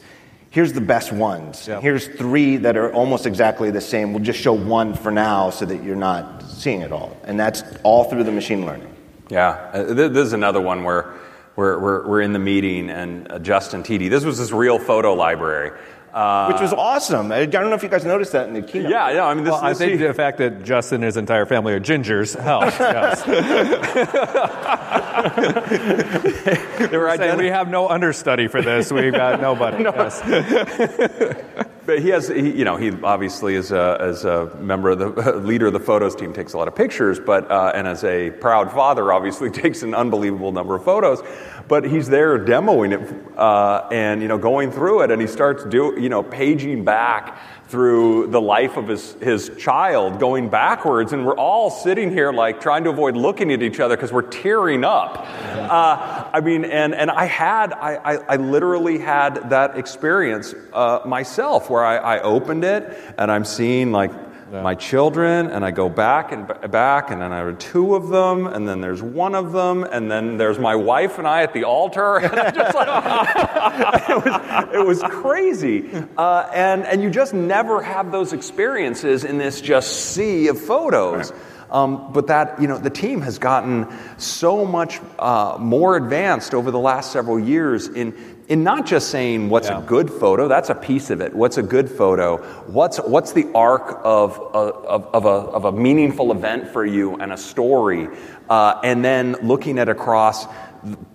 here's 0.51 0.73
the 0.73 0.81
best 0.81 1.11
ones 1.11 1.67
Yep. 1.67 1.81
here's 1.81 2.07
three 2.07 2.57
that 2.57 2.77
are 2.77 2.93
almost 2.93 3.25
exactly 3.25 3.71
the 3.71 3.81
same 3.81 4.13
we'll 4.13 4.23
just 4.23 4.39
show 4.39 4.53
one 4.53 4.93
for 4.93 5.11
now 5.11 5.49
so 5.49 5.65
that 5.65 5.83
you're 5.83 5.95
not 5.95 6.43
seeing 6.59 6.81
it 6.81 6.91
all 6.91 7.15
and 7.23 7.39
that's 7.39 7.63
all 7.83 8.03
through 8.03 8.23
the 8.23 8.31
machine 8.31 8.65
learning 8.65 8.93
Yeah, 9.29 9.69
uh, 9.73 9.85
th- 9.93 10.11
this 10.11 10.25
is 10.27 10.33
another 10.33 10.61
one 10.61 10.83
where 10.83 11.13
we're, 11.55 11.79
we're, 11.79 12.07
we're 12.07 12.21
in 12.21 12.33
the 12.33 12.39
meeting 12.39 12.89
and 12.89 13.31
uh, 13.31 13.39
Justin 13.39 13.83
Titi, 13.83 14.09
this 14.09 14.23
was 14.25 14.37
his 14.37 14.51
real 14.53 14.79
photo 14.79 15.13
library. 15.13 15.71
Uh, 16.13 16.47
which 16.51 16.59
was 16.59 16.73
awesome 16.73 17.31
i 17.31 17.45
don't 17.45 17.69
know 17.69 17.75
if 17.75 17.83
you 17.83 17.89
guys 17.89 18.03
noticed 18.03 18.31
that 18.31 18.47
in 18.47 18.53
the 18.55 18.63
keynote 18.63 18.89
yeah, 18.89 19.11
yeah, 19.11 19.25
I 19.25 19.33
mean, 19.35 19.43
this, 19.43 19.51
Well, 19.51 19.61
I 19.63 19.69
this- 19.69 19.77
think 19.77 19.99
the 20.01 20.11
fact 20.13 20.39
that 20.39 20.63
Justin 20.63 20.95
and 20.95 21.03
his 21.03 21.17
entire 21.17 21.45
family 21.45 21.71
are 21.73 21.79
gingers 21.79 22.35
helps. 22.39 22.79
They 26.87 26.97
were 26.97 27.09
Saying 27.17 27.37
we 27.37 27.47
have 27.47 27.69
no 27.69 27.89
understudy 27.89 28.47
for 28.47 28.61
this. 28.61 28.91
We've 28.99 29.11
got 29.11 29.41
nobody. 29.41 29.83
Yes. 29.83 30.21
But 31.85 32.03
he 32.03 32.09
has, 32.09 32.27
he, 32.27 32.51
you 32.51 32.65
know, 32.65 32.75
he 32.75 32.91
obviously 33.01 33.55
is 33.55 33.71
a, 33.71 33.97
as 33.99 34.23
a 34.23 34.55
member 34.57 34.91
of 34.91 34.99
the 34.99 35.37
leader 35.37 35.65
of 35.65 35.73
the 35.73 35.79
photos 35.79 36.15
team 36.15 36.33
takes 36.33 36.53
a 36.53 36.57
lot 36.59 36.67
of 36.67 36.75
pictures, 36.75 37.19
but 37.19 37.49
uh, 37.49 37.71
and 37.73 37.87
as 37.87 38.03
a 38.03 38.29
proud 38.29 38.71
father, 38.71 39.11
obviously 39.11 39.49
takes 39.49 39.81
an 39.81 39.95
unbelievable 39.95 40.51
number 40.51 40.75
of 40.75 40.83
photos. 40.83 41.23
But 41.67 41.85
he's 41.85 42.07
there 42.07 42.37
demoing 42.37 42.93
it 42.93 43.35
uh, 43.39 43.87
and 43.91 44.21
you 44.21 44.27
know 44.27 44.37
going 44.37 44.71
through 44.71 45.01
it, 45.01 45.09
and 45.09 45.19
he 45.19 45.27
starts 45.27 45.65
do 45.65 45.95
you 45.99 46.09
know 46.09 46.21
paging 46.21 46.83
back 46.85 47.39
through 47.69 48.25
the 48.27 48.41
life 48.41 48.77
of 48.77 48.87
his 48.87 49.13
his 49.21 49.51
child, 49.57 50.19
going 50.19 50.49
backwards, 50.49 51.13
and 51.13 51.25
we're 51.25 51.37
all 51.37 51.69
sitting 51.69 52.11
here 52.11 52.33
like 52.33 52.59
trying 52.59 52.83
to 52.83 52.89
avoid 52.89 53.15
looking 53.15 53.51
at 53.53 53.61
each 53.61 53.79
other 53.79 53.95
because 53.95 54.11
we're 54.11 54.23
tearing 54.23 54.83
up. 54.83 55.19
Uh, 55.19 56.29
I 56.33 56.41
mean, 56.41 56.65
and 56.65 56.95
and 56.95 57.11
I 57.11 57.25
had 57.25 57.73
I 57.73 57.95
I, 57.95 58.15
I 58.15 58.35
literally 58.37 58.97
had 58.97 59.51
that 59.51 59.77
experience 59.77 60.55
uh, 60.73 61.01
myself 61.05 61.69
where 61.69 61.85
I, 61.85 61.97
I 61.97 62.21
opened 62.21 62.63
it 62.63 62.97
and 63.17 63.31
I'm 63.31 63.45
seeing 63.45 63.91
like 63.91 64.11
my 64.51 64.75
children, 64.75 65.47
and 65.47 65.63
I 65.63 65.71
go 65.71 65.89
back 65.89 66.31
and 66.31 66.47
b- 66.47 66.67
back, 66.67 67.11
and 67.11 67.21
then 67.21 67.31
there 67.31 67.47
are 67.47 67.53
two 67.53 67.95
of 67.95 68.09
them, 68.09 68.47
and 68.47 68.67
then 68.67 68.81
there's 68.81 69.01
one 69.01 69.35
of 69.35 69.51
them, 69.51 69.83
and 69.83 70.09
then 70.09 70.37
there's 70.37 70.59
my 70.59 70.75
wife 70.75 71.19
and 71.19 71.27
I 71.27 71.43
at 71.43 71.53
the 71.53 71.63
altar, 71.65 72.17
and 72.23 72.39
I'm 72.39 72.53
just 72.53 72.75
like, 72.75 72.87
it 74.09 74.25
was, 74.25 74.75
it 74.75 74.85
was 74.85 75.01
crazy, 75.03 75.89
uh, 76.17 76.49
and 76.53 76.85
and 76.85 77.01
you 77.01 77.09
just 77.09 77.33
never 77.33 77.81
have 77.81 78.11
those 78.11 78.33
experiences 78.33 79.23
in 79.23 79.37
this 79.37 79.61
just 79.61 80.13
sea 80.13 80.47
of 80.47 80.59
photos. 80.59 81.31
Um, 81.71 82.11
but 82.13 82.27
that, 82.27 82.59
you 82.59 82.67
know, 82.67 82.79
the 82.79 82.89
team 82.89 83.21
has 83.21 83.37
gotten 83.37 83.87
so 84.17 84.65
much 84.65 84.99
uh, 85.19 85.57
more 85.59 85.95
advanced 85.95 86.55
over 86.55 86.71
the 86.71 86.79
last 86.79 87.11
several 87.11 87.39
years 87.39 87.87
in, 87.87 88.38
in 88.49 88.63
not 88.63 88.85
just 88.87 89.09
saying 89.09 89.47
what's 89.49 89.69
Yeah. 89.69 89.77
a 89.77 89.81
good 89.83 90.11
photo, 90.11 90.47
that's 90.47 90.69
a 90.69 90.75
piece 90.75 91.11
of 91.11 91.21
it. 91.21 91.35
What's 91.35 91.57
a 91.57 91.63
good 91.63 91.89
photo? 91.89 92.37
What's, 92.65 92.97
what's 92.97 93.31
the 93.31 93.47
arc 93.53 94.01
of, 94.03 94.39
of, 94.53 95.05
of, 95.13 95.25
a, 95.25 95.29
of 95.29 95.65
a 95.65 95.71
meaningful 95.71 96.31
event 96.31 96.67
for 96.67 96.83
you 96.83 97.15
and 97.17 97.31
a 97.31 97.37
story? 97.37 98.09
Uh, 98.49 98.81
and 98.83 99.05
then 99.05 99.33
looking 99.43 99.77
at 99.77 99.87
across 99.87 100.47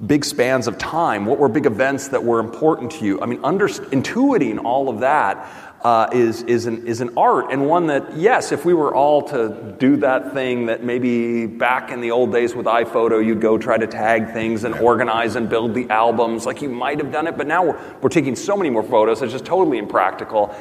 big 0.07 0.25
spans 0.25 0.69
of 0.69 0.79
time, 0.79 1.27
what 1.27 1.39
were 1.39 1.49
big 1.49 1.67
events 1.67 2.09
that 2.09 2.23
were 2.23 2.39
important 2.39 2.93
to 2.93 3.05
you? 3.05 3.21
I 3.21 3.27
mean, 3.27 3.41
under, 3.43 3.67
intuiting 3.67 4.63
all 4.65 4.89
of 4.89 5.01
that 5.01 5.64
uh, 5.85 6.09
is, 6.13 6.43
is, 6.45 6.65
an, 6.65 6.87
is 6.87 7.03
an 7.03 7.11
art, 7.17 7.53
and 7.53 7.67
one 7.67 7.87
that, 7.87 8.17
yes, 8.17 8.53
if 8.53 8.65
we 8.65 8.73
were 8.73 8.95
all 8.95 9.21
to 9.21 9.77
do 9.79 9.97
that 9.99 10.33
thing 10.33 10.67
that 10.67 10.83
maybe 10.83 11.47
back 11.47 11.91
in 11.91 12.01
the 12.01 12.11
old 12.11 12.33
days 12.33 12.55
with 12.55 12.65
iPhoto, 12.65 13.25
you'd 13.25 13.43
go 13.43 13.59
try 13.59 13.77
to 13.77 13.87
tag 13.87 14.33
things 14.33 14.65
and 14.65 14.75
organize 14.77 15.37
and 15.37 15.51
build 15.51 15.75
the 15.75 15.89
albums, 15.91 16.47
like 16.47 16.63
you 16.63 16.71
might 16.71 16.99
have 16.99 17.13
done 17.13 17.27
it, 17.27 17.37
but 17.37 17.47
now 17.47 17.63
we're, 17.63 17.97
we're 18.01 18.09
taking 18.09 18.35
so 18.35 18.57
many 18.57 18.71
more 18.71 18.83
photos, 18.83 19.21
it's 19.21 19.33
just 19.33 19.45
totally 19.45 19.79
impractical. 19.79 20.55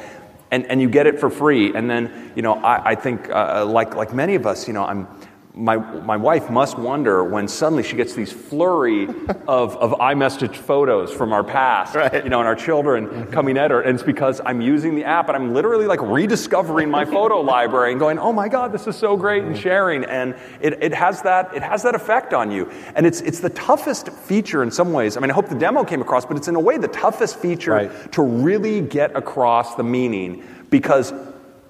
And, 0.50 0.66
and 0.66 0.80
you 0.80 0.88
get 0.88 1.08
it 1.08 1.18
for 1.18 1.30
free. 1.30 1.74
And 1.74 1.90
then, 1.90 2.30
you 2.36 2.42
know, 2.42 2.54
I, 2.54 2.90
I 2.90 2.94
think, 2.94 3.28
uh, 3.28 3.64
like, 3.66 3.96
like 3.96 4.14
many 4.14 4.36
of 4.36 4.46
us, 4.46 4.68
you 4.68 4.74
know, 4.74 4.84
I'm, 4.84 5.08
my, 5.56 5.76
my 5.76 6.16
wife 6.16 6.50
must 6.50 6.76
wonder 6.78 7.22
when 7.22 7.46
suddenly 7.46 7.84
she 7.84 7.94
gets 7.94 8.14
these 8.14 8.32
flurry 8.32 9.04
of, 9.46 9.76
of 9.76 9.92
iMessage 10.00 10.56
photos 10.56 11.12
from 11.12 11.32
our 11.32 11.44
past, 11.44 11.94
Right. 11.94 12.24
you 12.24 12.28
know, 12.28 12.40
and 12.40 12.48
our 12.48 12.56
children 12.56 13.06
mm-hmm. 13.06 13.32
coming 13.32 13.56
at 13.56 13.70
her. 13.70 13.80
And 13.80 13.94
it's 13.94 14.02
because 14.02 14.40
I'm 14.44 14.60
using 14.60 14.96
the 14.96 15.04
app 15.04 15.28
and 15.28 15.36
I'm 15.36 15.54
literally 15.54 15.86
like 15.86 16.00
rediscovering 16.02 16.90
my 16.90 17.04
photo 17.04 17.40
library 17.40 17.92
and 17.92 18.00
going, 18.00 18.18
oh 18.18 18.32
my 18.32 18.48
God, 18.48 18.72
this 18.72 18.88
is 18.88 18.96
so 18.96 19.16
great 19.16 19.44
and 19.44 19.54
mm-hmm. 19.54 19.62
sharing. 19.62 20.04
And 20.04 20.34
it, 20.60 20.82
it, 20.82 20.92
has 20.92 21.22
that, 21.22 21.54
it 21.54 21.62
has 21.62 21.84
that 21.84 21.94
effect 21.94 22.34
on 22.34 22.50
you. 22.50 22.68
And 22.96 23.06
it's, 23.06 23.20
it's 23.20 23.38
the 23.38 23.50
toughest 23.50 24.08
feature 24.10 24.64
in 24.64 24.72
some 24.72 24.92
ways. 24.92 25.16
I 25.16 25.20
mean, 25.20 25.30
I 25.30 25.34
hope 25.34 25.48
the 25.48 25.54
demo 25.54 25.84
came 25.84 26.00
across, 26.00 26.26
but 26.26 26.36
it's 26.36 26.48
in 26.48 26.56
a 26.56 26.60
way 26.60 26.78
the 26.78 26.88
toughest 26.88 27.38
feature 27.38 27.72
Right. 27.74 28.12
to 28.12 28.22
really 28.22 28.80
get 28.80 29.16
across 29.16 29.74
the 29.74 29.82
meaning 29.84 30.44
because 30.70 31.12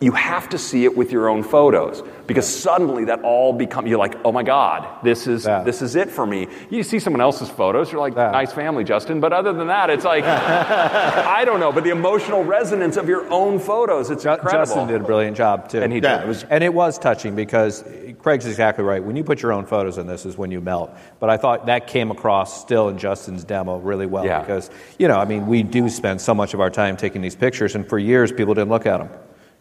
you 0.00 0.12
have 0.12 0.48
to 0.50 0.58
see 0.58 0.84
it 0.84 0.96
with 0.96 1.12
your 1.12 1.28
own 1.28 1.42
photos 1.42 2.02
because 2.26 2.46
suddenly 2.46 3.04
that 3.06 3.22
all 3.22 3.52
become 3.52 3.86
you're 3.86 3.98
like 3.98 4.16
oh 4.24 4.32
my 4.32 4.42
god 4.42 4.86
this 5.04 5.26
is 5.26 5.46
Yeah. 5.46 5.62
this 5.62 5.80
is 5.82 5.94
it 5.94 6.10
for 6.10 6.26
me 6.26 6.48
you 6.68 6.82
see 6.82 6.98
someone 6.98 7.20
else's 7.20 7.48
photos 7.48 7.92
you're 7.92 8.00
like 8.00 8.14
Yeah. 8.16 8.30
nice 8.32 8.52
family 8.52 8.82
justin 8.84 9.20
but 9.20 9.32
other 9.32 9.52
than 9.52 9.68
that 9.68 9.90
it's 9.90 10.04
like 10.04 10.24
i 10.24 11.44
don't 11.44 11.60
know 11.60 11.70
but 11.72 11.84
the 11.84 11.90
emotional 11.90 12.42
resonance 12.44 12.96
of 12.96 13.08
your 13.08 13.30
own 13.32 13.58
photos 13.58 14.10
it's 14.10 14.24
incredible 14.24 14.52
Justin 14.52 14.88
did 14.88 15.00
a 15.00 15.04
brilliant 15.04 15.36
job 15.36 15.68
too, 15.68 15.80
And 15.82 15.92
he 15.92 16.00
Yeah, 16.00 16.18
did. 16.18 16.24
it 16.24 16.28
was 16.28 16.44
and 16.50 16.64
it 16.64 16.74
was 16.74 16.98
touching 16.98 17.34
because 17.36 17.84
Craig's 18.18 18.46
exactly 18.46 18.84
right. 18.84 19.02
When 19.02 19.16
you 19.16 19.24
put 19.24 19.42
your 19.42 19.52
own 19.52 19.66
photos 19.66 19.98
in 19.98 20.06
this, 20.06 20.24
is 20.24 20.38
when 20.38 20.50
you 20.50 20.60
melt. 20.60 20.90
But 21.20 21.28
I 21.28 21.36
thought 21.36 21.66
that 21.66 21.86
came 21.86 22.10
across 22.10 22.58
still 22.60 22.88
in 22.88 22.96
Justin's 22.96 23.44
demo 23.44 23.78
really 23.78 24.06
well 24.06 24.24
Yeah. 24.24 24.40
because 24.40 24.70
you 24.98 25.08
know, 25.08 25.18
I 25.18 25.24
mean, 25.26 25.46
we 25.46 25.62
do 25.62 25.88
spend 25.88 26.20
so 26.20 26.34
much 26.34 26.54
of 26.54 26.60
our 26.60 26.70
time 26.70 26.96
taking 26.96 27.20
these 27.22 27.36
pictures, 27.36 27.74
and 27.74 27.86
for 27.86 27.98
years 27.98 28.32
people 28.32 28.54
didn't 28.54 28.70
look 28.70 28.86
at 28.86 28.98
them. 28.98 29.08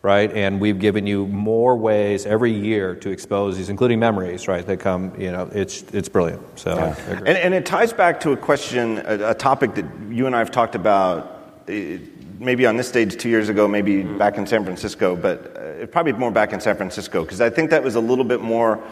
Right, 0.04 0.34
and 0.34 0.60
we've 0.60 0.80
given 0.80 1.08
you 1.08 1.28
more 1.28 1.78
ways 1.78 2.26
every 2.26 2.52
year 2.52 2.94
to 2.96 3.10
expose 3.10 3.56
these, 3.56 3.70
including 3.70 4.00
memories. 4.02 4.50
Right, 4.50 4.66
that 4.68 4.82
come. 4.82 5.14
You 5.18 5.32
know, 5.32 5.50
it's 5.54 5.84
it's 5.94 6.10
brilliant. 6.10 6.42
So, 6.60 6.74
agree. 7.08 7.30
And, 7.30 7.38
and 7.38 7.54
it 7.54 7.66
ties 7.66 7.94
back 7.94 8.20
to 8.20 8.34
a 8.34 8.38
question, 8.38 8.98
a, 9.06 9.30
a 9.30 9.34
topic 9.34 9.76
that 9.76 9.86
you 10.10 10.28
and 10.28 10.36
I 10.36 10.40
have 10.40 10.52
talked 10.52 10.76
about, 10.76 11.64
eh, 11.70 12.00
maybe 12.38 12.66
on 12.66 12.76
this 12.76 12.90
stage 12.90 13.16
two 13.16 13.30
years 13.30 13.48
ago, 13.48 13.66
maybe 13.66 14.04
back 14.04 14.38
in 14.38 14.46
San 14.46 14.66
Francisco, 14.66 15.16
but 15.16 15.56
uh, 15.56 15.86
probably 15.86 16.12
more 16.12 16.32
back 16.32 16.52
in 16.52 16.60
San 16.60 16.76
Francisco, 16.76 17.24
because 17.24 17.40
I 17.40 17.50
think 17.50 17.70
that 17.70 17.82
was 17.82 17.96
a 17.96 18.02
little 18.02 18.26
bit 18.26 18.42
more, 18.42 18.84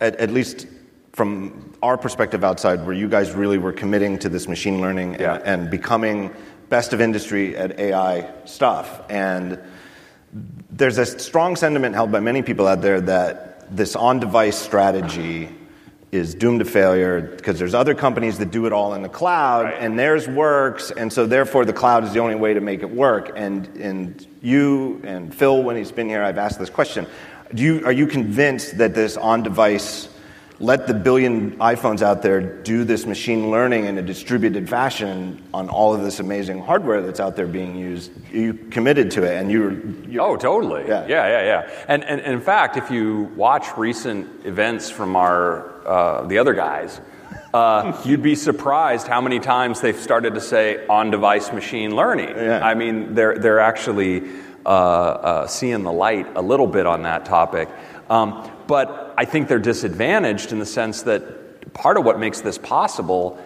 at, 0.00 0.16
at 0.16 0.30
least 0.30 0.68
from 1.12 1.74
our 1.82 1.98
perspective 1.98 2.44
outside, 2.44 2.82
where 2.86 2.94
you 2.94 3.10
guys 3.10 3.32
really 3.32 3.58
were 3.58 3.74
committing 3.74 4.18
to 4.20 4.30
this 4.30 4.48
machine 4.48 4.80
learning 4.80 5.16
and, 5.16 5.42
and 5.42 5.70
becoming 5.70 6.34
best 6.70 6.94
of 6.94 7.02
industry 7.02 7.54
at 7.58 7.78
AI 7.78 8.32
stuff. 8.46 9.02
And 9.10 9.60
there's 10.70 10.98
a 10.98 11.06
strong 11.06 11.56
sentiment 11.56 11.94
held 11.94 12.12
by 12.12 12.20
many 12.20 12.42
people 12.42 12.66
out 12.66 12.82
there 12.82 13.00
that 13.00 13.74
this 13.74 13.96
on 13.96 14.20
device 14.20 14.56
strategy 14.58 15.48
is 16.12 16.34
doomed 16.34 16.60
to 16.60 16.64
failure 16.64 17.20
because 17.20 17.58
there's 17.58 17.74
other 17.74 17.94
companies 17.94 18.38
that 18.38 18.50
do 18.50 18.66
it 18.66 18.72
all 18.72 18.94
in 18.94 19.02
the 19.02 19.08
cloud 19.08 19.64
Right. 19.64 19.74
and 19.80 19.98
theirs 19.98 20.28
works 20.28 20.90
and 20.90 21.12
so 21.12 21.26
therefore 21.26 21.64
the 21.64 21.72
cloud 21.72 22.04
is 22.04 22.12
the 22.12 22.20
only 22.20 22.36
way 22.36 22.54
to 22.54 22.60
make 22.60 22.82
it 22.82 22.90
work 22.90 23.32
and 23.34 23.66
and 23.76 24.26
you 24.42 25.00
and 25.04 25.34
Phil 25.34 25.62
when 25.62 25.76
he's 25.76 25.92
been 25.92 26.08
here 26.08 26.22
I've 26.22 26.38
asked 26.38 26.58
this 26.58 26.70
question 26.70 27.06
do 27.54 27.62
you 27.62 27.84
are 27.84 27.92
you 27.92 28.06
convinced 28.06 28.78
that 28.78 28.94
this 28.94 29.16
on 29.16 29.42
device 29.42 30.08
let 30.58 30.86
the 30.86 30.94
billion 30.94 31.58
iPhones 31.58 32.00
out 32.00 32.22
there 32.22 32.40
do 32.40 32.84
this 32.84 33.04
machine 33.04 33.50
learning 33.50 33.84
in 33.84 33.98
a 33.98 34.02
distributed 34.02 34.68
fashion 34.68 35.42
on 35.52 35.68
all 35.68 35.94
of 35.94 36.00
this 36.00 36.18
amazing 36.18 36.62
hardware 36.62 37.02
that's 37.02 37.20
out 37.20 37.36
there 37.36 37.46
being 37.46 37.76
used. 37.76 38.10
You 38.32 38.54
committed 38.54 39.10
to 39.12 39.24
it, 39.24 39.36
and 39.36 39.50
you're. 39.50 39.72
you 40.08 40.20
Oh, 40.20 40.36
totally. 40.36 40.88
Yeah. 40.88 41.06
yeah, 41.06 41.28
yeah. 41.28 41.44
yeah. 41.44 41.84
And, 41.88 42.04
and, 42.04 42.20
and 42.22 42.32
in 42.32 42.40
fact, 42.40 42.78
if 42.78 42.90
you 42.90 43.24
watch 43.36 43.76
recent 43.76 44.46
events 44.46 44.88
from 44.90 45.14
our 45.14 45.86
uh, 45.86 46.26
the 46.26 46.38
other 46.38 46.54
guys, 46.54 47.02
uh, 47.52 48.00
you'd 48.06 48.22
be 48.22 48.34
surprised 48.34 49.06
how 49.06 49.20
many 49.20 49.40
times 49.40 49.82
they've 49.82 50.00
started 50.00 50.34
to 50.34 50.40
say 50.40 50.86
on-device 50.86 51.52
machine 51.52 51.94
learning. 51.94 52.30
Yeah. 52.30 52.66
I 52.66 52.74
mean, 52.74 53.14
they're 53.14 53.38
they're 53.38 53.60
actually 53.60 54.22
uh, 54.64 54.68
uh, 54.68 55.46
seeing 55.46 55.82
the 55.82 55.92
light 55.92 56.34
a 56.34 56.42
little 56.42 56.66
bit 56.66 56.86
on 56.86 57.02
that 57.02 57.26
topic. 57.26 57.68
Um, 58.08 58.50
but 58.66 59.14
I 59.16 59.24
think 59.24 59.48
they're 59.48 59.58
disadvantaged 59.58 60.52
in 60.52 60.58
the 60.58 60.66
sense 60.66 61.02
that 61.02 61.72
part 61.74 61.96
of 61.96 62.04
what 62.04 62.18
makes 62.18 62.40
this 62.40 62.58
possible 62.58 63.38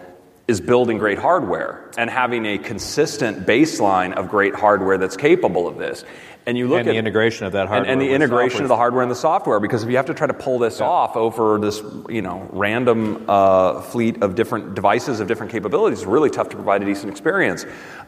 is 0.47 0.59
building 0.59 0.97
great 0.97 1.17
hardware 1.17 1.89
and 1.97 2.09
having 2.09 2.45
a 2.45 2.57
consistent 2.57 3.45
baseline 3.45 4.13
of 4.13 4.29
great 4.29 4.53
hardware 4.55 4.97
that's 4.97 5.17
capable 5.17 5.67
of 5.67 5.77
this. 5.77 6.03
And 6.45 6.57
you 6.57 6.67
look 6.67 6.79
And 6.79 6.89
at 6.89 6.91
the 6.93 6.97
integration 6.97 7.45
of 7.45 7.51
that 7.51 7.67
hardware 7.67 7.91
and, 7.91 8.01
the 8.01 8.07
with 8.07 8.15
integration 8.15 8.63
of 8.63 8.67
the 8.69 8.75
hardware 8.75 9.03
and 9.03 9.11
the 9.11 9.15
software. 9.15 9.59
Because 9.59 9.83
if 9.83 9.89
you 9.89 9.97
have 9.97 10.07
to 10.07 10.13
try 10.15 10.25
to 10.25 10.33
pull 10.33 10.57
this 10.57 10.81
off 10.81 11.15
over 11.15 11.59
this, 11.59 11.83
you 12.09 12.23
know, 12.23 12.47
random 12.51 13.25
uh, 13.27 13.81
fleet 13.81 14.23
of 14.23 14.33
different 14.33 14.73
devices 14.73 15.19
of 15.19 15.27
different 15.27 15.51
capabilities, 15.51 15.99
it's 15.99 16.07
really 16.07 16.31
tough 16.31 16.49
to 16.49 16.55
provide 16.55 16.81
a 16.81 16.85
decent 16.85 17.11
experience. 17.11 17.65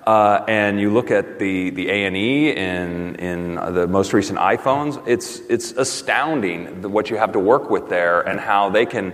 Uh, 0.07 0.43
and 0.47 0.79
you 0.79 0.91
look 0.91 1.11
at 1.11 1.37
the 1.37 1.69
the 1.69 1.89
A 1.89 2.05
and 2.05 2.17
E 2.17 2.49
in 2.51 3.15
in 3.17 3.55
the 3.55 3.87
most 3.87 4.13
recent 4.13 4.39
iPhones, 4.39 5.01
it's 5.07 5.39
it's 5.49 5.71
astounding 5.73 6.91
what 6.91 7.11
you 7.11 7.17
have 7.17 7.33
to 7.33 7.39
work 7.39 7.69
with 7.69 7.87
there 7.89 8.21
and 8.21 8.39
how 8.39 8.69
they 8.69 8.85
can. 8.85 9.13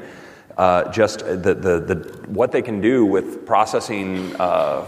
Uh, 0.60 0.92
just 0.92 1.20
the, 1.20 1.56
the, 1.56 1.80
the, 1.80 1.96
what 2.28 2.52
they 2.52 2.62
can 2.62 2.82
do 2.82 3.06
with 3.06 3.46
processing 3.46 4.36
uh, 4.42 4.84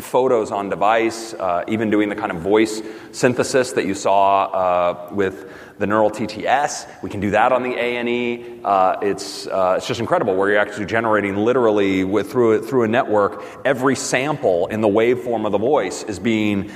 photos 0.00 0.50
on 0.50 0.70
device, 0.70 1.34
uh, 1.34 1.62
even 1.68 1.90
doing 1.90 2.08
the 2.08 2.14
kind 2.14 2.32
of 2.32 2.38
voice 2.38 2.80
synthesis 3.12 3.72
that 3.72 3.84
you 3.84 3.94
saw 3.94 4.44
uh, 4.44 5.08
with 5.12 5.52
the 5.78 5.86
neural 5.86 6.10
TTS. 6.10 7.02
We 7.02 7.10
can 7.10 7.20
do 7.20 7.32
that 7.32 7.52
on 7.52 7.62
the 7.62 7.76
ANE. 7.76 8.62
Uh, 8.64 8.96
it's, 9.02 9.46
uh, 9.46 9.74
it's 9.76 9.86
just 9.86 10.00
incredible 10.00 10.34
where 10.36 10.48
you're 10.52 10.58
actually 10.58 10.86
generating 10.86 11.36
literally 11.36 12.02
with, 12.02 12.32
through, 12.32 12.52
a, 12.52 12.62
through 12.62 12.84
a 12.84 12.88
network, 12.88 13.44
every 13.66 13.96
sample 13.96 14.68
in 14.68 14.80
the 14.80 14.88
waveform 14.88 15.44
of 15.44 15.52
the 15.52 15.58
voice 15.58 16.02
is 16.02 16.18
being 16.18 16.70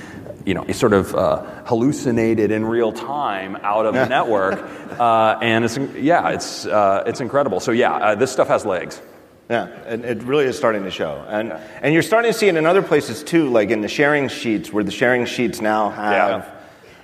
you 0.45 0.53
know, 0.53 0.65
sort 0.71 0.93
of 0.93 1.13
uh, 1.15 1.43
hallucinated 1.65 2.51
in 2.51 2.65
real 2.65 2.91
time 2.91 3.55
out 3.57 3.85
of 3.85 3.93
the 3.93 4.05
network, 4.09 4.59
uh, 4.99 5.39
and 5.41 5.65
it's 5.65 5.77
yeah, 5.95 6.29
it's 6.29 6.65
uh, 6.65 7.03
it's 7.05 7.21
incredible. 7.21 7.59
So 7.59 7.71
yeah, 7.71 7.93
uh, 7.93 8.15
this 8.15 8.31
stuff 8.31 8.47
has 8.47 8.65
legs. 8.65 9.01
Yeah, 9.49 9.65
and 9.85 10.03
it 10.03 10.23
really 10.23 10.45
is 10.45 10.57
starting 10.57 10.83
to 10.83 10.91
show. 10.91 11.23
And, 11.27 11.53
and 11.53 11.93
you're 11.93 12.01
starting 12.01 12.31
to 12.31 12.37
see 12.37 12.47
it 12.47 12.55
in 12.55 12.65
other 12.65 12.81
places 12.81 13.23
too, 13.23 13.49
like 13.49 13.69
in 13.69 13.81
the 13.81 13.87
sharing 13.87 14.27
sheets, 14.27 14.73
where 14.73 14.83
the 14.83 14.91
sharing 14.91 15.25
sheets 15.25 15.61
now 15.61 15.91
have 15.91 16.51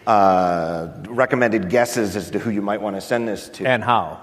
uh, 0.08 0.88
recommended 1.08 1.70
guesses 1.70 2.16
as 2.16 2.32
to 2.32 2.40
who 2.40 2.50
you 2.50 2.64
might 2.64 2.82
want 2.82 2.96
to 2.96 3.02
send 3.02 3.28
this 3.28 3.48
to. 3.50 3.66
and 3.68 3.84
how, 3.84 4.22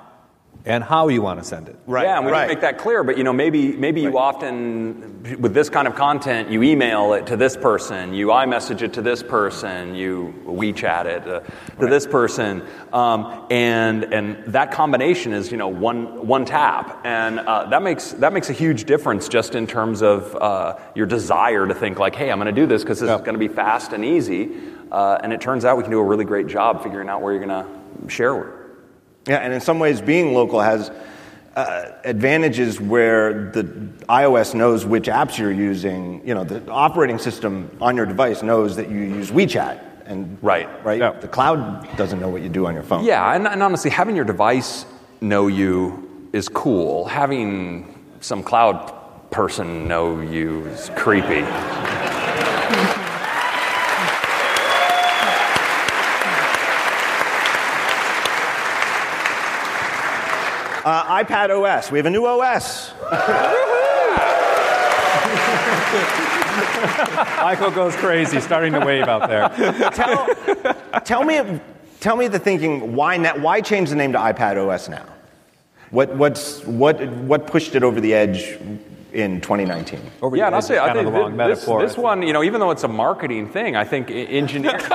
and 0.65 0.85
how 0.85 1.09
you 1.09 1.23
want 1.23 1.39
to 1.39 1.45
send 1.45 1.69
it. 1.69 1.77
right, 1.87 2.05
yeah, 2.05 2.19
and 2.19 2.27
we 2.27 2.33
right. 2.33 2.47
didn't 2.47 2.57
make 2.57 2.61
that 2.61 2.79
clear, 2.79 3.03
but 3.03 3.17
you 3.17 3.25
know, 3.25 3.33
maybe 3.33 3.73
maybe 3.73 4.03
you 4.03 4.19
often 4.19 5.23
with 5.41 5.55
this 5.55 5.69
kind 5.71 5.89
of 5.89 5.95
content, 5.95 6.51
you 6.51 6.63
email 6.63 7.15
it 7.15 7.27
to 7.27 7.37
this 7.37 7.57
person, 7.57 8.13
you 8.13 8.29
iMessage 8.29 8.83
it 8.83 8.93
to 8.95 9.03
this 9.03 9.23
person, 9.23 9.95
you 9.95 10.35
WeChat 10.47 11.07
it 11.07 11.27
uh, 11.27 11.41
to 11.81 11.87
this 11.87 12.07
person, 12.07 12.63
um, 12.93 13.47
and 13.51 14.05
and 14.13 14.45
that 14.53 14.71
combination 14.71 15.33
is 15.33 15.51
you 15.51 15.57
know 15.57 15.69
one 15.69 16.27
one 16.27 16.45
tap, 16.45 17.01
and 17.05 17.39
uh, 17.41 17.67
that 17.67 17.83
makes 17.83 18.13
that 18.13 18.33
makes 18.33 18.51
a 18.51 18.55
huge 18.55 18.85
difference 18.85 19.29
just 19.29 19.55
in 19.55 19.67
terms 19.67 20.03
of 20.03 20.35
uh, 20.37 20.79
your 20.95 21.07
desire 21.07 21.67
to 21.67 21.75
think 21.75 21.99
like, 21.99 22.15
hey, 22.15 22.31
I'm 22.31 22.39
going 22.39 22.55
to 22.55 22.61
do 22.61 22.67
this 22.67 22.83
because 22.83 23.01
this 23.01 23.11
is 23.11 23.21
going 23.21 23.35
to 23.35 23.39
be 23.39 23.49
fast 23.49 23.93
and 23.93 24.05
easy. 24.05 24.51
Uh, 24.91 25.19
and 25.23 25.33
it 25.33 25.41
turns 25.41 25.65
out 25.65 25.77
we 25.77 25.83
can 25.83 25.93
do 25.93 25.99
a 25.99 26.05
really 26.05 26.25
great 26.25 26.47
job 26.47 26.83
figuring 26.83 27.09
out 27.09 27.21
where 27.21 27.35
you're 27.35 27.45
going 27.45 27.65
to 27.65 28.11
share. 28.11 28.58
Yeah, 29.29 29.37
and 29.37 29.53
in 29.53 29.61
some 29.61 29.79
ways, 29.79 30.01
being 30.01 30.33
local 30.35 30.61
has 30.61 30.91
uh, 31.55 31.93
advantages 32.05 32.81
where 32.81 33.51
the 33.51 33.65
iOS 34.09 34.55
knows 34.55 34.87
which 34.87 35.07
apps 35.07 35.37
you're 35.39 35.53
using. 35.53 36.27
You 36.27 36.35
know, 36.35 36.45
the 36.45 36.69
operating 36.71 37.19
system 37.19 37.71
on 37.81 37.97
your 37.97 38.07
device 38.07 38.43
knows 38.43 38.77
that 38.77 38.89
you 38.89 38.99
use 38.99 39.31
WeChat, 39.31 39.81
and 40.07 40.39
Right. 40.41 40.69
right. 40.85 40.99
Yeah. 40.99 41.13
The 41.13 41.29
cloud 41.29 41.97
doesn't 41.97 42.21
know 42.21 42.29
what 42.31 42.43
you 42.43 42.49
do 42.49 42.67
on 42.67 42.75
your 42.75 42.83
phone. 42.83 43.05
Yeah, 43.05 43.35
and, 43.35 43.47
and 43.47 43.63
honestly, 43.63 43.91
having 43.91 44.17
your 44.17 44.25
device 44.25 44.87
know 45.21 45.47
you 45.49 46.29
is 46.33 46.49
cool. 46.49 47.05
Having 47.07 47.95
some 48.21 48.43
cloud 48.43 48.95
person 49.31 49.87
know 49.87 50.21
you 50.21 50.65
is 50.67 50.91
creepy. 50.97 51.45
Uh, 60.85 61.25
iPad 61.25 61.51
OS. 61.51 61.91
We 61.91 61.99
have 61.99 62.07
a 62.07 62.11
new 62.11 62.27
OS. 62.27 62.93
Michael 67.43 67.71
goes 67.71 67.95
crazy, 67.97 68.41
starting 68.41 68.73
to 68.73 68.81
wave 68.81 69.05
out 69.05 69.29
there. 69.29 69.49
tell, 69.91 71.01
tell 71.01 71.25
me, 71.25 71.61
tell 72.01 72.17
me 72.17 72.29
the 72.29 72.39
thinking. 72.39 72.95
Why 72.95 73.17
now, 73.17 73.39
Why 73.39 73.61
change 73.61 73.91
the 73.91 73.97
name 73.97 74.13
to 74.13 74.19
iPad 74.19 74.57
OS 74.57 74.89
now? 74.89 75.05
What, 75.91 76.15
what's, 76.17 76.65
what, 76.65 77.05
what 77.09 77.47
pushed 77.47 77.75
it 77.75 77.83
over 77.83 78.01
the 78.01 78.15
edge 78.15 78.59
in 79.13 79.41
2019? 79.41 80.01
Over 80.23 80.37
yeah, 80.37 80.47
and 80.47 80.55
I'll 80.55 80.63
say, 80.63 80.79
I 80.79 80.93
think 80.93 81.07
the 81.07 81.13
wrong 81.13 81.31
this, 81.31 81.39
metaphor. 81.39 81.81
this 81.81 81.97
one, 81.97 82.23
you 82.23 82.33
know, 82.33 82.43
even 82.43 82.61
though 82.61 82.71
it's 82.71 82.85
a 82.85 82.89
marketing 82.89 83.49
thing, 83.49 83.75
I 83.75 83.85
think 83.85 84.11
engineering. 84.11 84.83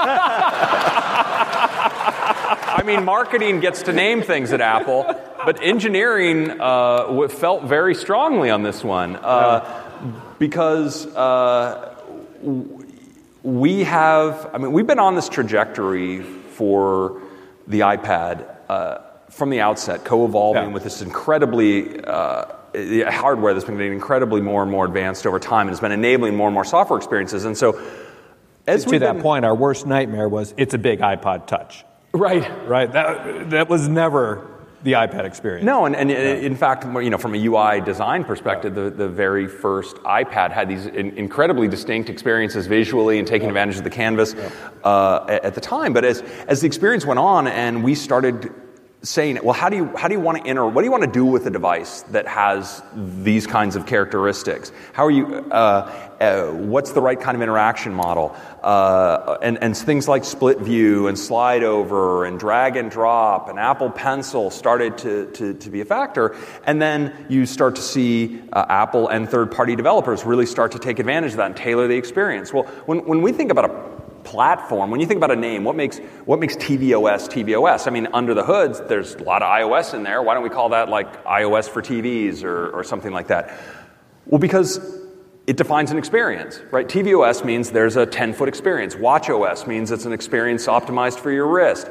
I 2.76 2.82
mean, 2.86 3.06
marketing 3.06 3.60
gets 3.60 3.84
to 3.84 3.94
name 3.94 4.22
things 4.22 4.52
at 4.52 4.62
Apple, 4.62 5.04
but 5.46 5.62
engineering 5.62 6.52
uh, 6.60 7.28
felt 7.30 7.64
very 7.64 7.96
strongly 7.96 8.50
on 8.50 8.64
this 8.64 8.84
one 8.84 9.16
uh, 9.18 9.84
because 10.40 11.06
uh, 11.16 11.96
we 13.44 13.84
have. 13.84 14.50
I 14.54 14.58
mean, 14.58 14.72
we've 14.72 14.88
been 14.88 15.00
on 15.00 15.16
this 15.16 15.30
trajectory 15.30 16.22
for 16.22 17.22
the 17.68 17.82
iPad 17.82 18.46
uh, 18.70 19.00
from 19.30 19.50
the 19.50 19.62
outset, 19.62 20.04
co-evolving 20.06 20.64
Yeah. 20.70 20.74
with 20.74 20.84
this 20.84 21.02
incredibly. 21.02 22.04
Uh, 22.04 22.46
the 22.74 23.04
hardware 23.04 23.54
that's 23.54 23.66
been 23.66 23.78
getting 23.78 23.94
incredibly 23.94 24.42
more 24.42 24.64
and 24.64 24.72
more 24.72 24.84
advanced 24.86 25.28
over 25.28 25.40
time 25.40 25.68
and 25.68 25.70
has 25.70 25.80
been 25.80 25.92
enabling 25.92 26.36
more 26.36 26.48
and 26.48 26.56
more 26.56 26.66
software 26.66 26.98
experiences. 26.98 27.46
And 27.46 27.56
so, 27.56 27.80
as 28.66 28.84
to 28.86 28.98
that 28.98 29.14
been- 29.14 29.22
point, 29.22 29.46
our 29.46 29.54
worst 29.54 29.86
nightmare 29.86 30.28
was 30.28 30.56
it's 30.58 30.74
a 30.74 30.80
big 30.80 31.00
iPod 31.00 31.46
Touch. 31.46 31.86
right? 32.14 32.68
Right? 32.68 32.92
That, 32.92 33.52
that 33.52 33.70
was 33.70 33.88
never 33.88 34.48
the 34.84 34.94
iPad 34.94 35.24
experience. 35.24 35.66
No, 35.66 35.86
and, 35.86 35.96
and 35.96 36.12
in 36.12 36.56
fact, 36.56 36.84
you 36.84 37.10
know, 37.10 37.18
from 37.18 37.36
a 37.36 37.46
UI 37.46 37.82
design 37.82 38.24
perspective, 38.24 38.76
the, 38.76 38.90
the 38.90 39.08
very 39.08 39.48
first 39.48 39.96
iPad 39.98 40.52
had 40.52 40.68
these 40.68 40.88
in, 40.88 41.18
incredibly 41.18 41.68
distinct 41.68 42.10
experiences 42.10 42.68
visually 42.68 43.18
and 43.18 43.28
taking 43.28 43.48
advantage 43.48 43.78
of 43.78 43.84
the 43.84 43.90
canvas 43.90 44.36
uh, 44.84 45.26
at, 45.30 45.46
at 45.46 45.56
the 45.56 45.62
time. 45.62 45.94
But 45.94 46.04
as, 46.04 46.22
as 46.48 46.62
the 46.62 46.68
experience 46.68 47.06
went 47.06 47.20
on 47.20 47.48
and 47.48 47.84
we 47.84 47.96
started 47.96 48.54
saying, 49.04 49.38
well, 49.44 49.54
how 49.54 49.68
do 49.68 49.76
you, 49.76 49.96
how 49.98 50.08
do 50.08 50.14
you 50.14 50.20
want 50.20 50.42
to 50.42 50.50
enter, 50.50 50.66
what 50.66 50.82
do 50.82 50.86
you 50.86 50.92
want 50.92 51.04
to 51.04 51.12
do 51.12 51.26
with 51.26 51.46
a 51.46 51.50
device 51.50 52.04
that 52.04 52.26
has 52.26 52.82
these 52.96 53.46
kinds 53.46 53.76
of 53.76 53.86
characteristics? 53.86 54.72
How 54.94 55.06
are 55.06 55.12
you, 55.12 55.26
uh, 55.52 56.10
uh, 56.22 56.52
what's 56.52 56.94
the 56.94 57.02
right 57.02 57.20
kind 57.20 57.36
of 57.36 57.42
interaction 57.42 57.94
model? 57.94 58.34
Uh, 58.64 59.38
and, 59.42 59.62
and 59.62 59.76
things 59.76 60.08
like 60.08 60.24
split 60.24 60.60
view 60.60 61.08
and 61.08 61.20
slide 61.20 61.64
over 61.64 62.24
and 62.24 62.40
drag 62.40 62.78
and 62.78 62.90
drop 62.90 63.50
and 63.50 63.60
Apple 63.60 63.90
Pencil 63.90 64.50
started 64.50 64.98
to, 65.00 65.30
to, 65.32 65.54
to 65.56 65.70
be 65.70 65.82
a 65.82 65.86
factor. 65.86 66.38
And 66.66 66.82
then 66.82 67.26
you 67.28 67.46
start 67.46 67.76
to 67.76 67.82
see 67.82 68.42
uh, 68.54 68.66
Apple 68.70 69.10
and 69.10 69.28
third 69.30 69.52
party 69.52 69.76
developers 69.76 70.24
really 70.24 70.46
start 70.46 70.72
to 70.72 70.80
take 70.80 71.00
advantage 71.00 71.32
of 71.32 71.38
that 71.38 71.48
and 71.48 71.58
tailor 71.58 71.90
the 71.90 71.98
experience. 71.98 72.54
Well, 72.54 72.64
when, 72.86 73.00
when 73.06 73.22
we 73.22 73.34
think 73.34 73.52
about 73.52 73.66
a 73.66 74.03
platform, 74.24 74.92
when 74.92 75.00
you 75.00 75.06
think 75.06 75.18
about 75.18 75.32
a 75.32 75.36
name, 75.36 75.64
what 75.64 75.76
makes, 75.76 76.00
what 76.26 76.40
makes 76.40 76.56
tvOS 76.56 77.30
tvOS? 77.30 77.88
I 77.88 77.92
mean, 77.92 78.08
under 78.14 78.34
the 78.34 78.44
hoods, 78.44 78.82
there's 78.82 79.16
a 79.16 79.24
lot 79.24 79.42
of 79.42 79.50
iOS 79.50 79.94
in 79.94 80.04
there. 80.04 80.22
Why 80.22 80.34
don't 80.34 80.44
we 80.44 80.50
call 80.50 80.70
that 80.70 80.90
like 80.90 81.24
iOS 81.26 81.70
for 81.70 81.82
TVs 81.82 82.44
or, 82.44 82.70
or 82.70 82.84
something 82.84 83.12
like 83.12 83.28
that? 83.28 83.60
Well, 84.26 84.40
because 84.40 84.80
it 85.46 85.58
defines 85.58 85.92
an 85.92 85.98
experience, 85.98 86.62
right? 86.72 86.88
tvOS 86.88 87.44
means 87.44 87.72
there's 87.72 87.98
a 87.98 88.06
10 88.06 88.34
foot 88.34 88.48
experience. 88.48 88.96
WatchOS 88.96 89.68
means 89.68 89.92
it's 89.92 90.06
an 90.06 90.14
experience 90.14 90.68
optimized 90.68 91.20
for 91.20 91.32
your 91.32 91.48
wrist. 91.48 91.90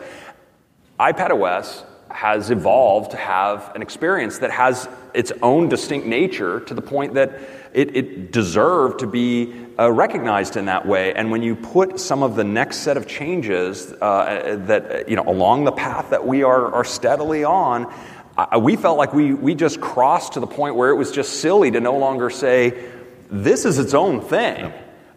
iPadOS 0.99 1.85
has 2.11 2.51
evolved 2.51 3.11
to 3.11 3.17
have 3.17 3.75
an 3.75 3.83
experience 3.83 4.39
that 4.39 4.51
has 4.51 4.89
its 5.15 5.33
own 5.43 5.69
distinct 5.69 6.07
nature 6.07 6.61
to 6.61 6.75
the 6.75 6.83
point 6.83 7.15
that 7.15 7.39
it, 7.75 7.97
it 7.97 8.33
deserved 8.33 9.01
to 9.01 9.07
be 9.07 9.55
uh, 9.79 9.91
recognized 9.91 10.57
in 10.57 10.67
that 10.67 10.87
way. 10.87 11.15
And 11.15 11.31
when 11.31 11.43
you 11.43 11.57
put 11.57 11.99
some 11.99 12.23
of 12.23 12.37
the 12.37 12.45
next 12.45 12.79
set 12.79 12.97
of 12.97 13.07
changes 13.07 13.93
uh, 13.93 14.57
that, 14.67 15.09
you 15.09 15.17
know, 15.17 15.25
along 15.27 15.65
the 15.65 15.73
path 15.73 16.11
that 16.11 16.27
we 16.27 16.43
are, 16.43 16.73
are 16.73 16.85
steadily 16.85 17.45
on, 17.45 17.93
uh, 18.37 18.59
we 18.59 18.77
felt 18.77 18.99
like 18.99 19.13
we, 19.13 19.35
we 19.35 19.55
just 19.55 19.81
crossed 19.81 20.35
to 20.35 20.41
the 20.41 20.47
point 20.47 20.77
where 20.77 20.91
it 20.91 20.97
was 20.97 21.11
just 21.11 21.41
silly 21.41 21.71
to 21.71 21.81
no 21.81 21.97
longer 21.97 22.31
say, 22.31 22.91
this 23.31 23.65
is 23.65 23.79
its 23.79 23.95
own 23.95 24.21
thing. 24.21 24.73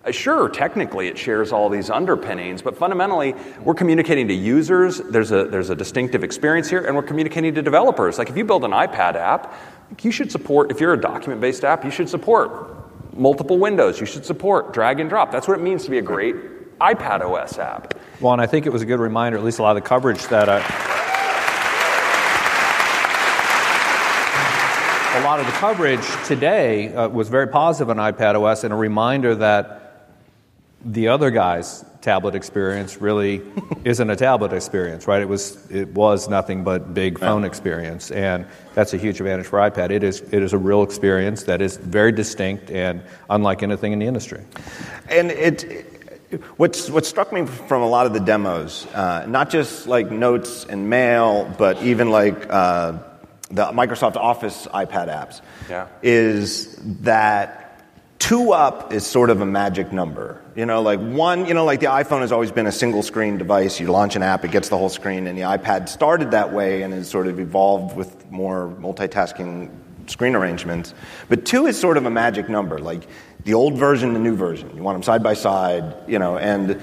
Uh, 0.05 0.11
Sure, 0.11 0.47
technically 0.49 1.07
it 1.07 1.17
shares 1.17 1.51
all 1.51 1.67
these 1.69 1.89
underpinnings, 1.89 2.61
but 2.61 2.77
fundamentally 2.77 3.33
we're 3.61 3.73
communicating 3.73 4.27
to 4.27 4.33
users. 4.33 4.99
There's 4.99 5.31
a, 5.31 5.45
there's 5.45 5.71
a 5.71 5.75
distinctive 5.75 6.23
experience 6.23 6.69
here, 6.69 6.85
and 6.85 6.95
we're 6.95 7.03
communicating 7.03 7.55
to 7.55 7.61
developers. 7.61 8.17
Like 8.19 8.29
if 8.29 8.37
you 8.37 8.45
build 8.45 8.63
an 8.63 8.71
iPad 8.71 9.15
app, 9.15 9.53
you 10.01 10.11
should 10.11 10.31
support, 10.31 10.71
if 10.71 10.79
you're 10.79 10.93
a 10.93 11.01
document 11.01 11.41
based 11.41 11.63
app, 11.63 11.83
you 11.83 11.91
should 11.91 12.09
support 12.09 12.75
multiple 13.15 13.57
windows. 13.57 13.99
You 13.99 14.05
should 14.05 14.25
support 14.25 14.73
drag 14.73 14.99
and 14.99 15.09
drop. 15.09 15.31
That's 15.31 15.47
what 15.47 15.57
it 15.57 15.63
means 15.63 15.85
to 15.85 15.89
be 15.89 15.97
a 15.97 16.03
great 16.03 16.35
iPad 16.79 17.21
OS 17.21 17.57
app. 17.57 17.93
Well, 18.19 18.33
and 18.33 18.41
I 18.41 18.45
think 18.45 18.65
it 18.65 18.73
was 18.73 18.81
a 18.81 18.85
good 18.85 18.99
reminder, 18.99 19.37
at 19.37 19.43
least 19.43 19.59
a 19.59 19.63
lot 19.63 19.75
of 19.75 19.83
the 19.83 19.87
coverage 19.87 20.21
that 20.27 20.49
uh, 20.49 20.61
a 25.17 25.23
lot 25.23 25.39
of 25.39 25.45
the 25.45 25.51
coverage 25.53 26.05
today 26.25 26.93
uh, 26.93 27.07
was 27.07 27.29
very 27.29 27.47
positive 27.47 27.89
on 27.89 27.97
iPad 27.97 28.39
OS 28.39 28.63
and 28.65 28.73
a 28.73 28.75
reminder 28.75 29.33
that 29.35 29.84
the 30.85 31.07
other 31.07 31.31
guy's 31.31 31.83
tablet 32.01 32.35
experience 32.35 33.01
really 33.01 33.41
isn't 33.83 34.09
a 34.09 34.15
tablet 34.15 34.53
experience, 34.53 35.07
right? 35.07 35.21
It 35.21 35.27
was 35.27 35.57
it 35.71 35.89
was 35.89 36.29
nothing 36.29 36.63
but 36.63 36.93
big 36.93 37.19
phone 37.19 37.43
experience, 37.43 38.11
and 38.11 38.45
that's 38.75 38.93
a 38.93 38.97
huge 38.97 39.19
advantage 39.19 39.47
for 39.47 39.59
iPad. 39.59 39.89
It 39.89 40.03
is 40.03 40.21
it 40.31 40.43
is 40.43 40.53
a 40.53 40.57
real 40.57 40.83
experience 40.83 41.43
that 41.43 41.61
is 41.61 41.77
very 41.77 42.11
distinct 42.11 42.69
and 42.69 43.01
unlike 43.29 43.63
anything 43.63 43.93
in 43.93 43.99
the 43.99 44.05
industry. 44.05 44.43
And 45.09 45.31
it, 45.31 45.85
what's, 46.57 46.89
what 46.89 47.05
struck 47.05 47.31
me 47.33 47.45
from 47.45 47.81
a 47.81 47.87
lot 47.87 48.05
of 48.05 48.13
the 48.13 48.19
demos, 48.19 48.85
uh, 48.87 49.25
not 49.27 49.49
just 49.49 49.87
like 49.87 50.11
notes 50.11 50.65
and 50.65 50.89
mail, 50.89 51.51
but 51.57 51.81
even 51.83 52.09
like 52.11 52.47
uh, 52.49 52.93
the 53.49 53.65
Microsoft 53.67 54.15
Office 54.15 54.67
iPad 54.67 55.07
apps, 55.07 55.41
Yeah. 55.69 55.87
is 56.01 56.75
that 57.01 57.81
two 58.19 58.53
up 58.53 58.93
is 58.93 59.05
sort 59.05 59.29
of 59.29 59.41
a 59.41 59.45
magic 59.45 59.91
number. 59.91 60.41
You 60.55 60.65
know, 60.65 60.81
like 60.81 61.01
one, 61.01 61.47
you 61.47 61.53
know, 61.53 61.65
like 61.65 61.81
the 61.81 61.87
iPhone 61.87 62.21
has 62.21 62.31
always 62.31 62.49
been 62.49 62.65
a 62.65 62.71
single 62.71 63.03
screen 63.03 63.37
device. 63.37 63.77
You 63.77 63.87
launch 63.87 64.15
an 64.15 64.23
app, 64.23 64.45
it 64.45 64.51
gets 64.51 64.69
the 64.69 64.77
whole 64.77 64.87
screen, 64.87 65.27
and 65.27 65.37
the 65.37 65.41
iPad 65.41 65.89
started 65.89 66.31
that 66.31 66.53
way 66.53 66.83
and 66.83 66.93
has 66.93 67.09
sort 67.09 67.27
of 67.27 67.41
evolved 67.41 67.97
with 67.97 68.31
more 68.31 68.73
multitasking 68.79 69.69
screen 70.09 70.33
arrangements. 70.33 70.93
But 71.27 71.45
two 71.45 71.67
is 71.67 71.77
sort 71.77 71.97
of 71.97 72.05
a 72.05 72.09
magic 72.09 72.47
number, 72.47 72.79
like 72.79 73.05
the 73.43 73.53
old 73.53 73.77
version, 73.77 74.13
the 74.13 74.19
new 74.19 74.37
version. 74.37 74.71
You 74.77 74.81
want 74.81 74.95
them 74.95 75.03
side 75.03 75.21
by 75.21 75.33
side, 75.33 75.93
you 76.07 76.19
know, 76.19 76.37
and 76.37 76.81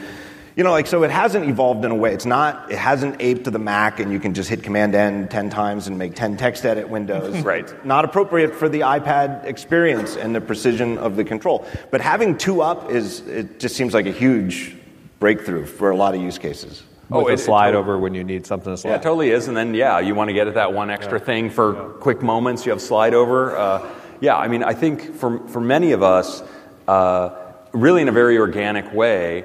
you 0.57 0.65
know, 0.65 0.71
like 0.71 0.87
so 0.87 1.03
it 1.03 1.11
hasn't 1.11 1.49
evolved 1.49 1.85
in 1.85 1.91
a 1.91 1.95
way. 1.95 2.13
It's 2.13 2.27
not 2.27 2.71
it 2.71 2.79
hasn't 2.79 3.17
aped 3.21 3.45
to 3.45 3.51
the 3.51 3.59
Mac 3.59 4.01
and 4.01 4.13
you 4.13 4.21
can 4.21 4.35
just 4.35 4.49
hit 4.51 4.63
Command 4.63 4.95
N 4.95 5.29
ten 5.29 5.49
times 5.51 5.87
and 5.87 5.97
make 5.99 6.15
ten 6.15 6.37
text 6.37 6.65
edit 6.67 6.89
windows. 6.89 7.43
Right. 7.45 7.85
Not 7.85 8.05
appropriate 8.05 8.55
for 8.55 8.69
the 8.69 8.81
iPad 8.81 9.45
experience 9.45 10.17
and 10.17 10.35
the 10.35 10.41
precision 10.41 10.99
of 10.99 11.17
the 11.17 11.25
control. 11.25 11.67
But 11.91 12.01
having 12.01 12.37
two 12.39 12.61
up 12.63 12.91
is 12.91 13.21
it 13.27 13.59
just 13.59 13.75
seems 13.77 13.95
like 13.95 14.07
a 14.07 14.13
huge 14.13 14.77
breakthrough 15.19 15.65
for 15.67 15.91
a 15.91 15.97
lot 15.97 16.15
of 16.15 16.21
use 16.21 16.39
cases. 16.39 16.83
With 17.09 17.25
Oh, 17.25 17.29
a 17.29 17.31
it- 17.31 17.35
it 17.35 17.39
slide 17.39 17.73
totally- 17.73 17.81
over 17.83 17.99
when 17.99 18.15
you 18.15 18.25
need 18.25 18.47
something 18.47 18.73
to 18.73 18.77
slide. 18.77 18.91
Yeah, 18.91 18.97
it 18.97 19.03
totally 19.03 19.31
is. 19.31 19.49
And 19.49 19.57
then, 19.57 19.75
yeah, 19.75 19.99
you 20.01 20.15
want 20.15 20.29
to 20.29 20.35
get 20.35 20.47
at 20.49 20.55
that 20.55 20.73
one 20.73 20.91
extra 20.91 21.19
thing 21.21 21.51
for 21.51 21.75
quick 22.01 22.23
moments. 22.23 22.65
You 22.65 22.73
have 22.73 22.81
slide 22.81 23.13
over. 23.15 23.57
Uh, 23.57 23.87
yeah, 24.21 24.37
I 24.37 24.49
mean, 24.49 24.63
I 24.63 24.73
think 24.73 25.15
for, 25.17 25.39
for 25.49 25.61
many 25.61 25.93
of 25.93 26.03
us, 26.03 26.43
uh, 26.89 27.31
really 27.73 28.03
in 28.03 28.09
a 28.09 28.13
very 28.13 28.39
organic 28.39 28.93
way, 28.95 29.45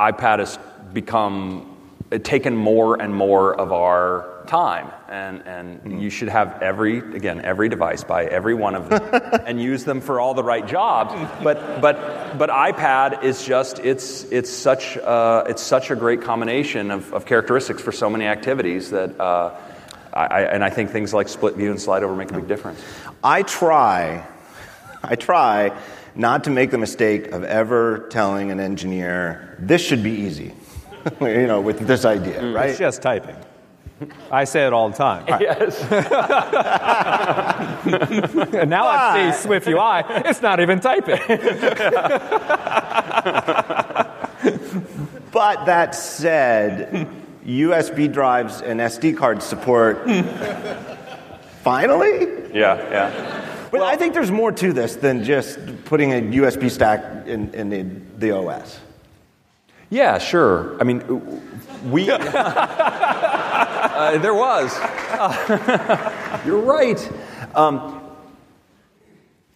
iPad 0.00 0.38
has 0.40 0.58
become 0.92 1.76
uh, 2.10 2.18
taken 2.18 2.56
more 2.56 3.00
and 3.00 3.14
more 3.14 3.54
of 3.54 3.70
our 3.72 4.42
time, 4.46 4.90
and 5.08 5.42
and 5.46 6.02
you 6.02 6.10
should 6.10 6.28
have 6.28 6.60
every 6.62 6.98
again 6.98 7.40
every 7.42 7.68
device 7.68 8.02
buy 8.02 8.24
every 8.24 8.54
one 8.54 8.74
of 8.74 8.88
them 8.88 9.02
and 9.46 9.60
use 9.62 9.84
them 9.84 10.00
for 10.00 10.18
all 10.18 10.34
the 10.34 10.42
right 10.42 10.66
jobs. 10.66 11.12
But 11.44 11.80
but 11.80 12.36
but 12.38 12.50
iPad 12.50 13.22
is 13.22 13.44
just 13.44 13.78
it's 13.78 14.24
it's 14.24 14.50
such 14.50 14.96
uh, 14.96 15.44
it's 15.48 15.62
such 15.62 15.90
a 15.90 15.94
great 15.96 16.22
combination 16.22 16.90
of, 16.90 17.12
of 17.12 17.26
characteristics 17.26 17.82
for 17.82 17.92
so 17.92 18.10
many 18.10 18.26
activities 18.26 18.90
that. 18.90 19.20
Uh, 19.20 19.54
I, 20.12 20.26
I- 20.26 20.40
and 20.54 20.64
I 20.64 20.70
think 20.70 20.90
things 20.90 21.14
like 21.14 21.28
split 21.28 21.54
view 21.54 21.70
and 21.70 21.80
slide 21.80 22.02
over 22.02 22.16
make 22.16 22.32
a 22.32 22.34
big 22.34 22.48
difference. 22.48 22.82
I 23.22 23.42
try, 23.44 24.26
I 25.04 25.14
try 25.14 25.70
not 26.14 26.44
to 26.44 26.50
make 26.50 26.70
the 26.70 26.78
mistake 26.78 27.28
of 27.28 27.44
ever 27.44 28.06
telling 28.10 28.50
an 28.50 28.60
engineer, 28.60 29.56
this 29.58 29.82
should 29.82 30.02
be 30.02 30.10
easy, 30.10 30.52
you 31.20 31.46
know, 31.46 31.60
with 31.60 31.86
this 31.86 32.04
idea, 32.04 32.40
mm. 32.40 32.54
right? 32.54 32.70
It's 32.70 32.78
just 32.78 33.02
typing. 33.02 33.36
I 34.30 34.44
say 34.44 34.66
it 34.66 34.72
all 34.72 34.88
the 34.88 34.96
time. 34.96 35.26
Right. 35.26 35.42
Yes. 35.42 35.78
And 38.54 38.70
now 38.70 38.86
I 38.86 39.30
see 39.30 39.42
Swift 39.42 39.66
UI, 39.66 40.02
it's 40.26 40.40
not 40.40 40.60
even 40.60 40.80
typing. 40.80 41.20
But 45.32 45.66
that 45.66 45.94
said, 45.94 47.08
USB 47.46 48.12
drives 48.12 48.62
and 48.62 48.80
SD 48.80 49.16
card 49.16 49.42
support, 49.42 50.04
finally? 51.62 52.26
Yeah, 52.52 52.76
yeah. 52.90 53.59
But 53.70 53.82
I 53.82 53.96
think 53.96 54.14
there's 54.14 54.30
more 54.30 54.52
to 54.52 54.72
this 54.72 54.96
than 54.96 55.22
just 55.24 55.58
putting 55.84 56.12
a 56.12 56.22
USB 56.22 56.70
stack 56.70 57.26
in, 57.26 57.52
in 57.54 57.70
the, 57.70 57.82
the 58.18 58.30
OS. 58.36 58.80
Yeah, 59.90 60.18
sure. 60.18 60.80
I 60.80 60.84
mean, 60.84 61.02
we. 61.90 62.10
uh, 62.12 62.18
there 64.18 64.34
was. 64.34 64.72
Uh, 64.78 66.42
you're 66.46 66.60
right. 66.60 67.12
Um, 67.54 68.00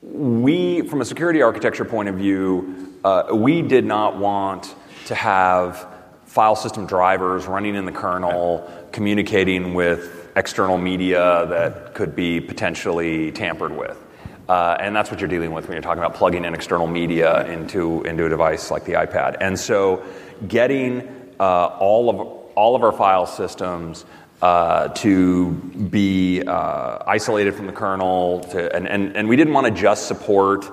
we, 0.02 0.82
from 0.82 1.00
a 1.00 1.04
security 1.04 1.42
architecture 1.42 1.84
point 1.84 2.08
of 2.08 2.16
view, 2.16 2.98
uh, 3.04 3.28
we 3.32 3.62
did 3.62 3.84
not 3.84 4.16
want 4.16 4.74
to 5.06 5.14
have 5.14 5.86
file 6.24 6.56
system 6.56 6.86
drivers 6.86 7.46
running 7.46 7.76
in 7.76 7.84
the 7.84 7.92
kernel, 7.92 8.68
communicating 8.92 9.74
with 9.74 10.28
external 10.36 10.78
media 10.78 11.46
that 11.48 11.94
could 11.94 12.16
be 12.16 12.40
potentially 12.40 13.30
tampered 13.30 13.76
with. 13.76 14.03
Uh, 14.48 14.76
and 14.78 14.94
that's 14.94 15.10
what 15.10 15.20
you're 15.20 15.28
dealing 15.28 15.52
with 15.52 15.66
when 15.66 15.74
you're 15.74 15.82
talking 15.82 16.02
about 16.02 16.14
plugging 16.14 16.44
in 16.44 16.54
external 16.54 16.86
media 16.86 17.46
into, 17.46 18.02
into 18.02 18.26
a 18.26 18.28
device 18.28 18.70
like 18.70 18.84
the 18.84 18.92
iPad. 18.92 19.36
And 19.40 19.58
so, 19.58 20.04
getting 20.46 21.08
uh, 21.40 21.66
all 21.78 22.10
of 22.10 22.44
all 22.54 22.76
of 22.76 22.82
our 22.82 22.92
file 22.92 23.26
systems 23.26 24.04
uh, 24.42 24.88
to 24.88 25.52
be 25.52 26.42
uh, 26.42 26.98
isolated 27.06 27.54
from 27.54 27.66
the 27.66 27.72
kernel, 27.72 28.40
to, 28.40 28.74
and, 28.74 28.86
and, 28.86 29.16
and 29.16 29.28
we 29.28 29.36
didn't 29.36 29.54
want 29.54 29.66
to 29.66 29.72
just 29.72 30.06
support. 30.06 30.66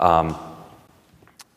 Um, 0.00 0.36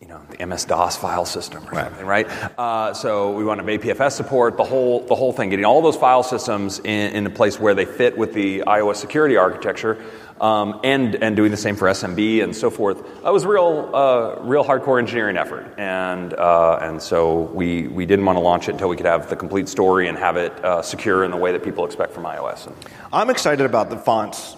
you 0.01 0.07
know, 0.07 0.21
the 0.29 0.45
MS 0.45 0.65
DOS 0.65 0.95
file 0.95 1.25
system 1.25 1.67
or 1.67 1.75
something, 1.75 2.05
right? 2.05 2.25
Uh, 2.57 2.93
so 2.93 3.33
we 3.33 3.43
want 3.43 3.59
to 3.59 3.69
have 3.69 3.81
APFS 3.81 4.13
support, 4.13 4.55
the 4.55 4.63
whole, 4.63 5.01
the 5.01 5.13
whole 5.13 5.33
thing, 5.33 5.49
getting 5.49 5.65
all 5.65 5.81
those 5.81 5.97
file 5.97 6.23
systems 6.23 6.79
in, 6.79 7.11
in 7.13 7.25
a 7.27 7.29
place 7.29 7.59
where 7.59 7.75
they 7.75 7.85
fit 7.85 8.17
with 8.17 8.33
the 8.33 8.61
iOS 8.61 8.95
security 8.95 9.35
architecture, 9.35 10.03
um, 10.41 10.79
and, 10.83 11.15
and 11.15 11.35
doing 11.35 11.51
the 11.51 11.57
same 11.57 11.75
for 11.75 11.87
SMB 11.87 12.43
and 12.43 12.55
so 12.55 12.69
forth. 12.69 13.03
That 13.23 13.33
was 13.33 13.45
real, 13.45 13.89
uh, 13.93 14.35
real 14.41 14.63
hardcore 14.63 14.99
engineering 14.99 15.37
effort, 15.37 15.73
and, 15.77 16.33
uh, 16.33 16.79
and 16.81 17.01
so 17.01 17.41
we, 17.41 17.87
we 17.87 18.05
didn't 18.05 18.25
want 18.25 18.37
to 18.37 18.41
launch 18.41 18.69
it 18.69 18.73
until 18.73 18.89
we 18.89 18.97
could 18.97 19.05
have 19.05 19.29
the 19.29 19.35
complete 19.35 19.69
story 19.69 20.07
and 20.07 20.17
have 20.17 20.37
it 20.37 20.53
uh, 20.63 20.81
secure 20.81 21.23
in 21.23 21.31
the 21.31 21.37
way 21.37 21.51
that 21.51 21.63
people 21.63 21.85
expect 21.85 22.13
from 22.13 22.23
iOS. 22.23 22.67
And, 22.67 22.75
I'm 23.11 23.29
excited 23.29 23.65
about 23.65 23.89
the 23.89 23.97
fonts, 23.97 24.55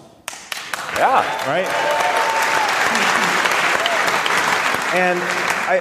yeah, 0.96 1.22
right? 1.48 1.66
And 4.94 5.18
I, 5.18 5.80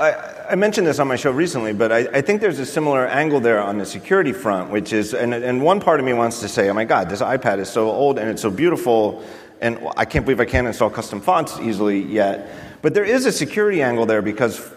I, 0.00 0.37
I 0.48 0.54
mentioned 0.54 0.86
this 0.86 0.98
on 0.98 1.08
my 1.08 1.16
show 1.16 1.30
recently, 1.30 1.74
but 1.74 1.92
I, 1.92 1.98
I 1.98 2.20
think 2.22 2.40
there's 2.40 2.58
a 2.58 2.64
similar 2.64 3.06
angle 3.06 3.38
there 3.38 3.60
on 3.60 3.76
the 3.76 3.84
security 3.84 4.32
front, 4.32 4.70
which 4.70 4.94
is, 4.94 5.12
and, 5.12 5.34
and 5.34 5.62
one 5.62 5.78
part 5.78 6.00
of 6.00 6.06
me 6.06 6.14
wants 6.14 6.40
to 6.40 6.48
say, 6.48 6.70
oh 6.70 6.74
my 6.74 6.86
God, 6.86 7.10
this 7.10 7.20
iPad 7.20 7.58
is 7.58 7.68
so 7.68 7.90
old 7.90 8.18
and 8.18 8.30
it's 8.30 8.40
so 8.40 8.50
beautiful, 8.50 9.22
and 9.60 9.78
I 9.96 10.06
can't 10.06 10.24
believe 10.24 10.40
I 10.40 10.46
can't 10.46 10.66
install 10.66 10.88
custom 10.88 11.20
fonts 11.20 11.58
easily 11.60 12.00
yet. 12.00 12.48
But 12.80 12.94
there 12.94 13.04
is 13.04 13.26
a 13.26 13.32
security 13.32 13.82
angle 13.82 14.06
there 14.06 14.22
because 14.22 14.70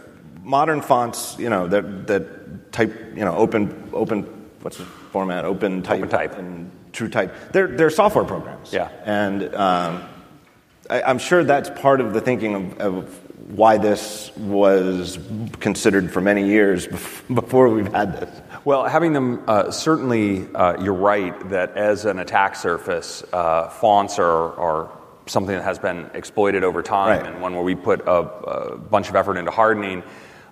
modern 0.43 0.81
fonts, 0.81 1.37
you 1.39 1.49
know, 1.49 1.67
that, 1.67 2.07
that 2.07 2.71
type, 2.73 2.93
you 3.15 3.23
know, 3.23 3.35
open, 3.35 3.89
open, 3.93 4.23
what's 4.61 4.77
the 4.77 4.83
format? 4.83 5.45
Open 5.45 5.83
type, 5.83 6.01
OpenType. 6.01 6.37
and 6.37 6.69
True 6.91 7.07
Type. 7.07 7.33
They're, 7.53 7.67
they're 7.67 7.89
software 7.89 8.25
programs. 8.25 8.73
Yeah. 8.73 8.89
And 9.05 9.55
um, 9.55 10.03
I, 10.89 11.03
I'm 11.03 11.19
sure 11.19 11.45
that's 11.45 11.69
part 11.79 12.01
of 12.01 12.13
the 12.13 12.19
thinking 12.19 12.55
of, 12.55 12.79
of 12.79 13.20
why 13.55 13.77
this 13.77 14.31
was 14.37 15.19
considered 15.59 16.11
for 16.11 16.21
many 16.21 16.45
years 16.47 16.87
before 16.87 17.69
we've 17.69 17.91
had 17.91 18.13
this. 18.19 18.41
Well, 18.63 18.85
having 18.85 19.11
them, 19.13 19.43
uh, 19.47 19.71
certainly, 19.71 20.47
uh, 20.55 20.81
you're 20.81 20.93
right 20.93 21.49
that 21.49 21.75
as 21.75 22.05
an 22.05 22.19
attack 22.19 22.55
surface, 22.55 23.23
uh, 23.33 23.69
fonts 23.69 24.19
are, 24.19 24.53
are 24.59 24.89
something 25.25 25.55
that 25.55 25.63
has 25.63 25.79
been 25.79 26.09
exploited 26.13 26.63
over 26.63 26.81
time 26.81 27.19
Right. 27.23 27.25
and 27.33 27.41
one 27.41 27.53
where 27.53 27.63
we 27.63 27.75
put 27.75 28.01
a, 28.01 28.11
a 28.11 28.77
bunch 28.77 29.09
of 29.09 29.15
effort 29.15 29.37
into 29.37 29.51
hardening. 29.51 30.03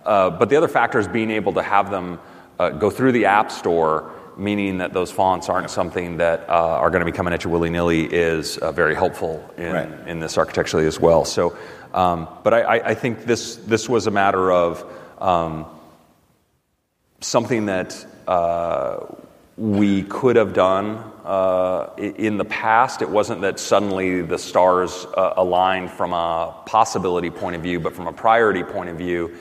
Uh, 0.06 0.30
but 0.32 0.50
the 0.50 0.56
other 0.56 0.68
factor 0.68 1.00
is 1.00 1.08
being 1.08 1.32
able 1.32 1.54
to 1.54 1.62
have 1.62 1.92
them 1.92 2.20
uh, 2.58 2.70
go 2.70 2.90
through 2.90 3.12
the 3.12 3.26
App 3.26 3.52
Store, 3.52 4.12
meaning 4.38 4.78
that 4.80 4.92
those 4.94 5.12
fonts 5.12 5.48
aren't 5.50 5.70
something 5.70 6.18
that 6.18 6.50
uh, 6.50 6.54
are 6.54 6.90
going 6.90 7.02
to 7.02 7.06
be 7.06 7.12
coming 7.12 7.34
at 7.34 7.44
you 7.44 7.50
willy 7.50 7.70
nilly, 7.70 8.06
is 8.06 8.58
uh, 8.58 8.72
very 8.72 8.96
helpful 8.96 9.48
in, 9.58 9.72
Right. 9.74 10.08
in 10.08 10.20
this 10.20 10.38
architecturally 10.38 10.88
as 10.88 11.00
well. 11.00 11.26
So, 11.26 11.56
um, 11.94 12.28
but 12.44 12.54
I, 12.54 12.80
I, 12.80 12.94
think 12.94 13.26
this, 13.26 13.56
this 13.56 13.90
was 13.90 14.08
a 14.08 14.12
matter 14.12 14.52
of. 14.52 14.84
Um, 15.20 15.66
something 17.22 17.66
that 17.66 18.06
uh, 18.28 19.06
we 19.58 20.04
could 20.04 20.36
have 20.36 20.54
done 20.54 20.98
uh, 21.26 21.90
in 21.98 22.38
the 22.38 22.46
past. 22.46 23.02
It 23.02 23.10
wasn't 23.10 23.42
that 23.42 23.60
suddenly 23.60 24.22
the 24.22 24.38
stars 24.38 25.06
uh, 25.18 25.34
aligned 25.38 25.92
from 25.92 26.14
a 26.14 26.56
possibility 26.66 27.30
point 27.30 27.56
of 27.56 27.62
view, 27.62 27.80
but 27.80 27.94
from 27.94 28.08
a 28.08 28.14
priority 28.14 28.64
point 28.64 28.90
of 28.90 28.98
view. 28.98 29.36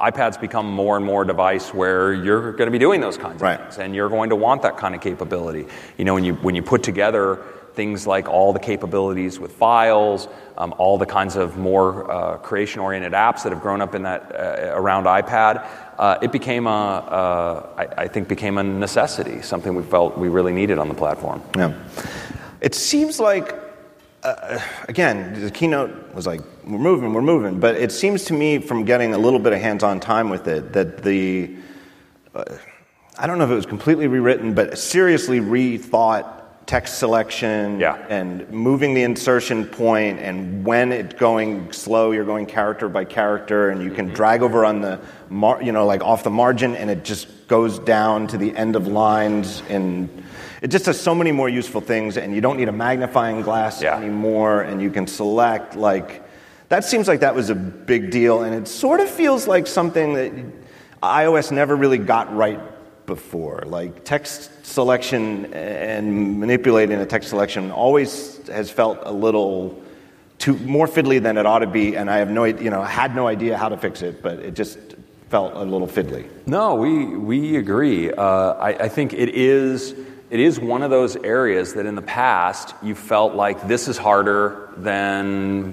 iPad's 0.00 0.36
become 0.36 0.70
more 0.70 0.96
and 0.96 1.04
more 1.04 1.22
a 1.22 1.26
device 1.26 1.72
where 1.72 2.12
you're 2.12 2.52
going 2.52 2.66
to 2.66 2.70
be 2.72 2.78
doing 2.78 3.00
those 3.00 3.16
kinds 3.16 3.40
Right. 3.40 3.58
of 3.58 3.66
things, 3.66 3.78
and 3.78 3.94
you're 3.94 4.08
going 4.08 4.30
to 4.30 4.36
want 4.36 4.62
that 4.62 4.76
kind 4.76 4.94
of 4.94 5.00
capability. 5.00 5.66
You 5.98 6.04
know, 6.04 6.14
when 6.14 6.24
you 6.24 6.34
when 6.34 6.54
you 6.54 6.62
put 6.62 6.82
together 6.82 7.42
things 7.74 8.06
like 8.06 8.28
all 8.28 8.52
the 8.52 8.60
capabilities 8.60 9.40
with 9.40 9.52
files, 9.52 10.28
um, 10.56 10.74
all 10.78 10.98
the 10.98 11.06
kinds 11.06 11.36
of 11.36 11.56
more 11.56 12.10
uh, 12.10 12.36
creation-oriented 12.38 13.12
apps 13.12 13.42
that 13.42 13.52
have 13.52 13.60
grown 13.60 13.80
up 13.80 13.94
in 13.94 14.02
that 14.02 14.32
uh, 14.32 14.72
around 14.74 15.04
iPad, 15.04 15.66
uh, 15.98 16.18
it 16.22 16.32
became 16.32 16.66
a, 16.66 17.68
I, 17.76 18.02
I 18.04 18.08
think, 18.08 18.28
became 18.28 18.58
a 18.58 18.62
necessity, 18.62 19.42
something 19.42 19.74
we 19.74 19.82
felt 19.82 20.16
we 20.18 20.28
really 20.28 20.52
needed 20.52 20.78
on 20.78 20.88
the 20.88 20.94
platform. 20.94 21.42
Yeah. 21.56 21.74
It 22.60 22.74
seems 22.74 23.20
like, 23.20 23.54
uh, 24.22 24.58
again, 24.88 25.40
the 25.40 25.50
keynote 25.50 26.14
was 26.14 26.26
like, 26.26 26.40
we're 26.64 26.78
moving, 26.78 27.12
we're 27.12 27.20
moving, 27.20 27.60
but 27.60 27.74
it 27.76 27.92
seems 27.92 28.24
to 28.24 28.32
me 28.32 28.58
from 28.58 28.84
getting 28.84 29.12
a 29.12 29.18
little 29.18 29.38
bit 29.38 29.52
of 29.52 29.60
hands 29.60 29.82
on 29.82 30.00
time 30.00 30.30
with 30.30 30.48
it 30.48 30.72
that 30.72 31.02
the, 31.02 31.54
uh, 32.34 32.44
I 33.18 33.26
don't 33.26 33.38
know 33.38 33.44
if 33.44 33.50
it 33.50 33.54
was 33.54 33.66
completely 33.66 34.06
rewritten, 34.06 34.54
but 34.54 34.78
seriously 34.78 35.40
rethought 35.40 36.43
text 36.66 36.98
selection 36.98 37.78
Yeah. 37.78 37.96
and 38.08 38.48
moving 38.50 38.94
the 38.94 39.02
insertion 39.02 39.66
point 39.66 40.18
and 40.18 40.64
when 40.64 40.92
it's 40.92 41.14
going 41.14 41.72
slow 41.72 42.12
you're 42.12 42.24
going 42.24 42.46
character 42.46 42.88
by 42.88 43.04
character 43.04 43.68
and 43.68 43.82
you 43.82 43.90
can 43.90 44.06
mm-hmm. 44.06 44.14
drag 44.14 44.42
over 44.42 44.64
on 44.64 44.80
the 44.80 44.98
mar- 45.28 45.62
you 45.62 45.72
know 45.72 45.84
like 45.84 46.02
off 46.02 46.24
the 46.24 46.30
margin 46.30 46.74
and 46.74 46.90
it 46.90 47.04
just 47.04 47.48
goes 47.48 47.78
down 47.80 48.26
to 48.28 48.38
the 48.38 48.56
end 48.56 48.76
of 48.76 48.86
lines 48.86 49.62
and 49.68 50.08
it 50.62 50.68
just 50.68 50.86
does 50.86 50.98
so 50.98 51.14
many 51.14 51.32
more 51.32 51.50
useful 51.50 51.82
things 51.82 52.16
and 52.16 52.34
you 52.34 52.40
don't 52.40 52.56
need 52.56 52.68
a 52.68 52.72
magnifying 52.72 53.42
glass 53.42 53.82
Yeah. 53.82 53.96
anymore 53.98 54.62
and 54.62 54.80
you 54.80 54.90
can 54.90 55.06
select 55.06 55.76
like 55.76 56.22
that 56.70 56.84
seems 56.84 57.08
like 57.08 57.20
that 57.20 57.34
was 57.34 57.50
a 57.50 57.54
big 57.54 58.10
deal 58.10 58.42
and 58.42 58.54
it 58.54 58.68
sort 58.68 59.00
of 59.00 59.10
feels 59.10 59.46
like 59.46 59.66
something 59.66 60.14
that 60.14 60.32
iOS 61.02 61.52
never 61.52 61.76
really 61.76 61.98
got 61.98 62.34
right 62.34 62.58
before. 63.06 63.62
Like 63.66 64.04
text 64.04 64.66
selection 64.66 65.52
and 65.54 66.38
manipulating 66.40 66.98
a 67.00 67.06
text 67.06 67.28
selection 67.28 67.70
always 67.70 68.46
has 68.48 68.70
felt 68.70 68.98
a 69.02 69.12
little 69.12 69.82
too 70.38 70.56
more 70.58 70.86
fiddly 70.86 71.22
than 71.22 71.36
it 71.38 71.46
ought 71.46 71.60
to 71.60 71.66
be, 71.66 71.96
and 71.96 72.10
I 72.10 72.18
have 72.18 72.30
no, 72.30 72.44
you 72.44 72.70
know, 72.70 72.82
had 72.82 73.14
no 73.14 73.26
idea 73.26 73.56
how 73.56 73.68
to 73.68 73.76
fix 73.76 74.02
it, 74.02 74.22
but 74.22 74.38
it 74.40 74.54
just 74.54 74.78
felt 75.30 75.54
a 75.54 75.62
little 75.62 75.88
fiddly. 75.88 76.28
No, 76.46 76.74
we, 76.74 77.04
we 77.04 77.56
agree. 77.56 78.12
Uh, 78.12 78.52
I, 78.54 78.84
I 78.84 78.88
think 78.88 79.12
it 79.12 79.30
is, 79.30 79.94
it 80.34 80.40
is 80.40 80.58
one 80.58 80.82
of 80.82 80.90
those 80.90 81.14
areas 81.14 81.74
that 81.74 81.86
in 81.86 81.94
the 81.94 82.02
past 82.02 82.74
you 82.82 82.96
felt 82.96 83.36
like 83.36 83.68
this 83.68 83.86
is 83.86 83.96
harder 83.96 84.68
than 84.76 85.70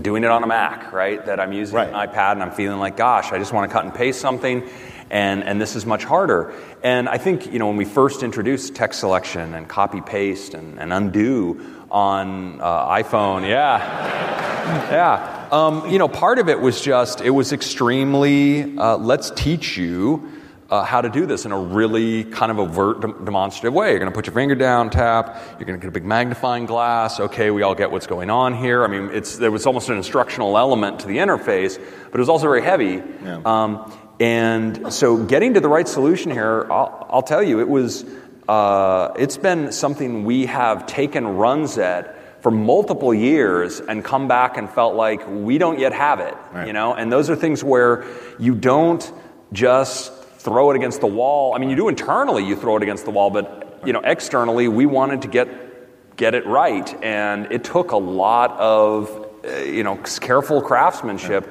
doing 0.00 0.22
it 0.22 0.30
on 0.30 0.44
a 0.44 0.46
Mac, 0.46 0.92
right? 0.92 1.26
That 1.26 1.40
I'm 1.40 1.52
using 1.52 1.74
Right. 1.74 1.88
an 1.88 1.94
iPad 1.94 2.34
and 2.34 2.42
I'm 2.44 2.52
feeling 2.52 2.78
like, 2.78 2.96
gosh, 2.96 3.32
I 3.32 3.38
just 3.38 3.52
want 3.52 3.68
to 3.68 3.72
cut 3.72 3.84
and 3.84 3.92
paste 3.92 4.20
something, 4.20 4.62
and, 5.10 5.42
and 5.42 5.60
this 5.60 5.74
is 5.74 5.86
much 5.86 6.04
harder. 6.04 6.54
And 6.84 7.08
I 7.08 7.18
think, 7.18 7.52
you 7.52 7.58
know, 7.58 7.66
when 7.66 7.76
we 7.76 7.84
first 7.84 8.22
introduced 8.22 8.76
text 8.76 9.00
selection 9.00 9.54
and 9.54 9.68
copy 9.68 10.00
paste 10.00 10.54
and, 10.54 10.78
and 10.78 10.92
undo 10.92 11.60
on 11.90 12.60
uh, 12.60 12.90
iPhone, 12.90 13.42
yeah, 13.42 13.78
yeah. 14.92 15.48
Um, 15.50 15.90
you 15.90 15.98
know, 15.98 16.06
part 16.06 16.38
of 16.38 16.48
it 16.48 16.60
was 16.60 16.80
just, 16.80 17.22
it 17.22 17.30
was 17.30 17.52
extremely, 17.52 18.78
uh, 18.78 18.98
let's 18.98 19.32
teach 19.32 19.76
you 19.76 20.30
uh, 20.70 20.84
how 20.84 21.00
to 21.00 21.10
do 21.10 21.26
this 21.26 21.44
in 21.44 21.52
a 21.52 21.58
really 21.58 22.24
kind 22.24 22.52
of 22.52 22.58
overt 22.58 23.00
dem- 23.00 23.24
demonstrative 23.24 23.74
way. 23.74 23.90
You're 23.90 23.98
going 23.98 24.10
to 24.10 24.14
put 24.14 24.26
your 24.26 24.34
finger 24.34 24.54
down, 24.54 24.88
tap. 24.88 25.36
You're 25.58 25.66
going 25.66 25.78
to 25.78 25.82
get 25.82 25.88
a 25.88 25.92
big 25.92 26.04
magnifying 26.04 26.66
glass. 26.66 27.18
Okay, 27.18 27.50
we 27.50 27.62
all 27.62 27.74
get 27.74 27.90
what's 27.90 28.06
going 28.06 28.30
on 28.30 28.54
here. 28.54 28.84
I 28.84 28.86
mean, 28.86 29.10
it's 29.12 29.36
there 29.36 29.50
was 29.50 29.66
almost 29.66 29.88
an 29.88 29.96
instructional 29.96 30.56
element 30.56 31.00
to 31.00 31.08
the 31.08 31.18
interface, 31.18 31.76
but 31.76 32.14
it 32.14 32.20
was 32.20 32.28
also 32.28 32.46
very 32.46 32.62
heavy. 32.62 33.02
Yeah. 33.22 33.42
Um, 33.44 33.92
and 34.20 34.92
so, 34.92 35.16
getting 35.16 35.54
to 35.54 35.60
the 35.60 35.68
right 35.68 35.88
solution 35.88 36.30
here, 36.30 36.70
I'll, 36.70 37.06
I'll 37.10 37.22
tell 37.22 37.42
you, 37.42 37.60
it 37.60 37.68
was. 37.68 38.04
Uh, 38.48 39.12
it's 39.16 39.36
been 39.36 39.70
something 39.70 40.24
we 40.24 40.46
have 40.46 40.84
taken 40.86 41.24
runs 41.36 41.78
at 41.78 42.42
for 42.42 42.50
multiple 42.50 43.14
years 43.14 43.80
and 43.80 44.04
come 44.04 44.26
back 44.26 44.56
and 44.56 44.68
felt 44.68 44.96
like 44.96 45.22
we 45.28 45.56
don't 45.56 45.78
yet 45.78 45.92
have 45.92 46.18
it. 46.18 46.34
Right. 46.52 46.66
You 46.66 46.72
know, 46.72 46.94
and 46.94 47.12
those 47.12 47.30
are 47.30 47.36
things 47.36 47.62
where 47.62 48.04
you 48.40 48.56
don't 48.56 49.12
just 49.52 50.12
throw 50.40 50.70
it 50.70 50.76
against 50.76 51.00
the 51.00 51.06
wall. 51.06 51.54
I 51.54 51.58
mean, 51.58 51.68
you 51.68 51.76
do 51.76 51.88
internally, 51.88 52.46
you 52.46 52.56
throw 52.56 52.76
it 52.76 52.82
against 52.82 53.04
the 53.04 53.10
wall, 53.10 53.30
but 53.30 53.82
you 53.84 53.92
know, 53.92 54.00
externally, 54.00 54.68
we 54.68 54.86
wanted 54.86 55.22
to 55.22 55.28
get 55.28 56.16
get 56.16 56.34
it 56.34 56.46
right, 56.46 57.02
and 57.02 57.50
it 57.50 57.64
took 57.64 57.92
a 57.92 57.96
lot 57.96 58.50
of 58.58 59.26
uh, 59.44 59.56
you 59.58 59.84
know 59.84 59.96
careful 60.20 60.62
craftsmanship 60.62 61.46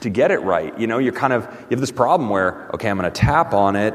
to 0.00 0.10
get 0.10 0.30
it 0.32 0.40
right. 0.40 0.78
You 0.78 0.88
know, 0.88 0.98
you're 0.98 1.12
kind 1.12 1.32
of 1.32 1.44
you 1.44 1.70
have 1.70 1.80
this 1.80 1.92
problem 1.92 2.30
where 2.30 2.68
okay, 2.74 2.88
I'm 2.88 2.98
going 2.98 3.10
to 3.10 3.20
tap 3.20 3.54
on 3.54 3.76
it. 3.76 3.94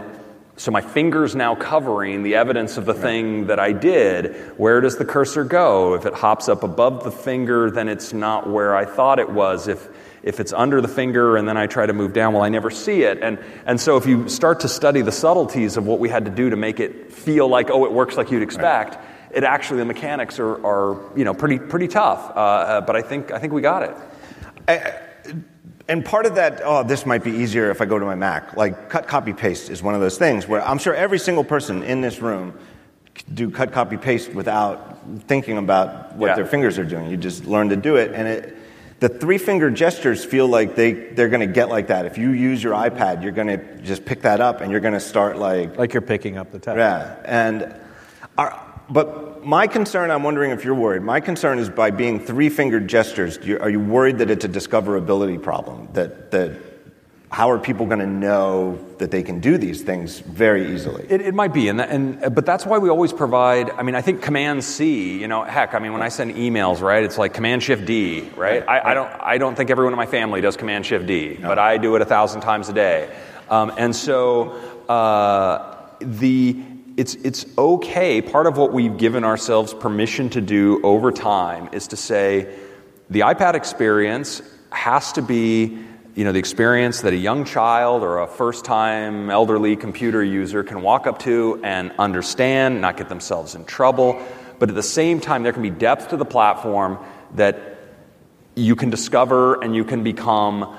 So 0.56 0.72
my 0.72 0.82
finger's 0.82 1.36
now 1.36 1.53
covering 1.53 2.24
the 2.24 2.36
evidence 2.36 2.78
of 2.78 2.86
the 2.86 2.94
thing 2.94 3.48
that 3.48 3.60
I 3.60 3.74
did. 3.74 4.36
Where 4.57 4.82
does 4.82 4.98
the 4.98 5.06
cursor 5.06 5.44
go? 5.44 5.94
If 5.94 6.07
it 6.07 6.15
hops 6.15 6.49
up 6.49 6.64
above 6.64 7.03
the 7.03 7.11
finger, 7.11 7.69
then 7.69 7.88
it's 7.88 8.11
not 8.11 8.49
where 8.49 8.76
I 8.76 8.86
thought 8.86 9.19
it 9.19 9.30
was. 9.30 9.68
If 9.68 9.88
if 10.28 10.40
it's 10.41 10.52
under 10.52 10.82
the 10.82 10.88
finger 10.90 11.38
and 11.38 11.48
then 11.48 11.56
I 11.56 11.68
try 11.68 11.86
to 11.86 11.94
move 11.94 12.12
down, 12.12 12.34
well, 12.34 12.44
I 12.44 12.49
never 12.49 12.70
see 12.70 13.04
it. 13.04 13.20
And, 13.24 13.40
and 13.66 13.80
so 13.80 13.95
if 13.95 14.06
you 14.06 14.28
start 14.28 14.60
to 14.60 14.68
study 14.68 15.02
the 15.02 15.12
subtleties 15.12 15.78
of 15.78 15.88
what 15.88 15.99
we 15.99 16.10
had 16.10 16.26
to 16.26 16.32
do 16.32 16.49
to 16.49 16.58
make 16.58 16.82
it 16.82 17.14
feel 17.14 17.48
like, 17.48 17.70
oh, 17.70 17.86
it 17.86 17.94
works 17.94 18.18
like 18.18 18.30
you'd 18.30 18.44
expect, 18.44 18.98
it 19.32 19.44
actually, 19.44 19.80
the 19.80 19.86
mechanics 19.86 20.38
are, 20.40 20.66
are 20.66 21.18
you 21.18 21.24
know, 21.24 21.34
pretty, 21.34 21.60
pretty 21.60 21.88
tough. 21.88 22.36
Uh, 22.36 22.40
uh, 22.40 22.82
but 22.82 22.95
I 22.95 23.02
think, 23.02 23.32
I 23.32 23.40
think 23.40 23.54
we 23.54 23.62
got 23.62 23.84
it. 24.68 25.04
And 25.88 26.04
part 26.04 26.26
of 26.26 26.36
that, 26.36 26.62
oh, 26.66 26.84
this 26.84 27.06
might 27.06 27.24
be 27.24 27.32
easier 27.32 27.72
if 27.72 27.82
I 27.82 27.86
go 27.86 27.98
to 27.98 28.06
my 28.06 28.16
Mac. 28.16 28.58
Like 28.58 28.90
cut, 28.90 29.08
copy, 29.08 29.32
paste 29.32 29.70
is 29.70 29.82
one 29.82 29.95
of 29.95 30.02
those 30.02 30.18
things 30.18 30.45
where 30.45 30.62
I'm 30.62 30.78
sure 30.80 30.94
every 30.94 31.20
single 31.20 31.45
person 31.45 31.84
in 31.84 32.02
this 32.02 32.20
room 32.20 32.54
do 33.34 33.49
cut, 33.49 33.72
copy, 33.72 33.95
paste 33.95 34.34
without 34.34 34.99
thinking 35.28 35.58
about 35.58 36.16
what 36.18 36.28
Yeah. 36.28 36.36
their 36.36 36.45
fingers 36.45 36.78
are 36.78 36.84
doing. 36.84 37.10
You 37.10 37.16
just 37.16 37.45
learn 37.45 37.70
to 37.70 37.78
do 37.78 37.95
it, 37.95 38.12
and 38.14 38.28
it. 38.28 38.57
The 38.99 39.10
three 39.10 39.38
finger 39.38 39.69
gestures 39.69 40.26
feel 40.26 40.48
like 40.48 40.76
they, 40.76 40.91
they're 40.94 41.30
going 41.30 41.48
to 41.48 41.53
get 41.53 41.69
like 41.69 41.88
that. 41.88 42.06
If 42.07 42.18
you 42.18 42.32
use 42.32 42.64
your 42.64 42.74
iPad, 42.74 43.22
you're 43.22 43.32
going 43.32 43.48
to 43.48 43.82
just 43.82 44.06
pick 44.06 44.22
that 44.24 44.41
up 44.41 44.61
and 44.61 44.72
you're 44.72 44.80
going 44.80 44.95
to 44.95 44.99
start 44.99 45.38
like 45.38 45.78
Like 45.78 45.94
you're 45.94 46.02
picking 46.02 46.38
up 46.38 46.52
the 46.52 46.57
text. 46.57 46.78
yeah, 46.80 47.15
and 47.26 47.76
our, 48.40 48.60
but 48.90 49.45
my 49.45 49.68
concern, 49.68 50.10
I'm 50.10 50.24
wondering 50.24 50.49
if 50.52 50.64
you're 50.65 50.74
worried. 50.76 51.03
My 51.03 51.19
concern 51.19 51.60
is 51.60 51.69
by 51.69 51.91
being 51.91 52.19
three-fingered 52.19 52.88
gestures. 52.88 53.38
you- 53.44 53.60
Are 53.60 53.69
you 53.69 53.80
worried 53.80 54.18
that 54.18 54.32
it's 54.32 54.45
a 54.45 54.49
discoverability 54.49 55.41
problem? 55.41 55.90
That 55.94 56.32
that 56.32 56.52
how 57.30 57.52
are 57.52 57.60
people 57.60 57.86
going 57.86 57.99
to 57.99 58.08
know 58.08 58.80
that 58.99 59.12
they 59.12 59.22
can 59.22 59.41
do 59.41 59.58
these 59.58 59.82
things 59.82 60.20
very 60.20 60.74
easily? 60.74 61.06
It, 61.10 61.20
it 61.20 61.34
might 61.34 61.54
be, 61.54 61.68
and, 61.68 61.80
that, 61.80 61.90
and 61.90 62.34
but 62.34 62.45
that's 62.45 62.66
why 62.66 62.78
we 62.78 62.90
always 62.90 63.12
provide. 63.12 63.70
I 63.72 63.84
mean, 63.84 63.95
I 63.95 64.02
think 64.02 64.22
Command 64.22 64.64
C. 64.64 65.20
You 65.20 65.28
know, 65.28 65.44
heck, 65.44 65.74
I 65.74 65.80
mean, 65.80 65.91
when 65.91 66.02
I 66.02 66.08
send 66.08 66.36
emails, 66.36 66.82
right, 66.82 67.04
it's 67.04 67.18
like 67.18 67.34
Command 67.34 67.64
Shift 67.64 67.86
D, 67.86 68.30
right? 68.38 68.64
I, 68.68 68.91
I 68.91 68.94
don't, 68.94 69.12
I 69.22 69.38
don't 69.38 69.56
think 69.56 69.70
everyone 69.70 69.91
in 69.91 69.98
my 69.98 70.06
family 70.06 70.40
does 70.40 70.56
Command 70.56 70.86
Shift 70.86 71.06
D, 71.06 71.38
but 71.41 71.60
I 71.60 71.78
do 71.78 71.95
it 71.95 72.02
a 72.02 72.06
thousand 72.06 72.41
times 72.41 72.70
a 72.70 72.74
day, 72.74 73.14
um, 73.49 73.74
and 73.78 73.95
so 73.95 74.52
uh, 74.88 75.90
the. 75.99 76.64
It's, 76.98 77.14
it's 77.14 77.45
okay. 77.60 78.24
Part 78.24 78.48
of 78.48 78.58
what 78.58 78.74
we've 78.74 78.98
given 78.98 79.24
ourselves 79.24 79.72
permission 79.72 80.32
to 80.32 80.41
do 80.41 80.82
over 80.84 81.12
time 81.12 81.70
is 81.72 81.90
to 81.90 81.95
say 81.95 82.52
the 83.12 83.20
iPad 83.20 83.54
experience 83.54 84.41
has 84.72 85.12
to 85.12 85.22
be 85.22 85.78
you 86.18 86.23
know, 86.23 86.31
the 86.31 86.39
experience 86.39 87.02
that 87.02 87.14
a 87.14 87.18
young 87.18 87.45
child 87.45 88.02
or 88.02 88.18
a 88.18 88.27
first 88.27 88.65
time 88.65 89.30
elderly 89.30 89.76
computer 89.76 90.23
user 90.23 90.64
can 90.64 90.81
walk 90.81 91.06
up 91.06 91.19
to 91.19 91.61
and 91.64 91.91
understand, 91.99 92.81
not 92.81 92.98
get 92.98 93.07
themselves 93.07 93.53
in 93.53 93.64
trouble. 93.65 94.19
But 94.57 94.69
at 94.69 94.73
the 94.73 94.81
same 94.81 95.19
time, 95.19 95.44
there 95.44 95.53
can 95.53 95.61
be 95.61 95.69
depth 95.69 96.10
to 96.10 96.18
the 96.18 96.26
platform 96.26 96.98
that 97.35 97.77
you 98.56 98.76
can 98.76 98.89
discover 98.89 99.61
and 99.64 99.76
you 99.76 99.85
can 99.85 100.03
become 100.03 100.76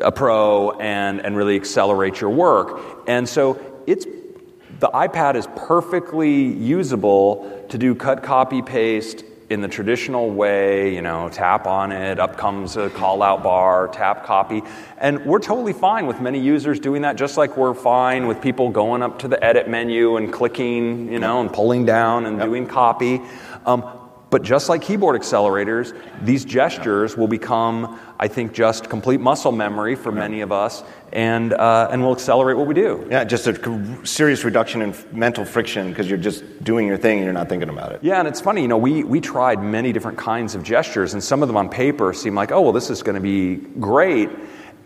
a 0.00 0.12
pro 0.12 0.72
and, 0.72 1.24
and 1.24 1.34
really 1.34 1.56
accelerate 1.56 2.20
your 2.20 2.28
work. 2.28 3.04
And 3.06 3.26
so 3.26 3.58
it's 3.86 4.04
the 4.04 4.88
iPad 4.88 5.36
is 5.36 5.48
perfectly 5.56 6.42
usable 6.42 7.64
to 7.70 7.78
do 7.78 7.94
cut, 7.94 8.22
copy, 8.22 8.60
paste 8.60 9.24
in 9.50 9.62
the 9.62 9.68
traditional 9.68 10.30
way, 10.30 10.94
you 10.94 11.00
know, 11.00 11.30
tap 11.30 11.66
on 11.66 11.90
it, 11.90 12.20
up 12.20 12.36
comes 12.36 12.76
a 12.76 12.90
call 12.90 13.22
out 13.22 13.42
bar, 13.42 13.88
tap 13.88 14.24
copy. 14.24 14.62
And 14.98 15.24
we're 15.24 15.38
totally 15.38 15.72
fine 15.72 16.06
with 16.06 16.20
many 16.20 16.38
users 16.38 16.78
doing 16.78 17.02
that, 17.02 17.16
just 17.16 17.38
like 17.38 17.56
we're 17.56 17.72
fine 17.72 18.26
with 18.26 18.42
people 18.42 18.68
going 18.68 19.02
up 19.02 19.20
to 19.20 19.28
the 19.28 19.42
edit 19.42 19.68
menu 19.68 20.16
and 20.18 20.30
clicking, 20.30 21.10
you 21.10 21.18
know, 21.18 21.40
and 21.40 21.50
pulling 21.50 21.86
down 21.86 22.26
and 22.26 22.38
doing 22.38 22.66
copy. 22.66 23.22
Um, 23.64 23.97
but 24.30 24.42
just 24.42 24.68
like 24.68 24.82
keyboard 24.82 25.20
accelerators, 25.20 25.98
these 26.22 26.44
gestures 26.44 27.16
will 27.16 27.28
become, 27.28 27.98
I 28.18 28.28
think, 28.28 28.52
just 28.52 28.90
complete 28.90 29.20
muscle 29.20 29.52
memory 29.52 29.94
for 29.94 30.12
many 30.12 30.42
of 30.42 30.52
us 30.52 30.84
and, 31.12 31.54
uh, 31.54 31.88
and 31.90 32.02
will 32.02 32.12
accelerate 32.12 32.58
what 32.58 32.66
we 32.66 32.74
do. 32.74 33.06
Yeah, 33.10 33.24
just 33.24 33.46
a 33.46 34.06
serious 34.06 34.44
reduction 34.44 34.82
in 34.82 34.94
mental 35.12 35.46
friction 35.46 35.88
because 35.88 36.10
you're 36.10 36.18
just 36.18 36.62
doing 36.62 36.86
your 36.86 36.98
thing 36.98 37.18
and 37.18 37.24
you're 37.24 37.32
not 37.32 37.48
thinking 37.48 37.70
about 37.70 37.92
it. 37.92 38.00
Yeah, 38.02 38.18
and 38.18 38.28
it's 38.28 38.40
funny, 38.40 38.60
you 38.60 38.68
know, 38.68 38.76
we, 38.76 39.02
we 39.02 39.20
tried 39.20 39.62
many 39.62 39.92
different 39.94 40.18
kinds 40.18 40.54
of 40.54 40.62
gestures, 40.62 41.14
and 41.14 41.24
some 41.24 41.42
of 41.42 41.48
them 41.48 41.56
on 41.56 41.70
paper 41.70 42.12
seem 42.12 42.34
like, 42.34 42.52
oh, 42.52 42.60
well, 42.60 42.72
this 42.72 42.90
is 42.90 43.02
going 43.02 43.14
to 43.14 43.22
be 43.22 43.56
great. 43.80 44.28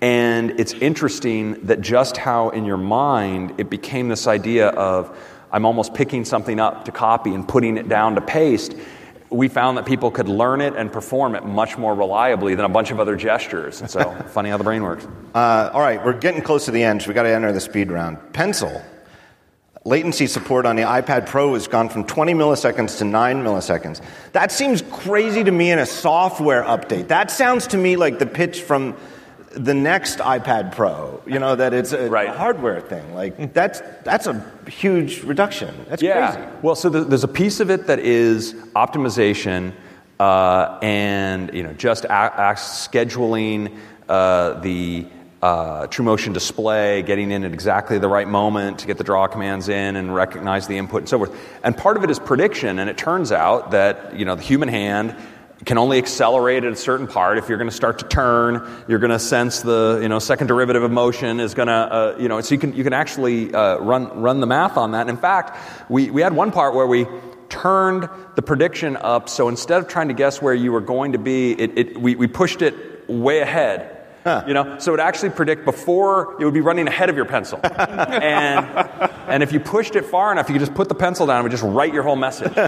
And 0.00 0.58
it's 0.60 0.72
interesting 0.74 1.64
that 1.66 1.80
just 1.80 2.16
how 2.16 2.50
in 2.50 2.64
your 2.64 2.76
mind 2.76 3.54
it 3.58 3.70
became 3.70 4.08
this 4.08 4.26
idea 4.26 4.68
of 4.68 5.16
I'm 5.52 5.64
almost 5.64 5.94
picking 5.94 6.24
something 6.24 6.58
up 6.58 6.86
to 6.86 6.92
copy 6.92 7.34
and 7.34 7.46
putting 7.46 7.76
it 7.76 7.88
down 7.88 8.14
to 8.14 8.20
paste. 8.20 8.74
We 9.32 9.48
found 9.48 9.78
that 9.78 9.86
people 9.86 10.10
could 10.10 10.28
learn 10.28 10.60
it 10.60 10.74
and 10.76 10.92
perform 10.92 11.34
it 11.34 11.44
much 11.44 11.78
more 11.78 11.94
reliably 11.94 12.54
than 12.54 12.64
a 12.64 12.68
bunch 12.68 12.90
of 12.90 13.00
other 13.00 13.16
gestures. 13.16 13.80
And 13.80 13.90
so, 13.90 14.10
funny 14.28 14.50
how 14.50 14.58
the 14.58 14.64
brain 14.64 14.82
works. 14.82 15.06
Uh, 15.34 15.70
all 15.72 15.80
right, 15.80 16.04
we're 16.04 16.12
getting 16.12 16.42
close 16.42 16.66
to 16.66 16.70
the 16.70 16.82
end, 16.82 17.02
so 17.02 17.08
we 17.08 17.14
got 17.14 17.22
to 17.22 17.34
enter 17.34 17.52
the 17.52 17.60
speed 17.60 17.90
round. 17.90 18.18
Pencil. 18.32 18.82
Latency 19.84 20.28
support 20.28 20.64
on 20.64 20.76
the 20.76 20.82
iPad 20.82 21.26
Pro 21.26 21.54
has 21.54 21.66
gone 21.66 21.88
from 21.88 22.04
20 22.04 22.34
milliseconds 22.34 22.98
to 22.98 23.04
9 23.04 23.42
milliseconds. 23.42 24.00
That 24.30 24.52
seems 24.52 24.82
crazy 24.92 25.42
to 25.42 25.50
me 25.50 25.72
in 25.72 25.80
a 25.80 25.86
software 25.86 26.62
update. 26.62 27.08
That 27.08 27.32
sounds 27.32 27.66
to 27.68 27.76
me 27.76 27.96
like 27.96 28.20
the 28.20 28.26
pitch 28.26 28.62
from 28.62 28.96
the 29.54 29.74
next 29.74 30.18
iPad 30.18 30.72
Pro, 30.74 31.20
you 31.26 31.38
know, 31.38 31.54
that 31.56 31.72
it's 31.74 31.92
a 31.92 32.08
Right. 32.08 32.28
hardware 32.28 32.80
thing. 32.80 33.14
Like, 33.14 33.52
that's, 33.52 33.82
that's 34.04 34.26
a 34.26 34.44
huge 34.68 35.22
reduction. 35.22 35.74
That's 35.88 36.02
yeah. 36.02 36.32
crazy. 36.34 36.48
Well, 36.62 36.74
so 36.74 36.88
there- 36.88 37.04
there's 37.04 37.24
a 37.24 37.28
piece 37.28 37.60
of 37.60 37.70
it 37.70 37.86
that 37.86 37.98
is 37.98 38.54
optimization 38.74 39.72
uh, 40.20 40.78
and 40.82 41.52
you 41.52 41.64
know 41.64 41.72
just 41.72 42.04
a- 42.04 42.50
a- 42.50 42.54
scheduling 42.54 43.74
uh, 44.08 44.60
the 44.60 45.06
uh, 45.42 45.88
ProMotion 45.88 46.32
display, 46.32 47.02
getting 47.02 47.32
in 47.32 47.42
at 47.42 47.52
exactly 47.52 47.98
the 47.98 48.06
right 48.08 48.28
moment 48.28 48.78
to 48.78 48.86
get 48.86 48.96
the 48.98 49.02
draw 49.04 49.26
commands 49.26 49.68
in 49.68 49.96
and 49.96 50.14
recognize 50.14 50.68
the 50.68 50.78
input 50.78 51.00
and 51.00 51.08
so 51.08 51.18
forth. 51.18 51.36
And 51.64 51.76
part 51.76 51.96
of 51.96 52.04
it 52.04 52.10
is 52.10 52.20
prediction, 52.20 52.78
and 52.78 52.88
it 52.88 52.96
turns 52.96 53.32
out 53.32 53.72
that 53.72 54.14
you 54.16 54.24
know 54.24 54.36
the 54.36 54.42
human 54.42 54.68
hand 54.68 55.16
can 55.64 55.78
only 55.78 55.98
accelerate 55.98 56.64
at 56.64 56.72
a 56.72 56.76
certain 56.76 57.06
part. 57.06 57.38
If 57.38 57.48
you're 57.48 57.58
going 57.58 57.70
to 57.70 57.76
start 57.76 58.00
to 58.00 58.08
turn, 58.08 58.68
you're 58.88 58.98
going 58.98 59.10
to 59.10 59.18
sense 59.18 59.62
the 59.62 60.00
you 60.02 60.08
know 60.08 60.18
second 60.18 60.48
derivative 60.48 60.82
of 60.82 60.90
motion 60.90 61.40
is 61.40 61.54
going 61.54 61.68
to 61.68 61.72
uh, 61.72 62.16
you 62.18 62.28
know 62.28 62.40
so 62.40 62.54
you 62.54 62.58
can 62.58 62.74
you 62.74 62.84
can 62.84 62.92
actually 62.92 63.54
uh, 63.54 63.78
run 63.78 64.20
run 64.20 64.40
the 64.40 64.46
math 64.46 64.76
on 64.76 64.92
that. 64.92 65.02
And 65.02 65.10
in 65.10 65.16
fact, 65.16 65.58
we 65.90 66.10
we 66.10 66.22
had 66.22 66.34
one 66.34 66.50
part 66.50 66.74
where 66.74 66.86
we 66.86 67.06
turned 67.48 68.08
the 68.34 68.42
prediction 68.42 68.96
up. 68.96 69.28
So 69.28 69.48
instead 69.48 69.78
of 69.78 69.86
trying 69.88 70.08
to 70.08 70.14
guess 70.14 70.40
where 70.40 70.54
you 70.54 70.72
were 70.72 70.80
going 70.80 71.12
to 71.12 71.18
be, 71.18 71.52
it, 71.52 71.78
it 71.78 72.00
we, 72.00 72.16
we 72.16 72.26
pushed 72.26 72.62
it 72.62 72.74
way 73.08 73.40
ahead. 73.40 73.91
You 74.46 74.54
know, 74.54 74.78
so 74.78 74.90
it 74.90 74.92
would 74.92 75.00
actually 75.00 75.30
predict 75.30 75.64
before 75.64 76.36
it 76.40 76.44
would 76.44 76.54
be 76.54 76.60
running 76.60 76.86
ahead 76.86 77.10
of 77.10 77.16
your 77.16 77.24
pencil, 77.24 77.58
and 77.64 78.66
and 79.26 79.42
if 79.42 79.52
you 79.52 79.58
pushed 79.58 79.96
it 79.96 80.04
far 80.04 80.30
enough, 80.30 80.48
you 80.48 80.54
could 80.54 80.60
just 80.60 80.74
put 80.74 80.88
the 80.88 80.94
pencil 80.94 81.26
down 81.26 81.36
and 81.36 81.44
would 81.44 81.50
just 81.50 81.64
write 81.64 81.92
your 81.92 82.02
whole 82.02 82.16
message. 82.16 82.52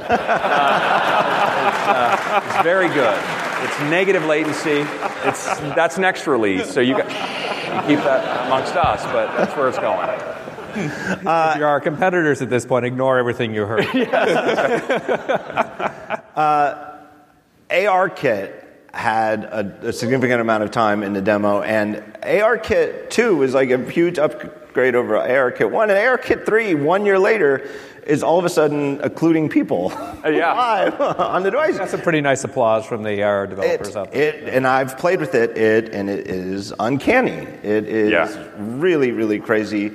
Uh, 1.55 1.67
it's, 1.67 1.89
uh, 1.89 2.43
it's 2.45 2.63
very 2.63 2.89
good. 2.89 3.19
It's 3.63 3.81
negative 3.91 4.25
latency. 4.25 4.85
It's 5.29 5.47
that's 5.75 5.99
next 5.99 6.27
release, 6.27 6.73
so 6.73 6.81
you, 6.81 6.97
got, 6.97 7.09
you 7.09 7.97
keep 7.97 8.05
that 8.05 8.47
amongst 8.47 8.75
us, 8.75 9.03
but 9.05 9.27
that's 9.37 9.55
where 9.57 9.69
it's 9.69 9.79
going. 9.79 10.09
if 10.77 11.59
you're 11.59 11.69
our 11.69 11.81
competitors 11.81 12.43
at 12.43 12.51
this 12.51 12.65
point, 12.65 12.87
ignore 12.87 13.19
everything 13.19 13.55
you 13.55 13.67
heard. 13.67 13.87
ARKit 17.71 18.64
had 18.95 19.45
a, 19.45 19.89
a 19.89 19.93
significant 19.93 20.41
amount 20.41 20.62
of 20.62 20.71
time 20.71 21.03
in 21.03 21.12
the 21.12 21.21
demo, 21.21 21.62
and 21.62 21.97
ARKit 22.23 23.11
2 23.11 23.43
is 23.43 23.53
like 23.55 23.71
a 23.71 23.79
huge 23.91 24.19
upgrade 24.19 24.95
over 24.95 25.15
ARKit 25.15 25.71
1. 25.71 25.91
And 25.91 25.99
ARKit 25.99 26.47
3, 26.47 26.75
one 26.77 27.05
year 27.05 27.19
later, 27.19 27.69
is 28.07 28.23
all 28.23 28.39
of 28.39 28.45
a 28.45 28.49
sudden 28.49 29.01
occluding 29.03 29.49
people 29.49 29.91
yeah. 30.25 30.53
live 30.55 31.01
on 31.01 31.43
the 31.43 31.51
device. 31.51 31.77
That's 31.79 31.95
a 31.95 31.99
pretty 31.99 32.21
nice 32.21 32.45
applause 32.45 32.85
from 32.87 33.03
the 33.03 33.23
AR 33.23 33.47
developers 33.47 33.89
It, 33.89 33.97
out 33.97 34.12
there. 34.12 34.23
it, 34.35 34.49
and 34.55 34.66
I've 34.66 34.97
played 34.99 35.21
with 35.21 35.35
it, 35.35 35.57
it, 35.57 35.95
and 35.95 36.09
it 36.11 36.29
is 36.29 36.73
uncanny. 36.79 37.47
It 37.62 37.87
is 37.87 38.11
Yeah. 38.12 38.49
really, 38.59 39.11
really 39.11 39.41
crazy. 39.41 39.93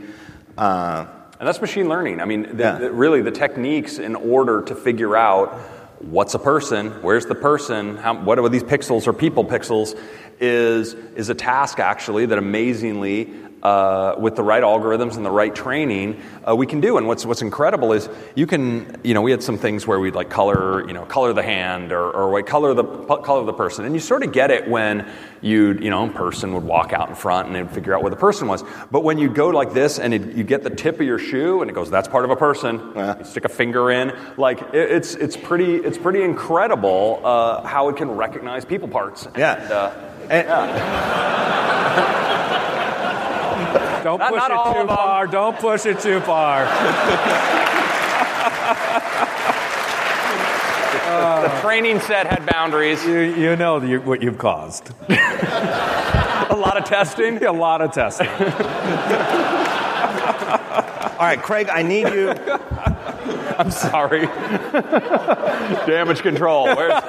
Uh, 0.58 1.06
And 1.40 1.48
that's 1.48 1.62
machine 1.62 1.88
learning. 1.88 2.20
I 2.20 2.26
mean, 2.26 2.58
the, 2.58 2.64
Yeah. 2.64 2.78
the- 2.80 2.92
really, 2.92 3.22
the 3.22 3.32
techniques 3.32 3.98
in 4.00 4.16
order 4.16 4.62
to 4.64 4.76
figure 4.76 5.16
out 5.16 5.58
what's 6.00 6.34
a 6.34 6.40
person, 6.40 6.92
where's 7.02 7.26
the 7.26 7.36
person, 7.36 7.98
how, 7.98 8.22
what 8.24 8.40
are 8.40 8.50
these 8.50 8.64
pixels 8.64 9.08
or 9.08 9.14
people 9.14 9.46
pixels, 9.46 9.98
is 10.40 10.94
is 10.94 11.30
a 11.30 11.36
task 11.36 11.80
actually 11.80 12.26
that 12.28 12.38
amazingly. 12.38 13.34
Uh, 13.62 14.16
with 14.18 14.38
the 14.38 14.42
right 14.44 14.64
algorithms 14.64 15.18
and 15.18 15.26
the 15.26 15.30
right 15.32 15.54
training, 15.54 16.22
uh, 16.48 16.56
we 16.56 16.66
can 16.66 16.80
do. 16.80 16.98
And 16.98 17.08
what's 17.08 17.26
what's 17.26 17.42
incredible 17.42 17.92
is 17.92 18.08
you 18.34 18.48
can, 18.48 18.96
you 19.04 19.14
know, 19.14 19.22
we 19.22 19.32
had 19.32 19.44
some 19.44 19.58
things 19.58 19.86
where 19.86 20.00
we'd 20.00 20.16
like 20.16 20.30
color, 20.30 20.88
you 20.88 20.94
know, 20.94 21.04
color 21.04 21.34
the 21.34 21.44
hand 21.44 21.92
or, 21.92 22.10
or 22.10 22.32
like 22.32 22.46
color 22.46 22.74
the 22.74 22.86
color 22.86 23.44
the 23.44 23.52
person, 23.52 23.84
and 23.84 23.94
you 23.94 24.00
sort 24.00 24.24
of 24.24 24.32
get 24.32 24.50
it 24.50 24.70
when 24.70 25.06
you, 25.42 25.74
you 25.74 25.90
know, 25.90 26.06
a 26.06 26.10
person 26.10 26.54
would 26.54 26.64
walk 26.64 26.94
out 26.94 27.10
in 27.10 27.16
front 27.16 27.48
and 27.48 27.56
they'd 27.56 27.70
figure 27.76 27.94
out 27.94 28.02
where 28.02 28.10
the 28.10 28.16
person 28.16 28.48
was. 28.48 28.64
But 28.92 29.04
when 29.04 29.18
you 29.18 29.30
go 29.30 29.50
like 29.50 29.74
this 29.74 30.00
and 30.00 30.14
it, 30.14 30.36
you 30.38 30.46
get 30.46 30.64
the 30.64 30.70
tip 30.70 30.96
of 31.02 31.06
your 31.06 31.20
shoe 31.20 31.62
and 31.62 31.70
it 31.70 31.74
goes, 31.74 31.90
that's 31.90 32.08
part 32.08 32.24
of 32.24 32.32
a 32.32 32.38
person. 32.38 32.80
You 32.96 33.16
stick 33.26 33.44
a 33.44 33.50
finger 33.50 33.92
in, 33.92 34.14
like 34.38 34.62
it, 34.74 34.90
it's 34.92 35.16
it's 35.16 35.36
pretty 35.36 35.76
it's 35.76 35.98
pretty 35.98 36.22
incredible 36.24 37.20
uh, 37.26 37.64
how 37.68 37.90
it 37.90 37.98
can 37.98 38.12
recognize 38.12 38.64
people 38.64 38.88
parts. 38.88 39.28
Yeah. 39.38 39.56
And, 39.56 39.72
uh, 39.72 39.92
and- 40.30 40.50
Don't 44.10 44.18
Not- 44.18 44.32
push 44.32 44.40
not 44.40 44.76
it 44.76 44.82
too 44.82 44.88
far. 44.88 45.28
Don't 45.28 45.60
push 45.60 45.86
it 45.86 46.00
too 46.00 46.20
far. 46.22 46.66
the 51.44 51.60
training 51.62 52.00
set 52.00 52.26
had 52.26 52.44
boundaries. 52.48 53.06
You, 53.06 53.20
you 53.20 53.56
know 53.56 53.80
you, 53.80 54.02
what 54.02 54.24
you've 54.24 54.40
caused. 54.40 54.90
A 55.10 56.58
lot 56.58 56.76
of 56.76 56.86
testing. 56.86 57.46
A 57.46 57.52
lot 57.52 57.82
of 57.82 57.92
testing. 57.92 58.28
all 58.30 58.36
right, 61.20 61.40
Craig, 61.40 61.70
I 61.72 61.84
need 61.84 62.08
you. 62.08 62.32
I'm 63.60 63.70
sorry. 63.70 64.22
Damage 65.86 66.22
control. 66.22 66.66
Where's, 66.66 67.00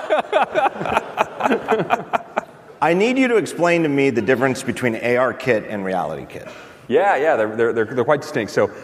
I 2.83 2.93
need 2.95 3.17
you 3.17 3.29
to 3.29 3.37
explain 3.37 3.85
to 3.85 3.89
me 3.89 4.11
the 4.11 4.21
difference 4.21 4.63
between 4.63 4.97
AR 4.97 5.33
kit 5.33 5.65
and 5.67 5.83
RealityKit. 5.83 6.53
Yeah, 6.91 7.15
yeah, 7.15 7.37
they're, 7.37 7.57
they're, 7.57 7.73
they're, 7.73 7.85
they're 7.85 8.05
quite 8.05 8.21
distinct. 8.21 8.51
So, 8.51 8.75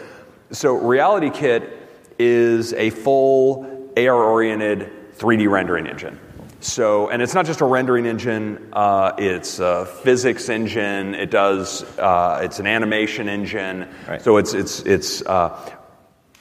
so 0.51 0.75
Reality 0.75 1.29
Kit 1.29 1.77
is 2.17 2.71
a 2.71 2.89
full 2.89 3.91
AR 3.97 4.23
oriented 4.23 5.17
3D 5.17 5.49
rendering 5.49 5.87
engine. 5.87 6.17
So, 6.61 7.09
and 7.09 7.21
it's 7.21 7.33
not 7.33 7.45
just 7.45 7.59
a 7.59 7.65
rendering 7.65 8.05
engine, 8.05 8.69
uh, 8.71 9.11
it's 9.17 9.59
a 9.59 9.85
physics 9.85 10.47
engine, 10.47 11.15
it 11.15 11.29
does, 11.31 11.83
uh, 11.99 12.39
it's 12.43 12.59
an 12.59 12.65
animation 12.65 13.27
engine. 13.27 13.89
Right. 14.07 14.21
So 14.21 14.37
it's, 14.37 14.53
it's, 14.53 14.79
it's, 14.83 15.21
uh, 15.23 15.75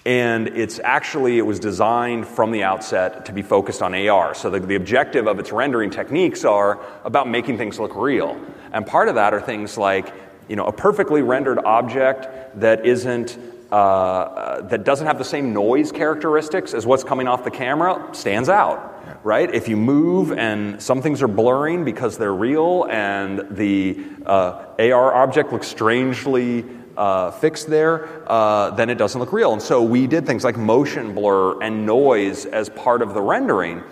and 0.04 0.46
it's 0.46 0.78
actually, 0.78 1.36
it 1.36 1.42
was 1.44 1.58
designed 1.58 2.28
from 2.28 2.52
the 2.52 2.62
outset 2.62 3.26
to 3.26 3.32
be 3.32 3.42
focused 3.42 3.82
on 3.82 3.92
AR. 3.92 4.36
So 4.36 4.50
the, 4.50 4.60
the 4.60 4.76
objective 4.76 5.26
of 5.26 5.40
its 5.40 5.50
rendering 5.50 5.90
techniques 5.90 6.44
are 6.44 6.80
about 7.04 7.28
making 7.28 7.58
things 7.58 7.80
look 7.80 7.96
real. 7.96 8.40
And 8.72 8.86
part 8.86 9.08
of 9.08 9.16
that 9.16 9.34
are 9.34 9.40
things 9.40 9.76
like, 9.76 10.14
you 10.48 10.56
know, 10.56 10.64
a 10.64 10.72
perfectly 10.72 11.22
rendered 11.22 11.58
object 11.64 12.60
that 12.60 12.86
isn't, 12.86 13.38
uh, 13.70 13.74
uh, 13.74 14.60
that 14.68 14.84
doesn't 14.84 15.06
have 15.06 15.18
the 15.18 15.24
same 15.24 15.52
noise 15.52 15.92
characteristics 15.92 16.74
as 16.74 16.86
what's 16.86 17.04
coming 17.04 17.26
off 17.26 17.44
the 17.44 17.50
camera 17.50 18.08
stands 18.12 18.48
out. 18.48 18.92
Right? 19.24 19.52
If 19.52 19.68
you 19.68 19.76
move 19.76 20.32
and 20.32 20.80
some 20.80 21.02
things 21.02 21.22
are 21.22 21.28
blurring 21.28 21.84
because 21.84 22.16
they're 22.16 22.34
real 22.34 22.84
and 22.84 23.56
the 23.56 24.04
uh, 24.24 24.66
AR 24.78 25.14
object 25.14 25.52
looks 25.52 25.66
strangely 25.66 26.64
uh, 26.96 27.30
fixed 27.32 27.68
there, 27.68 28.08
uh, 28.30 28.70
then 28.70 28.88
it 28.88 28.96
doesn't 28.96 29.20
look 29.20 29.32
real. 29.32 29.52
And 29.52 29.62
so 29.62 29.82
we 29.82 30.06
did 30.06 30.26
things 30.26 30.44
like 30.44 30.56
motion 30.56 31.14
blur 31.14 31.60
and 31.60 31.86
noise 31.86 32.46
as 32.46 32.68
part 32.68 33.02
of 33.02 33.14
the 33.14 33.20
rendering. 33.20 33.82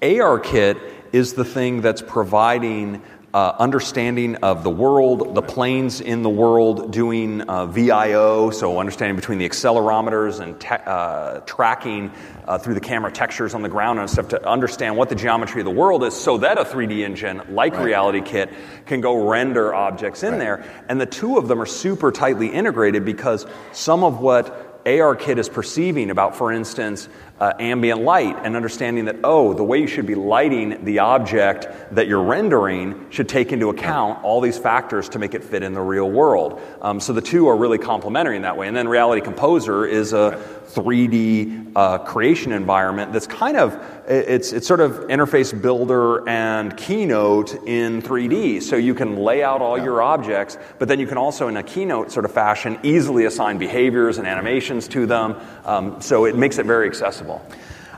ARKit 0.00 0.80
is 1.12 1.34
the 1.34 1.44
thing 1.44 1.80
that's 1.80 2.02
providing 2.02 3.02
uh, 3.34 3.56
understanding 3.58 4.36
of 4.36 4.62
the 4.62 4.70
world, 4.70 5.34
the 5.34 5.42
planes 5.42 6.00
in 6.00 6.22
the 6.22 6.28
world, 6.28 6.92
doing 6.92 7.40
uh, 7.40 7.66
VIO, 7.66 8.50
so 8.50 8.78
understanding 8.78 9.16
between 9.16 9.38
the 9.38 9.48
accelerometers 9.48 10.40
and 10.40 10.60
te- 10.60 10.68
uh, 10.68 11.40
tracking 11.40 12.12
uh, 12.46 12.58
through 12.58 12.74
the 12.74 12.80
camera 12.80 13.10
textures 13.10 13.54
on 13.54 13.62
the 13.62 13.68
ground 13.68 13.98
and 13.98 14.10
stuff 14.10 14.28
to 14.28 14.48
understand 14.48 14.96
what 14.96 15.08
the 15.08 15.14
geometry 15.14 15.62
of 15.62 15.64
the 15.64 15.70
world 15.70 16.04
is, 16.04 16.14
so 16.14 16.38
that 16.38 16.58
a 16.58 16.64
3D 16.64 16.98
engine 17.04 17.40
like 17.50 17.78
Reality 17.78 18.20
Kit 18.20 18.52
can 18.84 19.00
go 19.00 19.28
render 19.28 19.74
objects 19.74 20.22
in 20.22 20.38
there. 20.38 20.64
And 20.88 21.00
the 21.00 21.06
two 21.06 21.38
of 21.38 21.48
them 21.48 21.60
are 21.62 21.66
super 21.66 22.12
tightly 22.12 22.48
integrated 22.48 23.04
because 23.04 23.46
some 23.72 24.04
of 24.04 24.20
what 24.20 24.84
ARKit 24.84 25.38
is 25.38 25.48
perceiving 25.48 26.10
about, 26.10 26.36
for 26.36 26.52
instance, 26.52 27.08
uh, 27.42 27.52
ambient 27.58 28.00
light 28.00 28.36
and 28.44 28.54
understanding 28.54 29.06
that, 29.06 29.16
oh, 29.24 29.52
the 29.52 29.64
way 29.64 29.80
you 29.80 29.88
should 29.88 30.06
be 30.06 30.14
lighting 30.14 30.84
the 30.84 31.00
object 31.00 31.66
that 31.92 32.06
you're 32.06 32.22
rendering 32.22 33.10
should 33.10 33.28
take 33.28 33.50
into 33.50 33.68
account 33.68 34.22
all 34.22 34.40
these 34.40 34.56
factors 34.56 35.08
to 35.08 35.18
make 35.18 35.34
it 35.34 35.42
fit 35.42 35.64
in 35.64 35.72
the 35.72 35.80
real 35.80 36.08
world. 36.08 36.62
Um, 36.80 37.00
so 37.00 37.12
the 37.12 37.20
two 37.20 37.48
are 37.48 37.56
really 37.56 37.78
complementary 37.78 38.36
in 38.36 38.42
that 38.42 38.56
way. 38.56 38.68
And 38.68 38.76
then 38.76 38.86
Reality 38.86 39.20
Composer 39.22 39.84
is 39.84 40.12
a 40.12 40.40
3D 40.68 41.72
uh, 41.74 41.98
creation 41.98 42.52
environment 42.52 43.12
that's 43.12 43.26
kind 43.26 43.56
of 43.56 43.76
it's 44.06 44.52
it's 44.52 44.66
sort 44.66 44.80
of 44.80 44.92
interface 45.08 45.60
builder 45.60 46.28
and 46.28 46.76
keynote 46.76 47.54
in 47.66 48.02
3D. 48.02 48.62
So 48.62 48.76
you 48.76 48.94
can 48.94 49.16
lay 49.16 49.42
out 49.42 49.62
all 49.62 49.78
your 49.78 50.02
objects, 50.02 50.58
but 50.78 50.88
then 50.88 50.98
you 50.98 51.06
can 51.06 51.18
also, 51.18 51.48
in 51.48 51.56
a 51.56 51.62
keynote 51.62 52.10
sort 52.10 52.24
of 52.24 52.32
fashion, 52.32 52.78
easily 52.82 53.24
assign 53.24 53.58
behaviors 53.58 54.18
and 54.18 54.26
animations 54.26 54.88
to 54.88 55.06
them. 55.06 55.36
Um, 55.64 56.00
so 56.00 56.24
it 56.24 56.36
makes 56.36 56.58
it 56.58 56.66
very 56.66 56.86
accessible. 56.88 57.31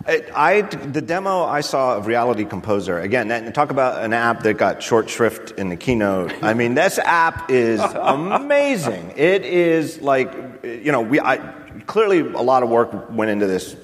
I, 0.07 0.23
I- 0.35 0.61
the 0.63 1.01
demo 1.01 1.45
I 1.45 1.63
saw 1.63 1.97
of 1.97 2.07
Reality 2.07 2.45
Composer 2.45 2.99
again. 3.01 3.29
That, 3.29 3.55
talk 3.55 3.71
about 3.71 4.05
an 4.05 4.13
app 4.13 4.43
that 4.43 4.55
got 4.59 4.83
short 4.83 5.09
shrift 5.09 5.53
in 5.53 5.71
the 5.71 5.77
keynote. 5.77 6.33
I 6.43 6.53
mean, 6.55 6.75
this 6.75 6.99
app 6.99 7.51
is 7.51 7.81
amazing. 7.81 9.13
It 9.17 9.45
is 9.45 10.01
like 10.03 10.33
you 10.63 10.93
know 10.93 11.01
we 11.01 11.21
I, 11.21 11.39
clearly 11.87 12.21
a 12.21 12.43
lot 12.43 12.63
of 12.63 12.69
work 12.69 13.11
went 13.11 13.31
into 13.31 13.47
this. 13.47 13.77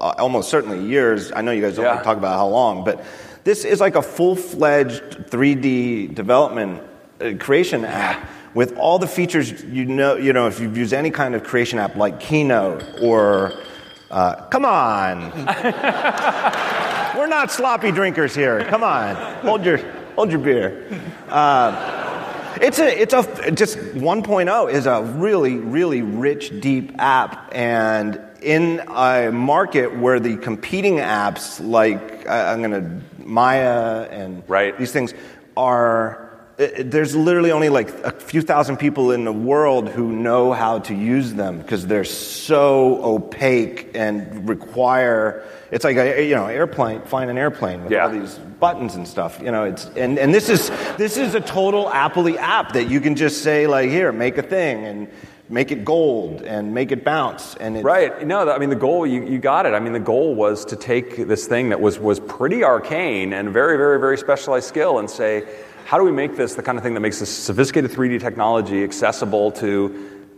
Uh, 0.00 0.14
almost 0.18 0.48
certainly 0.48 0.86
years. 0.88 1.32
I 1.32 1.40
know 1.42 1.50
you 1.50 1.60
guys 1.60 1.74
don't 1.74 1.84
Yeah. 1.84 1.94
like 1.96 2.04
talk 2.04 2.16
about 2.18 2.36
how 2.36 2.46
long, 2.46 2.84
but 2.84 3.04
this 3.42 3.64
is 3.64 3.80
like 3.80 3.96
a 3.96 4.02
full 4.02 4.36
fledged 4.36 5.02
3D 5.28 6.14
development 6.14 6.80
uh, 7.20 7.32
creation 7.40 7.84
app 7.84 8.28
with 8.54 8.76
all 8.76 9.00
the 9.00 9.08
features 9.08 9.50
you 9.64 9.84
know. 9.86 10.14
You 10.16 10.32
know, 10.32 10.46
if 10.46 10.60
you've 10.60 10.76
used 10.78 10.92
any 10.92 11.10
kind 11.10 11.34
of 11.34 11.42
creation 11.42 11.80
app 11.80 11.96
like 11.96 12.20
Keynote 12.20 12.84
or 13.02 13.52
uh, 14.10 14.34
come 14.46 14.64
on. 14.64 15.30
We're 17.16 17.26
not 17.26 17.50
sloppy 17.50 17.90
drinkers 17.92 18.34
here. 18.34 18.64
Come 18.64 18.82
on, 18.84 19.16
hold 19.44 19.64
your 19.64 19.78
hold 20.14 20.30
your 20.30 20.40
beer. 20.40 20.86
Uh, 21.28 22.56
it's 22.60 22.78
a 22.78 23.00
it's 23.02 23.14
a 23.14 23.50
just 23.50 23.78
1.0 23.78 24.72
is 24.72 24.86
a 24.86 25.02
really 25.02 25.56
really 25.56 26.02
rich 26.02 26.60
deep 26.60 26.94
app, 26.98 27.50
and 27.54 28.20
in 28.42 28.80
a 28.88 29.30
market 29.32 29.96
where 29.98 30.20
the 30.20 30.36
competing 30.36 30.96
apps 30.96 31.60
like 31.66 32.26
I- 32.28 32.52
I'm 32.52 32.62
gonna 32.62 33.00
Maya 33.18 34.06
and 34.10 34.42
Right. 34.48 34.78
these 34.78 34.92
things 34.92 35.12
are 35.56 36.27
it- 36.58 36.90
there's 36.90 37.14
literally 37.14 37.52
only 37.52 37.68
like 37.68 37.88
a 38.04 38.10
few 38.10 38.42
thousand 38.42 38.78
people 38.78 39.12
in 39.12 39.24
the 39.24 39.32
world 39.32 39.88
who 39.88 40.10
know 40.12 40.52
how 40.52 40.80
to 40.80 40.94
use 40.94 41.32
them 41.34 41.58
because 41.58 41.86
they're 41.86 42.04
so 42.04 43.00
opaque 43.04 43.90
and 43.94 44.48
require. 44.48 45.42
It's 45.70 45.84
like 45.84 45.96
a 45.96 46.24
you 46.24 46.34
know 46.34 46.46
airplane, 46.46 47.02
flying 47.02 47.30
an 47.30 47.38
airplane 47.38 47.82
with 47.84 47.92
Yeah. 47.92 48.04
all 48.06 48.10
these 48.10 48.34
buttons 48.60 48.94
and 48.96 49.06
stuff. 49.06 49.38
You 49.42 49.52
know, 49.52 49.64
it's 49.64 49.86
and, 49.96 50.18
and 50.18 50.34
this 50.34 50.48
is 50.48 50.70
this 50.96 51.16
is 51.16 51.34
a 51.34 51.40
total 51.40 51.86
Appley 51.86 52.36
app 52.36 52.72
that 52.72 52.88
you 52.90 53.00
can 53.00 53.14
just 53.14 53.42
say 53.42 53.66
like 53.66 53.88
here, 53.90 54.10
make 54.12 54.36
a 54.38 54.42
thing 54.42 54.84
and 54.84 55.08
make 55.50 55.70
it 55.72 55.82
gold 55.84 56.42
and 56.42 56.74
make 56.74 56.92
it 56.92 57.02
bounce 57.04 57.54
and 57.54 57.74
it, 57.78 57.82
Right. 57.84 58.26
No, 58.26 58.50
I 58.50 58.58
mean 58.58 58.68
the 58.68 58.76
goal 58.76 59.06
you, 59.06 59.24
you 59.24 59.38
got 59.38 59.64
it. 59.64 59.72
I 59.74 59.80
mean 59.80 59.94
the 59.94 59.98
goal 60.00 60.34
was 60.34 60.64
to 60.66 60.76
take 60.76 61.26
this 61.26 61.46
thing 61.46 61.70
that 61.70 61.80
was 61.80 61.98
was 61.98 62.20
pretty 62.20 62.64
arcane 62.64 63.32
and 63.32 63.48
very 63.50 63.76
very 63.78 63.98
very 63.98 64.18
specialized 64.18 64.66
skill 64.68 64.98
and 64.98 65.08
say 65.08 65.44
how 65.88 65.96
do 65.96 66.04
we 66.04 66.12
make 66.12 66.36
this 66.36 66.54
the 66.54 66.62
kind 66.62 66.76
of 66.76 66.84
thing 66.84 66.92
that 66.92 67.00
makes 67.00 67.18
this 67.18 67.34
sophisticated 67.34 67.90
3D 67.90 68.20
technology 68.20 68.84
accessible 68.84 69.50
to 69.52 70.28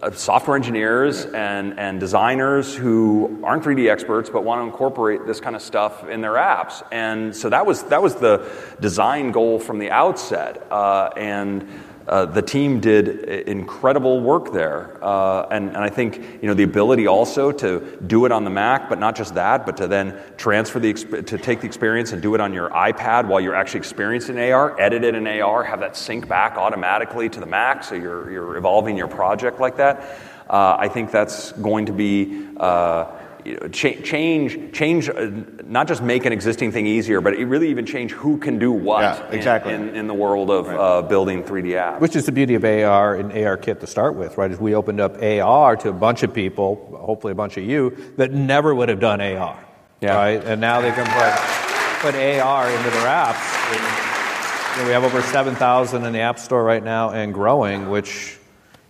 uh, 0.00 0.10
software 0.10 0.56
engineers 0.56 1.26
and, 1.26 1.78
and 1.78 2.00
designers 2.00 2.74
who 2.74 3.42
aren't 3.44 3.62
3D 3.62 3.90
experts 3.90 4.30
but 4.30 4.42
want 4.42 4.62
to 4.62 4.64
incorporate 4.64 5.26
this 5.26 5.38
kind 5.38 5.54
of 5.54 5.60
stuff 5.60 6.08
in 6.08 6.22
their 6.22 6.32
apps. 6.32 6.82
And 6.90 7.36
so 7.36 7.50
that 7.50 7.66
was, 7.66 7.82
that 7.84 8.00
was 8.00 8.14
the 8.14 8.50
design 8.80 9.32
goal 9.32 9.58
from 9.58 9.80
the 9.80 9.90
outset. 9.90 10.66
Uh, 10.72 11.10
and 11.14 11.68
uh, 12.10 12.24
the 12.26 12.42
team 12.42 12.80
did 12.80 13.06
incredible 13.46 14.20
work 14.20 14.52
there. 14.52 14.98
Uh, 15.00 15.46
and, 15.48 15.68
and 15.68 15.76
I 15.76 15.90
think 15.90 16.18
you 16.42 16.48
know, 16.48 16.54
the 16.54 16.64
ability 16.64 17.06
also 17.06 17.52
to 17.52 17.98
do 18.04 18.24
it 18.24 18.32
on 18.32 18.42
the 18.42 18.50
Mac, 18.50 18.88
but 18.88 18.98
not 18.98 19.14
just 19.14 19.34
that, 19.34 19.64
but 19.64 19.76
to 19.76 19.86
then 19.86 20.20
transfer 20.36 20.80
the, 20.80 20.92
exp- 20.92 21.24
to 21.26 21.38
take 21.38 21.60
the 21.60 21.68
experience 21.68 22.10
and 22.10 22.20
do 22.20 22.34
it 22.34 22.40
on 22.40 22.52
your 22.52 22.68
iPad 22.70 23.28
while 23.28 23.40
you're 23.40 23.54
actually 23.54 23.78
experiencing 23.78 24.40
AR, 24.40 24.78
edit 24.80 25.04
it 25.04 25.14
in 25.14 25.24
AR, 25.24 25.62
have 25.62 25.78
that 25.80 25.96
sync 25.96 26.26
back 26.26 26.56
automatically 26.56 27.28
to 27.28 27.38
the 27.38 27.46
Mac 27.46 27.84
so 27.84 27.94
you're, 27.94 28.28
you're 28.28 28.56
evolving 28.56 28.96
your 28.96 29.08
project 29.08 29.60
like 29.60 29.76
that. 29.76 30.18
Uh, 30.50 30.76
I 30.80 30.88
think 30.88 31.12
that's 31.12 31.52
going 31.52 31.86
to 31.86 31.92
be 31.92 32.48
uh, 32.56 33.04
you 33.44 33.58
know, 33.58 33.68
cha- 33.68 34.00
change, 34.02 34.72
change, 34.72 35.08
uh, 35.08 35.30
not 35.64 35.88
just 35.88 36.02
make 36.02 36.24
an 36.24 36.32
existing 36.32 36.72
thing 36.72 36.86
easier, 36.86 37.20
but 37.20 37.34
it 37.34 37.44
really 37.46 37.70
even 37.70 37.86
change 37.86 38.12
who 38.12 38.38
can 38.38 38.58
do 38.58 38.72
what 38.72 39.02
Yeah, 39.02 39.28
exactly. 39.30 39.72
in, 39.72 39.94
in, 39.94 40.06
the 40.06 40.14
world 40.14 40.50
of 40.50 40.68
uh, 40.68 41.06
building 41.08 41.42
3D 41.42 41.68
apps. 41.72 42.00
Which 42.00 42.16
is 42.16 42.26
the 42.26 42.32
beauty 42.32 42.54
of 42.54 42.64
AR 42.64 43.14
and 43.14 43.32
ARKit 43.32 43.80
to 43.80 43.86
start 43.86 44.14
with, 44.14 44.36
right? 44.38 44.50
Is 44.50 44.58
we 44.58 44.74
opened 44.74 45.00
up 45.00 45.22
AR 45.22 45.76
to 45.76 45.88
a 45.88 45.92
bunch 45.92 46.22
of 46.22 46.34
people, 46.34 46.98
hopefully 47.00 47.32
a 47.32 47.36
bunch 47.36 47.56
of 47.56 47.64
you, 47.64 47.96
that 48.16 48.32
never 48.32 48.74
would 48.74 48.88
have 48.88 49.00
done 49.00 49.20
AR. 49.20 49.58
Yeah. 50.00 50.14
Right? 50.14 50.44
And 50.44 50.60
now 50.60 50.80
they 50.80 50.92
can 50.92 51.06
put, 51.06 52.12
put 52.12 52.14
AR 52.14 52.70
into 52.70 52.90
their 52.90 53.06
apps. 53.06 53.36
And, 53.70 54.76
you 54.76 54.82
know, 54.82 54.86
we 54.86 54.92
have 54.92 55.04
over 55.04 55.22
7,000 55.22 56.04
in 56.04 56.12
the 56.12 56.20
App 56.20 56.38
Store 56.38 56.64
right 56.64 56.82
now 56.82 57.10
and 57.10 57.34
growing, 57.34 57.90
which 57.90 58.39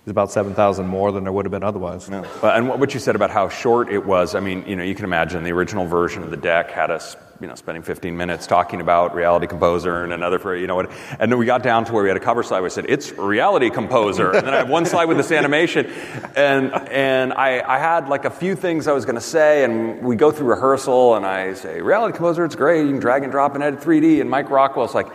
is 0.04 0.10
about 0.10 0.30
7,000 0.32 0.86
more 0.86 1.12
than 1.12 1.24
there 1.24 1.32
would 1.32 1.44
have 1.44 1.52
been 1.52 1.62
otherwise. 1.62 2.08
Well, 2.08 2.24
and 2.44 2.68
what 2.68 2.78
what 2.78 2.94
you 2.94 3.00
said 3.00 3.14
about 3.14 3.30
how 3.30 3.48
short 3.48 3.88
it 3.88 4.04
was, 4.04 4.34
I 4.34 4.40
mean, 4.40 4.64
you 4.66 4.74
know, 4.74 4.82
you 4.82 4.96
can 4.96 5.04
imagine 5.04 5.44
the 5.44 5.52
original 5.52 5.86
version 5.86 6.22
of 6.24 6.30
the 6.30 6.36
deck 6.36 6.70
had 6.70 6.90
us, 6.90 7.16
you 7.40 7.46
know, 7.46 7.54
spending 7.54 7.82
15 7.82 8.16
minutes 8.16 8.48
talking 8.48 8.80
about 8.80 9.14
Reality 9.14 9.46
Composer 9.46 10.02
and 10.02 10.12
another, 10.12 10.40
for 10.40 10.56
you 10.56 10.66
know, 10.66 10.74
what, 10.74 10.90
and 11.20 11.30
then 11.30 11.38
we 11.38 11.46
got 11.46 11.62
down 11.62 11.84
to 11.84 11.92
where 11.92 12.02
we 12.02 12.08
had 12.08 12.16
a 12.16 12.20
cover 12.20 12.42
slide 12.42 12.60
where 12.60 12.66
I 12.66 12.70
said, 12.70 12.86
it's 12.88 13.12
Reality 13.12 13.70
Composer. 13.70 14.32
And 14.32 14.46
then 14.46 14.54
I 14.54 14.56
have 14.56 14.68
one 14.70 14.86
slide 14.86 15.04
with 15.04 15.18
this 15.18 15.30
animation. 15.30 15.86
And, 16.34 16.72
and 16.72 17.32
I, 17.34 17.60
I 17.60 17.78
had 17.78 18.08
like 18.08 18.24
a 18.24 18.30
few 18.30 18.56
things 18.56 18.88
I 18.88 18.92
was 18.92 19.04
going 19.04 19.14
to 19.14 19.20
say, 19.20 19.64
and 19.64 20.02
we 20.02 20.16
go 20.16 20.32
through 20.32 20.48
rehearsal, 20.48 21.14
and 21.14 21.24
I 21.24 21.54
say, 21.54 21.80
Reality 21.80 22.16
Composer, 22.16 22.44
it's 22.44 22.56
great. 22.56 22.86
You 22.86 22.90
can 22.90 23.00
drag 23.00 23.22
and 23.22 23.30
drop 23.30 23.54
and 23.54 23.62
edit 23.62 23.80
3D. 23.80 24.20
And 24.20 24.28
Mike 24.28 24.50
Rockwell's 24.50 24.94
like, 24.94 25.08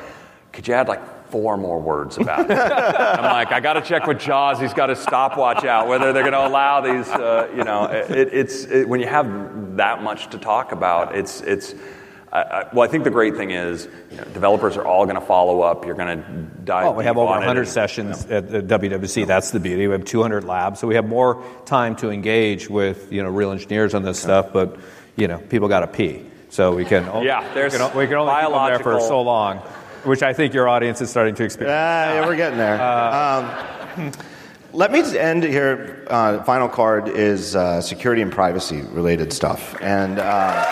could 0.54 0.68
you 0.68 0.76
add 0.76 0.88
like 0.88 1.02
four 1.30 1.58
more 1.58 1.80
words 1.80 2.18
about 2.18 2.50
it? 2.50 2.58
I'm 2.58 3.24
like, 3.24 3.52
I 3.52 3.60
got 3.60 3.74
to 3.74 3.82
check 3.82 4.08
with 4.08 4.18
Joz. 4.20 4.60
He's 4.62 4.74
got 4.74 4.90
his 4.90 5.00
stopwatch 5.00 5.64
out 5.66 5.88
whether 5.88 6.14
they're 6.14 6.24
going 6.24 6.34
to 6.34 6.48
allow 6.48 6.82
these. 6.82 7.08
Uh, 7.08 7.50
you 7.56 7.64
know, 7.64 7.86
it, 7.86 8.34
it's 8.34 8.64
it, 8.66 8.88
when 8.88 9.00
you 9.00 9.08
have 9.08 9.78
that 9.78 10.02
much 10.04 10.30
to 10.32 10.38
talk 10.38 10.72
about. 10.72 11.16
It's 11.16 11.42
it's. 11.42 11.74
I 12.34 12.42
I, 12.42 12.68
well, 12.74 12.84
I 12.84 12.92
think 12.92 13.04
the 13.06 13.12
great 13.12 13.36
thing 13.38 13.52
is, 13.52 13.88
you 14.12 14.18
know, 14.18 14.24
developers 14.26 14.76
are 14.76 14.84
all 14.86 15.06
going 15.06 15.16
to 15.20 15.26
follow 15.26 15.62
up. 15.62 15.86
You're 15.86 15.96
going 15.96 16.18
to 16.22 16.30
dive. 16.66 16.88
Oh, 16.88 16.92
we 16.92 17.06
have 17.06 17.18
over 17.18 17.30
100 17.32 17.60
and- 17.62 17.68
sessions 17.70 18.26
at 18.26 18.50
the 18.50 18.62
WWDC. 18.62 19.26
That's 19.26 19.52
the 19.52 19.60
beauty. 19.60 19.88
We 19.88 19.94
have 19.94 20.04
200 20.04 20.44
labs, 20.44 20.80
so 20.80 20.88
we 20.88 20.96
have 20.96 21.08
more 21.08 21.44
time 21.66 21.96
to 21.98 22.10
engage 22.10 22.70
with 22.70 23.12
you 23.12 23.24
know 23.24 23.30
real 23.30 23.52
engineers 23.52 23.94
on 23.94 24.04
this 24.04 24.20
stuff. 24.22 24.52
But 24.52 24.78
you 25.16 25.28
know, 25.30 25.38
people 25.38 25.70
got 25.70 25.82
to 25.82 25.88
pee, 25.88 26.26
so 26.50 26.76
we 26.76 26.84
can. 26.84 27.08
o- 27.08 27.22
Yeah, 27.22 27.54
there's 27.54 27.72
we 27.74 27.80
can, 27.80 27.98
we 27.98 28.06
can 28.08 28.16
only 28.16 28.34
them 28.42 28.66
there 28.66 28.80
for 28.80 29.00
so 29.00 29.22
long, 29.22 29.62
which 30.06 30.24
I 30.24 30.34
think 30.34 30.54
your 30.54 30.68
audience 30.68 31.02
is 31.02 31.10
starting 31.10 31.36
to 31.36 31.44
experience. 31.44 31.76
Ah, 31.76 32.14
yeah, 32.14 32.26
we're 32.26 32.36
getting 32.36 32.58
there. 32.58 32.82
um, 32.82 34.12
let 34.74 34.92
me 34.92 35.02
end 35.18 35.44
here. 35.44 36.06
Uh, 36.10 36.44
final 36.44 36.68
card 36.68 37.08
is 37.08 37.56
uh, 37.56 37.82
security 37.82 38.22
and 38.22 38.32
privacy 38.32 38.82
related 38.82 39.32
stuff. 39.34 39.76
And 39.82 40.20
uh, 40.20 40.66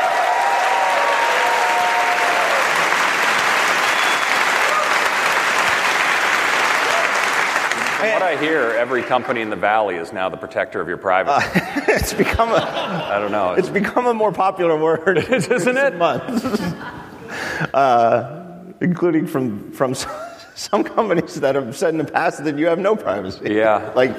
From 7.99 8.11
what 8.11 8.22
I 8.23 8.35
hear, 8.38 8.72
every 8.72 9.01
company 9.01 9.39
in 9.41 9.49
the 9.49 9.55
valley 9.55 9.95
is 9.95 10.11
now 10.11 10.27
the 10.27 10.35
protector 10.35 10.81
of 10.81 10.88
your 10.89 10.97
privacy. 10.97 11.47
it's 11.88 12.11
become 12.14 12.49
a 12.49 12.55
I 12.55 13.18
don't 13.19 13.31
know. 13.31 13.53
it's 13.53 13.69
become 13.69 14.07
a 14.07 14.14
more 14.14 14.31
popular 14.34 14.76
word, 14.77 15.18
isn't 15.30 15.77
it? 15.77 15.95
months, 15.95 16.43
uh, 17.73 18.43
including 18.82 19.28
from 19.28 19.72
from 19.72 19.94
some, 20.56 20.84
companies 20.84 21.40
that 21.41 21.56
have 21.56 21.76
said 21.76 21.90
in 21.90 21.98
the 21.98 22.06
past 22.06 22.44
that 22.44 22.58
you 22.58 22.68
have 22.68 22.80
no 22.80 22.95
privacy. 22.95 23.54
Yeah. 23.54 23.91
like 23.95 24.18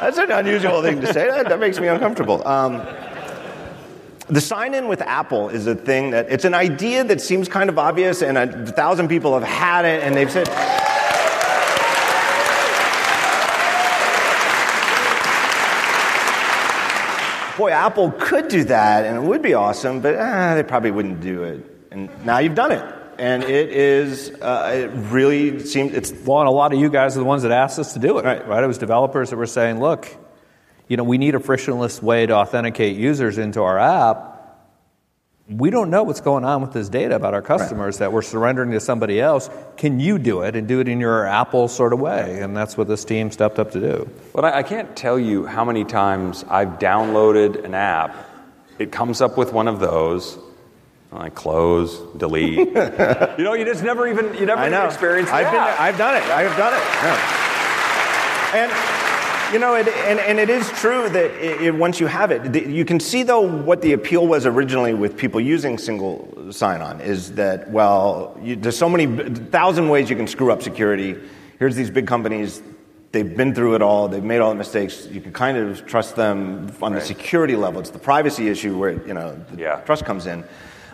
that's 0.00 0.18
an 0.18 0.30
unusual 0.30 0.82
thing 0.82 1.00
to 1.00 1.12
say. 1.12 1.28
That, 1.28 1.48
that 1.48 1.60
makes 1.60 1.78
me 1.78 1.88
uncomfortable. 1.88 2.46
Um, 2.46 2.82
the 4.30 4.40
sign 4.40 4.74
in 4.74 4.86
with 4.86 5.02
Apple 5.02 5.48
is 5.48 5.66
a 5.66 5.74
thing 5.74 6.10
that 6.10 6.30
it's 6.30 6.44
an 6.44 6.54
idea 6.54 7.02
that 7.04 7.20
seems 7.20 7.48
kind 7.48 7.68
of 7.68 7.78
obvious, 7.78 8.22
and 8.22 8.38
a 8.38 8.66
thousand 8.66 9.08
people 9.08 9.34
have 9.34 9.42
had 9.42 9.84
it, 9.84 10.02
and 10.02 10.14
they've 10.14 10.30
said. 10.30 10.46
Boy, 17.58 17.72
Apple 17.72 18.12
could 18.12 18.48
do 18.48 18.64
that, 18.64 19.04
and 19.04 19.16
it 19.18 19.28
would 19.28 19.42
be 19.42 19.52
awesome, 19.52 20.00
but 20.00 20.16
ah, 20.16 20.54
they 20.54 20.62
probably 20.62 20.92
wouldn't 20.92 21.20
do 21.20 21.42
it. 21.42 21.62
And 21.90 22.08
now 22.24 22.38
you've 22.38 22.54
done 22.54 22.72
it, 22.72 22.82
and 23.20 23.44
it 23.44 23.70
is. 23.70 24.30
Uh, 24.30 24.88
it 24.90 24.90
really 25.12 25.60
seemed 25.60 25.94
it's 25.94 26.10
Well, 26.24 26.40
and 26.40 26.48
a 26.48 26.52
lot 26.52 26.72
of 26.72 26.80
you 26.80 26.88
guys 26.88 27.16
are 27.16 27.20
the 27.20 27.24
ones 27.26 27.42
that 27.42 27.52
asked 27.52 27.78
us 27.78 27.92
to 27.92 27.98
do 27.98 28.18
it, 28.18 28.24
Right. 28.24 28.46
right? 28.48 28.64
It 28.64 28.66
was 28.66 28.78
developers 28.78 29.30
that 29.30 29.36
were 29.36 29.46
saying, 29.46 29.78
look, 29.78 30.08
you 30.88 30.96
know, 30.96 31.04
we 31.04 31.18
need 31.18 31.34
a 31.34 31.40
frictionless 31.40 32.02
way 32.02 32.26
to 32.26 32.34
authenticate 32.34 32.96
users 32.96 33.38
into 33.38 33.62
our 33.62 33.78
app. 33.78 34.26
We 35.48 35.70
don't 35.70 35.90
know 35.90 36.04
what's 36.04 36.20
going 36.20 36.44
on 36.44 36.62
with 36.62 36.72
this 36.72 36.88
data 36.88 37.16
about 37.16 37.34
our 37.34 37.42
customers 37.42 37.98
that 37.98 38.12
we're 38.12 38.22
surrendering 38.22 38.70
to 38.70 38.80
somebody 38.80 39.20
else. 39.20 39.50
Can 39.76 39.98
you 40.00 40.18
do 40.18 40.42
it 40.42 40.54
and 40.56 40.66
do 40.68 40.78
it 40.80 40.88
in 40.88 41.00
your 41.00 41.26
Apple 41.26 41.66
sort 41.68 41.92
of 41.92 41.98
way? 42.00 42.40
And 42.40 42.56
that's 42.56 42.76
what 42.76 42.86
this 42.88 43.04
team 43.04 43.30
stepped 43.32 43.58
up 43.58 43.72
to 43.72 43.80
do. 43.80 44.08
But 44.32 44.44
I, 44.44 44.58
I 44.58 44.62
can't 44.62 44.94
tell 44.96 45.18
you 45.18 45.46
how 45.46 45.64
many 45.64 45.84
times 45.84 46.44
I've 46.48 46.78
downloaded 46.78 47.64
an 47.64 47.74
app. 47.74 48.14
It 48.78 48.92
comes 48.92 49.20
up 49.20 49.36
with 49.36 49.52
one 49.52 49.66
of 49.68 49.80
those. 49.80 50.38
I 51.12 51.28
close, 51.28 51.98
delete. 52.16 52.56
you 52.58 53.44
know, 53.44 53.54
you 53.54 53.64
just 53.64 53.82
never 53.82 54.06
even 54.08 54.32
you 54.34 54.46
never 54.46 54.60
I 54.60 54.66
even 54.68 54.72
know. 54.72 54.86
I've 54.88 55.00
been. 55.00 55.26
I've 55.28 55.98
done 55.98 56.16
it. 56.16 56.22
I 56.24 56.42
have 56.42 56.56
done 56.56 56.72
it. 56.72 56.82
Yeah. 57.02 58.62
And 58.62 59.52
you 59.52 59.58
know, 59.58 59.74
it, 59.74 59.88
and, 59.88 60.20
and 60.20 60.38
it 60.38 60.48
is 60.48 60.70
true 60.72 61.08
that 61.08 61.24
it, 61.44 61.60
it- 61.62 61.74
once 61.74 61.98
you 61.98 62.06
have 62.06 62.30
it, 62.30 62.52
the, 62.52 62.60
you 62.70 62.84
can 62.84 63.00
see 63.00 63.24
though 63.24 63.40
what 63.40 63.82
the 63.82 63.92
appeal 63.94 64.26
was 64.26 64.46
originally 64.46 64.94
with 64.94 65.16
people 65.16 65.40
using 65.40 65.76
single 65.78 66.52
sign-on 66.52 67.00
is 67.00 67.32
that 67.32 67.68
well, 67.70 68.38
you, 68.40 68.54
there's 68.54 68.78
so 68.78 68.88
many 68.88 69.06
thousand 69.50 69.88
ways 69.88 70.08
you 70.10 70.16
can 70.16 70.28
screw 70.28 70.52
up 70.52 70.62
security. 70.62 71.16
Here's 71.58 71.74
these 71.74 71.90
big 71.90 72.06
companies. 72.06 72.62
They've 73.12 73.36
been 73.36 73.52
through 73.56 73.74
it 73.74 73.82
all. 73.82 74.06
They've 74.06 74.22
made 74.22 74.38
all 74.38 74.50
the 74.50 74.54
mistakes. 74.56 75.06
You 75.10 75.20
can 75.20 75.32
kind 75.32 75.56
of 75.58 75.84
trust 75.84 76.14
them 76.14 76.72
on 76.80 76.92
the 76.92 77.00
security 77.00 77.56
level. 77.56 77.80
It's 77.80 77.90
the 77.90 77.98
privacy 77.98 78.46
issue 78.48 78.78
where 78.78 79.04
you 79.04 79.14
know 79.14 79.34
the 79.50 79.60
Yeah. 79.60 79.80
trust 79.80 80.04
comes 80.04 80.26
in. 80.26 80.44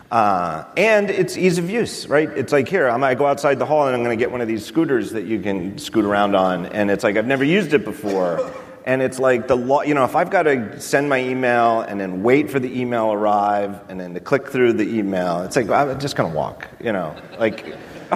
Uh, 0.09 0.63
and 0.77 1.09
it's 1.09 1.37
ease 1.37 1.57
of 1.57 1.69
use, 1.69 2.07
right? 2.07 2.29
It's 2.29 2.53
like 2.53 2.69
here, 2.69 2.87
I'm, 2.87 3.03
I 3.03 3.13
go 3.13 3.25
outside 3.25 3.59
the 3.59 3.65
hall 3.65 3.87
and 3.87 3.95
I'm 3.95 4.03
going 4.03 4.17
to 4.17 4.21
get 4.21 4.31
one 4.31 4.39
of 4.39 4.47
these 4.47 4.65
scooters 4.65 5.11
that 5.11 5.25
you 5.25 5.41
can 5.41 5.77
scoot 5.77 6.05
around 6.05 6.33
on, 6.35 6.67
and 6.67 6.89
it's 6.89 7.03
like 7.03 7.17
I've 7.17 7.27
never 7.27 7.43
used 7.43 7.73
it 7.73 7.83
before, 7.83 8.49
and 8.85 9.01
it's 9.01 9.19
like 9.19 9.49
the 9.49 9.55
law. 9.57 9.81
You 9.81 9.95
know, 9.95 10.05
if 10.05 10.15
I've 10.15 10.29
got 10.29 10.43
to 10.43 10.79
send 10.79 11.09
my 11.09 11.19
email 11.19 11.81
and 11.81 11.99
then 11.99 12.23
wait 12.23 12.49
for 12.49 12.57
the 12.57 12.79
email 12.79 13.11
arrive 13.11 13.81
and 13.89 13.99
then 13.99 14.13
to 14.13 14.21
click 14.21 14.47
through 14.47 14.73
the 14.73 14.87
email, 14.97 15.41
it's 15.41 15.57
like 15.57 15.69
I'm 15.69 15.99
just 15.99 16.15
going 16.15 16.31
to 16.31 16.35
walk. 16.35 16.69
You 16.81 16.93
know, 16.93 17.15
like. 17.37 17.75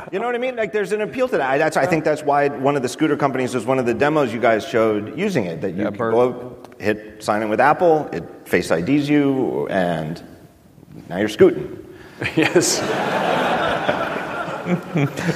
You 0.10 0.20
know 0.20 0.26
what 0.26 0.36
I 0.36 0.38
mean? 0.38 0.56
Like, 0.56 0.72
there's 0.72 0.94
an 0.94 1.02
appeal 1.02 1.28
to 1.28 1.38
that. 1.38 1.50
I, 1.50 1.58
that's, 1.58 1.76
I 1.76 1.86
think 1.86 2.06
that's 2.06 2.24
why 2.24 2.48
one 2.48 2.78
of 2.78 2.82
the 2.82 2.88
scooter 2.88 3.18
companies 3.18 3.54
was 3.54 3.66
one 3.66 3.78
of 3.78 3.86
the 3.86 3.94
demos 3.94 4.34
you 4.34 4.40
guys 4.40 4.66
showed 4.66 5.20
using 5.20 5.44
it. 5.44 5.60
That 5.60 5.72
you 5.72 5.84
Yeah, 5.84 5.90
can 5.90 5.98
go 6.12 6.58
hit 6.80 7.22
sign 7.22 7.42
in 7.44 7.50
with 7.50 7.60
Apple, 7.60 8.08
it 8.14 8.24
Face 8.48 8.72
IDs 8.72 9.10
you, 9.10 9.68
and 9.68 10.24
now 11.10 11.18
you're 11.18 11.28
scooting. 11.28 11.81
yes. 12.36 12.80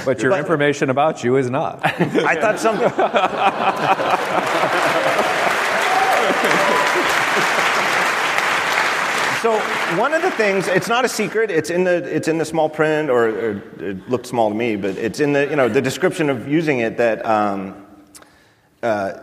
But 0.06 0.22
your 0.22 0.38
information 0.38 0.92
about 0.92 1.24
you 1.24 1.38
is 1.38 1.50
not. 1.50 1.80
I 1.84 2.36
thought 2.36 2.60
something. 2.60 2.90
so 9.42 9.58
one 10.00 10.14
of 10.14 10.22
the 10.22 10.30
things, 10.32 10.68
it's 10.68 10.88
not 10.88 11.06
a 11.06 11.10
secret. 11.10 11.50
It's 11.50 11.72
in 11.72 11.86
the 11.86 12.04
it's 12.16 12.28
in 12.28 12.38
the 12.38 12.46
small 12.46 12.70
print, 12.70 13.10
or, 13.10 13.30
or 13.30 13.64
it 13.80 14.08
looked 14.08 14.28
small 14.28 14.50
to 14.50 14.56
me, 14.56 14.76
but 14.76 14.96
it's 14.98 15.20
in 15.20 15.34
the 15.34 15.48
you 15.50 15.56
know 15.56 15.68
the 15.68 15.82
description 15.82 16.30
of 16.30 16.48
using 16.48 16.80
it 16.80 16.98
that. 16.98 17.26
Um, 17.26 17.82
uh, 18.84 19.14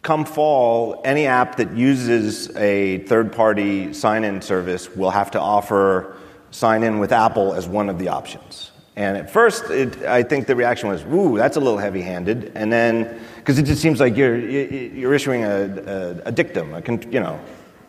come 0.00 0.24
fall, 0.24 1.00
any 1.04 1.26
app 1.26 1.56
that 1.56 1.76
uses 1.76 2.48
a 2.56 2.98
third 3.00 3.32
party 3.32 3.92
sign 3.92 4.24
in 4.24 4.40
service 4.42 4.96
will 4.96 5.10
have 5.10 5.30
to 5.30 5.40
offer 5.40 6.16
sign 6.52 6.84
in 6.84 7.00
with 7.00 7.10
Apple 7.12 7.52
as 7.54 7.66
one 7.66 7.88
of 7.88 7.98
the 7.98 8.08
options. 8.08 8.70
And 8.94 9.16
at 9.16 9.30
first, 9.30 9.70
it, 9.70 10.04
I 10.04 10.22
think 10.22 10.46
the 10.46 10.54
reaction 10.54 10.90
was, 10.90 11.02
ooh, 11.04 11.36
that's 11.36 11.56
a 11.56 11.60
little 11.60 11.78
heavy 11.78 12.02
handed. 12.02 12.52
And 12.54 12.70
then, 12.70 13.20
because 13.36 13.58
it 13.58 13.64
just 13.64 13.82
seems 13.82 13.98
like 13.98 14.16
you're, 14.16 14.38
you're 14.38 15.14
issuing 15.14 15.44
a, 15.44 16.20
a, 16.26 16.28
a 16.28 16.32
dictum, 16.32 16.74
a, 16.74 16.82
you 17.10 17.20
know, 17.20 17.40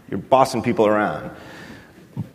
you're 0.09 0.19
bossing 0.19 0.63
people 0.63 0.87
around. 0.87 1.29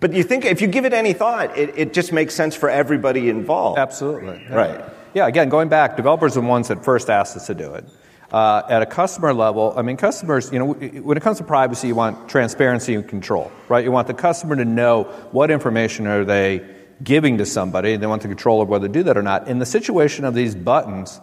But 0.00 0.12
you 0.12 0.22
think 0.22 0.44
if 0.44 0.60
you 0.60 0.66
give 0.68 0.84
it 0.84 0.92
any 0.92 1.14
thought, 1.14 1.56
it, 1.56 1.72
it 1.76 1.94
just 1.94 2.12
makes 2.12 2.34
sense 2.34 2.54
for 2.54 2.68
everybody 2.68 3.30
involved. 3.30 3.78
Absolutely. 3.78 4.42
Yeah. 4.42 4.54
Right. 4.54 4.84
Yeah, 5.14 5.26
again, 5.26 5.48
going 5.48 5.68
back, 5.68 5.96
developers 5.96 6.36
are 6.36 6.42
the 6.42 6.46
ones 6.46 6.68
that 6.68 6.84
first 6.84 7.08
asked 7.08 7.36
us 7.36 7.46
to 7.46 7.54
do 7.54 7.72
it. 7.74 7.84
Uh, 8.30 8.62
at 8.68 8.82
a 8.82 8.86
customer 8.86 9.32
level, 9.32 9.72
I 9.74 9.80
mean, 9.80 9.96
customers, 9.96 10.52
you 10.52 10.58
know, 10.58 10.72
when 10.74 11.16
it 11.16 11.22
comes 11.22 11.38
to 11.38 11.44
privacy, 11.44 11.88
you 11.88 11.94
want 11.94 12.28
transparency 12.28 12.94
and 12.94 13.08
control, 13.08 13.50
right? 13.70 13.82
You 13.82 13.90
want 13.90 14.06
the 14.06 14.12
customer 14.12 14.54
to 14.56 14.66
know 14.66 15.04
what 15.32 15.50
information 15.50 16.06
are 16.06 16.26
they 16.26 16.62
giving 17.02 17.38
to 17.38 17.46
somebody, 17.46 17.94
and 17.94 18.02
they 18.02 18.06
want 18.06 18.20
the 18.20 18.28
control 18.28 18.60
of 18.60 18.68
whether 18.68 18.86
to 18.86 18.92
do 18.92 19.02
that 19.04 19.16
or 19.16 19.22
not. 19.22 19.48
In 19.48 19.58
the 19.58 19.66
situation 19.66 20.26
of 20.26 20.34
these 20.34 20.54
buttons, 20.54 21.20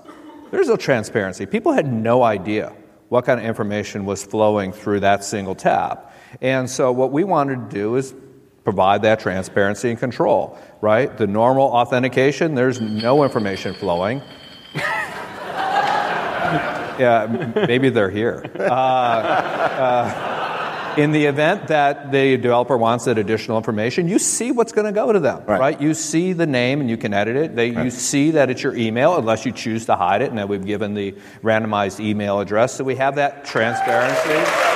there's 0.49 0.67
no 0.67 0.77
transparency. 0.77 1.45
People 1.45 1.73
had 1.73 1.91
no 1.91 2.23
idea 2.23 2.73
what 3.09 3.25
kind 3.25 3.39
of 3.39 3.45
information 3.45 4.05
was 4.05 4.23
flowing 4.23 4.71
through 4.71 5.01
that 5.01 5.23
single 5.23 5.53
tap. 5.53 6.11
And 6.41 6.69
so, 6.69 6.91
what 6.91 7.11
we 7.11 7.23
wanted 7.23 7.69
to 7.69 7.75
do 7.75 7.95
is 7.97 8.15
provide 8.63 9.03
that 9.03 9.19
transparency 9.19 9.91
and 9.91 9.99
control, 9.99 10.57
right? 10.81 11.15
The 11.15 11.27
normal 11.27 11.65
authentication, 11.65 12.55
there's 12.55 12.81
no 12.81 13.23
information 13.23 13.75
flowing. 13.75 14.23
Yeah, 16.99 17.65
maybe 17.67 17.89
they're 17.89 18.09
here. 18.09 18.43
Uh, 18.65 18.67
uh, 18.67 20.35
in 20.97 21.11
the 21.11 21.25
event 21.25 21.67
that 21.67 22.11
the 22.11 22.37
developer 22.37 22.77
wants 22.77 23.05
that 23.05 23.17
additional 23.17 23.57
information, 23.57 24.07
you 24.07 24.17
see 24.17 24.51
what's 24.51 24.71
going 24.71 24.85
to 24.85 24.91
go 24.91 25.11
to 25.11 25.19
them, 25.19 25.43
right. 25.45 25.59
Right. 25.59 25.81
You 25.81 25.93
see 25.93 26.33
the 26.33 26.47
name 26.47 26.81
and 26.81 26.89
you 26.89 26.97
can 26.97 27.13
edit 27.13 27.35
it. 27.35 27.55
They, 27.55 27.67
You 27.67 27.89
see 27.89 28.31
that 28.31 28.49
it's 28.49 28.63
your 28.63 28.75
email, 28.75 29.17
unless 29.17 29.45
you 29.45 29.51
choose 29.51 29.85
to 29.87 29.95
hide 29.95 30.21
it, 30.21 30.29
and 30.29 30.37
that 30.37 30.47
we've 30.47 30.65
given 30.65 30.93
the 30.93 31.13
randomized 31.43 31.99
email 31.99 32.39
address. 32.39 32.75
So 32.75 32.83
we 32.83 32.95
have 32.95 33.15
that 33.15 33.45
transparency. 33.45 34.75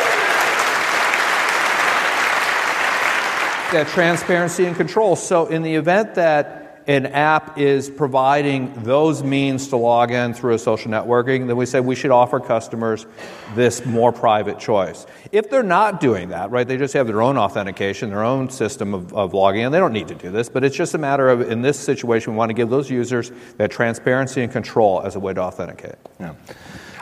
that 3.71 3.87
transparency 3.87 4.65
and 4.65 4.75
control. 4.75 5.15
So, 5.15 5.45
in 5.45 5.61
the 5.61 5.75
event 5.75 6.15
that 6.15 6.58
an 6.89 7.05
app 7.05 7.59
is 7.59 7.87
providing 7.87 8.73
those 8.81 9.21
means 9.21 9.67
to 9.67 9.77
log 9.77 10.09
in 10.09 10.33
through 10.33 10.55
a 10.55 10.59
social 10.59 10.91
networking, 10.91 11.45
then 11.45 11.55
we 11.55 11.67
say 11.67 11.79
we 11.79 11.93
should 11.93 12.09
offer 12.09 12.39
customers 12.39 13.05
this 13.53 13.85
more 13.85 14.11
private 14.11 14.57
choice. 14.57 15.05
If 15.31 15.51
they're 15.51 15.61
not 15.61 16.01
doing 16.01 16.29
that, 16.29 16.49
right, 16.49 16.67
they 16.67 16.77
just 16.77 16.95
have 16.95 17.05
their 17.05 17.21
own 17.21 17.37
authentication, 17.37 18.09
their 18.09 18.23
own 18.23 18.49
system 18.49 18.95
of, 18.95 19.13
of 19.13 19.35
logging 19.35 19.61
in, 19.61 19.71
they 19.71 19.77
don't 19.77 19.93
need 19.93 20.07
to 20.07 20.15
do 20.15 20.31
this, 20.31 20.49
but 20.49 20.63
it's 20.63 20.75
just 20.75 20.95
a 20.95 20.97
matter 20.97 21.29
of, 21.29 21.41
in 21.41 21.61
this 21.61 21.79
situation, 21.79 22.33
we 22.33 22.37
want 22.37 22.49
to 22.49 22.55
give 22.55 22.71
those 22.71 22.89
users 22.89 23.31
that 23.57 23.69
transparency 23.69 24.41
and 24.41 24.51
control 24.51 25.03
as 25.03 25.15
a 25.15 25.19
way 25.19 25.31
to 25.31 25.41
authenticate. 25.41 25.93
Yeah. 26.19 26.33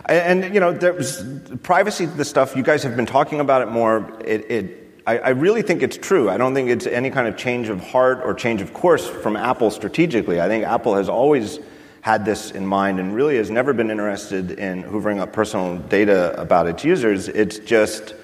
And, 0.10 0.54
you 0.54 0.60
know, 0.60 0.74
privacy, 1.64 2.08
the 2.08 2.26
stuff, 2.26 2.58
you 2.58 2.64
guys 2.64 2.84
have 2.84 2.98
been 2.98 3.06
talking 3.06 3.40
about 3.40 3.62
it 3.62 3.70
more. 3.70 4.14
It, 4.26 4.52
it 4.52 4.87
I, 5.08 5.20
I, 5.20 5.30
really 5.30 5.62
think 5.62 5.84
it's 5.84 5.98
true. 5.98 6.30
I 6.30 6.36
don't 6.36 6.54
think 6.54 6.70
it's 6.70 6.86
any 6.86 7.10
kind 7.10 7.30
of 7.30 7.38
change 7.38 7.70
of 7.70 7.80
heart 7.80 8.20
or 8.26 8.34
change 8.34 8.62
of 8.62 8.74
course 8.74 9.08
from 9.08 9.38
Apple 9.38 9.72
strategically. 9.72 10.42
I 10.42 10.50
think 10.50 10.66
Apple 10.66 10.96
has 10.96 11.08
always 11.08 11.60
had 12.02 12.26
this 12.26 12.52
in 12.52 12.68
mind 12.68 13.00
and 13.00 13.16
really 13.16 13.38
has 13.38 13.50
never 13.50 13.72
been 13.72 13.90
interested 13.90 14.52
in 14.52 14.84
hoovering 14.84 15.20
up 15.20 15.32
personal 15.32 15.78
data 15.78 16.38
about 16.40 16.68
its 16.68 16.84
users. 16.84 17.30
It's 17.30 17.58
just 17.60 18.16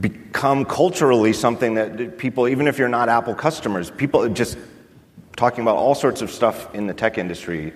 become 0.00 0.64
culturally 0.64 1.32
something 1.32 1.74
that 1.74 2.18
people, 2.18 2.48
even 2.48 2.66
if 2.66 2.76
you're 2.76 2.88
not 2.88 3.08
Apple 3.08 3.34
customers, 3.34 3.92
people 3.92 4.28
just 4.28 4.58
talking 5.36 5.62
about 5.62 5.76
all 5.76 5.94
sorts 5.94 6.22
of 6.22 6.30
stuff 6.32 6.74
in 6.74 6.88
the 6.88 6.94
tech 6.94 7.18
industry 7.18 7.72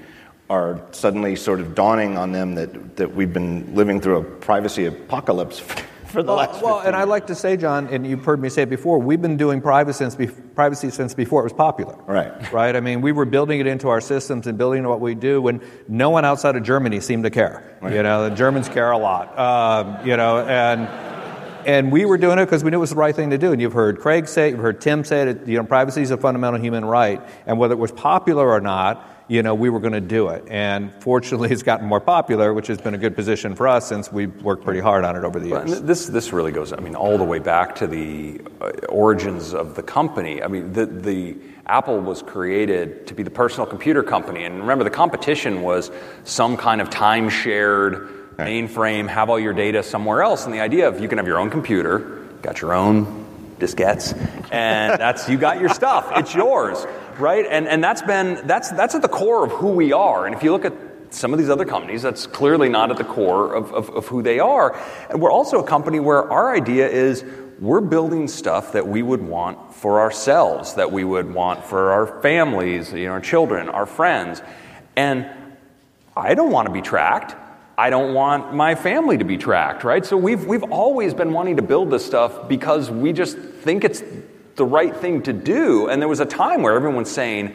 are 0.48 0.82
suddenly 0.90 1.36
sort 1.36 1.60
of 1.60 1.76
dawning 1.76 2.18
on 2.18 2.32
them 2.32 2.56
that, 2.56 2.96
that 2.96 3.14
we've 3.14 3.32
been 3.32 3.76
living 3.76 4.00
through 4.00 4.16
a 4.16 4.24
privacy 4.24 4.86
apocalypse 4.86 5.62
for 6.10 6.22
the 6.22 6.28
well, 6.28 6.36
last. 6.36 6.62
Well, 6.62 6.80
and 6.80 6.94
I 6.94 7.04
like 7.04 7.26
to 7.28 7.34
say, 7.34 7.56
John, 7.56 7.88
and 7.88 8.06
you've 8.06 8.24
heard 8.24 8.40
me 8.40 8.48
say 8.48 8.62
it 8.62 8.70
before. 8.70 8.98
We've 8.98 9.20
been 9.20 9.36
doing 9.36 9.60
privacy 9.60 9.98
since, 9.98 10.14
be, 10.14 10.26
privacy 10.26 10.90
since 10.90 11.14
before 11.14 11.40
it 11.40 11.44
was 11.44 11.52
popular. 11.52 11.96
Right. 12.06 12.52
Right. 12.52 12.76
I 12.76 12.80
mean, 12.80 13.00
we 13.00 13.12
were 13.12 13.24
building 13.24 13.60
it 13.60 13.66
into 13.66 13.88
our 13.88 14.00
systems 14.00 14.46
and 14.46 14.58
building 14.58 14.86
what 14.86 15.00
we 15.00 15.14
do 15.14 15.40
when 15.40 15.62
no 15.88 16.10
one 16.10 16.24
outside 16.24 16.56
of 16.56 16.62
Germany 16.62 17.00
seemed 17.00 17.24
to 17.24 17.30
care. 17.30 17.78
Right. 17.80 17.94
You 17.94 18.02
know, 18.02 18.28
the 18.28 18.34
Germans 18.34 18.68
care 18.68 18.90
a 18.90 18.98
lot. 18.98 19.38
Um, 19.38 20.06
you 20.06 20.16
know, 20.16 20.40
and 20.40 20.88
and 21.66 21.92
we 21.92 22.06
were 22.06 22.16
doing 22.16 22.38
it 22.38 22.46
because 22.46 22.64
we 22.64 22.70
knew 22.70 22.78
it 22.78 22.80
was 22.80 22.90
the 22.90 22.96
right 22.96 23.14
thing 23.14 23.30
to 23.30 23.38
do. 23.38 23.52
And 23.52 23.60
you've 23.60 23.72
heard 23.72 24.00
Craig 24.00 24.28
say 24.28 24.48
it, 24.48 24.52
you've 24.52 24.60
heard 24.60 24.80
Tim 24.80 25.04
say 25.04 25.28
it. 25.28 25.46
You 25.46 25.58
know, 25.58 25.64
privacy 25.64 26.02
is 26.02 26.10
a 26.10 26.16
fundamental 26.16 26.60
human 26.60 26.84
right, 26.84 27.20
and 27.46 27.58
whether 27.58 27.74
it 27.74 27.78
was 27.78 27.92
popular 27.92 28.48
or 28.48 28.60
not 28.60 29.06
you 29.30 29.44
know, 29.44 29.54
we 29.54 29.70
were 29.70 29.78
going 29.78 29.92
to 29.92 30.00
do 30.00 30.28
it. 30.30 30.42
And 30.50 30.92
fortunately, 30.92 31.50
it's 31.52 31.62
gotten 31.62 31.86
more 31.86 32.00
popular, 32.00 32.52
which 32.52 32.66
has 32.66 32.80
been 32.80 32.94
a 32.94 32.98
good 32.98 33.14
position 33.14 33.54
for 33.54 33.68
us 33.68 33.88
since 33.88 34.10
we've 34.10 34.42
worked 34.42 34.64
pretty 34.64 34.80
hard 34.80 35.04
on 35.04 35.14
it 35.14 35.22
over 35.22 35.38
the 35.38 35.46
years. 35.46 35.70
Well, 35.70 35.80
this, 35.82 36.08
this 36.08 36.32
really 36.32 36.50
goes, 36.50 36.72
I 36.72 36.80
mean, 36.80 36.96
all 36.96 37.16
the 37.16 37.24
way 37.24 37.38
back 37.38 37.76
to 37.76 37.86
the 37.86 38.40
uh, 38.60 38.70
origins 38.88 39.54
of 39.54 39.76
the 39.76 39.84
company. 39.84 40.42
I 40.42 40.48
mean, 40.48 40.72
the, 40.72 40.84
the 40.84 41.36
Apple 41.66 42.00
was 42.00 42.22
created 42.22 43.06
to 43.06 43.14
be 43.14 43.22
the 43.22 43.30
personal 43.30 43.66
computer 43.66 44.02
company. 44.02 44.42
And 44.42 44.58
remember, 44.58 44.82
the 44.82 44.90
competition 44.90 45.62
was 45.62 45.92
some 46.24 46.56
kind 46.56 46.80
of 46.80 46.90
time 46.90 47.28
shared 47.28 48.36
mainframe, 48.36 49.06
have 49.06 49.30
all 49.30 49.38
your 49.38 49.52
data 49.52 49.84
somewhere 49.84 50.22
else. 50.22 50.44
And 50.44 50.52
the 50.52 50.60
idea 50.60 50.88
of 50.88 50.98
you 50.98 51.06
can 51.06 51.18
have 51.18 51.28
your 51.28 51.38
own 51.38 51.50
computer, 51.50 52.00
got 52.42 52.60
your 52.60 52.72
own 52.72 53.26
diskettes, 53.60 54.12
and 54.50 54.98
that's 54.98 55.28
you 55.28 55.38
got 55.38 55.60
your 55.60 55.68
stuff. 55.68 56.10
It's 56.16 56.34
yours 56.34 56.84
right? 57.20 57.46
And, 57.48 57.68
and 57.68 57.82
that's 57.82 58.02
been, 58.02 58.46
that's, 58.46 58.70
that's 58.70 58.94
at 58.94 59.02
the 59.02 59.08
core 59.08 59.44
of 59.44 59.52
who 59.52 59.68
we 59.68 59.92
are. 59.92 60.26
And 60.26 60.34
if 60.34 60.42
you 60.42 60.52
look 60.52 60.64
at 60.64 60.72
some 61.10 61.32
of 61.32 61.38
these 61.38 61.50
other 61.50 61.64
companies, 61.64 62.02
that's 62.02 62.26
clearly 62.26 62.68
not 62.68 62.90
at 62.90 62.96
the 62.96 63.04
core 63.04 63.52
of, 63.52 63.72
of, 63.72 63.90
of 63.90 64.06
who 64.06 64.22
they 64.22 64.38
are. 64.38 64.76
And 65.08 65.20
we're 65.20 65.32
also 65.32 65.60
a 65.60 65.66
company 65.66 66.00
where 66.00 66.30
our 66.30 66.54
idea 66.54 66.88
is 66.88 67.24
we're 67.58 67.80
building 67.80 68.26
stuff 68.26 68.72
that 68.72 68.86
we 68.86 69.02
would 69.02 69.22
want 69.22 69.74
for 69.74 70.00
ourselves, 70.00 70.74
that 70.74 70.90
we 70.90 71.04
would 71.04 71.32
want 71.32 71.64
for 71.64 71.92
our 71.92 72.20
families, 72.22 72.92
you 72.92 73.06
know, 73.06 73.12
our 73.12 73.20
children, 73.20 73.68
our 73.68 73.86
friends. 73.86 74.40
And 74.96 75.28
I 76.16 76.34
don't 76.34 76.50
want 76.50 76.66
to 76.66 76.72
be 76.72 76.80
tracked. 76.80 77.36
I 77.76 77.90
don't 77.90 78.14
want 78.14 78.54
my 78.54 78.74
family 78.74 79.18
to 79.18 79.24
be 79.24 79.36
tracked, 79.36 79.84
right? 79.84 80.04
So 80.04 80.16
we've, 80.16 80.44
we've 80.46 80.64
always 80.64 81.14
been 81.14 81.32
wanting 81.32 81.56
to 81.56 81.62
build 81.62 81.90
this 81.90 82.04
stuff 82.04 82.48
because 82.48 82.90
we 82.90 83.12
just 83.12 83.38
think 83.38 83.84
it's 83.84 84.02
the 84.60 84.64
right 84.66 84.94
thing 84.94 85.22
to 85.22 85.32
do. 85.32 85.88
And 85.88 86.02
there 86.02 86.08
was 86.08 86.20
a 86.20 86.26
time 86.26 86.60
where 86.60 86.74
everyone's 86.74 87.10
saying, 87.10 87.54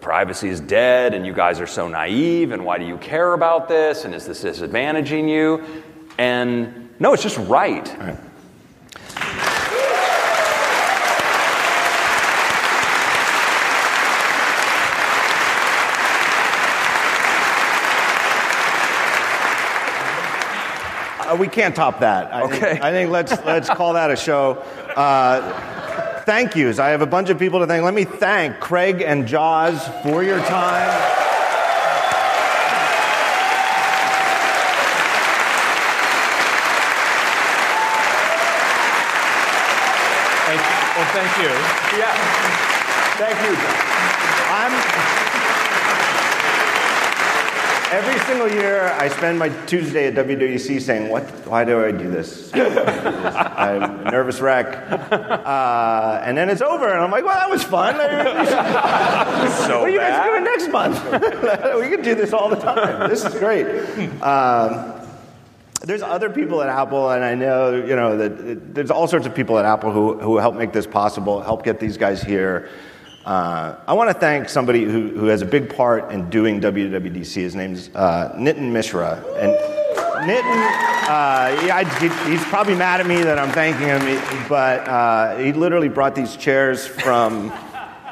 privacy 0.00 0.48
is 0.48 0.60
dead, 0.60 1.12
and 1.12 1.26
you 1.26 1.32
guys 1.32 1.58
are 1.58 1.66
so 1.66 1.88
naive, 1.88 2.52
and 2.52 2.64
why 2.64 2.78
do 2.78 2.86
you 2.86 2.96
care 2.96 3.32
about 3.34 3.68
this, 3.68 4.04
and 4.04 4.14
is 4.14 4.24
this 4.24 4.44
disadvantaging 4.44 5.28
you? 5.28 5.64
And 6.16 6.90
no, 7.00 7.12
it's 7.12 7.24
just 7.24 7.38
right. 7.38 7.98
right. 7.98 8.16
Uh, 21.26 21.36
we 21.36 21.48
can't 21.48 21.74
top 21.74 21.98
that. 21.98 22.32
I 22.32 22.42
okay. 22.42 22.60
Think, 22.60 22.82
I 22.82 22.92
think 22.92 23.10
let's 23.10 23.32
let's 23.44 23.68
call 23.68 23.94
that 23.94 24.12
a 24.12 24.16
show. 24.16 24.62
Uh, 24.94 25.93
thank 26.24 26.56
yous. 26.56 26.78
I 26.78 26.88
have 26.90 27.02
a 27.02 27.06
bunch 27.06 27.30
of 27.30 27.38
people 27.38 27.60
to 27.60 27.66
thank. 27.66 27.84
Let 27.84 27.94
me 27.94 28.04
thank 28.04 28.60
Craig 28.60 29.02
and 29.02 29.26
Joz 29.26 30.02
for 30.02 30.22
your 30.22 30.40
time. 30.40 31.22
Well, 40.96 41.04
thank 41.06 41.36
you. 41.38 41.50
Yeah. 41.98 42.14
Thank 43.18 43.36
you. 43.42 43.56
I'm. 44.48 45.23
Every 47.94 48.18
single 48.26 48.50
year, 48.50 48.92
I 48.98 49.06
spend 49.06 49.38
my 49.38 49.50
Tuesday 49.66 50.08
at 50.08 50.16
WWDC 50.16 50.80
saying, 50.80 51.10
"What? 51.10 51.22
Why 51.46 51.62
do 51.64 51.84
I 51.84 51.92
do 51.92 52.10
this? 52.10 52.52
I'm 52.54 54.04
a 54.04 54.10
nervous 54.10 54.40
wreck." 54.40 54.66
Uh, 54.90 56.20
and 56.24 56.36
then 56.36 56.50
it's 56.50 56.60
over, 56.60 56.88
and 56.88 57.00
I'm 57.00 57.12
like, 57.12 57.24
"Well, 57.24 57.38
that 57.38 57.48
was 57.48 57.62
fun. 57.62 57.94
So 59.68 59.78
what 59.78 59.88
are 59.88 59.90
you 59.90 60.00
guys 60.00 60.18
bad. 60.18 60.26
doing 60.26 60.44
next 60.44 60.68
month? 60.72 61.04
we 61.80 61.88
can 61.88 62.02
do 62.02 62.16
this 62.16 62.32
all 62.32 62.48
the 62.48 62.56
time. 62.56 63.08
This 63.08 63.24
is 63.24 63.32
great." 63.34 63.64
Um, 64.20 64.92
there's 65.82 66.02
other 66.02 66.30
people 66.30 66.62
at 66.62 66.68
Apple, 66.68 67.10
and 67.10 67.22
I 67.22 67.36
know 67.36 67.76
you 67.76 67.94
know 67.94 68.16
that 68.16 68.74
there's 68.74 68.90
all 68.90 69.06
sorts 69.06 69.26
of 69.26 69.36
people 69.36 69.56
at 69.56 69.66
Apple 69.66 69.92
who 69.92 70.18
who 70.18 70.38
help 70.38 70.56
make 70.56 70.72
this 70.72 70.88
possible, 70.88 71.42
help 71.42 71.62
get 71.62 71.78
these 71.78 71.96
guys 71.96 72.20
here. 72.20 72.68
Uh, 73.24 73.76
I 73.86 73.94
want 73.94 74.10
to 74.10 74.14
thank 74.14 74.48
somebody 74.50 74.84
who, 74.84 75.08
who 75.08 75.26
has 75.26 75.40
a 75.40 75.46
big 75.46 75.74
part 75.74 76.12
in 76.12 76.28
doing 76.28 76.60
WWDC. 76.60 77.34
His 77.34 77.54
name's 77.54 77.88
uh, 77.94 78.34
Nitin 78.36 78.70
Mishra, 78.70 79.24
and 79.36 79.52
Nitin, 80.28 80.62
uh, 81.08 81.64
yeah, 81.64 81.76
I, 81.76 81.84
he, 82.00 82.30
he's 82.30 82.44
probably 82.44 82.74
mad 82.74 83.00
at 83.00 83.06
me 83.06 83.22
that 83.22 83.38
I'm 83.38 83.50
thanking 83.52 83.86
him, 83.86 84.48
but 84.48 84.86
uh, 84.86 85.38
he 85.38 85.52
literally 85.52 85.88
brought 85.88 86.14
these 86.14 86.36
chairs 86.36 86.86
from 86.86 87.50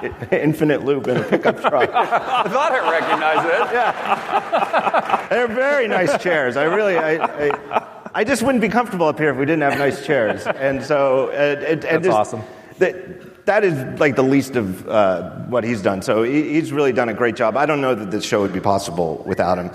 Infinite 0.32 0.82
Loop 0.84 1.06
in 1.08 1.18
a 1.18 1.22
pickup 1.22 1.60
truck. 1.60 1.90
I 1.94 2.44
thought 2.48 2.72
I 2.72 2.90
recognized 2.90 3.46
it. 3.46 3.74
Yeah. 3.74 5.26
They're 5.28 5.46
very 5.46 5.88
nice 5.88 6.22
chairs. 6.22 6.56
I 6.56 6.64
really, 6.64 6.96
I, 6.96 7.24
I, 7.24 7.86
I 8.14 8.24
just 8.24 8.42
wouldn't 8.42 8.62
be 8.62 8.68
comfortable 8.70 9.06
up 9.08 9.18
here 9.18 9.30
if 9.30 9.36
we 9.36 9.44
didn't 9.44 9.62
have 9.62 9.78
nice 9.78 10.04
chairs. 10.06 10.46
And 10.46 10.82
so, 10.82 11.28
uh, 11.28 11.32
it, 11.32 11.68
and 11.68 11.82
That's 11.82 12.04
just- 12.06 12.16
awesome. 12.16 12.42
That, 12.78 13.46
that 13.46 13.64
is 13.64 14.00
like 14.00 14.16
the 14.16 14.22
least 14.22 14.56
of 14.56 14.88
uh, 14.88 15.30
what 15.46 15.64
he's 15.64 15.82
done. 15.82 16.02
So 16.02 16.22
he, 16.22 16.54
he's 16.54 16.72
really 16.72 16.92
done 16.92 17.08
a 17.08 17.14
great 17.14 17.36
job. 17.36 17.56
I 17.56 17.66
don't 17.66 17.80
know 17.80 17.94
that 17.94 18.10
this 18.10 18.24
show 18.24 18.40
would 18.42 18.52
be 18.52 18.60
possible 18.60 19.22
without 19.26 19.58
him. 19.58 19.70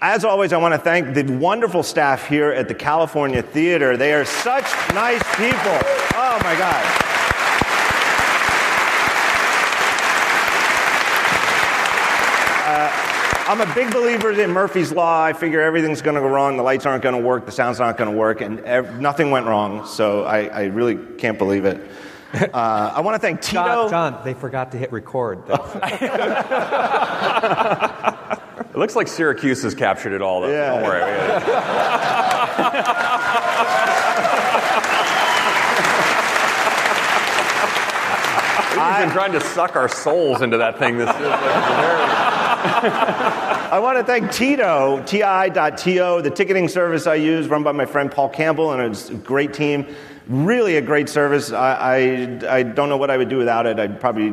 As 0.00 0.24
always, 0.24 0.52
I 0.52 0.58
want 0.58 0.74
to 0.74 0.78
thank 0.78 1.14
the 1.14 1.24
wonderful 1.36 1.82
staff 1.82 2.28
here 2.28 2.50
at 2.50 2.68
the 2.68 2.74
California 2.74 3.42
Theater. 3.42 3.96
They 3.96 4.12
are 4.12 4.24
such 4.24 4.64
nice 4.92 5.22
people. 5.36 5.78
Oh 6.14 6.38
my 6.42 6.54
God. 6.58 7.04
I'm 13.46 13.60
a 13.60 13.74
big 13.74 13.92
believer 13.92 14.32
in 14.32 14.50
Murphy's 14.50 14.90
Law. 14.90 15.22
I 15.22 15.34
figure 15.34 15.60
everything's 15.60 16.00
going 16.00 16.14
to 16.14 16.22
go 16.22 16.28
wrong. 16.28 16.56
The 16.56 16.62
lights 16.62 16.86
aren't 16.86 17.02
going 17.02 17.14
to 17.14 17.20
work. 17.20 17.44
The 17.44 17.52
sound's 17.52 17.78
not 17.78 17.98
going 17.98 18.10
to 18.10 18.16
work. 18.16 18.40
And 18.40 18.58
ev- 18.60 18.98
nothing 18.98 19.30
went 19.30 19.46
wrong. 19.46 19.86
So 19.86 20.24
I, 20.24 20.46
I 20.46 20.64
really 20.64 20.96
can't 21.18 21.36
believe 21.36 21.66
it. 21.66 21.78
Uh, 22.54 22.92
I 22.96 23.00
want 23.00 23.14
to 23.14 23.20
thank 23.20 23.40
Tito. 23.40 23.62
John, 23.62 23.90
John, 23.90 24.20
they 24.24 24.34
forgot 24.34 24.72
to 24.72 24.78
hit 24.78 24.92
record. 24.92 25.42
It 28.74 28.78
looks 28.78 28.96
like 28.96 29.06
Syracuse 29.06 29.62
has 29.62 29.72
captured 29.72 30.12
it 30.12 30.20
all, 30.20 30.40
though. 30.40 30.50
Yeah. 30.50 30.74
Don't 30.74 30.82
worry. 30.82 31.00
Yeah. 31.00 31.38
We've 38.74 39.06
been 39.06 39.14
trying 39.14 39.30
to 39.32 39.40
suck 39.40 39.76
our 39.76 39.88
souls 39.88 40.42
into 40.42 40.56
that 40.58 40.80
thing. 40.80 40.98
This 40.98 41.08
is 41.08 41.14
like 41.14 41.22
I 43.72 43.78
want 43.80 43.98
to 43.98 44.04
thank 44.04 44.32
Tito, 44.32 45.00
ti.to, 45.04 46.20
the 46.22 46.30
ticketing 46.34 46.68
service 46.68 47.06
I 47.06 47.14
use, 47.14 47.46
run 47.46 47.62
by 47.62 47.72
my 47.72 47.86
friend 47.86 48.10
Paul 48.10 48.28
Campbell, 48.28 48.72
and 48.72 48.82
it's 48.82 49.10
a 49.10 49.14
great 49.14 49.54
team. 49.54 49.86
Really 50.26 50.76
a 50.76 50.80
great 50.80 51.08
service. 51.08 51.52
I, 51.52 52.38
I, 52.48 52.56
I 52.58 52.62
don't 52.62 52.88
know 52.88 52.96
what 52.96 53.10
I 53.10 53.16
would 53.16 53.28
do 53.28 53.36
without 53.36 53.66
it. 53.66 53.78
I 53.78 53.88
probably 53.88 54.30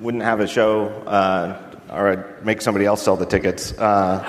wouldn't 0.00 0.22
have 0.22 0.40
a 0.40 0.46
show, 0.46 0.86
uh, 1.06 1.76
or 1.90 2.08
I'd 2.08 2.44
make 2.46 2.62
somebody 2.62 2.86
else 2.86 3.02
sell 3.02 3.16
the 3.16 3.26
tickets. 3.26 3.72
Uh, 3.72 4.24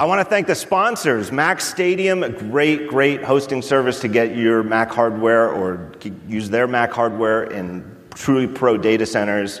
I 0.00 0.04
want 0.04 0.20
to 0.20 0.24
thank 0.24 0.46
the 0.46 0.54
sponsors. 0.54 1.32
Mac 1.32 1.60
Stadium, 1.60 2.22
a 2.22 2.28
great, 2.28 2.86
great 2.86 3.24
hosting 3.24 3.60
service 3.60 3.98
to 4.00 4.08
get 4.08 4.36
your 4.36 4.62
Mac 4.62 4.90
hardware 4.90 5.50
or 5.50 5.90
use 6.28 6.48
their 6.48 6.68
Mac 6.68 6.92
hardware 6.92 7.42
in 7.42 7.96
truly 8.14 8.46
pro 8.46 8.76
data 8.76 9.06
centers. 9.06 9.60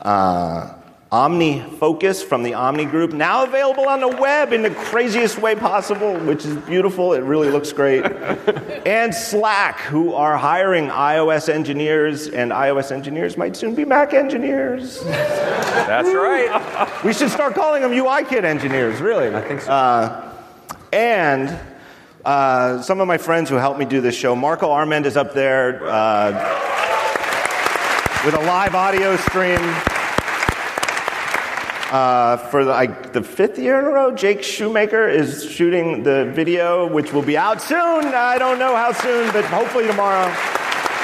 Uh, 0.00 0.74
Omni 1.12 1.60
Focus 1.78 2.22
from 2.22 2.42
the 2.42 2.54
Omni 2.54 2.86
Group, 2.86 3.12
now 3.12 3.44
available 3.44 3.86
on 3.86 4.00
the 4.00 4.08
web 4.08 4.54
in 4.54 4.62
the 4.62 4.70
craziest 4.70 5.36
way 5.36 5.54
possible, 5.54 6.18
which 6.20 6.46
is 6.46 6.56
beautiful. 6.56 7.12
It 7.12 7.20
really 7.20 7.50
looks 7.50 7.70
great. 7.70 8.02
and 8.86 9.14
Slack, 9.14 9.78
who 9.80 10.14
are 10.14 10.38
hiring 10.38 10.88
iOS 10.88 11.50
engineers, 11.50 12.28
and 12.28 12.50
iOS 12.50 12.90
engineers 12.90 13.36
might 13.36 13.56
soon 13.56 13.74
be 13.74 13.84
Mac 13.84 14.14
engineers. 14.14 15.04
That's 15.04 16.08
right. 16.08 17.04
We 17.04 17.12
should 17.12 17.30
start 17.30 17.54
calling 17.54 17.82
them 17.82 17.92
UI 17.92 18.24
kit 18.24 18.46
engineers, 18.46 19.02
really. 19.02 19.34
I 19.34 19.42
think 19.42 19.60
so. 19.60 19.70
Uh, 19.70 20.32
and 20.94 21.60
uh, 22.24 22.80
some 22.80 23.02
of 23.02 23.06
my 23.06 23.18
friends 23.18 23.50
who 23.50 23.56
helped 23.56 23.78
me 23.78 23.84
do 23.84 24.00
this 24.00 24.14
show, 24.14 24.34
Marco 24.34 24.70
Arment 24.70 25.04
is 25.04 25.18
up 25.18 25.34
there 25.34 25.78
uh, 25.84 26.30
with 28.24 28.34
a 28.34 28.40
live 28.46 28.74
audio 28.74 29.14
stream. 29.18 29.60
Uh, 31.92 32.38
for 32.38 32.64
the, 32.64 32.70
like, 32.70 33.12
the 33.12 33.22
fifth 33.22 33.58
year 33.58 33.78
in 33.78 33.84
a 33.84 33.90
row, 33.90 34.14
Jake 34.14 34.42
Shoemaker 34.42 35.08
is 35.10 35.44
shooting 35.44 36.02
the 36.02 36.24
video, 36.34 36.86
which 36.90 37.12
will 37.12 37.20
be 37.20 37.36
out 37.36 37.60
soon. 37.60 37.76
I 37.78 38.38
don't 38.38 38.58
know 38.58 38.74
how 38.74 38.92
soon, 38.92 39.30
but 39.30 39.44
hopefully 39.44 39.86
tomorrow. 39.86 40.32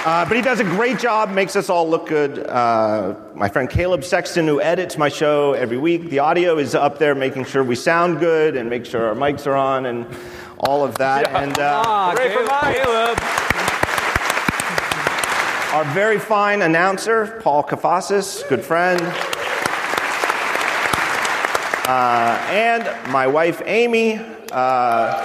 Uh, 0.07 0.25
but 0.27 0.35
he 0.35 0.43
does 0.43 0.61
a 0.61 0.65
great 0.65 0.99
job, 0.99 1.31
makes 1.31 1.57
us 1.57 1.69
all 1.69 1.87
look 1.87 2.07
good. 2.07 2.39
Uh, 2.39 3.15
my 3.35 3.51
friend 3.51 3.69
Caleb 3.69 4.03
Sexton, 4.03 4.47
who 4.47 4.63
edits 4.63 4.97
my 4.97 5.11
show 5.11 5.53
every 5.53 5.77
week, 5.77 6.09
the 6.09 6.21
audio 6.21 6.57
is 6.57 6.75
up 6.75 6.99
there, 6.99 7.15
making 7.15 7.45
sure 7.45 7.63
we 7.63 7.75
sound 7.75 8.19
good 8.19 8.57
and 8.57 8.71
make 8.71 8.87
sure 8.87 9.09
our 9.09 9.15
mics 9.15 9.47
are 9.47 9.57
on 9.57 9.85
and 9.85 10.07
all 10.61 10.83
of 10.87 10.97
that. 10.97 11.29
And 11.35 11.59
uh, 11.59 12.17
Hooray 12.17 12.33
for 12.33 12.45
Mike. 12.45 12.79
our 15.75 15.85
very 15.93 16.19
fine 16.19 16.63
announcer, 16.63 17.39
Paul 17.43 17.63
Kafasis, 17.63 18.49
good 18.49 18.65
friend. 18.65 19.38
Uh, 21.89 22.39
and 22.51 23.11
my 23.11 23.27
wife, 23.27 23.63
Amy. 23.65 24.19
Uh, 24.53 25.25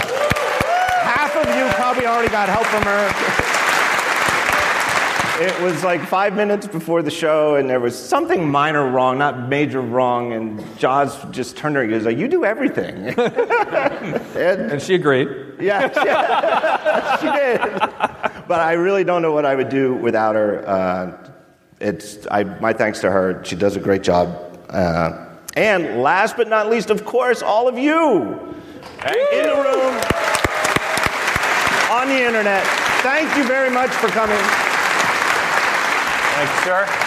half 1.01 1.35
of 1.35 1.45
you 1.57 1.67
probably 1.73 2.05
already 2.05 2.29
got 2.29 2.47
help 2.47 2.65
from 2.67 2.83
her. 2.83 3.09
It 5.45 5.61
was 5.61 5.83
like 5.83 6.05
five 6.07 6.35
minutes 6.37 6.65
before 6.65 7.01
the 7.01 7.11
show, 7.11 7.55
and 7.55 7.69
there 7.69 7.81
was 7.81 7.99
something 7.99 8.49
minor 8.49 8.89
wrong, 8.89 9.17
not 9.17 9.49
major 9.49 9.81
wrong, 9.81 10.31
and 10.31 10.59
Joz 10.79 11.29
just 11.31 11.57
turned 11.57 11.73
to 11.75 11.79
her 11.79 11.83
and 11.83 11.91
goes, 11.91 12.05
like, 12.05 12.17
You 12.17 12.29
do 12.29 12.45
everything. 12.45 13.07
and 13.17 14.71
and 14.71 14.81
she 14.81 14.95
agreed. 14.95 15.27
yeah, 15.59 15.91
yeah, 16.05 17.17
she 17.19 17.25
did. 17.29 17.59
But 18.47 18.61
I 18.61 18.73
really 18.73 19.03
don't 19.03 19.21
know 19.21 19.33
what 19.33 19.45
I 19.45 19.53
would 19.55 19.67
do 19.69 19.95
without 19.95 20.35
her. 20.35 20.65
Uh, 20.65 21.29
it's 21.81 22.25
I, 22.31 22.45
my 22.45 22.71
thanks 22.71 23.01
to 23.01 23.11
her. 23.11 23.43
She 23.43 23.57
does 23.57 23.75
a 23.75 23.81
great 23.81 24.03
job. 24.03 24.57
Uh, 24.69 25.31
and 25.55 26.01
last 26.01 26.35
but 26.37 26.47
not 26.47 26.69
least, 26.69 26.89
of 26.89 27.05
course, 27.05 27.41
all 27.41 27.67
of 27.67 27.77
you 27.77 28.21
in 29.03 29.43
the 29.43 29.55
room, 29.55 29.95
on 31.91 32.07
the 32.07 32.23
internet. 32.25 32.65
Thank 33.01 33.35
you 33.37 33.43
very 33.43 33.69
much 33.69 33.91
for 33.91 34.07
coming. 34.07 34.37
Thanks, 36.35 36.63
sir. 36.63 37.02